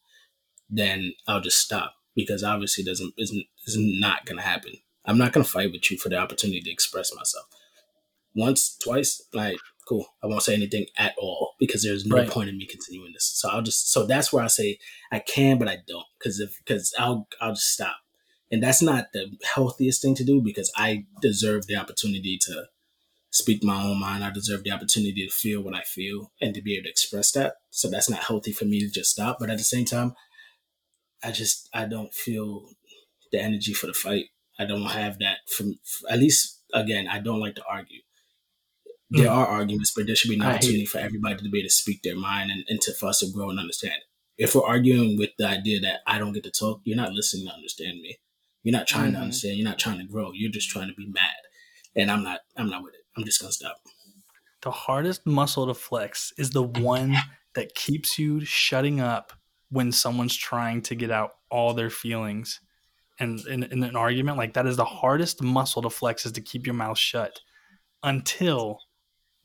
then 0.70 1.14
I'll 1.28 1.42
just 1.42 1.58
stop 1.60 1.94
because 2.16 2.44
obviously 2.44 2.84
it 2.84 2.88
doesn't 2.88 3.14
isn't 3.18 3.46
is 3.66 3.78
not 3.80 4.26
gonna 4.26 4.42
happen. 4.42 4.74
I'm 5.06 5.18
not 5.18 5.32
gonna 5.32 5.46
fight 5.46 5.72
with 5.72 5.90
you 5.90 5.98
for 5.98 6.10
the 6.10 6.18
opportunity 6.18 6.62
to 6.62 6.72
express 6.72 7.16
myself. 7.16 7.46
Once, 8.36 8.78
twice, 8.78 9.22
like 9.34 9.58
cool. 9.88 10.06
I 10.24 10.28
won't 10.28 10.44
say 10.44 10.54
anything 10.54 10.86
at 10.98 11.16
all 11.18 11.54
because 11.60 11.84
there's 11.84 12.06
no 12.06 12.18
Right. 12.18 12.30
point 12.30 12.50
in 12.50 12.58
me 12.58 12.66
continuing 12.66 13.14
this. 13.14 13.26
So 13.26 13.50
I'll 13.50 13.62
just 13.62 13.92
so 13.92 14.06
that's 14.06 14.32
where 14.34 14.44
I 14.44 14.48
say 14.48 14.80
I 15.12 15.20
can, 15.20 15.58
but 15.58 15.68
I 15.68 15.78
don't 15.88 16.06
because 16.20 16.40
if 16.40 16.58
because 16.60 16.94
I'll 17.00 17.28
I'll 17.42 17.54
just 17.54 17.72
stop, 17.74 17.98
and 18.52 18.62
that's 18.62 18.82
not 18.82 19.08
the 19.14 19.32
healthiest 19.56 20.02
thing 20.02 20.16
to 20.16 20.24
do 20.24 20.42
because 20.42 20.72
I 20.76 21.06
deserve 21.22 21.68
the 21.68 21.76
opportunity 21.78 22.38
to 22.44 22.66
speak 23.32 23.64
my 23.64 23.84
own 23.84 24.00
mind. 24.00 24.24
I 24.24 24.32
deserve 24.32 24.64
the 24.64 24.72
opportunity 24.72 25.26
to 25.28 25.32
feel 25.34 25.62
what 25.62 25.76
I 25.76 25.82
feel 25.84 26.32
and 26.42 26.54
to 26.56 26.62
be 26.62 26.76
able 26.76 26.86
to 26.86 26.90
express 26.90 27.32
that. 27.34 27.56
So 27.72 27.90
that's 27.90 28.10
not 28.10 28.24
healthy 28.24 28.52
for 28.54 28.66
me 28.66 28.80
to 28.82 28.90
just 28.90 29.12
stop. 29.12 29.38
But 29.40 29.50
at 29.50 29.58
the 29.58 29.64
same 29.64 29.86
time, 29.86 30.14
I 31.24 31.32
just 31.32 31.70
I 31.74 31.86
don't 31.86 32.14
feel 32.14 32.70
the 33.32 33.42
energy 33.42 33.74
for 33.74 33.88
the 33.88 33.94
fight. 33.94 34.26
I 34.60 34.66
don't 34.66 34.84
have 34.86 35.20
that 35.20 35.40
from 35.56 35.80
at 36.10 36.20
least 36.20 36.62
again. 36.74 37.08
I 37.08 37.20
don't 37.20 37.40
like 37.40 37.56
to 37.56 37.64
argue. 37.70 38.02
There 39.10 39.28
Mm. 39.28 39.32
are 39.36 39.48
arguments, 39.48 39.94
but 39.96 40.06
there 40.06 40.16
should 40.16 40.30
be 40.30 40.36
an 40.36 40.42
opportunity 40.42 40.86
for 40.86 40.98
everybody 40.98 41.38
to 41.38 41.50
be 41.50 41.60
able 41.60 41.68
to 41.68 41.74
speak 41.74 42.02
their 42.04 42.16
mind 42.18 42.52
and, 42.52 42.64
and 42.68 42.82
to 42.82 42.94
for 42.94 43.08
us 43.08 43.20
to 43.20 43.32
grow 43.32 43.50
and 43.50 43.60
understand. 43.60 43.96
If 44.38 44.54
we're 44.54 44.66
arguing 44.66 45.18
with 45.18 45.30
the 45.38 45.48
idea 45.48 45.80
that 45.82 46.02
I 46.06 46.20
don't 46.20 46.34
get 46.34 46.44
to 46.44 46.52
talk, 46.52 46.82
you're 46.84 46.98
not 46.98 47.14
listening 47.14 47.48
to 47.48 47.54
understand 47.54 48.02
me. 48.02 48.18
You're 48.64 48.74
not 48.74 48.86
trying 48.88 49.14
to 49.14 49.18
Mhm. 49.18 49.22
understand. 49.24 49.58
You're 49.58 49.68
not 49.68 49.80
trying 49.80 50.00
to 50.00 50.04
grow. 50.06 50.32
You're 50.34 50.52
just 50.52 50.70
trying 50.70 50.90
to 50.90 50.94
be 50.94 51.08
mad, 51.08 51.36
and 51.96 52.12
I'm 52.12 52.22
not. 52.24 52.42
I'm 52.58 52.70
not 52.70 52.84
with 52.84 52.96
it. 52.96 53.06
I'm 53.16 53.24
just 53.24 53.40
gonna 53.40 53.54
stop. 53.54 53.78
The 54.62 54.72
hardest 54.72 55.26
muscle 55.26 55.68
to 55.68 55.74
flex 55.74 56.34
is 56.38 56.50
the 56.50 56.64
one 56.64 57.16
that 57.56 57.74
keeps 57.76 58.20
you 58.20 58.44
shutting 58.44 59.00
up 59.00 59.32
when 59.70 59.92
someone's 59.92 60.36
trying 60.36 60.82
to 60.82 60.96
get 60.96 61.12
out 61.12 61.32
all 61.50 61.74
their 61.74 61.90
feelings. 61.90 62.60
And 63.20 63.40
in, 63.48 63.64
in 63.64 63.84
an 63.84 63.96
argument, 63.96 64.38
like 64.38 64.54
that 64.54 64.68
is 64.68 64.76
the 64.78 64.86
hardest 64.86 65.42
muscle 65.42 65.82
to 65.82 65.90
flex 65.90 66.26
is 66.26 66.34
to 66.34 66.42
keep 66.42 66.66
your 66.68 66.76
mouth 66.76 66.98
shut 67.00 67.40
until 68.04 68.80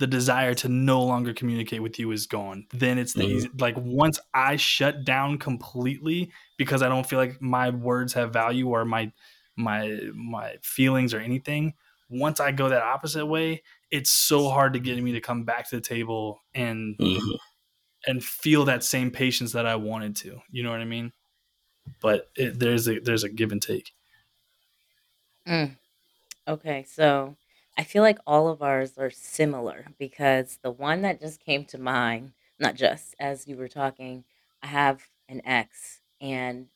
the 0.02 0.08
desire 0.08 0.52
to 0.52 0.68
no 0.68 1.00
longer 1.00 1.32
communicate 1.32 1.80
with 1.80 1.96
you 1.96 2.10
is 2.10 2.26
gone. 2.26 2.66
Then 2.72 2.98
it's 2.98 3.14
the 3.14 3.22
Mhm. 3.22 3.28
easy, 3.32 3.48
like 3.60 3.76
once 3.78 4.18
I 4.34 4.56
shut 4.56 5.04
down 5.04 5.38
completely 5.38 6.32
because 6.58 6.82
I 6.82 6.88
don't 6.88 7.08
feel 7.08 7.20
like 7.20 7.40
my 7.40 7.70
words 7.70 8.12
have 8.14 8.32
value 8.32 8.68
or 8.68 8.84
my 8.84 9.12
my 9.56 10.00
my 10.12 10.56
feelings 10.64 11.14
or 11.14 11.20
anything. 11.20 11.74
Once 12.08 12.40
I 12.40 12.50
go 12.50 12.68
that 12.68 12.82
opposite 12.82 13.26
way, 13.26 13.62
it's 13.92 14.10
so 14.10 14.48
hard 14.50 14.72
to 14.72 14.80
get 14.80 15.00
me 15.00 15.12
to 15.12 15.20
come 15.20 15.44
back 15.44 15.70
to 15.70 15.76
the 15.76 15.80
table 15.82 16.42
and 16.52 16.98
Mhm. 16.98 17.36
and 18.06 18.24
feel 18.24 18.64
that 18.64 18.82
same 18.84 19.10
patience 19.10 19.52
that 19.52 19.66
I 19.66 19.76
wanted 19.76 20.16
to. 20.16 20.40
You 20.50 20.62
know 20.62 20.70
what 20.70 20.80
I 20.80 20.84
mean? 20.84 21.12
But 22.00 22.30
it, 22.36 22.58
there's 22.60 22.88
a 22.88 23.00
there's 23.00 23.24
a 23.24 23.30
give 23.30 23.52
and 23.52 23.62
take. 23.62 23.92
Mm. 25.46 25.76
Okay, 26.48 26.84
so 26.84 27.36
I 27.76 27.84
feel 27.84 28.02
like 28.02 28.18
all 28.26 28.48
of 28.48 28.62
ours 28.62 28.98
are 28.98 29.10
similar 29.10 29.86
because 29.98 30.58
the 30.62 30.70
one 30.70 31.02
that 31.02 31.20
just 31.20 31.40
came 31.40 31.64
to 31.66 31.78
mind, 31.78 32.32
not 32.58 32.74
just 32.74 33.14
as 33.18 33.46
you 33.48 33.56
were 33.56 33.68
talking, 33.68 34.24
I 34.62 34.66
have 34.68 35.08
an 35.28 35.40
ex 35.44 36.00
and 36.20 36.68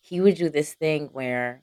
he 0.00 0.20
would 0.20 0.36
do 0.36 0.50
this 0.50 0.74
thing 0.74 1.08
where 1.12 1.62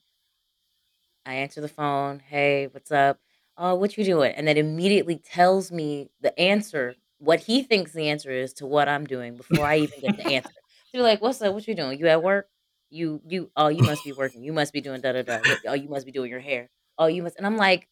I 1.26 1.36
answer 1.36 1.62
the 1.62 1.68
phone, 1.68 2.20
hey, 2.20 2.68
what's 2.68 2.92
up? 2.92 3.20
Oh, 3.58 3.76
what 3.76 3.98
you 3.98 4.04
doing? 4.04 4.34
And 4.36 4.48
then 4.48 4.58
immediately 4.58 5.18
tells 5.18 5.72
me 5.72 6.10
the 6.22 6.38
answer, 6.40 6.96
what 7.20 7.42
he 7.42 7.62
thinks 7.64 7.92
the 7.94 8.10
answer 8.10 8.32
is 8.32 8.54
to 8.54 8.66
what 8.66 8.90
I'm 8.90 9.06
doing 9.06 9.38
before 9.38 9.68
I 9.68 9.78
even 9.80 10.00
get 10.00 10.16
the 10.18 10.24
answer. 10.28 10.54
So 10.86 10.98
you're 10.98 11.04
like, 11.04 11.22
what's 11.22 11.42
up? 11.42 11.54
What 11.54 11.68
you 11.68 11.76
doing? 11.76 12.00
You 12.00 12.08
at 12.08 12.24
work? 12.24 12.48
You 12.90 13.22
you 13.26 13.50
oh 13.56 13.70
you 13.70 13.86
must 13.86 14.04
be 14.04 14.12
working. 14.12 14.44
You 14.44 14.52
must 14.52 14.74
be 14.74 14.82
doing 14.82 15.00
da 15.00 15.14
da 15.14 15.22
da. 15.22 15.40
Oh, 15.68 15.74
you 15.74 15.88
must 15.88 16.06
be 16.06 16.12
doing 16.12 16.30
your 16.30 16.42
hair. 16.42 16.70
Oh, 16.98 17.06
you 17.08 17.24
must 17.24 17.38
and 17.38 17.46
I'm 17.46 17.56
like, 17.56 17.88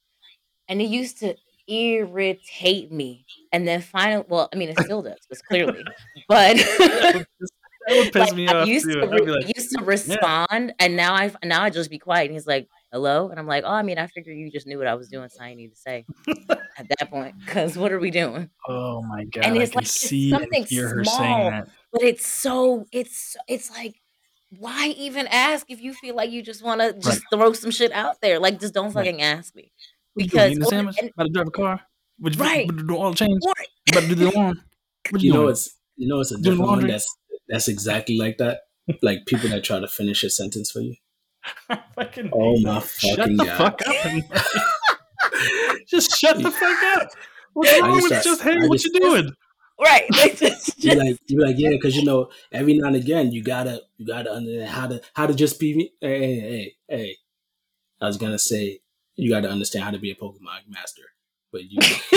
and 0.69 0.81
it 0.81 0.89
used 0.89 1.19
to 1.19 1.35
irritate 1.67 2.91
me. 2.91 3.25
And 3.51 3.67
then 3.67 3.81
finally, 3.81 4.25
well, 4.29 4.49
I 4.53 4.57
mean, 4.57 4.69
it 4.69 4.77
still 4.79 5.01
does, 5.01 5.17
because 5.27 5.41
clearly, 5.41 5.85
but 6.27 6.57
like 7.13 7.27
I 8.47 8.63
used 8.63 8.85
too. 8.85 9.01
to 9.01 9.07
I'd 9.11 9.25
re- 9.25 9.31
like, 9.31 9.51
used 9.57 9.71
to 9.71 9.83
yeah, 9.83 9.85
respond, 9.85 10.73
and 10.79 10.95
now 10.95 11.15
I 11.15 11.31
now 11.43 11.63
I 11.63 11.69
just 11.71 11.89
be 11.89 11.99
quiet. 11.99 12.25
And 12.25 12.33
he's 12.33 12.47
like, 12.47 12.69
"Hello," 12.91 13.29
and 13.29 13.39
I'm 13.39 13.47
like, 13.47 13.63
"Oh, 13.65 13.71
I 13.71 13.81
mean, 13.83 13.97
I 13.97 14.07
figure 14.07 14.33
you 14.33 14.51
just 14.51 14.67
knew 14.67 14.77
what 14.77 14.87
I 14.87 14.95
was 14.95 15.09
doing, 15.09 15.29
so 15.29 15.43
I 15.43 15.55
need 15.55 15.69
to 15.69 15.75
say 15.75 16.05
at 16.77 16.87
that 16.99 17.09
point, 17.09 17.35
because 17.45 17.77
what 17.77 17.91
are 17.91 17.99
we 17.99 18.11
doing?" 18.11 18.49
oh 18.67 19.01
my 19.03 19.25
god, 19.25 19.45
And 19.45 19.57
I 19.57 19.61
it's 19.61 19.71
can 19.71 19.79
like 19.79 19.85
it's 19.85 20.29
something 20.29 20.65
hear 20.65 20.89
her 20.89 21.03
saying 21.03 21.37
small, 21.37 21.49
that. 21.49 21.67
but 21.91 22.03
it's 22.03 22.27
so 22.27 22.85
it's 22.91 23.35
it's 23.47 23.69
like 23.71 23.95
why 24.51 24.93
even 24.97 25.27
ask 25.27 25.69
if 25.69 25.79
you 25.81 25.93
feel 25.93 26.15
like 26.15 26.31
you 26.31 26.41
just 26.41 26.63
want 26.63 26.81
to 26.81 26.87
Right. 26.87 27.01
just 27.01 27.23
throw 27.31 27.53
some 27.53 27.71
shit 27.71 27.91
out 27.91 28.19
there? 28.21 28.39
Like, 28.39 28.59
just 28.59 28.73
don't 28.73 28.93
Right. 28.93 29.05
fucking 29.05 29.21
ask 29.21 29.55
me 29.55 29.71
What 30.14 30.26
you 30.26 30.30
doing? 30.31 30.52
because 30.52 30.52
Eating 30.52 30.64
a 30.64 30.65
or, 30.65 30.69
sandwich? 30.69 30.98
and, 31.02 31.11
About 31.15 31.23
to 31.26 31.30
drive 31.31 31.48
a 31.48 31.52
car? 31.52 31.81
What 32.19 32.36
you 32.36 32.41
right 32.41 32.65
about 32.69 32.77
to 32.80 32.88
do 32.88 32.98
all 32.98 33.14
change? 33.14 33.40
or 33.45 33.53
You 33.88 33.91
about 33.94 34.02
to 34.02 34.07
do 34.10 34.15
the 34.15 34.31
lawn? 34.36 34.61
What 35.10 35.22
you 35.22 35.27
You 35.27 35.34
know 35.34 35.40
doing? 35.41 35.52
it's 35.52 35.77
you 35.98 36.07
know 36.07 36.19
it's 36.19 36.31
a 36.31 36.38
different 36.38 36.61
one 36.69 36.88
that's 36.88 37.15
that's 37.48 37.68
exactly 37.68 38.18
like 38.18 38.38
that. 38.38 38.61
Like 39.02 39.26
people 39.27 39.49
that 39.49 39.64
try 39.64 39.80
to 39.80 39.88
finish 39.88 40.23
a 40.23 40.30
sentence 40.30 40.72
for 40.72 40.81
you. 40.81 40.95
I 41.69 41.80
fucking 41.95 42.30
Oh 42.34 42.60
my 42.61 42.80
that. 42.80 42.90
Shut 42.99 43.18
fucking 43.18 43.38
the 43.38 43.45
god! 43.45 43.57
fuck 43.57 43.81
up 43.88 44.06
and 44.06 44.23
just 45.88 46.15
shut 46.18 46.41
the 46.41 46.52
fuck 46.52 46.84
up. 47.02 47.10
What's 47.53 47.80
wrong 47.81 47.95
with 48.02 48.11
try. 48.11 48.22
just 48.22 48.41
hey, 48.41 48.57
I 48.61 48.68
what 48.68 48.80
just 48.80 48.94
you 48.94 48.99
doing? 48.99 49.31
right. 49.81 50.03
Like, 50.11 50.41
it's 50.41 50.68
you 50.84 50.91
just 50.91 50.98
like 50.98 51.18
you 51.27 51.41
like 51.45 51.56
yeah, 51.57 51.69
because 51.72 51.95
you 51.95 52.03
know 52.03 52.30
every 52.52 52.73
now 52.76 52.88
and 52.88 52.95
again 52.95 53.31
you 53.31 53.44
gotta 53.44 53.81
you 53.98 54.06
gotta 54.06 54.31
understand 54.31 54.69
how 54.69 54.88
to 54.88 55.02
how 55.14 55.27
to 55.27 55.34
just 55.34 55.60
be. 55.60 55.91
Hey 56.02 56.19
hey 56.19 56.40
hey 56.40 56.73
hey. 56.90 57.15
I 58.02 58.07
was 58.07 58.18
gonna 58.18 58.40
say 58.40 58.80
you 59.19 59.29
gotta 59.29 59.49
understand 59.49 59.83
how 59.85 59.91
to 59.91 59.99
be 59.99 60.11
a 60.11 60.15
Pokemon 60.15 60.67
master, 60.69 61.03
but 61.51 61.63
you 61.69 61.79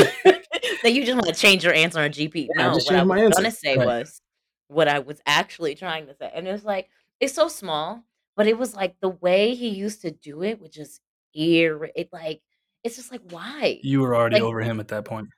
that 0.82 0.92
you 0.92 1.04
just 1.04 1.14
want 1.14 1.26
to 1.26 1.34
change 1.34 1.64
your 1.64 1.74
answer 1.74 2.00
on 2.00 2.10
GP. 2.10 2.48
I 2.58 2.62
No, 2.62 2.74
just 2.74 2.86
what 2.86 2.96
I 2.96 2.98
changed 3.00 3.08
was 3.10 3.20
answer. 3.20 3.42
gonna 3.42 3.50
say 3.50 3.76
Right. 3.76 3.86
was 3.86 4.20
what 4.68 4.88
I 4.88 5.00
was 5.00 5.20
actually 5.26 5.74
trying 5.74 6.06
to 6.06 6.14
say, 6.16 6.30
and 6.34 6.46
it 6.46 6.52
was 6.52 6.64
like 6.64 6.88
it's 7.20 7.34
so 7.34 7.48
small, 7.48 8.02
but 8.36 8.46
it 8.46 8.58
was 8.58 8.74
like 8.74 8.96
the 9.00 9.08
way 9.10 9.54
he 9.54 9.68
used 9.68 10.02
to 10.02 10.10
do 10.10 10.42
it, 10.42 10.60
which 10.60 10.78
is 10.78 11.00
ear. 11.34 11.90
It 11.94 12.08
like 12.12 12.42
it's 12.84 12.96
just 12.96 13.12
like 13.12 13.22
why? 13.30 13.78
You 13.82 14.00
were 14.00 14.14
already 14.16 14.36
Like 14.36 14.42
over 14.42 14.60
him 14.60 14.80
at 14.80 14.88
that 14.88 15.04
point. 15.04 15.28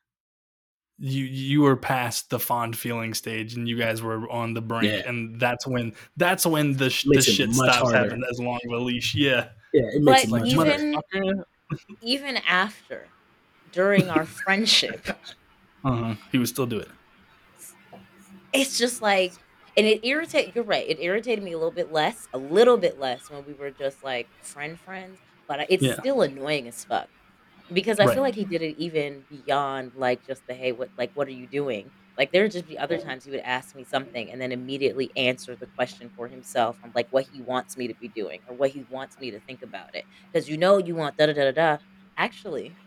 You 0.99 1.25
you 1.25 1.63
were 1.63 1.77
past 1.77 2.31
the 2.31 2.39
fond 2.39 2.77
feeling 2.77 3.15
stage, 3.15 3.55
and 3.55 3.69
you 3.69 3.77
guys 3.77 4.01
were 4.01 4.31
on 4.31 4.55
the 4.55 4.61
brink, 4.63 4.85
Yeah, 4.93 5.09
and 5.09 5.41
that's 5.41 5.67
when 5.67 5.93
that's 6.17 6.47
when 6.47 6.73
the 6.75 6.85
the 6.85 7.21
shit 7.21 7.53
stops 7.53 7.93
happening. 7.93 8.23
as 8.31 8.39
long 8.39 8.61
of 8.65 8.73
a 8.73 8.77
leash. 8.83 9.13
Yeah, 9.15 9.49
Yeah, 9.73 9.83
it 9.93 10.03
makes 10.03 10.23
But 10.23 10.25
it 10.25 10.31
like 10.31 10.43
much 10.43 10.53
even 10.53 10.95
motherfucker. 10.95 11.45
Even 12.01 12.37
after 12.39 13.15
during 13.71 14.11
our 14.11 14.27
friendship, 14.27 15.07
Uh-huh. 15.85 16.15
He 16.33 16.39
would 16.39 16.49
still 16.49 16.67
do 16.67 16.79
it. 16.79 16.89
it's 18.53 18.79
just 18.79 19.01
like 19.03 19.39
and 19.77 19.87
it 19.87 20.05
irritated 20.07 20.55
you're 20.55 20.65
right 20.65 20.89
it 20.89 21.01
irritated 21.01 21.45
me 21.45 21.53
a 21.53 21.59
little 21.59 21.73
bit 21.73 21.91
less 21.91 22.29
a 22.33 22.39
little 22.39 22.77
bit 22.79 22.99
less 22.99 23.31
when 23.31 23.45
we 23.45 23.55
were 23.55 23.71
just 23.71 24.03
like 24.03 24.31
friend 24.43 24.79
friends 24.81 25.21
but 25.49 25.67
it's 25.69 25.87
Yeah, 25.87 25.97
still 25.97 26.23
annoying 26.23 26.69
as 26.69 26.85
fuck 26.85 27.11
because 27.73 28.01
i 28.01 28.07
right. 28.07 28.09
feel 28.09 28.23
like 28.23 28.35
he 28.35 28.45
did 28.45 28.63
it 28.63 28.77
even 28.79 29.25
beyond 29.29 29.95
like 29.95 30.25
just 30.25 30.47
the 30.47 30.55
hey 30.55 30.73
what 30.73 30.91
like 30.99 31.13
what 31.15 31.29
are 31.29 31.33
you 31.33 31.49
doing 31.49 31.93
like 32.19 32.33
there 32.33 32.43
would 32.43 32.53
just 32.53 32.67
be 32.67 32.79
other 32.79 32.99
times 32.99 33.25
he 33.25 33.31
would 33.31 33.41
ask 33.41 33.75
me 33.75 33.85
something 33.85 34.31
and 34.31 34.41
then 34.41 34.53
immediately 34.53 35.13
answer 35.17 35.57
the 35.57 35.67
question 35.67 36.11
for 36.15 36.29
himself 36.29 36.79
on 36.83 36.93
like 36.95 37.09
what 37.11 37.25
he 37.25 37.43
wants 37.43 37.77
me 37.77 37.89
to 37.89 37.95
be 37.95 38.09
doing 38.09 38.41
or 38.47 38.55
what 38.57 38.71
he 38.71 38.85
wants 38.89 39.19
me 39.19 39.31
to 39.31 39.41
think 39.41 39.63
about 39.63 39.95
it 39.95 40.05
because 40.33 40.49
you 40.49 40.57
know 40.59 40.79
you 40.79 40.95
want 40.95 41.17
da 41.17 41.27
da 41.27 41.33
da 41.33 41.51
da 41.51 41.53
da 41.53 41.79
actually 42.17 42.79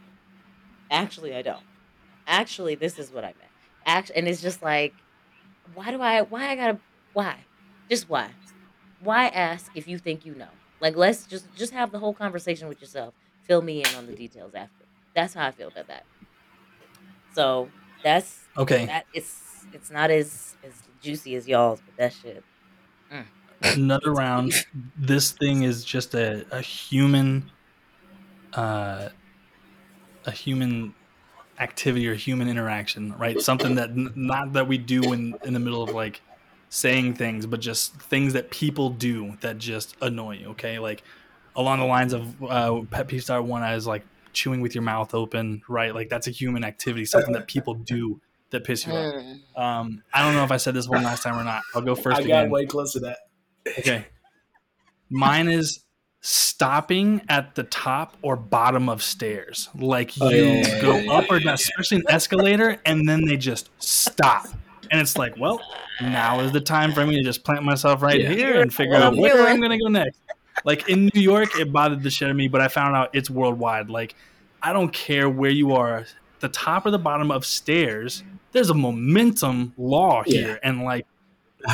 actually 0.90 1.36
i 1.36 1.42
don't 1.42 1.66
actually 2.28 2.76
this 2.76 3.00
is 3.00 3.12
what 3.12 3.24
i 3.24 3.30
meant 3.40 3.52
Act- 3.86 4.12
and 4.16 4.28
it's 4.28 4.42
just 4.42 4.62
like 4.64 5.04
why 5.74 5.92
do 5.92 6.02
I 6.02 6.22
why 6.24 6.50
I 6.52 6.56
gotta 6.56 6.82
why? 7.14 7.48
Just 7.92 8.10
why? 8.10 8.36
Why 9.00 9.28
ask 9.30 9.72
if 9.76 9.88
you 9.88 10.00
think 10.00 10.26
you 10.26 10.36
know? 10.36 10.60
Like 10.82 10.96
let's 10.98 11.28
just 11.28 11.54
just 11.56 11.74
have 11.74 11.92
the 11.92 12.00
whole 12.00 12.14
conversation 12.16 12.68
with 12.70 12.82
yourself. 12.82 13.16
Fill 13.44 13.62
me 13.62 13.84
in 13.86 13.96
on 13.96 14.08
the 14.08 14.14
details 14.14 14.54
after. 14.56 14.86
That's 15.16 15.34
how 15.36 15.48
I 15.48 15.52
feel 15.52 15.70
about 15.70 15.88
that. 15.88 16.06
So 17.30 17.74
that's 18.04 18.50
Okay, 18.58 18.90
that 18.90 19.08
it's 19.14 19.68
it's 19.72 19.92
not 19.92 20.12
as 20.12 20.58
as 20.64 20.84
juicy 21.00 21.36
as 21.36 21.48
y'all's, 21.48 21.82
but 21.82 21.96
that 21.98 22.14
shit. 22.14 22.46
Mm, 23.12 23.28
another 23.74 24.12
round. 24.14 24.54
This 24.74 25.32
thing 25.34 25.64
is 25.64 25.84
just 25.86 26.14
a 26.14 26.46
a 26.56 26.62
human, 26.62 27.52
uh, 28.54 29.10
a 30.26 30.32
human 30.32 30.96
activity 31.60 32.08
or 32.08 32.16
human 32.16 32.48
interaction, 32.50 33.14
right? 33.14 33.42
Something 33.42 33.76
that 33.76 33.92
n- 33.92 34.14
not 34.16 34.54
that 34.54 34.68
we 34.68 34.78
do 34.78 35.14
in 35.14 35.40
in 35.44 35.54
the 35.54 35.60
middle 35.62 35.84
of 35.84 35.94
like 35.94 36.24
saying 36.70 37.16
things, 37.16 37.46
but 37.48 37.62
just 37.62 38.02
things 38.04 38.34
that 38.34 38.52
people 38.52 38.92
do 38.92 39.38
that 39.42 39.60
just 39.60 39.96
annoy 40.02 40.38
you. 40.38 40.50
Okay, 40.50 40.80
like 40.80 41.04
along 41.56 41.80
the 41.80 41.86
lines 41.86 42.14
of 42.14 42.42
uh, 42.44 42.84
pet 42.92 43.08
peeve 43.10 43.24
star 43.24 43.42
one, 43.44 43.64
I 43.64 43.76
was 43.76 43.88
like 43.88 44.08
chewing 44.38 44.62
with 44.62 44.76
your 44.76 44.84
mouth 44.84 45.14
open, 45.14 45.62
right? 45.68 45.94
Like 45.94 46.10
that's 46.10 46.28
a 46.28 46.32
human 46.32 46.64
activity, 46.64 47.06
something 47.06 47.34
that 47.34 47.48
people 47.48 47.74
do 47.74 48.22
that 48.52 48.64
piss 48.64 48.88
you 48.88 48.94
off. 48.94 49.16
Mm. 49.16 49.62
Um, 49.62 50.04
I 50.14 50.22
don't 50.22 50.34
know 50.34 50.44
if 50.44 50.52
I 50.52 50.58
said 50.58 50.74
this 50.74 50.88
one 50.88 51.04
last 51.04 51.24
time 51.24 51.38
or 51.38 51.44
not. 51.44 51.64
I'll 51.76 51.82
go 51.82 51.96
first 51.96 52.20
I 52.20 52.22
got 52.22 52.42
again. 52.42 52.50
way 52.50 52.66
close 52.66 52.94
to 52.94 53.00
that. 53.02 53.18
Okay. 53.80 54.06
Mine 55.10 55.50
is 55.50 55.84
stopping 56.22 57.22
at 57.30 57.56
the 57.56 57.64
top 57.64 58.18
or 58.22 58.36
bottom 58.36 58.90
of 58.90 59.04
stairs. 59.04 59.70
Like 59.76 60.12
Oh 60.20 60.30
you 60.30 60.44
yeah, 60.44 60.68
yeah, 60.68 60.82
go 60.82 60.98
yeah, 60.98 61.12
up 61.14 61.26
yeah, 61.28 61.36
or 61.36 61.40
down, 61.40 61.54
especially 61.56 61.98
an 61.98 62.04
escalator, 62.10 62.78
and 62.86 63.08
then 63.08 63.26
they 63.26 63.38
just 63.38 63.70
stop. 63.80 64.48
And 64.90 65.02
it's 65.02 65.18
like, 65.18 65.36
well, 65.38 65.62
now 66.02 66.40
is 66.40 66.52
the 66.54 66.62
time 66.62 66.94
for 66.94 67.06
me 67.06 67.18
to 67.18 67.24
just 67.24 67.44
plant 67.44 67.64
myself 67.64 68.02
right 68.02 68.22
yeah. 68.22 68.30
here 68.30 68.62
and 68.62 68.74
figure 68.74 68.94
what 68.94 69.02
out 69.02 69.18
where 69.18 69.48
I'm 69.48 69.60
going 69.60 69.72
to 69.72 69.78
go 69.78 69.90
next. 69.90 70.20
Like 70.66 70.90
in 70.90 71.10
New 71.14 71.22
York, 71.22 71.58
it 71.60 71.72
bothered 71.72 72.04
the 72.04 72.10
shit 72.10 72.28
out 72.28 72.32
of 72.32 72.38
me, 72.38 72.48
but 72.48 72.62
I 72.62 72.68
found 72.68 72.96
out 72.96 73.10
it's 73.14 73.30
worldwide. 73.30 73.90
Like, 73.90 74.16
I 74.62 74.74
don't 74.74 74.92
care 74.92 75.30
where 75.30 75.52
you 75.52 75.74
are, 75.74 76.06
the 76.40 76.50
top 76.50 76.86
or 76.86 76.92
the 76.92 77.00
bottom 77.00 77.32
of 77.32 77.46
stairs, 77.46 78.24
there's 78.52 78.70
a 78.70 78.74
momentum 78.74 79.74
law 79.78 80.24
Yeah. 80.26 80.42
here. 80.42 80.60
And 80.64 80.84
like, 80.84 81.06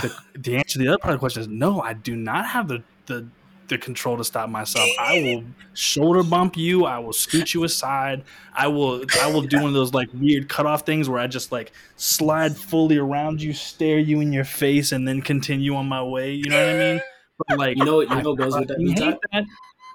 the, 0.02 0.16
the 0.38 0.56
answer 0.58 0.74
to 0.74 0.80
the 0.80 0.88
other 0.88 0.98
part 0.98 1.14
of 1.14 1.20
the 1.20 1.20
question 1.20 1.42
is 1.42 1.48
no, 1.48 1.82
I 1.82 1.94
do 1.94 2.16
not 2.16 2.48
have 2.48 2.68
the, 2.68 2.84
the, 3.06 3.28
the 3.68 3.78
control 3.78 4.18
to 4.18 4.24
stop 4.24 4.50
myself. 4.50 4.90
I 5.00 5.22
will 5.22 5.44
shoulder 5.74 6.24
bump 6.24 6.58
you. 6.58 6.86
I 6.86 7.00
will 7.00 7.14
scoot 7.14 7.54
you 7.54 7.64
aside. 7.64 8.24
I 8.54 8.68
will 8.68 9.06
I 9.22 9.32
will 9.32 9.42
do 9.42 9.58
one 9.58 9.68
of 9.68 9.74
those 9.74 9.94
like 9.94 10.10
weird 10.14 10.50
cutoff 10.50 10.86
things 10.86 11.08
where 11.10 11.20
I 11.20 11.28
just 11.28 11.52
like 11.52 11.72
slide 11.96 12.56
fully 12.56 12.98
around 12.98 13.42
you, 13.42 13.54
stare 13.54 14.00
you 14.00 14.20
in 14.20 14.34
your 14.34 14.44
face, 14.44 14.92
and 14.92 15.08
then 15.08 15.22
continue 15.22 15.76
on 15.76 15.88
my 15.88 16.04
way. 16.04 16.34
You 16.34 16.50
know 16.50 16.60
what 16.60 16.76
I 16.76 16.78
mean? 16.78 17.02
But 17.48 17.58
like 17.58 17.78
You 17.78 17.86
know 17.86 18.02
you 18.02 18.22
know 18.22 18.36
goes 18.36 18.56
with 18.56 18.68
that 18.70 18.80
hate 18.80 19.18
that. 19.32 19.46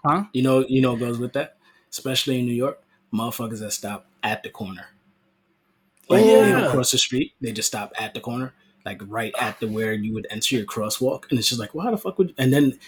Huh? 0.04 0.24
You 0.32 0.42
know 0.42 0.64
you 0.68 0.80
know 0.80 0.92
what 0.92 1.00
goes 1.00 1.18
with 1.18 1.32
that? 1.34 1.56
Especially 1.90 2.38
in 2.38 2.46
New 2.46 2.52
York, 2.54 2.82
motherfuckers 3.12 3.60
that 3.60 3.72
stop 3.72 4.06
at 4.22 4.42
the 4.42 4.50
corner. 4.50 4.86
Like 6.08 6.22
oh, 6.22 6.42
they 6.42 6.52
don't 6.52 6.64
Yeah. 6.64 6.70
cross 6.70 6.90
the 6.92 6.98
street, 6.98 7.34
they 7.40 7.52
just 7.52 7.68
stop 7.68 7.92
at 7.98 8.14
the 8.14 8.20
corner, 8.20 8.54
like 8.84 9.00
right 9.06 9.34
at 9.40 9.60
the 9.60 9.68
where 9.68 9.92
you 9.92 10.14
would 10.14 10.26
enter 10.30 10.56
your 10.56 10.64
crosswalk. 10.64 11.28
And 11.30 11.38
it's 11.38 11.48
just 11.48 11.60
like, 11.60 11.74
well, 11.74 11.84
how 11.84 11.90
the 11.90 11.98
fuck 11.98 12.18
would 12.18 12.28
You? 12.30 12.34
and 12.38 12.52
then 12.52 12.78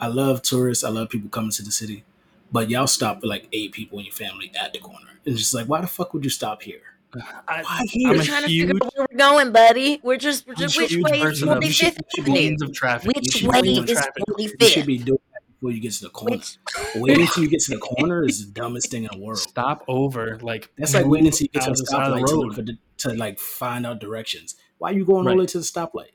I 0.00 0.08
love 0.08 0.42
tourists, 0.42 0.84
I 0.84 0.90
love 0.90 1.10
people 1.10 1.30
coming 1.30 1.50
to 1.52 1.62
the 1.62 1.72
city. 1.72 2.04
But 2.52 2.70
y'all 2.70 2.86
stop 2.86 3.16
with 3.22 3.30
like 3.30 3.48
eight 3.52 3.72
people 3.72 3.98
in 3.98 4.04
your 4.06 4.14
family 4.14 4.52
at 4.60 4.72
the 4.72 4.78
corner. 4.80 5.08
And 5.24 5.32
it's 5.34 5.40
just 5.42 5.54
like, 5.54 5.66
why 5.68 5.80
the 5.80 5.86
fuck 5.86 6.12
would 6.14 6.24
you 6.24 6.30
stop 6.30 6.62
here? 6.62 6.91
I, 7.14 7.62
Why 7.62 7.64
I'm 7.80 7.86
here? 7.88 8.10
a 8.12 8.16
We're 8.16 8.22
trying 8.24 8.42
to 8.42 8.48
figure 8.48 8.74
out 8.82 8.94
where 8.96 9.06
we're 9.10 9.18
going, 9.18 9.52
buddy. 9.52 10.00
We're 10.02 10.16
just 10.16 10.46
we're 10.46 10.54
just 10.54 10.76
which 10.78 10.96
way 10.96 11.18
is 11.20 11.40
person 11.42 11.48
should, 11.70 11.94
45th 11.94 12.24
be 12.24 12.46
Avenue? 12.46 12.56
of 12.64 12.72
traffic. 12.74 13.12
Which 13.16 13.42
way 13.42 13.60
be 13.62 13.68
Lanes 13.74 13.76
doing 13.76 13.78
of 13.78 13.90
is 13.90 13.96
traffic. 13.98 14.22
you 14.60 14.66
should 14.68 14.86
be 14.86 14.98
doing 14.98 15.18
that 15.32 15.42
before 15.48 15.70
you 15.72 15.80
get 15.80 15.92
to 15.92 16.04
the 16.04 16.10
corner. 16.10 16.36
Which 16.36 16.58
Waiting 16.96 17.26
till 17.26 17.42
you 17.44 17.50
get 17.50 17.60
to 17.60 17.72
the 17.72 17.78
corner 17.80 18.24
is 18.24 18.46
the 18.46 18.52
dumbest 18.52 18.90
thing 18.90 19.04
in 19.04 19.10
the 19.12 19.18
world. 19.18 19.38
Stop 19.38 19.84
over. 19.88 20.38
Like 20.40 20.70
That's 20.78 20.94
like 20.94 21.06
waiting 21.06 21.26
until 21.26 21.44
you 21.44 21.48
get 21.48 21.62
to 21.64 21.64
out 21.64 21.68
a 21.68 21.72
of 21.72 21.76
the 21.78 21.86
side 21.86 22.10
of 22.12 22.14
the 22.14 22.20
stoplight 22.20 22.28
to 22.28 22.36
look 22.36 22.54
for 22.54 22.62
the, 22.62 22.78
to 22.98 23.14
like 23.14 23.38
find 23.38 23.86
out 23.86 23.98
directions. 24.00 24.56
Why 24.78 24.90
are 24.90 24.94
you 24.94 25.04
going 25.04 25.26
all 25.28 25.34
the 25.34 25.40
way 25.40 25.46
to 25.46 25.58
the 25.58 25.64
stoplight? 25.64 26.10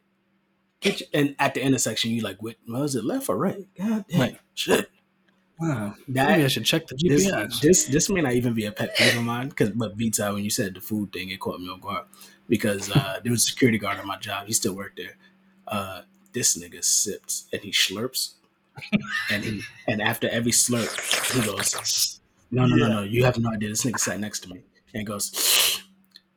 Get 0.79 0.99
your, 0.99 1.09
and 1.13 1.35
at 1.39 1.53
the 1.55 1.61
intersection, 1.63 2.11
you 2.11 2.21
like, 2.21 2.41
wait, 2.41 2.57
was 2.67 2.95
it 2.95 3.03
left 3.03 3.29
or 3.29 3.37
right? 3.37 3.67
God 3.77 4.05
damn, 4.09 4.19
Right. 4.19 4.37
shit. 4.53 4.89
Wow. 5.59 5.95
Maybe 6.07 6.43
I 6.43 6.47
should 6.47 6.65
check 6.65 6.85
the 6.87 6.95
this 7.01 7.25
GPS. 7.25 7.61
this 7.61 7.85
this 7.85 8.09
may 8.09 8.21
not 8.21 8.33
even 8.33 8.53
be 8.53 8.65
a 8.65 8.71
pet 8.71 8.95
peeve 8.95 9.17
of 9.17 9.23
mine 9.23 9.49
because 9.49 9.71
but 9.71 9.97
Vita, 9.97 10.31
when 10.33 10.43
you 10.43 10.49
said 10.51 10.75
the 10.75 10.81
food 10.81 11.11
thing, 11.11 11.29
it 11.29 11.39
caught 11.39 11.59
me 11.59 11.67
off 11.69 11.81
guard 11.81 12.05
because 12.47 12.91
uh, 12.91 13.19
there 13.23 13.31
was 13.31 13.43
a 13.43 13.47
security 13.47 13.79
guard 13.79 13.97
on 13.99 14.05
my 14.07 14.17
job. 14.17 14.45
He 14.47 14.53
still 14.53 14.75
worked 14.75 14.97
there. 14.97 15.17
Uh, 15.67 16.01
this 16.33 16.57
nigga 16.57 16.83
sips 16.83 17.47
and 17.51 17.61
he 17.63 17.71
slurps 17.71 18.33
and 19.31 19.43
he 19.43 19.61
and 19.87 20.01
after 20.01 20.29
every 20.29 20.51
slurp 20.51 20.89
he 21.33 21.41
goes, 21.41 22.19
no 22.51 22.65
no 22.65 22.75
no 22.75 22.87
Yeah. 22.87 22.87
no, 22.87 23.03
you 23.03 23.25
have 23.25 23.37
no 23.39 23.49
idea. 23.51 23.69
This 23.69 23.83
nigga 23.83 23.99
sat 23.99 24.19
next 24.19 24.41
to 24.41 24.49
me 24.49 24.61
and 24.93 25.05
goes 25.07 25.81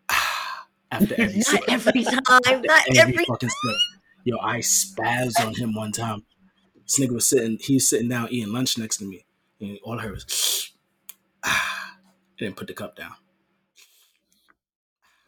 "Ah," 0.08 0.66
after 0.90 1.14
every 1.18 1.38
not 1.38 1.46
slurp, 1.46 1.64
every 1.68 2.04
time, 2.04 2.62
not 2.64 2.82
every 2.88 2.98
every 2.98 3.24
fucking 3.26 3.50
slurp. 3.50 3.76
Yo, 4.24 4.38
I 4.38 4.58
spazzed 4.60 5.44
on 5.46 5.54
him 5.54 5.74
one 5.74 5.92
time. 5.92 6.24
This 6.90 6.98
nigga 6.98 7.12
was 7.12 7.28
sitting, 7.28 7.56
he's 7.60 7.88
sitting 7.88 8.08
down 8.08 8.26
eating 8.32 8.52
lunch 8.52 8.76
next 8.76 8.96
to 8.96 9.04
me, 9.04 9.24
and 9.60 9.78
all 9.84 9.96
I 10.00 10.02
heard 10.02 10.14
was, 10.14 10.72
ah, 11.44 11.94
and 12.40 12.48
then 12.48 12.54
put 12.54 12.66
the 12.66 12.72
cup 12.74 12.96
down. 12.96 13.12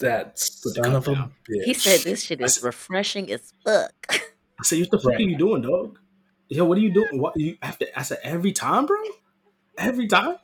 That 0.00 0.36
son 0.40 0.92
of 0.96 1.06
a 1.06 1.30
bitch. 1.48 1.62
He 1.64 1.74
said 1.74 2.00
this 2.00 2.24
shit 2.24 2.40
is 2.40 2.56
s- 2.58 2.64
refreshing 2.64 3.30
as 3.30 3.52
fuck. 3.64 3.92
I 4.10 4.64
said, 4.64 4.80
"What 4.80 4.90
the 4.90 4.98
fuck 4.98 5.06
Right. 5.10 5.20
are 5.20 5.22
you 5.22 5.38
doing, 5.38 5.62
dog? 5.62 6.00
Yo, 6.48 6.64
what 6.64 6.78
are 6.78 6.80
you 6.80 6.92
doing? 6.92 7.20
What 7.20 7.36
you 7.38 7.56
have 7.62 7.78
to?" 7.78 7.96
I 7.96 8.02
said, 8.02 8.18
"Every 8.24 8.50
time, 8.50 8.86
bro. 8.86 9.00
Every 9.78 10.08
time." 10.08 10.38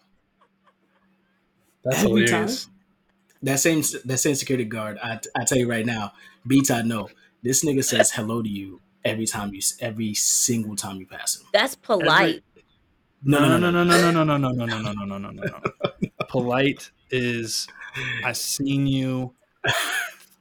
That's 1.83 1.99
every 2.05 2.27
hilarious. 2.27 2.69
That 3.43 3.59
same 3.59 3.83
that 4.05 4.19
same 4.19 4.37
security 4.37 4.67
guard, 4.67 4.99
I, 5.03 5.19
I 5.35 5.45
tell 5.45 5.59
you 5.59 5.69
right 5.69 5.85
now, 5.85 6.13
beats 6.47 6.71
I 6.71 6.83
know. 6.83 7.09
This 7.43 7.65
nigga 7.65 7.83
says 7.83 8.13
hello 8.13 8.41
to 8.41 8.49
you 8.49 8.81
every 9.05 9.27
time 9.27 9.55
you 9.55 9.61
every 9.81 10.15
single 10.15 10.77
time 10.77 10.97
you 10.99 11.07
pass 11.07 11.41
him. 11.41 11.47
That's 11.53 11.75
polite. 11.75 12.43
No, 13.23 13.41
No, 13.41 13.59
no, 13.59 13.59
no, 13.59 13.71
no, 13.71 13.85
no, 13.85 14.13
no, 14.13 14.25
no, 14.25 14.39
no, 14.39 14.39
no, 14.39 14.67
no, 14.67 14.79
no, 14.81 14.93
no, 14.93 15.05
no, 15.05 15.19
no, 15.19 15.31
no. 15.31 15.45
No. 15.45 15.63
Polite 16.29 16.93
is 17.11 17.71
I 18.23 18.33
seen 18.33 18.87
you 18.87 19.37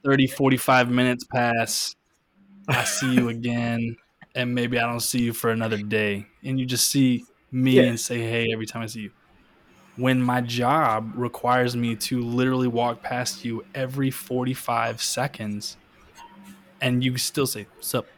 30, 0.05 0.27
45 0.27 0.89
minutes 0.89 1.25
pass. 1.25 1.95
I 2.69 2.83
see 2.85 3.13
you 3.13 3.29
again, 3.29 3.97
and 4.35 4.55
maybe 4.55 4.79
I 4.79 4.87
don't 4.87 5.01
see 5.01 5.21
you 5.23 5.33
for 5.33 5.51
another 5.51 5.77
day. 5.77 6.27
And 6.43 6.59
you 6.59 6.65
just 6.65 6.89
see 6.91 7.25
me 7.51 7.87
Yeah. 7.87 7.89
and 7.89 7.99
say 7.99 8.19
hey 8.19 8.47
every 8.53 8.65
time 8.65 8.83
I 8.83 8.87
see 8.87 9.01
you. 9.03 9.13
When 9.95 10.21
my 10.21 10.41
job 10.41 11.13
requires 11.15 11.75
me 11.75 11.95
to 11.97 12.21
literally 12.21 12.67
walk 12.69 13.03
past 13.03 13.45
you 13.45 13.65
every 13.75 14.11
45 14.11 15.01
seconds 15.01 15.77
and 16.81 17.03
you 17.03 17.17
still 17.17 17.47
say, 17.47 17.67
Sup? 17.79 18.16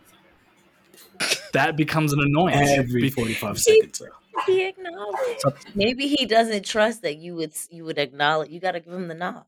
That 1.54 1.76
becomes 1.78 2.14
an 2.14 2.20
annoyance. 2.22 2.70
Every 2.72 3.10
forty 3.10 3.34
five 3.34 3.60
seconds. 3.60 4.00
bro. 4.00 4.10
He 4.46 4.66
acknowledged. 4.68 5.44
Maybe 5.76 6.08
he 6.08 6.26
doesn't 6.26 6.66
trust 6.66 7.02
that 7.02 7.18
you 7.18 7.36
would 7.36 7.54
you 7.70 7.86
would 7.86 7.98
acknowledge. 7.98 8.50
You 8.50 8.60
got 8.60 8.72
to 8.74 8.80
give 8.80 8.94
him 8.94 9.08
the 9.08 9.14
nod. 9.16 9.44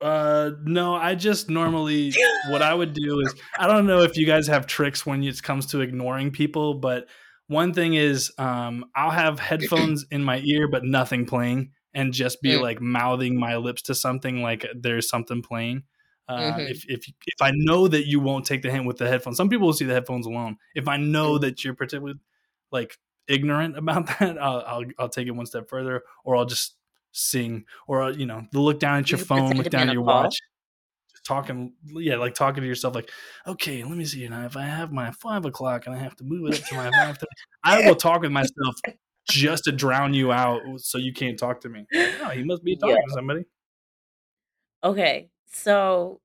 Uh, 0.00 0.50
no, 0.64 0.94
I 0.94 1.16
just 1.16 1.50
normally 1.50 2.12
what 2.50 2.62
I 2.62 2.72
would 2.72 2.94
do 2.94 3.20
is 3.20 3.34
I 3.58 3.66
don't 3.66 3.86
know 3.86 4.02
if 4.02 4.16
you 4.16 4.26
guys 4.26 4.46
have 4.46 4.66
tricks 4.66 5.04
when 5.04 5.24
it 5.24 5.42
comes 5.42 5.66
to 5.66 5.80
ignoring 5.80 6.30
people, 6.30 6.74
but 6.74 7.08
one 7.48 7.72
thing 7.74 7.94
is 7.94 8.30
um 8.38 8.84
I'll 8.94 9.10
have 9.10 9.40
headphones 9.40 10.06
in 10.12 10.22
my 10.22 10.38
ear 10.44 10.68
but 10.68 10.84
nothing 10.84 11.26
playing 11.26 11.72
and 11.94 12.12
just 12.12 12.40
be 12.42 12.50
Mm. 12.52 12.60
like 12.62 12.80
mouthing 12.80 13.40
my 13.40 13.56
lips 13.56 13.82
to 13.82 13.94
something 13.94 14.40
like 14.40 14.64
there's 14.76 15.08
something 15.08 15.42
playing. 15.42 15.82
Uh, 16.28 16.58
Mhm. 16.58 16.70
If 16.70 16.84
if 16.90 17.06
if 17.26 17.40
I 17.42 17.50
know 17.54 17.88
that 17.88 18.06
you 18.06 18.20
won't 18.20 18.44
take 18.44 18.62
the 18.62 18.70
hint 18.70 18.84
with 18.86 18.98
the 18.98 19.08
headphones, 19.08 19.36
some 19.38 19.48
people 19.48 19.66
will 19.66 19.72
see 19.74 19.86
the 19.86 19.94
headphones 19.94 20.26
alone. 20.26 20.58
If 20.74 20.86
I 20.88 20.96
know 20.98 21.38
Mm. 21.38 21.40
that 21.42 21.64
you're 21.64 21.74
particularly 21.74 22.18
like 22.70 22.98
ignorant 23.28 23.76
about 23.78 24.06
that, 24.20 24.38
I'll 24.38 24.60
I'll, 24.66 24.84
I'll 24.98 25.08
take 25.08 25.26
it 25.26 25.32
one 25.32 25.46
step 25.46 25.68
further, 25.68 26.02
or 26.24 26.36
I'll 26.36 26.44
just 26.46 26.76
sing, 27.12 27.64
or 27.86 28.02
uh, 28.02 28.10
you 28.12 28.26
know, 28.26 28.46
look 28.52 28.78
down 28.78 28.98
at 29.00 29.10
your 29.10 29.18
You 29.18 29.24
phone, 29.24 29.56
look 29.56 29.70
down 29.70 29.88
at 29.88 29.92
your 29.94 30.02
watch, 30.02 30.36
talking, 31.26 31.74
yeah, 31.86 32.16
like 32.16 32.34
talking 32.34 32.62
to 32.62 32.66
yourself, 32.68 32.94
like, 32.94 33.10
okay, 33.46 33.82
let 33.84 33.96
me 33.96 34.04
see 34.04 34.26
now. 34.28 34.44
If 34.46 34.56
I 34.56 34.62
have 34.64 34.92
my 34.92 35.10
five 35.12 35.44
o'clock 35.44 35.86
and 35.86 35.94
I 35.94 35.98
have 35.98 36.16
to 36.16 36.24
move 36.24 36.48
it 36.48 36.54
up 36.60 36.64
to 36.66 36.74
my 36.74 36.90
five 36.90 37.16
I 37.64 37.80
will 37.80 37.96
talk 37.96 38.22
with 38.22 38.32
myself 38.32 38.76
just 39.30 39.64
to 39.64 39.72
drown 39.72 40.14
you 40.14 40.32
out, 40.32 40.62
so 40.80 40.98
you 40.98 41.12
can't 41.12 41.38
talk 41.38 41.60
to 41.62 41.68
me. 41.68 41.86
Oh, 42.22 42.30
he 42.30 42.42
must 42.44 42.64
be 42.64 42.76
talking 42.76 42.96
Yeah. 42.96 43.06
to 43.08 43.12
somebody. 43.14 43.44
Okay, 44.82 45.28
so 45.50 46.20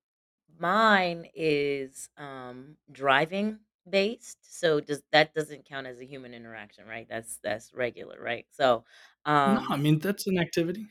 mine 0.59 1.27
is 1.35 2.09
um 2.17 2.77
driving 2.91 3.59
based. 3.89 4.39
So 4.59 4.79
does 4.81 5.03
that 5.11 5.33
doesn't 5.33 5.65
count 5.65 5.87
as 5.87 5.99
a 6.01 6.05
human 6.05 6.33
interaction, 6.33 6.85
right? 6.87 7.07
That's 7.09 7.39
that's 7.43 7.73
regular, 7.73 8.21
right? 8.21 8.47
So 8.51 8.85
no, 9.45 9.59
um 9.59 9.67
I 9.69 9.77
mean 9.77 9.99
that's 9.99 10.27
an 10.27 10.37
activity. 10.37 10.87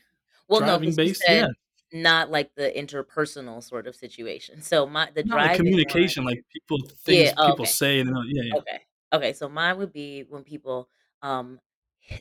well 0.47 0.61
no, 0.61 0.81
driving 0.81 0.89
you 0.89 0.95
based, 0.95 1.23
said 1.25 1.45
yeah. 1.45 1.47
not 1.91 2.31
like 2.31 2.53
the 2.55 2.71
interpersonal 2.75 3.63
sort 3.63 3.87
of 3.87 3.95
situation. 3.95 4.61
So 4.61 4.85
my 4.87 5.11
the 5.11 5.23
Not 5.23 5.41
like 5.41 5.53
driving 5.53 5.75
one 5.83 6.11
communication, 6.13 6.23
like 6.23 6.43
people 6.51 6.79
Yeah, 7.05 7.31
things 7.31 7.33
oh, 7.37 7.53
people 7.53 7.65
okay. 7.65 7.75
say, 7.79 7.99
and 7.99 8.09
yeah, 8.27 8.43
yeah. 8.43 8.53
Okay. 8.57 8.81
Okay, 9.13 9.33
so 9.33 9.49
mine 9.49 9.77
would 9.77 9.93
be 9.93 10.23
when 10.29 10.43
people 10.43 10.89
um 11.21 11.59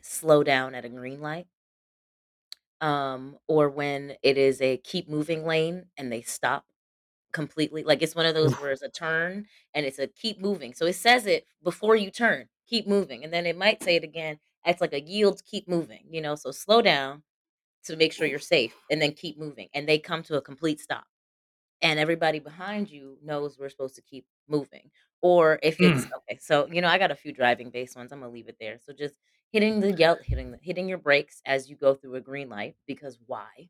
slow 0.02 0.44
down 0.44 0.74
at 0.74 0.84
a 0.84 0.88
green 0.88 1.20
light 1.20 1.46
um 2.82 3.38
or 3.48 3.70
when 3.70 4.14
it 4.22 4.38
is 4.38 4.60
a 4.62 4.78
keep 4.78 5.08
moving 5.10 5.46
lane 5.46 5.86
and 5.98 6.12
they 6.12 6.22
stop 6.22 6.66
completely 7.32 7.82
like 7.84 8.02
it's 8.02 8.14
one 8.14 8.26
of 8.26 8.34
those 8.34 8.58
where 8.58 8.70
it's 8.72 8.82
a 8.82 8.90
turn 8.90 9.46
and 9.74 9.86
it's 9.86 9.98
a 9.98 10.06
keep 10.08 10.40
moving 10.40 10.74
so 10.74 10.86
it 10.86 10.94
says 10.94 11.26
it 11.26 11.46
before 11.64 11.96
you 11.96 12.10
turn 12.10 12.46
keep 12.68 12.86
moving 12.86 13.24
and 13.24 13.32
then 13.32 13.46
it 13.46 13.56
might 13.56 13.82
say 13.82 13.96
it 13.96 14.04
again 14.04 14.38
it's 14.66 14.80
like 14.82 14.92
a 14.92 15.00
yield 15.02 15.40
keep 15.50 15.68
moving 15.68 16.04
you 16.10 16.20
know 16.20 16.34
so 16.34 16.50
slow 16.50 16.82
down 16.82 17.22
to 17.84 17.96
make 17.96 18.12
sure 18.12 18.26
you're 18.26 18.38
safe 18.38 18.74
and 18.90 19.00
then 19.02 19.12
keep 19.12 19.38
moving 19.38 19.68
and 19.74 19.88
they 19.88 19.98
come 19.98 20.22
to 20.22 20.36
a 20.36 20.42
complete 20.42 20.80
stop 20.80 21.04
and 21.82 21.98
everybody 21.98 22.38
behind 22.38 22.90
you 22.90 23.16
knows 23.22 23.58
we're 23.58 23.68
supposed 23.68 23.94
to 23.96 24.02
keep 24.02 24.26
moving 24.48 24.90
or 25.22 25.58
if 25.62 25.80
it's 25.82 26.06
Mm. 26.06 26.12
okay 26.16 26.38
so 26.40 26.66
you 26.70 26.80
know 26.80 26.88
i 26.88 26.98
got 26.98 27.10
a 27.10 27.16
few 27.16 27.32
driving 27.32 27.70
based 27.70 27.96
ones 27.96 28.12
i'm 28.12 28.20
gonna 28.20 28.32
leave 28.32 28.48
it 28.48 28.56
there 28.60 28.78
so 28.84 28.92
just 28.92 29.14
hitting 29.52 29.80
the 29.80 29.92
yell 29.92 30.18
hitting 30.22 30.52
the, 30.52 30.58
hitting 30.62 30.88
your 30.88 30.98
brakes 30.98 31.42
as 31.46 31.68
you 31.70 31.76
go 31.76 31.94
through 31.94 32.14
a 32.16 32.20
green 32.20 32.48
light 32.48 32.76
because 32.86 33.18
why 33.26 33.68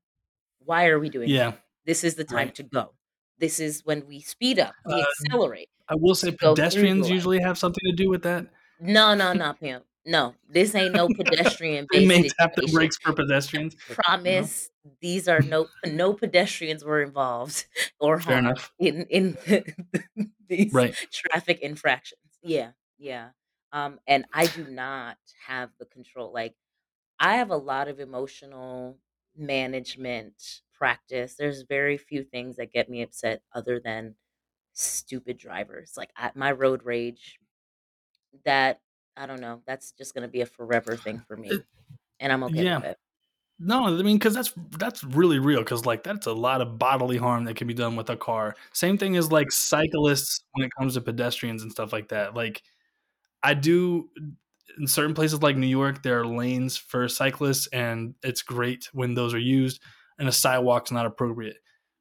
why 0.60 0.86
are 0.88 0.98
we 0.98 1.10
doing 1.10 1.34
that 1.34 1.34
Yeah. 1.34 1.52
this 1.86 2.04
is 2.04 2.14
the 2.16 2.24
time 2.24 2.48
Right. 2.48 2.54
to 2.56 2.62
go 2.64 2.94
this 3.38 3.60
is 3.60 3.84
when 3.84 4.06
we 4.06 4.20
speed 4.20 4.58
up 4.58 4.76
we 4.84 4.94
Uh, 4.94 5.02
accelerate 5.02 5.68
I 5.88 5.94
will 5.96 6.14
say 6.14 6.30
to 6.30 6.36
go 6.36 6.56
through 6.56 6.88
the 6.88 6.94
pedestrians 6.94 7.08
light 7.08 7.14
usually 7.14 7.40
have 7.40 7.58
something 7.58 7.82
to 7.84 7.92
do 7.96 8.08
with 8.10 8.22
that. 8.22 8.46
no 8.80 9.14
no 9.14 9.32
no 9.42 9.52
pimp 9.54 9.84
no 10.06 10.34
this 10.48 10.74
ain't 10.74 10.94
no 10.94 11.08
pedestrian 11.08 11.86
They 11.92 12.00
based 12.00 12.08
may 12.08 12.22
tap 12.38 12.54
the 12.56 12.62
situation 12.62 12.74
brakes 12.74 12.96
for 12.98 13.12
pedestrians. 13.12 13.76
No? 13.88 13.94
promise 13.94 14.70
these 15.00 15.28
are 15.28 15.42
no 15.42 15.68
no 15.86 16.12
pedestrians 16.14 16.84
were 16.84 17.02
involved 17.02 17.66
or 18.00 18.18
Fair 18.20 18.40
harmed 18.40 18.46
enough. 18.46 18.72
in 18.78 19.06
in 19.06 19.36
these 20.48 20.72
Right. 20.72 20.94
traffic 21.12 21.60
infractions. 21.60 22.20
Yeah, 22.42 22.72
yeah. 22.98 23.30
Um, 23.72 23.98
and 24.06 24.26
I 24.32 24.46
do 24.46 24.66
not 24.68 25.16
have 25.46 25.70
the 25.78 25.86
control. 25.86 26.32
Like 26.32 26.54
I 27.18 27.36
have 27.36 27.50
a 27.50 27.56
lot 27.56 27.88
of 27.88 28.00
emotional 28.00 28.98
management 29.36 30.60
practice. 30.76 31.34
There's 31.34 31.62
very 31.62 31.96
few 31.96 32.22
things 32.22 32.56
that 32.56 32.72
get 32.72 32.90
me 32.90 33.02
upset 33.02 33.42
other 33.54 33.80
than 33.82 34.14
stupid 34.72 35.38
drivers. 35.38 35.92
Like 35.96 36.10
I, 36.16 36.30
my 36.34 36.52
road 36.52 36.82
rage. 36.84 37.38
That 38.46 38.80
I 39.16 39.26
don't 39.26 39.40
know. 39.40 39.60
That's 39.66 39.92
just 39.92 40.14
gonna 40.14 40.28
be 40.28 40.40
a 40.40 40.46
forever 40.46 40.96
thing 40.96 41.18
for 41.28 41.36
me, 41.36 41.50
and 42.18 42.32
I'm 42.32 42.42
okay 42.44 42.64
yeah. 42.64 42.76
with 42.76 42.86
it. 42.86 42.98
No, 43.58 43.86
I 43.86 44.02
mean, 44.02 44.16
because 44.16 44.34
that's 44.34 44.52
that's 44.78 45.04
really 45.04 45.38
real. 45.38 45.60
Because 45.60 45.86
like 45.86 46.02
that's 46.02 46.26
a 46.26 46.32
lot 46.32 46.60
of 46.60 46.78
bodily 46.78 47.18
harm 47.18 47.44
that 47.44 47.56
can 47.56 47.68
be 47.68 47.74
done 47.74 47.94
with 47.94 48.10
a 48.10 48.16
car. 48.16 48.56
Same 48.72 48.98
thing 48.98 49.16
as 49.16 49.30
like 49.30 49.52
cyclists 49.52 50.42
when 50.52 50.64
it 50.64 50.72
comes 50.78 50.94
to 50.94 51.00
pedestrians 51.00 51.62
and 51.62 51.70
stuff 51.70 51.92
like 51.92 52.08
that. 52.08 52.34
Like 52.34 52.62
I 53.42 53.54
do 53.54 54.08
in 54.78 54.86
certain 54.86 55.14
places 55.14 55.42
like 55.42 55.56
New 55.56 55.66
York, 55.66 56.02
there 56.02 56.20
are 56.20 56.26
lanes 56.26 56.76
for 56.76 57.08
cyclists, 57.08 57.66
and 57.68 58.14
it's 58.22 58.42
great 58.42 58.88
when 58.92 59.14
those 59.14 59.34
are 59.34 59.38
used, 59.38 59.82
and 60.18 60.28
a 60.28 60.32
sidewalk's 60.32 60.90
not 60.90 61.06
appropriate. 61.06 61.56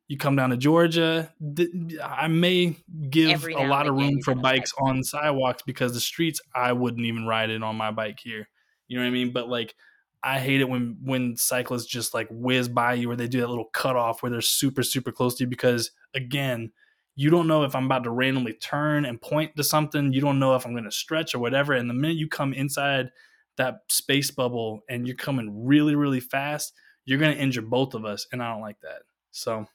You 0.07 0.17
come 0.17 0.35
down 0.35 0.49
to 0.49 0.57
Georgia, 0.57 1.33
th- 1.55 1.69
I 2.03 2.27
may 2.27 2.75
give 3.09 3.45
a 3.47 3.65
lot 3.65 3.87
of 3.87 3.95
room 3.95 4.19
for 4.23 4.35
bikes 4.35 4.73
on 4.77 5.03
sidewalks 5.03 5.63
because 5.65 5.93
the 5.93 6.01
streets 6.01 6.41
I 6.53 6.73
wouldn't 6.73 7.05
even 7.05 7.25
ride 7.25 7.49
it 7.49 7.63
on 7.63 7.77
my 7.77 7.91
bike 7.91 8.19
here. 8.21 8.49
You 8.87 8.97
know 8.97 9.03
what 9.03 9.09
I 9.09 9.11
mean? 9.11 9.31
But 9.31 9.47
like 9.47 9.73
I 10.21 10.39
hate 10.39 10.59
it 10.59 10.67
when 10.67 10.97
when 11.01 11.37
cyclists 11.37 11.85
just 11.85 12.13
like 12.13 12.27
whiz 12.29 12.67
by 12.67 12.95
you 12.95 13.09
or 13.09 13.15
they 13.15 13.27
do 13.27 13.39
that 13.39 13.47
little 13.47 13.69
cutoff 13.73 14.21
where 14.21 14.29
they're 14.29 14.41
super 14.41 14.83
super 14.83 15.13
close 15.13 15.35
to 15.35 15.45
you 15.45 15.49
because 15.49 15.91
again, 16.13 16.73
you 17.15 17.29
don't 17.29 17.47
know 17.47 17.63
if 17.63 17.75
I'm 17.75 17.85
about 17.85 18.03
to 18.05 18.11
randomly 18.11 18.53
turn 18.53 19.05
and 19.05 19.21
point 19.21 19.55
to 19.57 19.63
something. 19.63 20.13
You 20.13 20.21
don't 20.21 20.39
know 20.39 20.55
if 20.55 20.65
I'm 20.65 20.73
going 20.73 20.85
to 20.85 20.91
stretch 20.91 21.35
or 21.35 21.39
whatever. 21.39 21.73
And 21.73 21.89
the 21.89 21.93
minute 21.93 22.17
you 22.17 22.27
come 22.27 22.53
inside 22.53 23.09
that 23.57 23.79
space 23.89 24.31
bubble 24.31 24.81
and 24.89 25.05
you're 25.05 25.15
coming 25.15 25.65
really 25.65 25.95
really 25.95 26.21
fast, 26.21 26.73
you're 27.05 27.19
going 27.19 27.35
to 27.35 27.41
injure 27.41 27.61
both 27.61 27.93
of 27.93 28.05
us, 28.05 28.27
and 28.31 28.41
I 28.41 28.51
don't 28.51 28.61
like 28.61 28.79
that. 28.81 29.01
So 29.31 29.65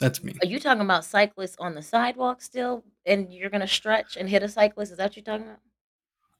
that's 0.00 0.22
me. 0.22 0.34
Are 0.42 0.46
you 0.46 0.58
talking 0.58 0.82
about 0.82 1.04
cyclists 1.04 1.56
on 1.58 1.74
the 1.74 1.82
sidewalk 1.82 2.42
still, 2.42 2.84
and 3.06 3.32
you're 3.32 3.50
gonna 3.50 3.66
stretch 3.66 4.16
and 4.16 4.28
hit 4.28 4.42
a 4.42 4.48
cyclist? 4.48 4.92
Is 4.92 4.98
that 4.98 5.04
what 5.04 5.16
you're 5.16 5.24
talking 5.24 5.46
about? 5.46 5.60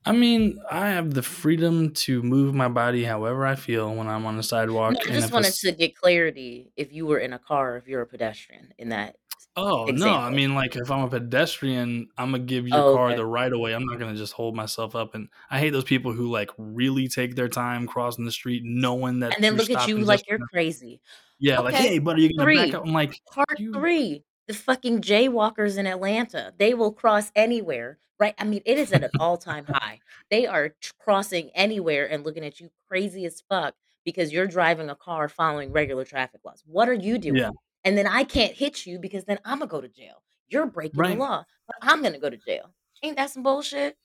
I 0.06 0.12
mean, 0.12 0.58
I 0.70 0.88
have 0.90 1.14
the 1.14 1.22
freedom 1.22 1.90
to 1.94 2.22
move 2.22 2.54
my 2.54 2.68
body 2.68 3.04
however 3.04 3.46
I 3.46 3.54
feel 3.54 3.94
when 3.94 4.06
I'm 4.06 4.26
on 4.26 4.36
the 4.36 4.42
sidewalk, 4.42 4.92
No, 4.94 5.00
I 5.00 5.04
and 5.06 5.14
just 5.14 5.28
if 5.28 5.32
wanted 5.32 5.54
to 5.54 5.72
get 5.72 5.96
clarity 5.96 6.72
if 6.76 6.92
you 6.92 7.06
were 7.06 7.18
in 7.18 7.32
a 7.32 7.38
car, 7.38 7.76
if 7.76 7.86
you're 7.86 8.02
a 8.02 8.06
pedestrian 8.06 8.72
in 8.78 8.90
that 8.90 9.16
Oh 9.56 9.86
no! 9.86 10.16
I 10.18 10.30
example. 10.30 10.30
mean, 10.30 10.54
like 10.56 10.74
if 10.74 10.90
I'm 10.90 11.04
a 11.04 11.08
pedestrian, 11.08 12.08
I'm 12.18 12.32
gonna 12.32 12.42
give 12.42 12.66
your 12.66 12.82
Oh, 12.82 12.92
car 12.92 13.06
okay. 13.10 13.16
the 13.16 13.24
right 13.24 13.52
of 13.52 13.60
way. 13.60 13.72
I'm 13.72 13.84
not 13.84 13.98
gonna 14.00 14.16
just 14.16 14.32
hold 14.32 14.56
myself 14.56 14.96
up. 14.96 15.14
And 15.14 15.28
I 15.48 15.60
hate 15.60 15.70
those 15.70 15.84
people 15.84 16.12
who 16.12 16.28
like 16.30 16.50
really 16.58 17.06
take 17.06 17.36
their 17.36 17.48
time 17.48 17.86
crossing 17.86 18.24
the 18.24 18.32
street, 18.32 18.62
knowing 18.64 19.20
that 19.20 19.34
And 19.34 19.44
then 19.44 19.52
you're 19.52 19.58
look 19.58 19.70
at 19.70 19.86
you 19.86 19.96
stopping 19.96 19.98
just 20.06 20.08
like 20.08 20.28
you're 20.28 20.40
crazy. 20.52 21.00
Yeah, 21.38 21.60
like 21.60 21.74
Okay, 21.74 21.88
hey, 21.88 21.98
buddy, 22.00 22.22
you're 22.22 22.32
gonna 22.36 22.50
back 22.52 22.74
three. 22.74 22.74
up. 22.74 22.84
I'm 22.84 22.92
like 22.92 23.20
Part 23.32 23.60
you. 23.60 23.72
three. 23.72 24.24
The 24.46 24.54
fucking 24.54 25.00
jaywalkers 25.02 25.78
in 25.78 25.86
Atlanta. 25.86 26.52
They 26.58 26.74
will 26.74 26.92
cross 26.92 27.32
anywhere, 27.34 27.98
right? 28.20 28.34
I 28.38 28.44
mean, 28.44 28.60
it 28.66 28.78
is 28.78 28.92
at 28.92 29.02
an 29.04 29.10
all 29.20 29.36
time 29.38 29.64
high. 29.66 30.00
They 30.30 30.46
are 30.46 30.68
t- 30.68 30.90
crossing 30.98 31.50
anywhere 31.54 32.06
and 32.10 32.24
looking 32.24 32.44
at 32.44 32.60
you 32.60 32.70
crazy 32.88 33.24
as 33.24 33.42
fuck 33.48 33.74
because 34.04 34.32
you're 34.32 34.46
driving 34.46 34.90
a 34.90 34.94
car 34.94 35.28
following 35.28 35.72
regular 35.72 36.04
traffic 36.04 36.40
laws. 36.44 36.62
What 36.66 36.88
are 36.88 36.94
you 36.94 37.16
doing? 37.18 37.36
Yeah. 37.36 37.50
And 37.84 37.96
then 37.96 38.06
I 38.06 38.24
can't 38.24 38.52
hit 38.54 38.84
you 38.86 38.98
because 38.98 39.24
then 39.24 39.38
I'm 39.44 39.58
gonna 39.60 39.70
go 39.70 39.80
to 39.80 39.88
jail. 39.88 40.22
You're 40.48 40.66
breaking 40.66 41.00
Right. 41.00 41.14
the 41.14 41.20
law, 41.20 41.44
but 41.66 41.76
I'm 41.80 42.02
gonna 42.02 42.18
go 42.18 42.28
to 42.30 42.36
jail. 42.36 42.70
Ain't 43.02 43.16
that 43.16 43.30
some 43.30 43.42
bullshit? 43.42 43.96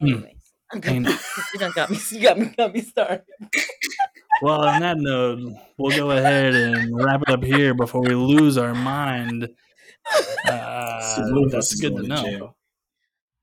Hmm. 0.00 0.06
Anyways, 0.08 0.52
I'm 0.70 0.80
Ain't 0.84 1.06
good. 1.06 1.18
you 1.54 1.58
done 1.60 1.72
got 1.74 1.90
me. 1.90 1.98
You 2.10 2.20
got 2.22 2.38
me. 2.38 2.46
Got 2.56 2.74
me 2.74 2.80
started. 2.82 3.22
Well, 4.42 4.64
on 4.64 4.80
that 4.80 4.98
note, 4.98 5.52
we'll 5.78 5.96
go 5.96 6.10
ahead 6.12 6.54
and 6.54 6.94
wrap 6.94 7.22
it 7.22 7.30
up 7.30 7.42
here 7.42 7.74
before 7.74 8.02
we 8.02 8.14
lose 8.14 8.56
our 8.56 8.74
mind. 8.74 9.48
Uh, 10.48 11.00
So 11.16 11.22
one 11.34 11.44
of 11.44 11.54
us 11.54 11.70
that's 11.70 11.80
good 11.80 11.90
to 11.96 11.96
going 11.96 12.08
know. 12.08 12.22
jail. 12.22 12.56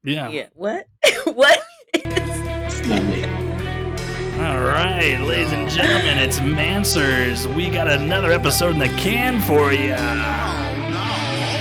Yeah. 0.04 0.30
Yeah. 0.30 0.48
What? 0.54 0.88
what? 1.26 1.62
It's 1.94 2.88
not. 2.88 3.02
All 4.46 4.62
right, 4.62 5.18
ladies 5.22 5.52
and 5.54 5.70
gentlemen, 5.70 6.18
it's 6.20 6.40
Mansers. 6.40 7.48
We 7.56 7.70
got 7.70 7.88
another 7.88 8.32
episode 8.32 8.74
in 8.74 8.80
the 8.80 8.90
can 8.90 9.42
for 9.42 9.72
you. 9.72 9.96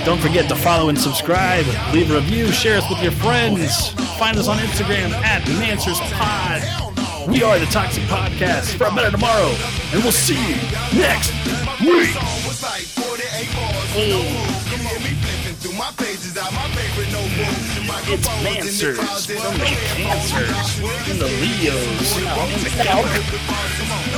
Don't 0.05 0.19
forget 0.21 0.47
to 0.49 0.55
follow 0.55 0.89
and 0.89 0.99
subscribe, 0.99 1.65
leave 1.93 2.11
a 2.11 2.15
review, 2.15 2.51
share 2.51 2.77
us 2.77 2.87
with 2.89 3.01
your 3.01 3.13
friends. 3.13 3.89
Find 4.19 4.37
us 4.37 4.47
on 4.47 4.57
Instagram 4.59 5.11
at 5.23 5.41
MansersPod. 5.43 7.27
We 7.27 7.41
are 7.41 7.57
the 7.57 7.65
Toxic 7.67 8.03
Podcast 8.03 8.77
for 8.77 8.85
a 8.85 8.91
better 8.93 9.09
tomorrow, 9.09 9.49
and 9.93 10.03
we'll 10.03 10.11
see 10.11 10.35
you 10.49 10.55
next 10.99 11.31
week. 11.81 12.13
It's 18.07 18.27
Mansers 18.45 18.95
from 18.95 19.57
the 19.57 19.65
Cancers 19.65 20.79
and 21.09 21.19
the 21.19 21.25
Leos. 21.25 22.17
And 22.17 22.61
the 22.63 22.69
Cancers. 22.81 24.15